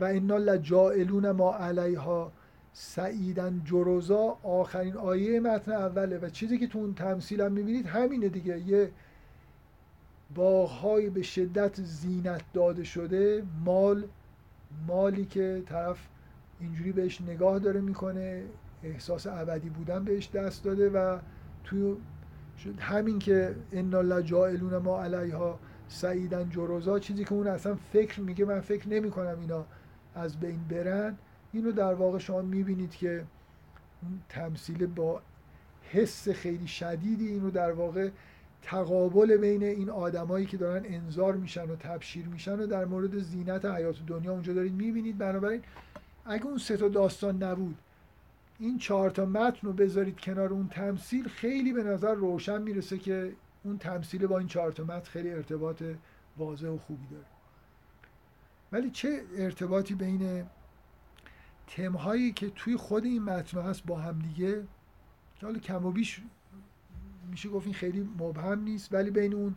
و 0.00 0.04
انا 0.04 0.36
لجائلون 0.36 1.30
ما 1.30 1.54
علیها 1.54 2.32
سعیدن 2.72 3.62
جروزا. 3.64 4.38
آخرین 4.42 4.96
آیه 4.96 5.40
متن 5.40 5.72
اوله 5.72 6.18
و 6.18 6.28
چیزی 6.28 6.58
که 6.58 6.66
تو 6.66 6.78
اون 6.78 6.94
تمثیل 6.94 7.40
هم 7.40 7.52
می‌بینید 7.52 7.86
همینه 7.86 8.28
دیگه. 8.28 8.58
یه 8.58 8.90
باغهای 10.34 11.10
به 11.10 11.22
شدت 11.22 11.82
زینت 11.82 12.42
داده 12.52 12.84
شده. 12.84 13.42
مال 13.64 14.04
مالی 14.86 15.24
که 15.24 15.62
طرف 15.66 15.98
اینجوری 16.60 16.92
بهش 16.92 17.20
نگاه 17.20 17.58
داره 17.58 17.80
می‌کنه 17.80 18.44
احساس 18.82 19.26
ابدی 19.26 19.68
بودن 19.68 20.04
بهش 20.04 20.30
دست 20.30 20.64
داده 20.64 20.90
و 20.90 21.18
توی 21.64 21.96
همین 22.78 23.18
که 23.18 23.54
انا 23.72 24.00
لجائلون 24.00 24.76
ما 24.76 25.02
علیها 25.02 25.58
سعیدن 25.90 26.50
جروزا 26.50 26.98
چیزی 26.98 27.24
که 27.24 27.32
اون 27.32 27.46
اصلا 27.46 27.74
فکر 27.92 28.20
میگه 28.20 28.44
من 28.44 28.60
فکر 28.60 28.88
نمی 28.88 29.10
کنم 29.10 29.40
اینا 29.40 29.64
از 30.14 30.40
بین 30.40 30.60
برن. 30.70 31.16
اینو 31.52 31.72
در 31.72 31.94
واقع 31.94 32.18
شما 32.18 32.42
می‌بینید 32.42 32.90
که 32.90 33.24
اون 34.02 34.20
تمثیل 34.28 34.86
با 34.86 35.22
حس 35.82 36.28
خیلی 36.28 36.66
شدیدی 36.66 37.28
اینو 37.28 37.50
در 37.50 37.72
واقع 37.72 38.10
تقابل 38.62 39.36
بین 39.36 39.62
این 39.62 39.90
آدمایی 39.90 40.46
که 40.46 40.56
دارن 40.56 40.82
انظار 40.84 41.34
میشن 41.34 41.70
و 41.70 41.76
تبشیر 41.76 42.26
میشن 42.26 42.60
و 42.60 42.66
در 42.66 42.84
مورد 42.84 43.18
زینت 43.18 43.64
حیات 43.64 43.96
دنیا 44.06 44.32
اونجا 44.32 44.52
دارید 44.52 44.72
می‌بینید. 44.72 45.18
بنابراین 45.18 45.62
اگه 46.24 46.46
اون 46.46 46.58
سه 46.58 46.76
تا 46.76 46.88
داستان 46.88 47.42
نبود 47.42 47.76
این 48.58 48.78
چهار 48.78 49.10
تا 49.10 49.26
متن 49.26 49.66
رو 49.66 49.72
بذارید 49.72 50.20
کنار 50.20 50.52
اون 50.52 50.68
تمثیل 50.68 51.28
خیلی 51.28 51.72
به 51.72 51.82
نظر 51.82 52.14
روشن 52.14 52.62
می‌رسه 52.62 52.98
که 52.98 53.32
اون 53.62 53.78
تمثیل 53.78 54.26
با 54.26 54.38
این 54.38 54.48
چهار 54.48 54.72
تا 54.72 55.00
خیلی 55.00 55.30
ارتباط 55.30 55.82
واضح 56.36 56.68
و 56.68 56.78
خوبی 56.78 57.06
داره. 57.06 57.26
ولی 58.72 58.90
چه 58.90 59.22
ارتباطی 59.36 59.94
بین 59.94 60.46
تمهایی 61.66 62.32
که 62.32 62.50
توی 62.50 62.76
خود 62.76 63.04
این 63.04 63.22
متن 63.22 63.60
هست 63.60 63.86
با 63.86 63.98
هم 63.98 64.18
دیگه؟ 64.18 64.64
حالا 65.42 65.58
کم 65.58 65.86
و 65.86 65.90
بیش 65.90 66.22
میشه 67.30 67.48
گفت 67.48 67.66
این 67.66 67.74
خیلی 67.74 68.00
مبهم 68.18 68.62
نیست 68.62 68.94
ولی 68.94 69.10
بین 69.10 69.34
اون 69.34 69.56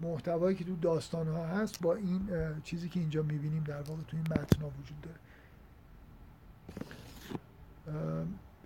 محتوایی 0.00 0.56
که 0.56 0.64
تو 0.64 0.76
داستان 0.76 1.28
ها 1.28 1.46
هست 1.46 1.80
با 1.80 1.94
این 1.94 2.28
چیزی 2.64 2.88
که 2.88 3.00
اینجا 3.00 3.22
می‌بینیم 3.22 3.64
در 3.64 3.82
واقع 3.82 4.02
تو 4.02 4.16
این 4.16 4.26
متن 4.30 4.62
وجود 4.62 5.00
داره. 5.00 5.20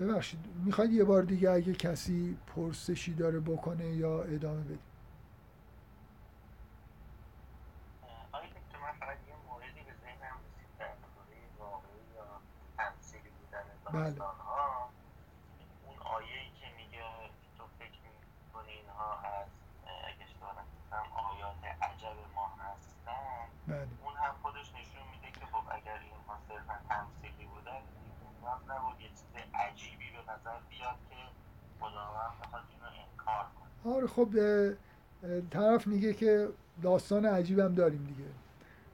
ببخشید 0.01 0.41
می‌خواید 0.65 0.93
یه 0.93 1.05
بار 1.05 1.23
دیگه 1.23 1.51
اگه 1.51 1.75
کسی 1.75 2.37
پرسشی 2.47 3.15
داره 3.15 3.41
بکنه 3.41 3.87
یا 3.87 4.23
ادامه 4.23 4.61
بدیم؟ 4.61 4.79
بله 13.93 14.23
اون 15.87 15.99
آیه 15.99 16.51
که 16.61 16.67
میگه 16.77 17.05
تو 17.59 17.65
فکر 17.79 18.01
می‌کنی 18.47 18.73
اینها 18.73 19.19
از 19.19 19.49
اگه 20.09 20.27
هم 20.93 21.07
آیات 21.13 21.65
عجب 21.83 22.17
ما 22.35 22.49
هستن 22.49 23.49
بله. 23.69 23.89
اون 24.05 24.17
هم 24.17 24.35
خودش 24.43 24.73
نشون 24.73 25.03
میده 25.13 25.41
که 25.41 25.47
خب 25.47 25.65
اگر 25.71 25.99
اینها 25.99 26.39
صرفا 26.49 26.75
تمثیلی 26.89 27.47
بودن 27.47 27.83
نیاز 28.41 28.63
نبود 28.69 29.01
یه 29.01 29.09
چیز 29.09 29.35
عجیبی 29.55 30.11
به 30.11 30.23
که 33.85 33.89
آره 33.89 34.07
خب 34.07 34.29
طرف 35.51 35.87
میگه 35.87 36.13
که 36.13 36.49
داستان 36.83 37.27
عجیبم 37.27 37.75
داریم 37.75 38.05
دیگه. 38.05 38.29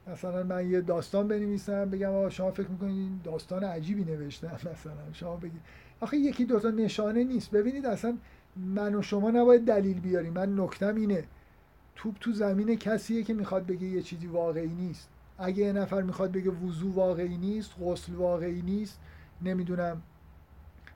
مثلا 0.07 0.43
من 0.43 0.71
یه 0.71 0.81
داستان 0.81 1.29
بنویسم 1.29 1.91
بگم 1.91 2.09
آقا 2.11 2.31
شما 2.31 2.51
فکر 2.51 2.69
می‌کنید 2.69 3.23
داستان 3.23 3.65
عجیبی 3.65 4.05
نوشتم 4.05 4.55
مثلا 4.73 5.13
شما 5.13 5.37
بگید 5.37 5.61
آخه 6.01 6.17
یکی 6.17 6.45
دو 6.45 6.61
تا 6.61 6.71
نشانه 6.71 7.25
نیست. 7.25 7.51
ببینید 7.51 7.87
اصلا 7.87 8.19
من 8.57 8.95
و 8.95 9.03
شما 9.03 9.31
نباید 9.31 9.65
دلیل 9.65 10.01
بیاریم. 10.01 10.33
من 10.33 10.61
نکتم 10.61 10.95
اینه. 10.95 11.25
توپ 11.97 12.15
تو 12.21 12.33
زمین 12.33 12.77
کسیه 12.77 13.23
که 13.23 13.35
می‌خواد 13.35 13.67
بگه 13.67 13.87
یه 13.87 14.03
چیزی 14.03 14.27
واقعی 14.27 14.69
نیست. 14.69 15.09
اگه 15.39 15.65
یه 15.65 15.73
نفر 15.73 16.03
می‌خواد 16.03 16.33
بگه 16.33 16.51
وضوع 16.51 16.95
واقعی 16.95 17.39
نیست 17.39 17.75
غسل 17.81 18.15
واقعی 18.15 18.63
نیست 18.63 19.01
نمی‌دونم. 19.43 20.03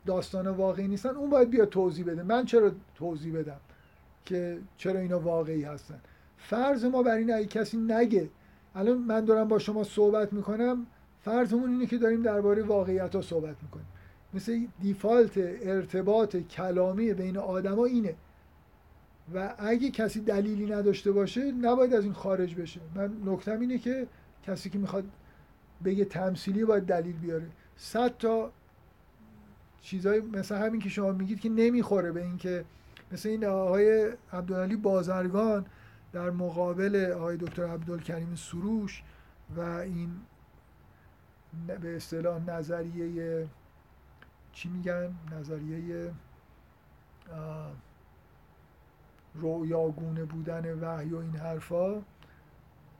داستان 0.07 0.49
واقعی 0.49 0.89
نیستن 0.89 1.09
اون 1.09 1.31
باید 1.31 1.51
بیا 1.51 1.67
توضیح 1.67 2.05
بده. 2.05 2.23
من 2.23 2.45
چرا 2.45 2.73
توضیح 2.95 3.39
بدم 3.39 3.61
که 4.25 4.59
چرا 4.77 5.01
اینا 5.01 5.21
واقعی 5.21 5.65
هستن؟ 5.65 6.01
فرض 6.39 6.85
ما 6.85 7.03
بر 7.03 7.17
این 7.17 7.35
اگه 7.35 7.47
کسی 7.47 7.77
نگه 7.77 8.29
الان 8.75 8.99
من 8.99 9.25
دارم 9.25 9.49
با 9.49 9.59
شما 9.59 9.85
صحبت 9.85 10.33
می‌کنم 10.33 10.87
فرضمون 11.21 11.71
اینه 11.71 11.87
که 11.87 11.99
داریم 11.99 12.23
درباره 12.23 12.63
واقعیت 12.63 13.15
ها 13.15 13.23
صحبت 13.23 13.57
می‌کنیم. 13.63 13.87
مثل 14.35 14.67
دیفالت 14.81 15.33
ارتباط 15.63 16.37
کلامی 16.37 17.15
بین 17.15 17.37
آدما 17.37 17.85
اینه. 17.85 18.15
و 19.35 19.55
اگه 19.59 19.91
کسی 19.91 20.21
دلیلی 20.21 20.67
نداشته 20.67 21.13
باشه 21.13 21.53
نباید 21.53 21.95
از 21.95 22.05
این 22.05 22.13
خارج 22.13 22.55
بشه. 22.55 22.81
من 22.95 23.13
نکتم 23.25 23.61
اینه 23.61 23.79
که 23.79 24.07
کسی 24.47 24.71
که 24.71 24.79
می‌خواد 24.79 25.05
بگه 25.85 26.05
تمثیلی 26.05 26.65
باید 26.65 26.87
دلیل 26.87 27.17
بیاره. 27.17 27.47
صد 27.77 28.19
تا 28.19 28.53
چیزای 29.85 30.21
مثل 30.21 30.55
همین 30.57 30.81
که 30.81 30.89
شما 30.89 31.13
میگید 31.13 31.41
که 31.41 31.49
نمی‌خوره 31.49 32.13
به 32.13 32.23
اینکه 32.23 32.65
مثل 33.13 33.29
این 33.29 33.45
آقای 33.45 34.13
عبدالعلی 34.33 34.77
بازرگان 34.77 35.67
در 36.13 36.31
مقابل 36.31 37.13
آقای 37.17 37.37
دکتر 37.37 37.67
عبدالکریم 37.67 38.35
سروش 38.35 39.03
و 39.57 39.61
این 39.61 40.11
به 41.81 41.97
اصطلاح 41.97 42.51
نظریه 42.51 43.49
چی 44.53 44.69
میگن؟ 44.69 45.15
نظریه 45.33 46.13
رویاگونه 49.35 50.25
بودن 50.25 50.79
وحی 50.79 51.11
و 51.11 51.17
این 51.17 51.37
حرفا. 51.37 52.03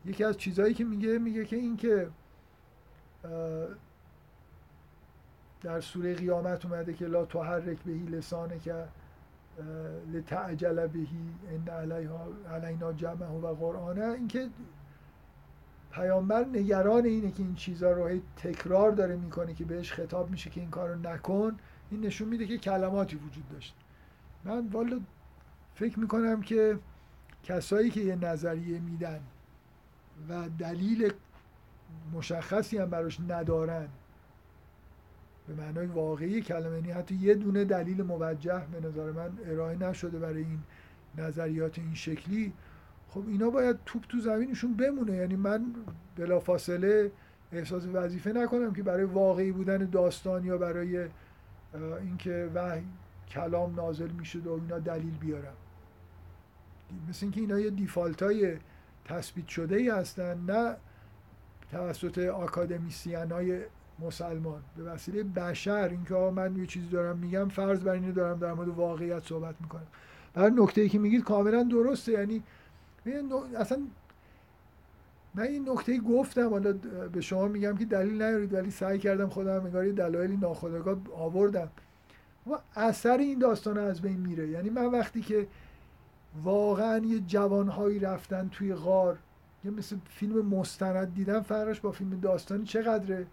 یکی 0.05 0.25
از 0.25 0.37
چیزهایی 0.37 0.75
که 0.75 0.85
میگه 0.85 1.19
میگه 1.19 1.45
که 1.45 1.57
این 1.57 1.77
که 1.77 2.11
در 5.65 5.81
سوره 5.81 6.15
قیامت 6.15 6.65
اومده 6.65 6.95
که 6.95 7.07
لا 7.07 7.25
تحرک 7.25 7.79
بهی 7.83 8.07
لسانه 8.07 8.59
که 8.59 8.85
لتعجل 10.13 10.87
بهی 10.87 11.35
ان 11.51 11.69
علینا 12.51 12.93
جمعه 12.93 13.29
و 13.29 13.55
قرآنه 13.55 14.05
اینکه 14.05 14.49
پیامبر 15.91 16.45
نگران 16.45 17.05
اینه 17.05 17.31
که 17.31 17.43
این 17.43 17.55
چیزها 17.55 17.91
رو 17.91 18.19
تکرار 18.37 18.91
داره 18.91 19.17
می‌کنه 19.17 19.55
که 19.55 19.65
بهش 19.65 19.93
خطاب 19.93 20.31
میشه 20.31 20.51
که 20.51 20.61
این 20.61 20.71
کار 20.71 20.89
رو 20.89 20.99
نکن. 21.01 21.57
این 21.91 22.01
نشون 22.01 22.29
میده 22.29 22.47
که 22.47 22.59
کلماتی 22.59 23.17
وجود 23.17 23.49
داشت. 23.49 23.75
من 24.45 24.67
والا 24.67 25.01
فکر 25.75 25.99
می‌کنم 25.99 26.43
که 26.43 26.79
کسایی 27.43 27.91
که 27.91 28.01
یه 28.01 28.17
نظریه 28.17 28.81
میدن 28.81 29.21
و 30.29 30.49
دلیل 30.59 31.13
مشخصی 32.13 32.79
هم 32.79 32.91
براش 32.91 33.21
ندارن 33.21 33.89
به 35.49 35.55
معنای 35.55 35.87
واقعی 35.87 36.41
کلمه 36.41 36.75
یعنی 36.75 36.91
حتی 36.91 37.15
یه 37.15 37.35
دونه 37.35 37.65
دلیل 37.65 38.03
موجه 38.03 38.63
به 38.73 38.89
نظر 38.89 39.13
من 39.13 39.31
ارائه 39.47 39.77
نشده 39.77 40.19
برای 40.19 40.45
این 40.45 40.59
نظریات 41.19 41.79
این 41.79 41.95
شکلی. 41.95 42.53
خب 43.09 43.29
اینا 43.29 43.51
باید 43.51 43.77
توپ 43.87 44.03
تو 44.09 44.21
زمینشون 44.21 44.75
بمونه. 44.75 45.13
یعنی 45.13 45.37
من 45.37 45.65
بلافاصله 46.17 47.13
احساس 47.53 47.87
وظیفه 47.93 48.33
نکنم 48.33 48.73
که 48.73 48.83
برای 48.83 49.05
واقعی 49.05 49.53
بودن 49.53 49.79
داستان 49.79 50.45
یا 50.45 50.59
برای 50.59 51.09
اینکه 52.01 52.51
وحی 52.55 52.85
کلام 53.29 53.75
نازل 53.75 54.11
می‌شد 54.11 54.47
و 54.47 54.53
اینا 54.53 54.79
دلیل 54.79 55.19
بیارم. 55.19 55.55
مثل 57.09 57.27
اینکه 57.27 57.41
اینا 57.41 57.61
یه 57.61 57.71
دیفالت 57.71 58.23
های 58.23 58.57
تثبیت 59.05 59.49
شده 59.49 59.77
ای 59.77 59.89
هستن 59.89 60.39
نه 60.47 60.77
توسط 61.71 62.19
اکادمیسیان 62.19 63.33
های 63.33 63.61
مسلمان. 63.99 64.63
به 64.77 64.83
وسیله 64.83 65.23
بشر 65.23 65.89
اینکه 65.89 66.15
من 66.15 66.57
یه 66.57 66.67
چیزی 66.67 66.89
دارم 66.89 67.19
میگم 67.19 67.49
فرض 67.49 67.81
بر 67.81 67.93
اینه 67.93 68.13
دارم 68.13 68.39
در 68.39 68.53
مورد 68.53 68.69
واقعیت 68.69 69.25
صحبت 69.25 69.55
می‌کنم. 69.61 69.87
بر 70.35 70.51
نکته 70.51 70.81
ای 70.81 70.89
که 70.89 70.99
میگید 70.99 71.25
کاملا 71.25 71.63
درسته. 71.63 72.13
یعنی 72.13 72.43
اصلا 73.57 73.79
من 75.35 75.43
این 75.43 75.69
نکته 75.69 75.99
گفتم 75.99 76.51
حالا 76.51 76.73
به 77.13 77.21
شما 77.21 77.49
میگم 77.49 77.77
که 77.77 77.85
دلیل 77.85 78.23
نیارید 78.23 78.55
ولی 78.55 78.71
سعی 78.71 78.99
کردم 78.99 79.29
خودم 79.29 79.65
انگار 79.65 79.89
دلایلی 79.89 80.37
ناخودآگاه 80.37 80.97
آوردم. 81.17 81.69
و 82.51 82.59
اثر 82.77 83.19
این 83.19 83.39
داستان 83.39 83.79
از 83.79 84.01
بین 84.01 84.21
میره. 84.21 84.49
یعنی 84.49 84.71
من 84.71 84.87
وقتی 84.87 85.21
که 85.21 85.47
واقعا 86.43 86.99
یه 86.99 87.21
جوانهایی 87.21 87.99
رفتن 87.99 88.49
توی 88.49 88.75
غار 88.75 89.19
یه 89.65 89.71
مثل 89.71 89.97
فیلم 90.09 90.47
مستند 90.47 91.15
دیدن 91.15 91.41
فرقش 91.41 91.81
با 91.81 91.93
فیلم 91.93 92.21
داستانی 92.21 92.65
چقدره؟ 92.65 93.27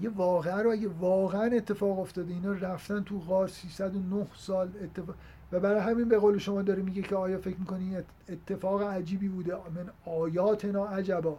یه 0.00 0.10
واقعه 0.10 0.62
رو 0.62 0.70
اگه 0.70 0.88
واقعا 0.88 1.44
اتفاق 1.44 1.98
افتاده 1.98 2.32
اینا 2.32 2.52
رفتن 2.52 3.02
تو 3.02 3.18
غار 3.18 3.48
309 3.48 4.26
سال 4.36 4.70
اتفاق 4.82 5.16
و 5.52 5.60
برای 5.60 5.80
همین 5.80 6.08
به 6.08 6.18
قول 6.18 6.38
شما 6.38 6.62
داره 6.62 6.82
میگه 6.82 7.02
که 7.02 7.16
آیا 7.16 7.38
فکر 7.38 7.56
می‌کنی 7.58 7.96
اتفاق 8.28 8.82
عجیبی 8.82 9.28
بوده؟ 9.28 9.54
من 9.54 10.12
آیاتنا 10.12 10.86
عجبا. 10.86 11.38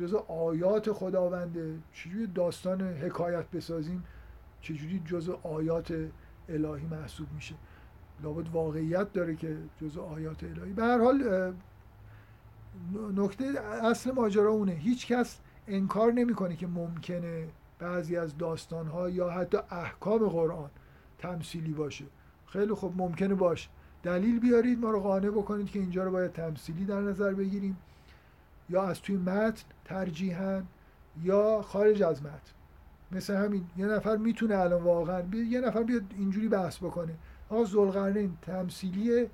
جز 0.00 0.14
آیات 0.28 0.92
خداونده. 0.92 1.74
چجوری 1.92 2.26
داستان 2.26 2.80
حکایت 2.80 3.50
بسازیم؟ 3.50 4.04
چجوری 4.60 5.02
جز 5.06 5.30
آیات 5.42 5.94
الهی 6.48 6.86
محسوب 6.86 7.26
میشه؟ 7.34 7.54
لابد 8.22 8.48
واقعیت 8.48 9.12
داره 9.12 9.36
که 9.36 9.56
جز 9.80 9.98
آیات 9.98 10.44
الهی. 10.44 10.72
به 10.72 10.82
هر 10.82 10.98
حال 10.98 11.52
نکته 13.14 13.44
اصل 13.82 14.12
ماجرا 14.12 14.50
اونه. 14.50 14.72
هیچ 14.72 15.06
کس 15.06 15.40
انکار 15.68 16.12
نمی‌کنه 16.12 16.56
که 16.56 16.66
ممکنه 16.66 17.48
بعضی 17.78 18.16
از 18.16 18.38
داستانها 18.38 19.10
یا 19.10 19.30
حتی 19.30 19.58
احکام 19.70 20.28
قرآن 20.28 20.70
تمثیلی 21.18 21.72
باشه. 21.72 22.04
خیلی 22.46 22.74
خوب 22.74 22.94
ممکنه 22.96 23.34
باشه. 23.34 23.68
دلیل 24.02 24.40
بیارید 24.40 24.78
ما 24.78 24.90
رو 24.90 25.00
قانع 25.00 25.30
بکنید 25.30 25.66
که 25.70 25.78
اینجا 25.78 26.04
رو 26.04 26.10
باید 26.10 26.32
تمثیلی 26.32 26.84
در 26.84 27.00
نظر 27.00 27.34
بگیریم. 27.34 27.76
یا 28.70 28.82
از 28.82 29.00
توی 29.00 29.16
متن 29.16 29.64
ترجیحاً 29.84 30.62
یا 31.22 31.62
خارج 31.62 32.02
از 32.02 32.22
متن. 32.22 32.52
مثل 33.12 33.34
همین 33.34 33.64
یه 33.76 33.86
نفر 33.86 34.16
می‌تونه 34.16 34.58
الان 34.58 34.82
واقعا 34.82 35.22
یه 35.32 35.60
نفر 35.60 35.82
بیاد 35.82 36.02
اینجوری 36.18 36.48
بحث 36.48 36.78
بکنه. 36.78 37.14
آقا 37.50 37.64
زلقرنین 37.64 38.36
تمثیلیه 38.42 39.30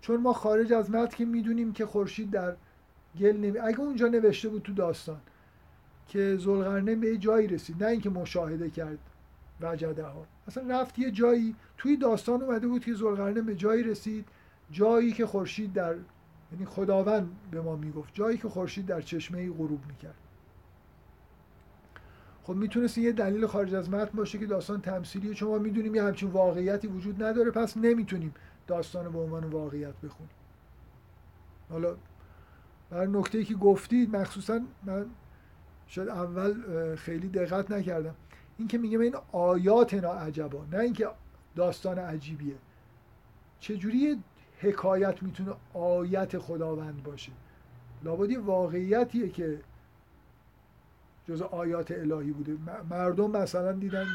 چون 0.00 0.20
ما 0.20 0.32
خارج 0.32 0.72
از 0.72 0.90
متن 0.90 1.16
که 1.16 1.24
می‌دونیم 1.24 1.72
که 1.72 1.86
خورشید 1.86 2.30
در 2.30 2.56
گل 3.18 3.36
نمی 3.36 3.58
اگه 3.58 3.80
اونجا 3.80 4.08
نوشته 4.08 4.48
بود 4.48 4.62
تو 4.62 4.72
داستان. 4.72 5.20
که 6.08 6.36
زلقرنین 6.36 7.00
به 7.00 7.16
جایی 7.16 7.46
رسید 7.46 7.84
نه 7.84 7.90
اینکه 7.90 8.10
مشاهده 8.10 8.70
کرد 8.70 8.98
وجده 9.60 10.04
ها 10.04 10.26
اصلا 10.46 10.80
رفت 10.80 10.98
یه 10.98 11.10
جایی 11.10 11.54
توی 11.78 11.96
داستان 11.96 12.42
اومده 12.42 12.68
بود 12.68 12.84
که 12.84 12.94
زلقرنین 12.94 13.46
به 13.46 13.54
جایی 13.54 13.82
رسید 13.82 14.28
جایی 14.70 15.12
که 15.12 15.26
خورشید 15.26 15.72
در 15.72 15.94
یعنی 16.52 16.64
خداوند 16.64 17.36
به 17.50 17.60
ما 17.60 17.76
می‌گفت 17.76 18.14
جایی 18.14 18.38
که 18.38 18.48
خورشید 18.48 18.86
در 18.86 19.00
چشمه 19.00 19.50
غروب 19.50 19.80
می‌کرد. 19.88 20.14
خب 22.42 22.54
می‌تونست 22.54 22.98
یه 22.98 23.12
دلیل 23.12 23.46
خارج 23.46 23.74
از 23.74 23.90
متن 23.90 24.16
باشه 24.16 24.38
که 24.38 24.46
داستان 24.46 24.80
تمثیلیه 24.80 25.34
چون 25.34 25.48
ما 25.48 25.58
می‌دونیم 25.58 25.94
یه 25.94 26.02
همچین 26.02 26.30
واقعیتی 26.30 26.86
وجود 26.86 27.22
نداره 27.22 27.50
پس 27.50 27.76
نمی‌تونیم 27.76 28.34
داستان 28.66 29.12
به 29.12 29.18
عنوان 29.18 29.44
واقعیت 29.44 29.94
بخونیم. 29.94 30.30
حالا 31.70 31.96
بر 32.90 33.06
نکته 33.06 33.38
ای 33.38 33.44
که 33.44 33.54
گفتید 33.54 34.16
مخصوصا 34.16 34.60
من 34.84 35.06
شاید 35.86 36.08
اول 36.08 36.54
خیلی 36.96 37.28
دقت 37.28 37.70
نکردم. 37.70 38.14
این 38.58 38.68
که 38.68 38.78
میگه 38.78 38.98
این 38.98 39.16
آیات 39.32 39.94
نا 39.94 40.12
عجبا 40.12 40.64
نه 40.72 40.78
اینکه 40.78 41.08
داستان 41.56 41.98
عجیبیه. 41.98 42.54
چجوری 43.60 44.22
حکایت 44.60 45.22
می‌تونه 45.22 45.52
آیت 45.74 46.38
خداوند 46.38 47.02
باشه؟ 47.02 47.32
لابد 48.02 48.36
واقعیتیه 48.36 49.28
که 49.28 49.60
جز 51.28 51.42
آیات 51.42 51.90
الهی 51.90 52.32
بوده. 52.32 52.56
مردم 52.90 53.30
مثلا 53.30 53.72
دیدن 53.72 54.06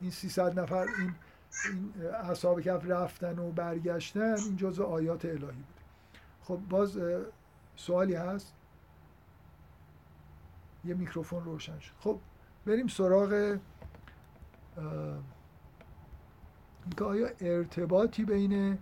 این 0.00 0.10
300 0.10 0.60
نفر 0.60 0.86
این 0.98 1.14
این 1.72 2.06
اصحاب 2.14 2.60
کف 2.60 2.86
رفتن 2.86 3.38
و 3.38 3.50
برگشتن 3.50 4.34
این 4.34 4.56
جز 4.56 4.80
آیات 4.80 5.24
الهی 5.24 5.38
بوده. 5.38 5.82
خب 6.42 6.58
باز 6.68 6.98
سوالی 7.76 8.14
هست؟ 8.14 8.54
یه 10.84 10.94
میکروفون 10.94 11.44
روشن 11.44 11.78
شد. 11.78 11.92
خب 12.00 12.18
بریم 12.66 12.86
سراغ 12.86 13.58
اینکه 16.84 17.04
آیا 17.04 17.28
ارتباطی 17.40 18.24
بین 18.24 18.78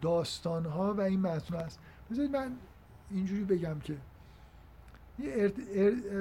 داستان 0.00 0.64
ها 0.64 0.94
و 0.94 1.00
این 1.00 1.20
متن 1.20 1.56
هست؟ 1.56 1.78
بذارید 2.10 2.36
من 2.36 2.52
اینجوری 3.10 3.44
بگم 3.44 3.78
که 3.80 3.96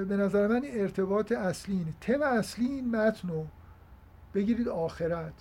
به 0.05 0.17
نظر 0.17 0.47
من 0.47 0.61
ارتباط 0.65 1.31
اصلی 1.31 1.75
اینه. 1.75 1.93
تم 2.01 2.21
اصلی 2.21 2.65
این 2.65 2.95
متن 2.95 3.27
رو 3.27 3.47
بگیرید 4.33 4.67
آخرت 4.67 5.33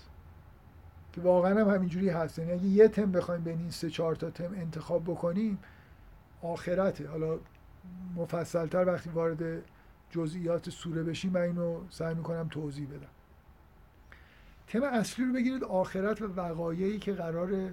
که 1.13 1.21
واقعا 1.21 1.61
هم 1.61 1.75
همینجوری 1.75 2.09
هست. 2.09 2.39
یعنی 2.39 2.53
اگه 2.53 2.65
یه 2.65 2.89
تم 2.89 3.13
بخوایم 3.13 3.43
بین 3.43 3.59
این 3.59 3.71
سه 3.71 3.91
چهار 3.91 4.15
تا 4.15 4.31
تم 4.31 4.55
انتخاب 4.55 5.05
بکنیم 5.05 5.59
آخرته. 6.43 7.09
حالا 7.09 7.39
مفصلتر 8.17 8.85
وقتی 8.85 9.11
وارد 9.11 9.63
جزئیات 10.11 10.71
سوره 10.71 11.03
بشیم 11.03 11.31
من 11.31 11.41
اینو 11.41 11.81
سعی 11.91 12.15
می‌کنم 12.15 12.49
توضیح 12.49 12.89
بدم. 12.89 13.09
تم 14.67 14.83
اصلی 14.83 15.25
رو 15.25 15.33
بگیرید 15.33 15.65
آخرت 15.65 16.23
و 16.23 16.27
وقایعی 16.27 16.99
که 16.99 17.13
قرار 17.13 17.73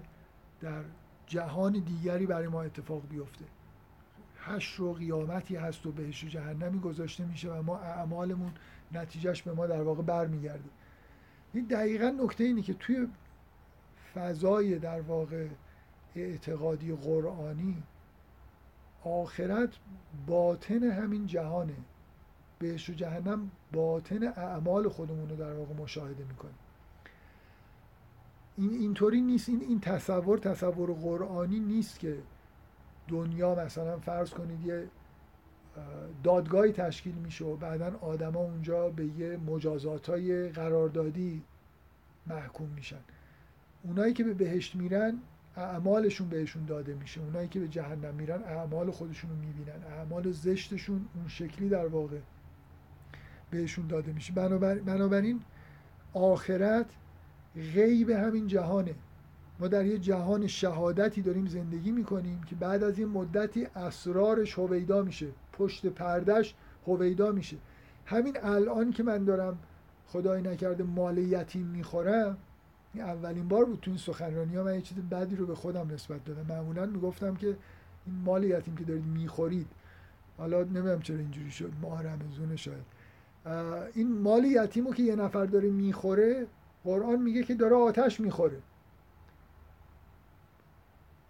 در 0.62 0.84
جهان 1.28 1.72
دیگری 1.72 2.26
برای 2.26 2.48
ما 2.48 2.64
اتفاق 2.64 3.08
بیفته. 3.10 3.46
حشر 4.38 4.82
و 4.82 4.94
قیامتی 4.94 5.56
هست 5.56 5.86
و 5.86 5.92
بهش 5.92 6.24
و 6.24 6.28
جهنمی 6.28 6.80
گذاشته 6.80 7.26
میشه 7.26 7.52
و 7.52 7.62
ما 7.62 7.80
اعمالمون 7.80 8.52
نتیجهش 8.92 9.42
به 9.42 9.54
ما 9.54 9.68
در 9.68 9.82
واقع 9.82 10.04
برمیگرده. 10.04 10.70
این 11.54 11.66
دقیقا 11.66 12.10
نکته 12.10 12.44
اینه 12.44 12.62
که 12.62 12.74
توی 12.74 13.08
فضای 14.16 14.80
در 14.80 15.02
واقع 15.02 15.48
اعتقادی 16.16 16.96
قرآنی 16.96 17.84
آخرت 19.06 19.70
باطن 20.28 20.84
همین 20.84 21.28
جهانه. 21.28 21.76
بهش 22.60 22.90
و 22.90 22.94
جهنم 22.94 23.52
باطن 23.74 24.24
اعمال 24.24 24.90
خودمون 24.90 25.30
رو 25.30 25.36
در 25.36 25.54
واقع 25.54 25.74
مشاهده 25.74 26.24
می‌کنیم 26.24 26.56
این 28.58 28.74
اینطوری 28.74 29.22
نیست. 29.22 29.50
این 29.50 29.62
این 29.62 29.80
تصور 29.80 30.38
تصور 30.38 30.94
قرآنی 30.94 31.60
نیست 31.60 32.00
که 32.00 32.18
دنیا 33.08 33.56
مثلا 33.56 34.00
فرض 34.00 34.30
کنید 34.30 34.66
یه 34.66 34.88
دادگاهی 36.24 36.72
تشکیل 36.72 37.16
میشه 37.16 37.46
و 37.46 37.56
بعدا 37.56 37.98
آدما 38.02 38.40
اونجا 38.40 38.90
به 38.90 39.06
یه 39.06 39.38
مجازات 39.38 40.10
های 40.10 40.50
قراردادی 40.50 41.44
محکوم 42.28 42.70
میشن. 42.70 43.02
اونایی 43.84 44.14
که 44.14 44.24
به 44.24 44.34
بهشت 44.34 44.76
میرن 44.76 45.20
اعمالشون 45.58 46.30
بهشون 46.30 46.66
داده 46.66 46.94
میشه. 46.94 47.22
اونایی 47.22 47.48
که 47.48 47.60
به 47.60 47.68
جهنم 47.68 48.16
میرن 48.16 48.44
اعمال 48.44 48.92
خودشون 48.92 49.30
رو 49.30 49.36
می‌بینن. 49.36 49.84
اعمال 49.98 50.32
زشتشون 50.32 51.06
اون 51.16 51.28
شکلی 51.28 51.70
در 51.70 51.88
واقع 51.88 52.18
بهشون 53.52 53.88
داده 53.88 54.14
میشه. 54.14 54.34
بنابراین 54.86 55.42
آخرت 56.14 56.86
غیب 57.56 58.10
همین 58.10 58.48
جهانه. 58.48 58.96
ما 59.60 59.68
در 59.68 59.86
یه 59.86 59.98
جهان 59.98 60.48
شهادتی 60.48 61.22
داریم 61.22 61.48
زندگی 61.48 61.92
می‌کنیم 61.92 62.42
که 62.44 62.56
بعد 62.56 62.84
از 62.84 63.00
این 63.00 63.08
مدتی 63.08 63.66
اسرارش 63.76 64.60
هویدا 64.60 65.02
میشه. 65.02 65.28
پشت 65.54 65.86
پردش 65.86 66.56
هویدا 66.88 67.32
میشه. 67.32 67.58
همین 68.06 68.38
الان 68.44 68.92
که 68.92 69.04
من 69.04 69.24
دارم 69.24 69.58
خدای 70.08 70.42
نکرده 70.42 70.84
مال 70.84 71.18
یتیم 71.18 71.66
می‌خورم 71.66 72.38
این 72.96 73.04
اولین 73.04 73.48
بار 73.48 73.66
بود 73.66 73.80
تو 73.82 73.92
این 73.92 73.98
سخنرانی 73.98 74.56
ها 74.56 74.64
من 74.64 74.76
یه 74.76 74.82
چیز 74.82 74.98
بدی 74.98 75.36
رو 75.36 75.46
به 75.46 75.56
خودم 75.56 75.92
نسبت 75.94 76.26
دادم. 76.26 76.46
معمولا 76.56 76.86
می‌گفتم 76.86 77.36
که 77.36 77.48
این 77.48 78.16
مال 78.26 78.44
یتیم 78.44 78.76
که 78.76 78.84
دارید 78.84 79.06
می‌خورید 79.06 79.68
حالا 80.38 80.64
نمی‌دونم 80.64 81.00
چرا 81.00 81.18
اینجوری 81.18 81.52
شد 81.52 81.72
ماه 81.82 82.04
رمزون 82.04 82.56
شاید. 82.56 82.86
این 83.94 84.18
مال 84.22 84.46
یتیم 84.46 84.94
که 84.94 85.04
یه 85.04 85.16
نفر 85.16 85.46
داره 85.46 85.70
می‌خوره 85.70 86.48
قرآن 86.84 87.22
میگه 87.22 87.44
که 87.44 87.56
داره 87.56 87.76
آتش 87.76 88.20
می‌خوره. 88.20 88.58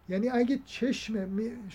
یعنی 0.10 0.30
اگه 0.30 0.60
چشم 0.66 1.30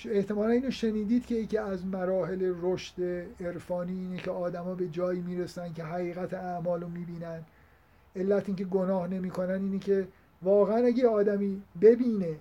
احتمالا 0.05 0.51
اینو 0.51 0.71
شنیدید 0.71 1.27
که 1.27 1.35
یکی 1.35 1.59
از 1.59 1.87
مراحل 1.87 2.55
رشد 2.61 3.03
عرفانی 3.41 3.93
اینه 3.93 4.17
که 4.17 4.31
آدما 4.31 4.75
به 4.75 4.89
جایی 4.89 5.21
می‌رسن 5.21 5.73
که 5.73 5.85
حقیقت 5.85 6.35
اعمال 6.35 6.81
رو 6.81 6.89
می‌بینن. 6.89 7.43
علت 8.21 8.49
اینکه 8.49 8.65
گناه 8.65 9.09
نمی‌کنن 9.09 9.63
اینه 9.63 9.79
که 9.79 10.09
واقعا 10.43 10.77
اگه 10.77 11.09
آدمی 11.09 11.63
ببینه 11.81 12.37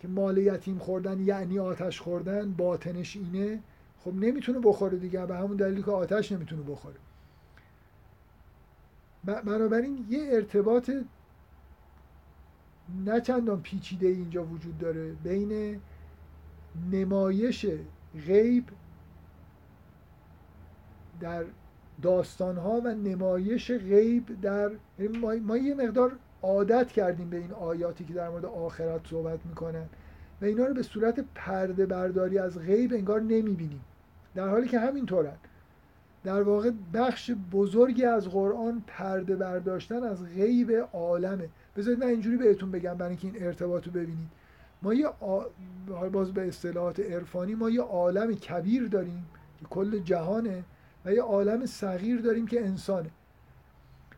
که 0.00 0.08
مال 0.08 0.38
یتیم 0.38 0.78
خوردن 0.78 1.20
یعنی 1.20 1.58
آتش 1.58 2.00
خوردن 2.00 2.52
باطنش 2.52 3.16
اینه 3.16 3.60
خب 4.04 4.14
نمی‌تونه 4.14 4.58
بخوره 4.58 4.98
دیگه. 4.98 5.26
به 5.26 5.36
همون 5.36 5.56
دلیلی 5.56 5.82
که 5.82 5.90
آتش 5.90 6.32
نمی‌تونه 6.32 6.62
بخوره. 6.62 6.96
بنابراین 9.24 10.06
یه 10.10 10.28
ارتباط 10.32 10.90
نه 13.04 13.20
چندان 13.20 13.60
پیچیده 13.62 14.06
اینجا 14.06 14.44
وجود 14.44 14.78
داره 14.78 15.12
بین 15.12 15.80
نمایش 16.92 17.66
غیب 18.26 18.64
در 21.20 21.44
داستان 22.02 22.56
ها 22.56 22.80
و 22.84 22.88
نمایش 22.88 23.70
غیب 23.70 24.40
در 24.40 24.70
ما, 25.20 25.34
ما 25.34 25.56
یه 25.56 25.74
مقدار 25.74 26.12
عادت 26.42 26.88
کردیم 26.88 27.30
به 27.30 27.36
این 27.36 27.52
آیاتی 27.52 28.04
که 28.04 28.14
در 28.14 28.28
مورد 28.28 28.44
آخرت 28.44 29.00
صحبت 29.10 29.38
می‌کنن. 29.44 29.84
و 30.42 30.44
اینا 30.44 30.66
رو 30.66 30.74
به 30.74 30.82
صورت 30.82 31.24
پرده 31.34 31.86
برداری 31.86 32.38
از 32.38 32.58
غیب 32.58 32.92
انگار 32.92 33.20
نمی‌بینیم. 33.20 33.80
در 34.34 34.48
حالی 34.48 34.68
که 34.68 34.78
همینطورن. 34.78 35.36
در 36.24 36.42
واقع 36.42 36.70
بخش 36.94 37.30
بزرگی 37.52 38.04
از 38.04 38.28
قرآن 38.28 38.82
پرده 38.86 39.36
برداشتن 39.36 40.02
از 40.02 40.24
غیب 40.24 40.72
عالمه. 40.92 41.48
بذارید 41.76 42.00
من 42.00 42.06
اینجوری 42.06 42.36
بهتون 42.36 42.70
بگم 42.70 42.94
برای 42.94 43.10
اینکه 43.10 43.28
این 43.28 43.46
ارتباط 43.46 43.86
رو 43.86 43.92
ببینید. 43.92 44.28
ما 44.82 44.94
یه 44.94 45.08
باز 46.12 46.32
به 46.32 46.48
اصطلاحات 46.48 47.00
عرفانی 47.00 47.54
ما 47.54 47.70
یه 47.70 47.80
عالم 47.80 48.34
کبیر 48.34 48.88
داریم 48.88 49.26
که 49.60 49.66
کل 49.70 49.98
جهانه. 49.98 50.64
و 51.04 51.12
یه 51.12 51.22
عالم 51.22 51.66
صغیر 51.66 52.20
داریم 52.20 52.46
که 52.46 52.66
انسانه. 52.66 53.10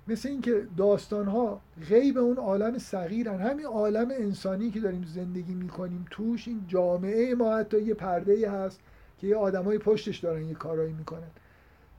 مثل 0.08 0.28
اینکه 0.28 0.66
داستان 0.76 1.26
ها 1.26 1.60
غیب 1.88 2.18
اون 2.18 2.36
عالم 2.36 2.78
صغیرن. 2.78 3.40
همین 3.40 3.66
عالم 3.66 4.10
انسانی 4.10 4.70
که 4.70 4.80
داریم 4.80 5.04
زندگی 5.04 5.54
می‌کنیم 5.54 6.04
توش 6.10 6.48
این 6.48 6.64
جامعه 6.68 7.34
ما 7.34 7.56
حتی 7.56 7.82
یه 7.82 7.94
پرده 7.94 8.50
هست 8.50 8.80
که 9.20 9.26
یه 9.26 9.36
آدمای 9.36 9.78
پشتش 9.78 10.18
دارن 10.18 10.44
یه 10.44 10.54
کارایی 10.54 10.92
می‌کنن. 10.92 11.30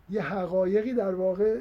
یه 0.09 0.21
حقایقی 0.21 0.93
در 0.93 1.15
واقع 1.15 1.59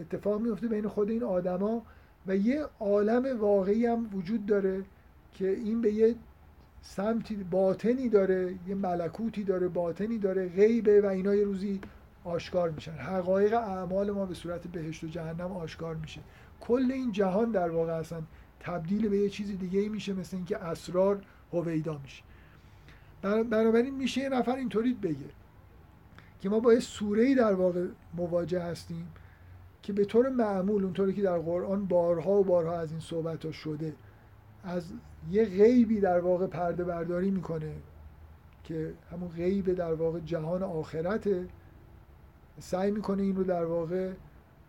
اتفاق 0.00 0.40
میفته 0.40 0.68
بین 0.68 0.88
خود 0.88 1.10
این 1.10 1.22
آدما 1.22 1.82
و 2.26 2.36
یه 2.36 2.64
عالم 2.80 3.40
واقعی 3.40 3.86
هم 3.86 4.10
وجود 4.14 4.46
داره 4.46 4.84
که 5.32 5.48
این 5.48 5.80
به 5.80 5.92
یه 5.92 6.14
سمتی 6.82 7.36
باطنی 7.36 8.08
داره 8.08 8.54
یه 8.68 8.74
ملکوتی 8.74 9.44
داره 9.44 9.68
باطنی 9.68 10.18
داره 10.18 10.48
غیبه 10.48 11.00
و 11.00 11.06
اینا 11.06 11.34
یه 11.34 11.44
روزی 11.44 11.80
آشکار 12.24 12.70
میشن. 12.70 12.92
حقایق 12.92 13.54
اعمال 13.54 14.10
ما 14.10 14.26
به 14.26 14.34
صورت 14.34 14.66
بهشت 14.68 15.04
و 15.04 15.06
جهنم 15.06 15.52
آشکار 15.52 15.94
میشه. 15.94 16.20
کل 16.60 16.92
این 16.92 17.12
جهان 17.12 17.50
در 17.50 17.70
واقع 17.70 17.92
اصلا 17.92 18.22
تبدیل 18.60 19.08
به 19.08 19.18
یه 19.18 19.28
چیز 19.28 19.58
دیگه 19.58 19.88
میشه 19.88 20.12
مثل 20.12 20.36
اینکه 20.36 20.58
اسرار 20.58 21.22
هویدا 21.52 22.00
میشه. 22.02 22.22
بنابراین 23.22 23.94
میشه 23.94 24.20
یه 24.20 24.28
نفر 24.28 24.56
اینطوری 24.56 24.94
بگه 24.94 25.30
که 26.40 26.48
ما 26.48 26.60
با 26.60 26.72
یه 26.72 26.80
سوره 26.80 27.34
در 27.34 27.54
واقع 27.54 27.86
مواجه 28.16 28.62
هستیم 28.62 29.08
که 29.82 29.92
به 29.92 30.04
طور 30.04 30.28
معمول 30.28 30.84
اونطوری 30.84 31.14
که 31.14 31.22
در 31.22 31.38
قرآن 31.38 31.86
بارها 31.86 32.30
و 32.30 32.44
بارها 32.44 32.78
از 32.78 32.90
این 32.90 33.00
صحبت 33.00 33.44
ها 33.44 33.52
شده 33.52 33.94
از 34.64 34.92
یه 35.30 35.44
غیبی 35.44 36.00
در 36.00 36.20
واقع 36.20 36.46
پرده 36.46 36.84
برداری 36.84 37.30
می‌کنه 37.30 37.72
که 38.64 38.94
همون 39.12 39.28
غیب 39.28 39.74
در 39.74 39.94
واقع 39.94 40.20
جهان 40.20 40.62
آخرته. 40.62 41.46
سعی 42.60 42.90
می‌کنه 42.90 43.22
این 43.22 43.36
رو 43.36 43.44
در 43.44 43.64
واقع 43.64 44.10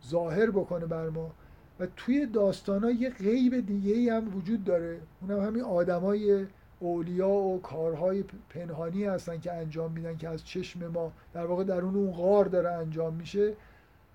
ظاهر 0.07 0.51
بکنه 0.51 0.85
بر 0.85 1.09
ما. 1.09 1.31
و 1.79 1.87
توی 1.97 2.25
داستان 2.25 2.83
ها 2.83 2.91
یه 2.91 3.09
غیب 3.09 3.65
دیگه 3.65 3.93
ای 3.93 4.09
هم 4.09 4.37
وجود 4.37 4.63
داره. 4.63 4.99
اونم 5.21 5.45
همین 5.45 5.63
آدمای 5.63 6.45
اولیا 6.79 7.29
و 7.29 7.61
کارهای 7.61 8.23
پنهانی 8.49 9.03
هستن 9.03 9.39
که 9.39 9.53
انجام 9.53 9.91
میدن 9.91 10.17
که 10.17 10.29
از 10.29 10.45
چشم 10.45 10.87
ما 10.87 11.11
در 11.33 11.45
واقع 11.45 11.63
در 11.63 11.81
اون 11.81 12.11
غار 12.11 12.45
داره 12.45 12.71
انجام 12.71 13.13
میشه. 13.13 13.53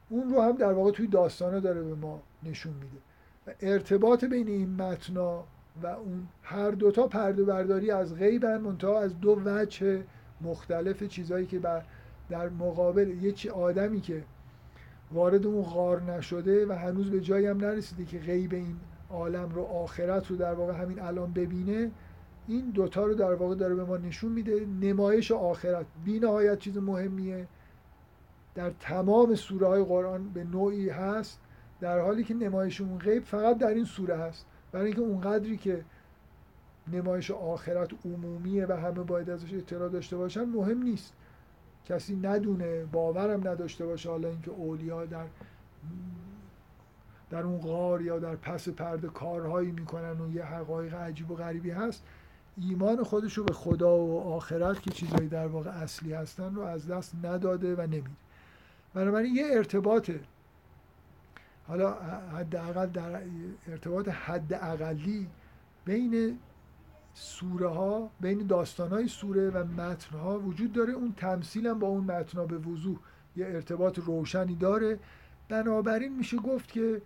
اون 0.08 0.34
رو 0.34 0.42
هم 0.42 0.56
در 0.56 0.72
واقع 0.72 0.90
توی 0.90 1.06
داستانه 1.06 1.60
داره 1.60 1.82
به 1.82 1.94
ما 1.94 2.22
نشون 2.42 2.72
میده. 2.72 2.98
و 3.46 3.50
ارتباط 3.60 4.24
بین 4.24 4.48
این 4.48 4.82
متنا 4.82 5.44
و 5.82 5.86
اون 5.86 6.28
هر 6.42 6.70
دوتا 6.70 7.06
پرده 7.06 7.44
برداری 7.44 7.90
از 7.90 8.14
غیبن 8.14 8.60
منتها 8.60 9.00
از 9.00 9.20
دو 9.20 9.40
وجه 9.44 10.02
مختلف 10.40 11.02
چیزهایی 11.02 11.46
که 11.46 11.58
بر 11.58 11.82
در 12.34 12.48
مقابل 12.48 13.08
یه 13.22 13.32
چی 13.32 13.48
آدمی 13.48 14.00
که 14.00 14.24
وارد 15.12 15.46
اون 15.46 15.62
غار 15.62 16.02
نشده 16.02 16.66
و 16.66 16.72
هنوز 16.72 17.10
به 17.10 17.20
جایی 17.20 17.46
هم 17.46 17.56
نرسیده 17.56 18.04
که 18.04 18.18
غیب 18.18 18.54
این 18.54 18.76
عالم 19.10 19.48
رو 19.54 19.62
آخرت 19.62 20.30
رو 20.30 20.36
در 20.36 20.54
واقع 20.54 20.72
همین 20.72 21.00
الان 21.00 21.32
ببینه 21.32 21.90
این 22.48 22.70
دوتا 22.70 23.06
رو 23.06 23.14
در 23.14 23.34
واقع 23.34 23.54
داره 23.54 23.74
به 23.74 23.84
ما 23.84 23.96
نشون 23.96 24.32
میده. 24.32 24.66
نمایش 24.80 25.32
آخرت 25.32 25.86
بی 26.04 26.18
نهایت 26.20 26.58
چیز 26.58 26.78
مهمیه. 26.78 27.46
در 28.54 28.70
تمام 28.80 29.34
سوره 29.34 29.66
های 29.66 29.84
قرآن 29.84 30.28
به 30.28 30.44
نوعی 30.44 30.88
هست 30.88 31.40
در 31.80 31.98
حالی 32.00 32.24
که 32.24 32.34
نمایش 32.34 32.80
اون 32.80 32.98
غیب 32.98 33.24
فقط 33.24 33.58
در 33.58 33.74
این 33.74 33.84
سوره 33.84 34.16
هست. 34.16 34.46
برای 34.72 34.86
اینکه 34.86 35.00
اونقدری 35.00 35.56
که 35.56 35.84
نمایش 36.92 37.30
آخرت 37.30 37.90
عمومیه 38.04 38.66
و 38.66 38.72
همه 38.72 39.02
باید 39.02 39.30
ازش 39.30 39.54
اطلاع 39.54 39.88
داشته 39.88 40.16
باشن 40.16 40.44
مهم 40.44 40.82
نیست. 40.82 41.14
کسی 41.84 42.16
ندونه 42.16 42.84
باورم 42.84 43.48
نداشته 43.48 43.86
باشه 43.86 44.10
حالا 44.10 44.28
اینکه 44.28 44.50
اولیا 44.50 45.06
در 45.06 45.26
در 47.30 47.42
اون 47.42 47.58
غار 47.58 48.02
یا 48.02 48.18
در 48.18 48.36
پس 48.36 48.68
پرده 48.68 49.08
کارهایی 49.08 49.70
می‌کنن 49.70 50.20
و 50.20 50.34
یه 50.34 50.44
حقایق 50.44 50.94
عجیب 50.94 51.30
و 51.30 51.34
غریبی 51.34 51.70
هست 51.70 52.04
ایمان 52.56 53.02
خودش 53.02 53.38
رو 53.38 53.44
به 53.44 53.52
خدا 53.52 53.96
و 53.96 54.20
آخرت 54.20 54.82
که 54.82 54.90
چیزایی 54.90 55.28
در 55.28 55.46
واقع 55.46 55.70
اصلی 55.70 56.12
هستن 56.12 56.54
رو 56.54 56.62
از 56.62 56.86
دست 56.86 57.14
نداده 57.24 57.74
و 57.74 57.80
نمیده. 57.80 58.10
بنابراین 58.94 59.36
یه 59.36 59.44
ارتباط 59.50 60.10
حالا 61.68 61.92
حداقل 62.38 62.86
در 62.86 63.22
ارتباط 63.68 64.08
حد 64.08 64.54
اقلی 64.54 65.28
بین 65.84 66.38
سوره 67.14 67.68
ها 67.68 68.10
بین 68.20 68.46
داستان 68.46 68.90
های 68.90 69.08
سوره 69.08 69.50
و 69.50 69.64
متن 69.64 70.18
ها 70.18 70.38
وجود 70.38 70.72
داره. 70.72 70.92
اون 70.92 71.14
تمثیل 71.16 71.66
هم 71.66 71.78
با 71.78 71.86
اون 71.86 72.04
متن 72.04 72.38
ها 72.38 72.46
به 72.46 72.58
وضوح 72.58 72.98
یه 73.36 73.46
ارتباط 73.46 73.98
روشنی 73.98 74.54
داره. 74.54 74.98
بنابراین 75.48 76.16
میشه 76.16 76.36
گفت 76.36 76.72
که 76.72 77.02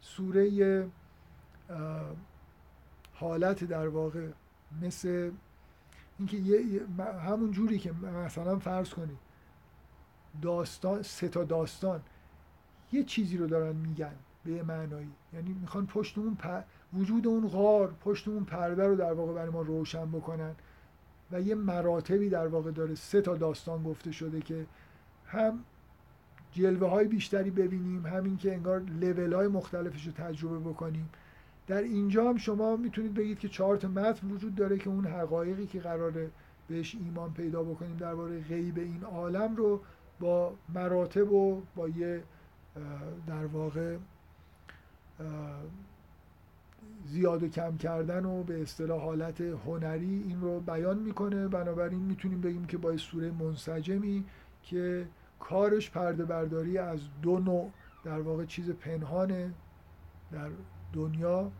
سوره 0.00 0.88
حالت 3.14 3.64
در 3.64 3.88
واقع 3.88 4.28
مثل 4.82 5.30
اینکه 6.18 6.80
همون 6.98 7.50
جوری 7.50 7.78
که 7.78 7.92
مثلا 7.92 8.58
فرض 8.58 8.90
کنید 8.90 9.18
داستان 10.42 11.02
سه 11.02 11.28
تا 11.28 11.44
داستان 11.44 12.02
یه 12.92 13.04
چیزی 13.04 13.36
رو 13.36 13.46
دارن 13.46 13.76
میگن 13.76 14.14
به 14.44 14.62
معنایی. 14.62 15.12
یعنی 15.32 15.52
می‌خوان 15.52 15.86
پشت 15.86 16.18
اون 16.18 16.34
وجود 16.98 17.26
اون 17.26 17.48
غار 17.48 17.94
پشت 18.00 18.28
اون 18.28 18.44
پرده 18.44 18.86
رو 18.86 18.96
در 18.96 19.12
واقع 19.12 19.32
برای 19.32 19.50
ما 19.50 19.62
روشن 19.62 20.10
بکنن 20.10 20.54
و 21.32 21.40
یه 21.40 21.54
مراتبی 21.54 22.28
در 22.28 22.46
واقع 22.46 22.70
داره 22.70 22.94
سه 22.94 23.20
تا 23.20 23.36
داستان 23.36 23.82
گفته 23.82 24.12
شده 24.12 24.40
که 24.40 24.66
هم 25.26 25.58
جلوه 26.52 26.88
های 26.88 27.08
بیشتری 27.08 27.50
ببینیم 27.50 28.06
همین 28.06 28.36
که 28.36 28.54
انگار 28.54 28.80
لیول 28.80 29.32
های 29.32 29.48
مختلفش 29.48 30.06
رو 30.06 30.12
تجربه 30.12 30.58
بکنیم. 30.70 31.10
در 31.66 31.82
اینجا 31.82 32.28
هم 32.28 32.36
شما 32.36 32.76
می‌تونید 32.76 33.14
بگید 33.14 33.38
که 33.38 33.48
چهار 33.48 33.76
تا 33.76 33.88
متن 33.88 34.30
وجود 34.30 34.54
داره 34.54 34.78
که 34.78 34.90
اون 34.90 35.06
حقایقی 35.06 35.66
که 35.66 35.80
قراره 35.80 36.30
بهش 36.68 36.94
ایمان 36.94 37.32
پیدا 37.32 37.62
بکنیم 37.62 37.96
درباره 37.96 38.40
غیب 38.40 38.78
این 38.78 39.04
عالم 39.04 39.56
رو 39.56 39.80
با 40.20 40.54
مراتب 40.74 41.32
و 41.32 41.62
با 41.76 41.88
یه 41.88 42.22
در 43.26 43.46
واقع 43.46 43.96
زیاد 47.06 47.42
و 47.42 47.48
کم 47.48 47.76
کردن 47.76 48.24
و 48.24 48.42
به 48.42 48.62
اصطلاح 48.62 49.00
حالت 49.00 49.40
هنری 49.40 50.24
این 50.28 50.40
رو 50.40 50.60
بیان 50.60 50.98
می‌کنه. 50.98 51.48
بنابراین 51.48 52.00
می‌تونیم 52.00 52.40
بگیم 52.40 52.64
که 52.64 52.78
با 52.78 52.96
سوره 52.96 53.30
منسجمی 53.30 54.24
که 54.62 55.06
کارش 55.40 55.90
پرده 55.90 56.24
برداری 56.24 56.78
از 56.78 57.00
دو 57.22 57.38
نوع 57.38 57.70
در 58.04 58.20
واقع 58.20 58.44
چیز 58.44 58.70
پنهانه 58.70 59.54
در 60.32 60.48
دنیا. 60.92 61.50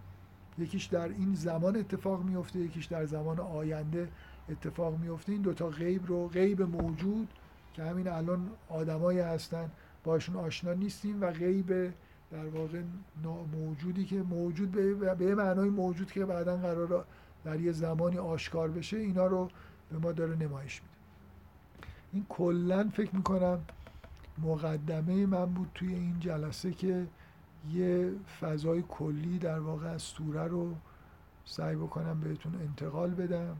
یکیش 0.58 0.84
در 0.84 1.08
این 1.08 1.34
زمان 1.34 1.76
اتفاق 1.76 2.24
میفته 2.24 2.58
یکیش 2.58 2.86
در 2.86 3.04
زمان 3.04 3.40
آینده 3.40 4.08
اتفاق 4.48 4.98
میفته 4.98 5.32
این 5.32 5.42
دوتا 5.42 5.68
غیب 5.68 6.06
رو 6.06 6.28
غیب 6.28 6.62
موجود 6.62 7.28
که 7.74 7.82
همین 7.82 8.08
الان 8.08 8.50
آدمایی 8.68 9.18
هستن 9.18 9.70
باشون 10.04 10.36
آشنا 10.36 10.72
نیستیم 10.72 11.20
و 11.20 11.30
غیب 11.30 11.92
در 12.32 12.46
واقع 12.46 12.82
موجودی 13.52 14.04
که 14.04 14.22
موجود 14.22 14.70
به 15.18 15.34
معنای 15.34 15.70
موجود 15.70 16.12
که 16.12 16.26
بعدا 16.26 16.56
قرار 16.56 17.04
در 17.44 17.60
یه 17.60 17.72
زمانی 17.72 18.18
آشکار 18.18 18.70
بشه 18.70 18.96
اینا 18.96 19.26
رو 19.26 19.50
به 19.90 19.98
ما 19.98 20.12
داره 20.12 20.36
نمایش 20.36 20.82
میده. 20.82 20.94
این 22.12 22.26
کلا 22.28 22.88
فکر 22.94 23.16
می‌کنم 23.16 23.60
مقدمه 24.42 25.26
من 25.26 25.44
بود 25.46 25.70
توی 25.74 25.94
این 25.94 26.20
جلسه 26.20 26.72
که 26.72 27.06
یه 27.72 28.12
فضای 28.40 28.84
کلی 28.88 29.38
در 29.38 29.60
واقع 29.60 29.88
از 29.88 30.02
سوره 30.02 30.44
رو 30.44 30.74
سعی 31.44 31.76
بکنم 31.76 32.20
بهتون 32.20 32.54
انتقال 32.54 33.10
بدم. 33.10 33.56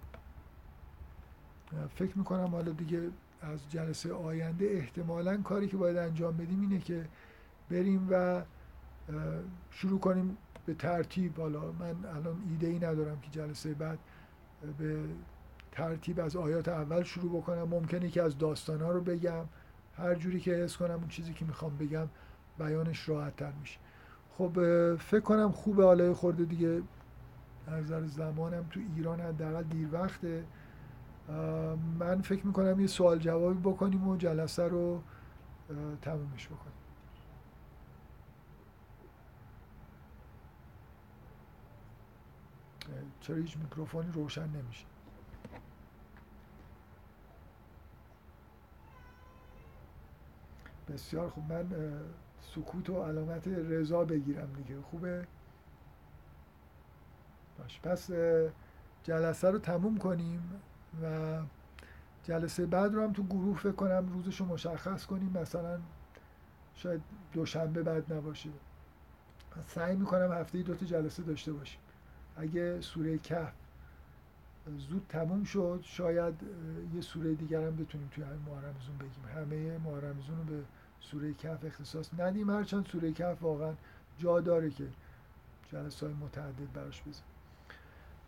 فکر 1.95 2.19
می‌کنم 2.19 2.47
حالا 2.47 2.73
دیگه 2.73 3.01
از 3.43 3.61
جلسه 3.71 4.13
آینده 4.13 4.65
احتمالا 4.65 5.37
کاری 5.37 5.69
که 5.69 5.77
باید 5.77 5.97
انجام 5.97 6.37
بدیم 6.37 6.61
اینه 6.61 6.79
که 6.79 7.05
بریم 7.71 8.09
و 8.11 8.43
شروع 9.71 10.01
کنیم 10.01 10.37
به 10.67 10.75
ترتیب. 10.75 11.41
حالا 11.41 11.61
من 11.73 11.95
الان 12.17 12.43
ایده 12.51 12.67
ای 12.67 12.79
ندارم 12.79 13.21
که 13.21 13.31
جلسه 13.31 13.75
بعد 13.75 13.99
به 14.79 15.05
ترتیب 15.73 16.21
از 16.21 16.37
آیات 16.37 16.69
اول 16.69 17.03
شروع 17.03 17.41
بکنم. 17.41 17.69
ممکنه 17.69 18.09
که 18.09 18.23
از 18.23 18.39
داستان 18.39 18.81
ها 18.81 18.93
رو 18.93 19.01
بگم. 19.01 19.45
هر 19.97 20.15
جوری 20.15 20.41
که 20.41 20.55
حس 20.55 20.77
کنم 20.77 20.95
اون 20.95 21.09
چیزی 21.09 21.33
که 21.33 21.45
می‌خوام 21.45 21.77
بگم 21.77 22.09
بیانش 22.59 23.09
راحت 23.09 23.37
تر 23.37 23.53
میشه. 23.61 23.79
خب 24.39 24.53
فکر 24.97 25.21
کنم 25.21 25.53
خوب 25.53 25.81
حالا 25.83 26.15
خورده 26.15 26.45
دیگه. 26.45 26.83
نظر 27.69 28.07
زمانم 28.07 28.65
تو 28.71 28.81
ایران 28.97 29.21
حداقل 29.21 29.63
دیر 29.63 29.89
وقته. 29.93 30.45
من 31.99 32.21
فکر 32.21 32.47
می‌کنم 32.47 32.81
یه 32.81 32.87
سوال 32.87 33.19
جوابی 33.19 33.61
بکنیم 33.61 34.09
و 34.09 34.17
جلسه 34.17 34.69
رو 34.69 35.03
تمومش 36.03 36.47
بکنیم. 36.47 36.82
چرا 43.21 43.37
هیچ 43.37 43.57
میکروفونی 43.57 44.13
روشن 44.13 44.49
نمیشه؟ 44.49 44.87
بسیار 50.89 51.29
خوب. 51.29 51.53
من 51.53 51.67
سکوت 52.41 52.91
و 52.91 53.03
علامت 53.03 53.49
رضا 53.49 54.05
بگیرم 54.05 54.53
دیگه. 54.53 54.81
خوبه؟ 54.81 55.27
باش. 57.59 57.81
پس 57.81 58.11
جلسه 59.03 59.51
رو 59.51 59.59
تموم 59.59 59.99
کنیم 59.99 60.61
و 61.03 61.39
جلسه 62.25 62.67
بعد 62.67 62.95
رو 62.95 63.03
هم 63.03 63.13
تو 63.13 63.23
گروه 63.23 63.59
فکر 63.59 63.73
کنم 63.73 64.09
روزش 64.13 64.41
رو 64.41 64.47
مشخص 64.47 65.07
کنیم. 65.07 65.31
مثلا 65.31 65.81
شاید 66.75 67.03
دوشنبه 67.33 67.83
بعد 67.83 68.13
نباشه. 68.13 68.51
سعی 69.67 69.97
می‌کنم 69.97 70.33
هفته 70.33 70.63
دو 70.63 70.75
تا 70.75 70.87
جلسه 70.87 71.23
داشته 71.23 71.53
باشیم. 71.53 71.81
اگه 72.37 72.81
سوره 72.81 73.19
کهف 73.19 73.53
زود 74.79 75.07
تموم 75.09 75.45
شد 75.45 75.81
شاید 75.83 76.35
یه 76.95 77.01
سوره 77.01 77.35
دیگر 77.35 77.67
هم 77.67 77.77
بتونیم 77.77 78.09
توی 78.09 78.25
همین 78.25 78.43
محرمزون 78.47 78.99
بگیم. 78.99 79.25
همه 79.37 79.79
محرمزون 79.79 80.39
رو 80.39 80.45
به 80.45 80.63
سوره 81.01 81.35
کهف 81.35 81.65
اختصاص 81.65 82.11
ندیم 82.19 82.51
هرچند 82.51 82.87
سوره 82.87 83.13
کهف 83.13 83.43
واقعا 83.43 83.75
جا 84.19 84.41
داره 84.41 84.71
که 84.71 84.89
جلسه 85.73 86.07
های 86.07 86.15
متعدد 86.15 86.73
براش 86.75 87.03
بزن 87.03 87.23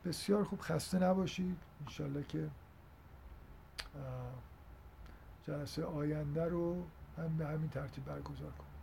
بسیار 0.04 0.44
خوب 0.44 0.60
خسته 0.60 0.98
نباشید. 0.98 1.56
انشالله 1.80 2.22
که 2.22 2.50
جلسه 5.42 5.84
آینده 5.84 6.44
رو 6.44 6.84
هم 7.18 7.36
به 7.36 7.46
همین 7.46 7.68
ترتیب 7.68 8.04
برگزار 8.04 8.50
کنم 8.50 8.73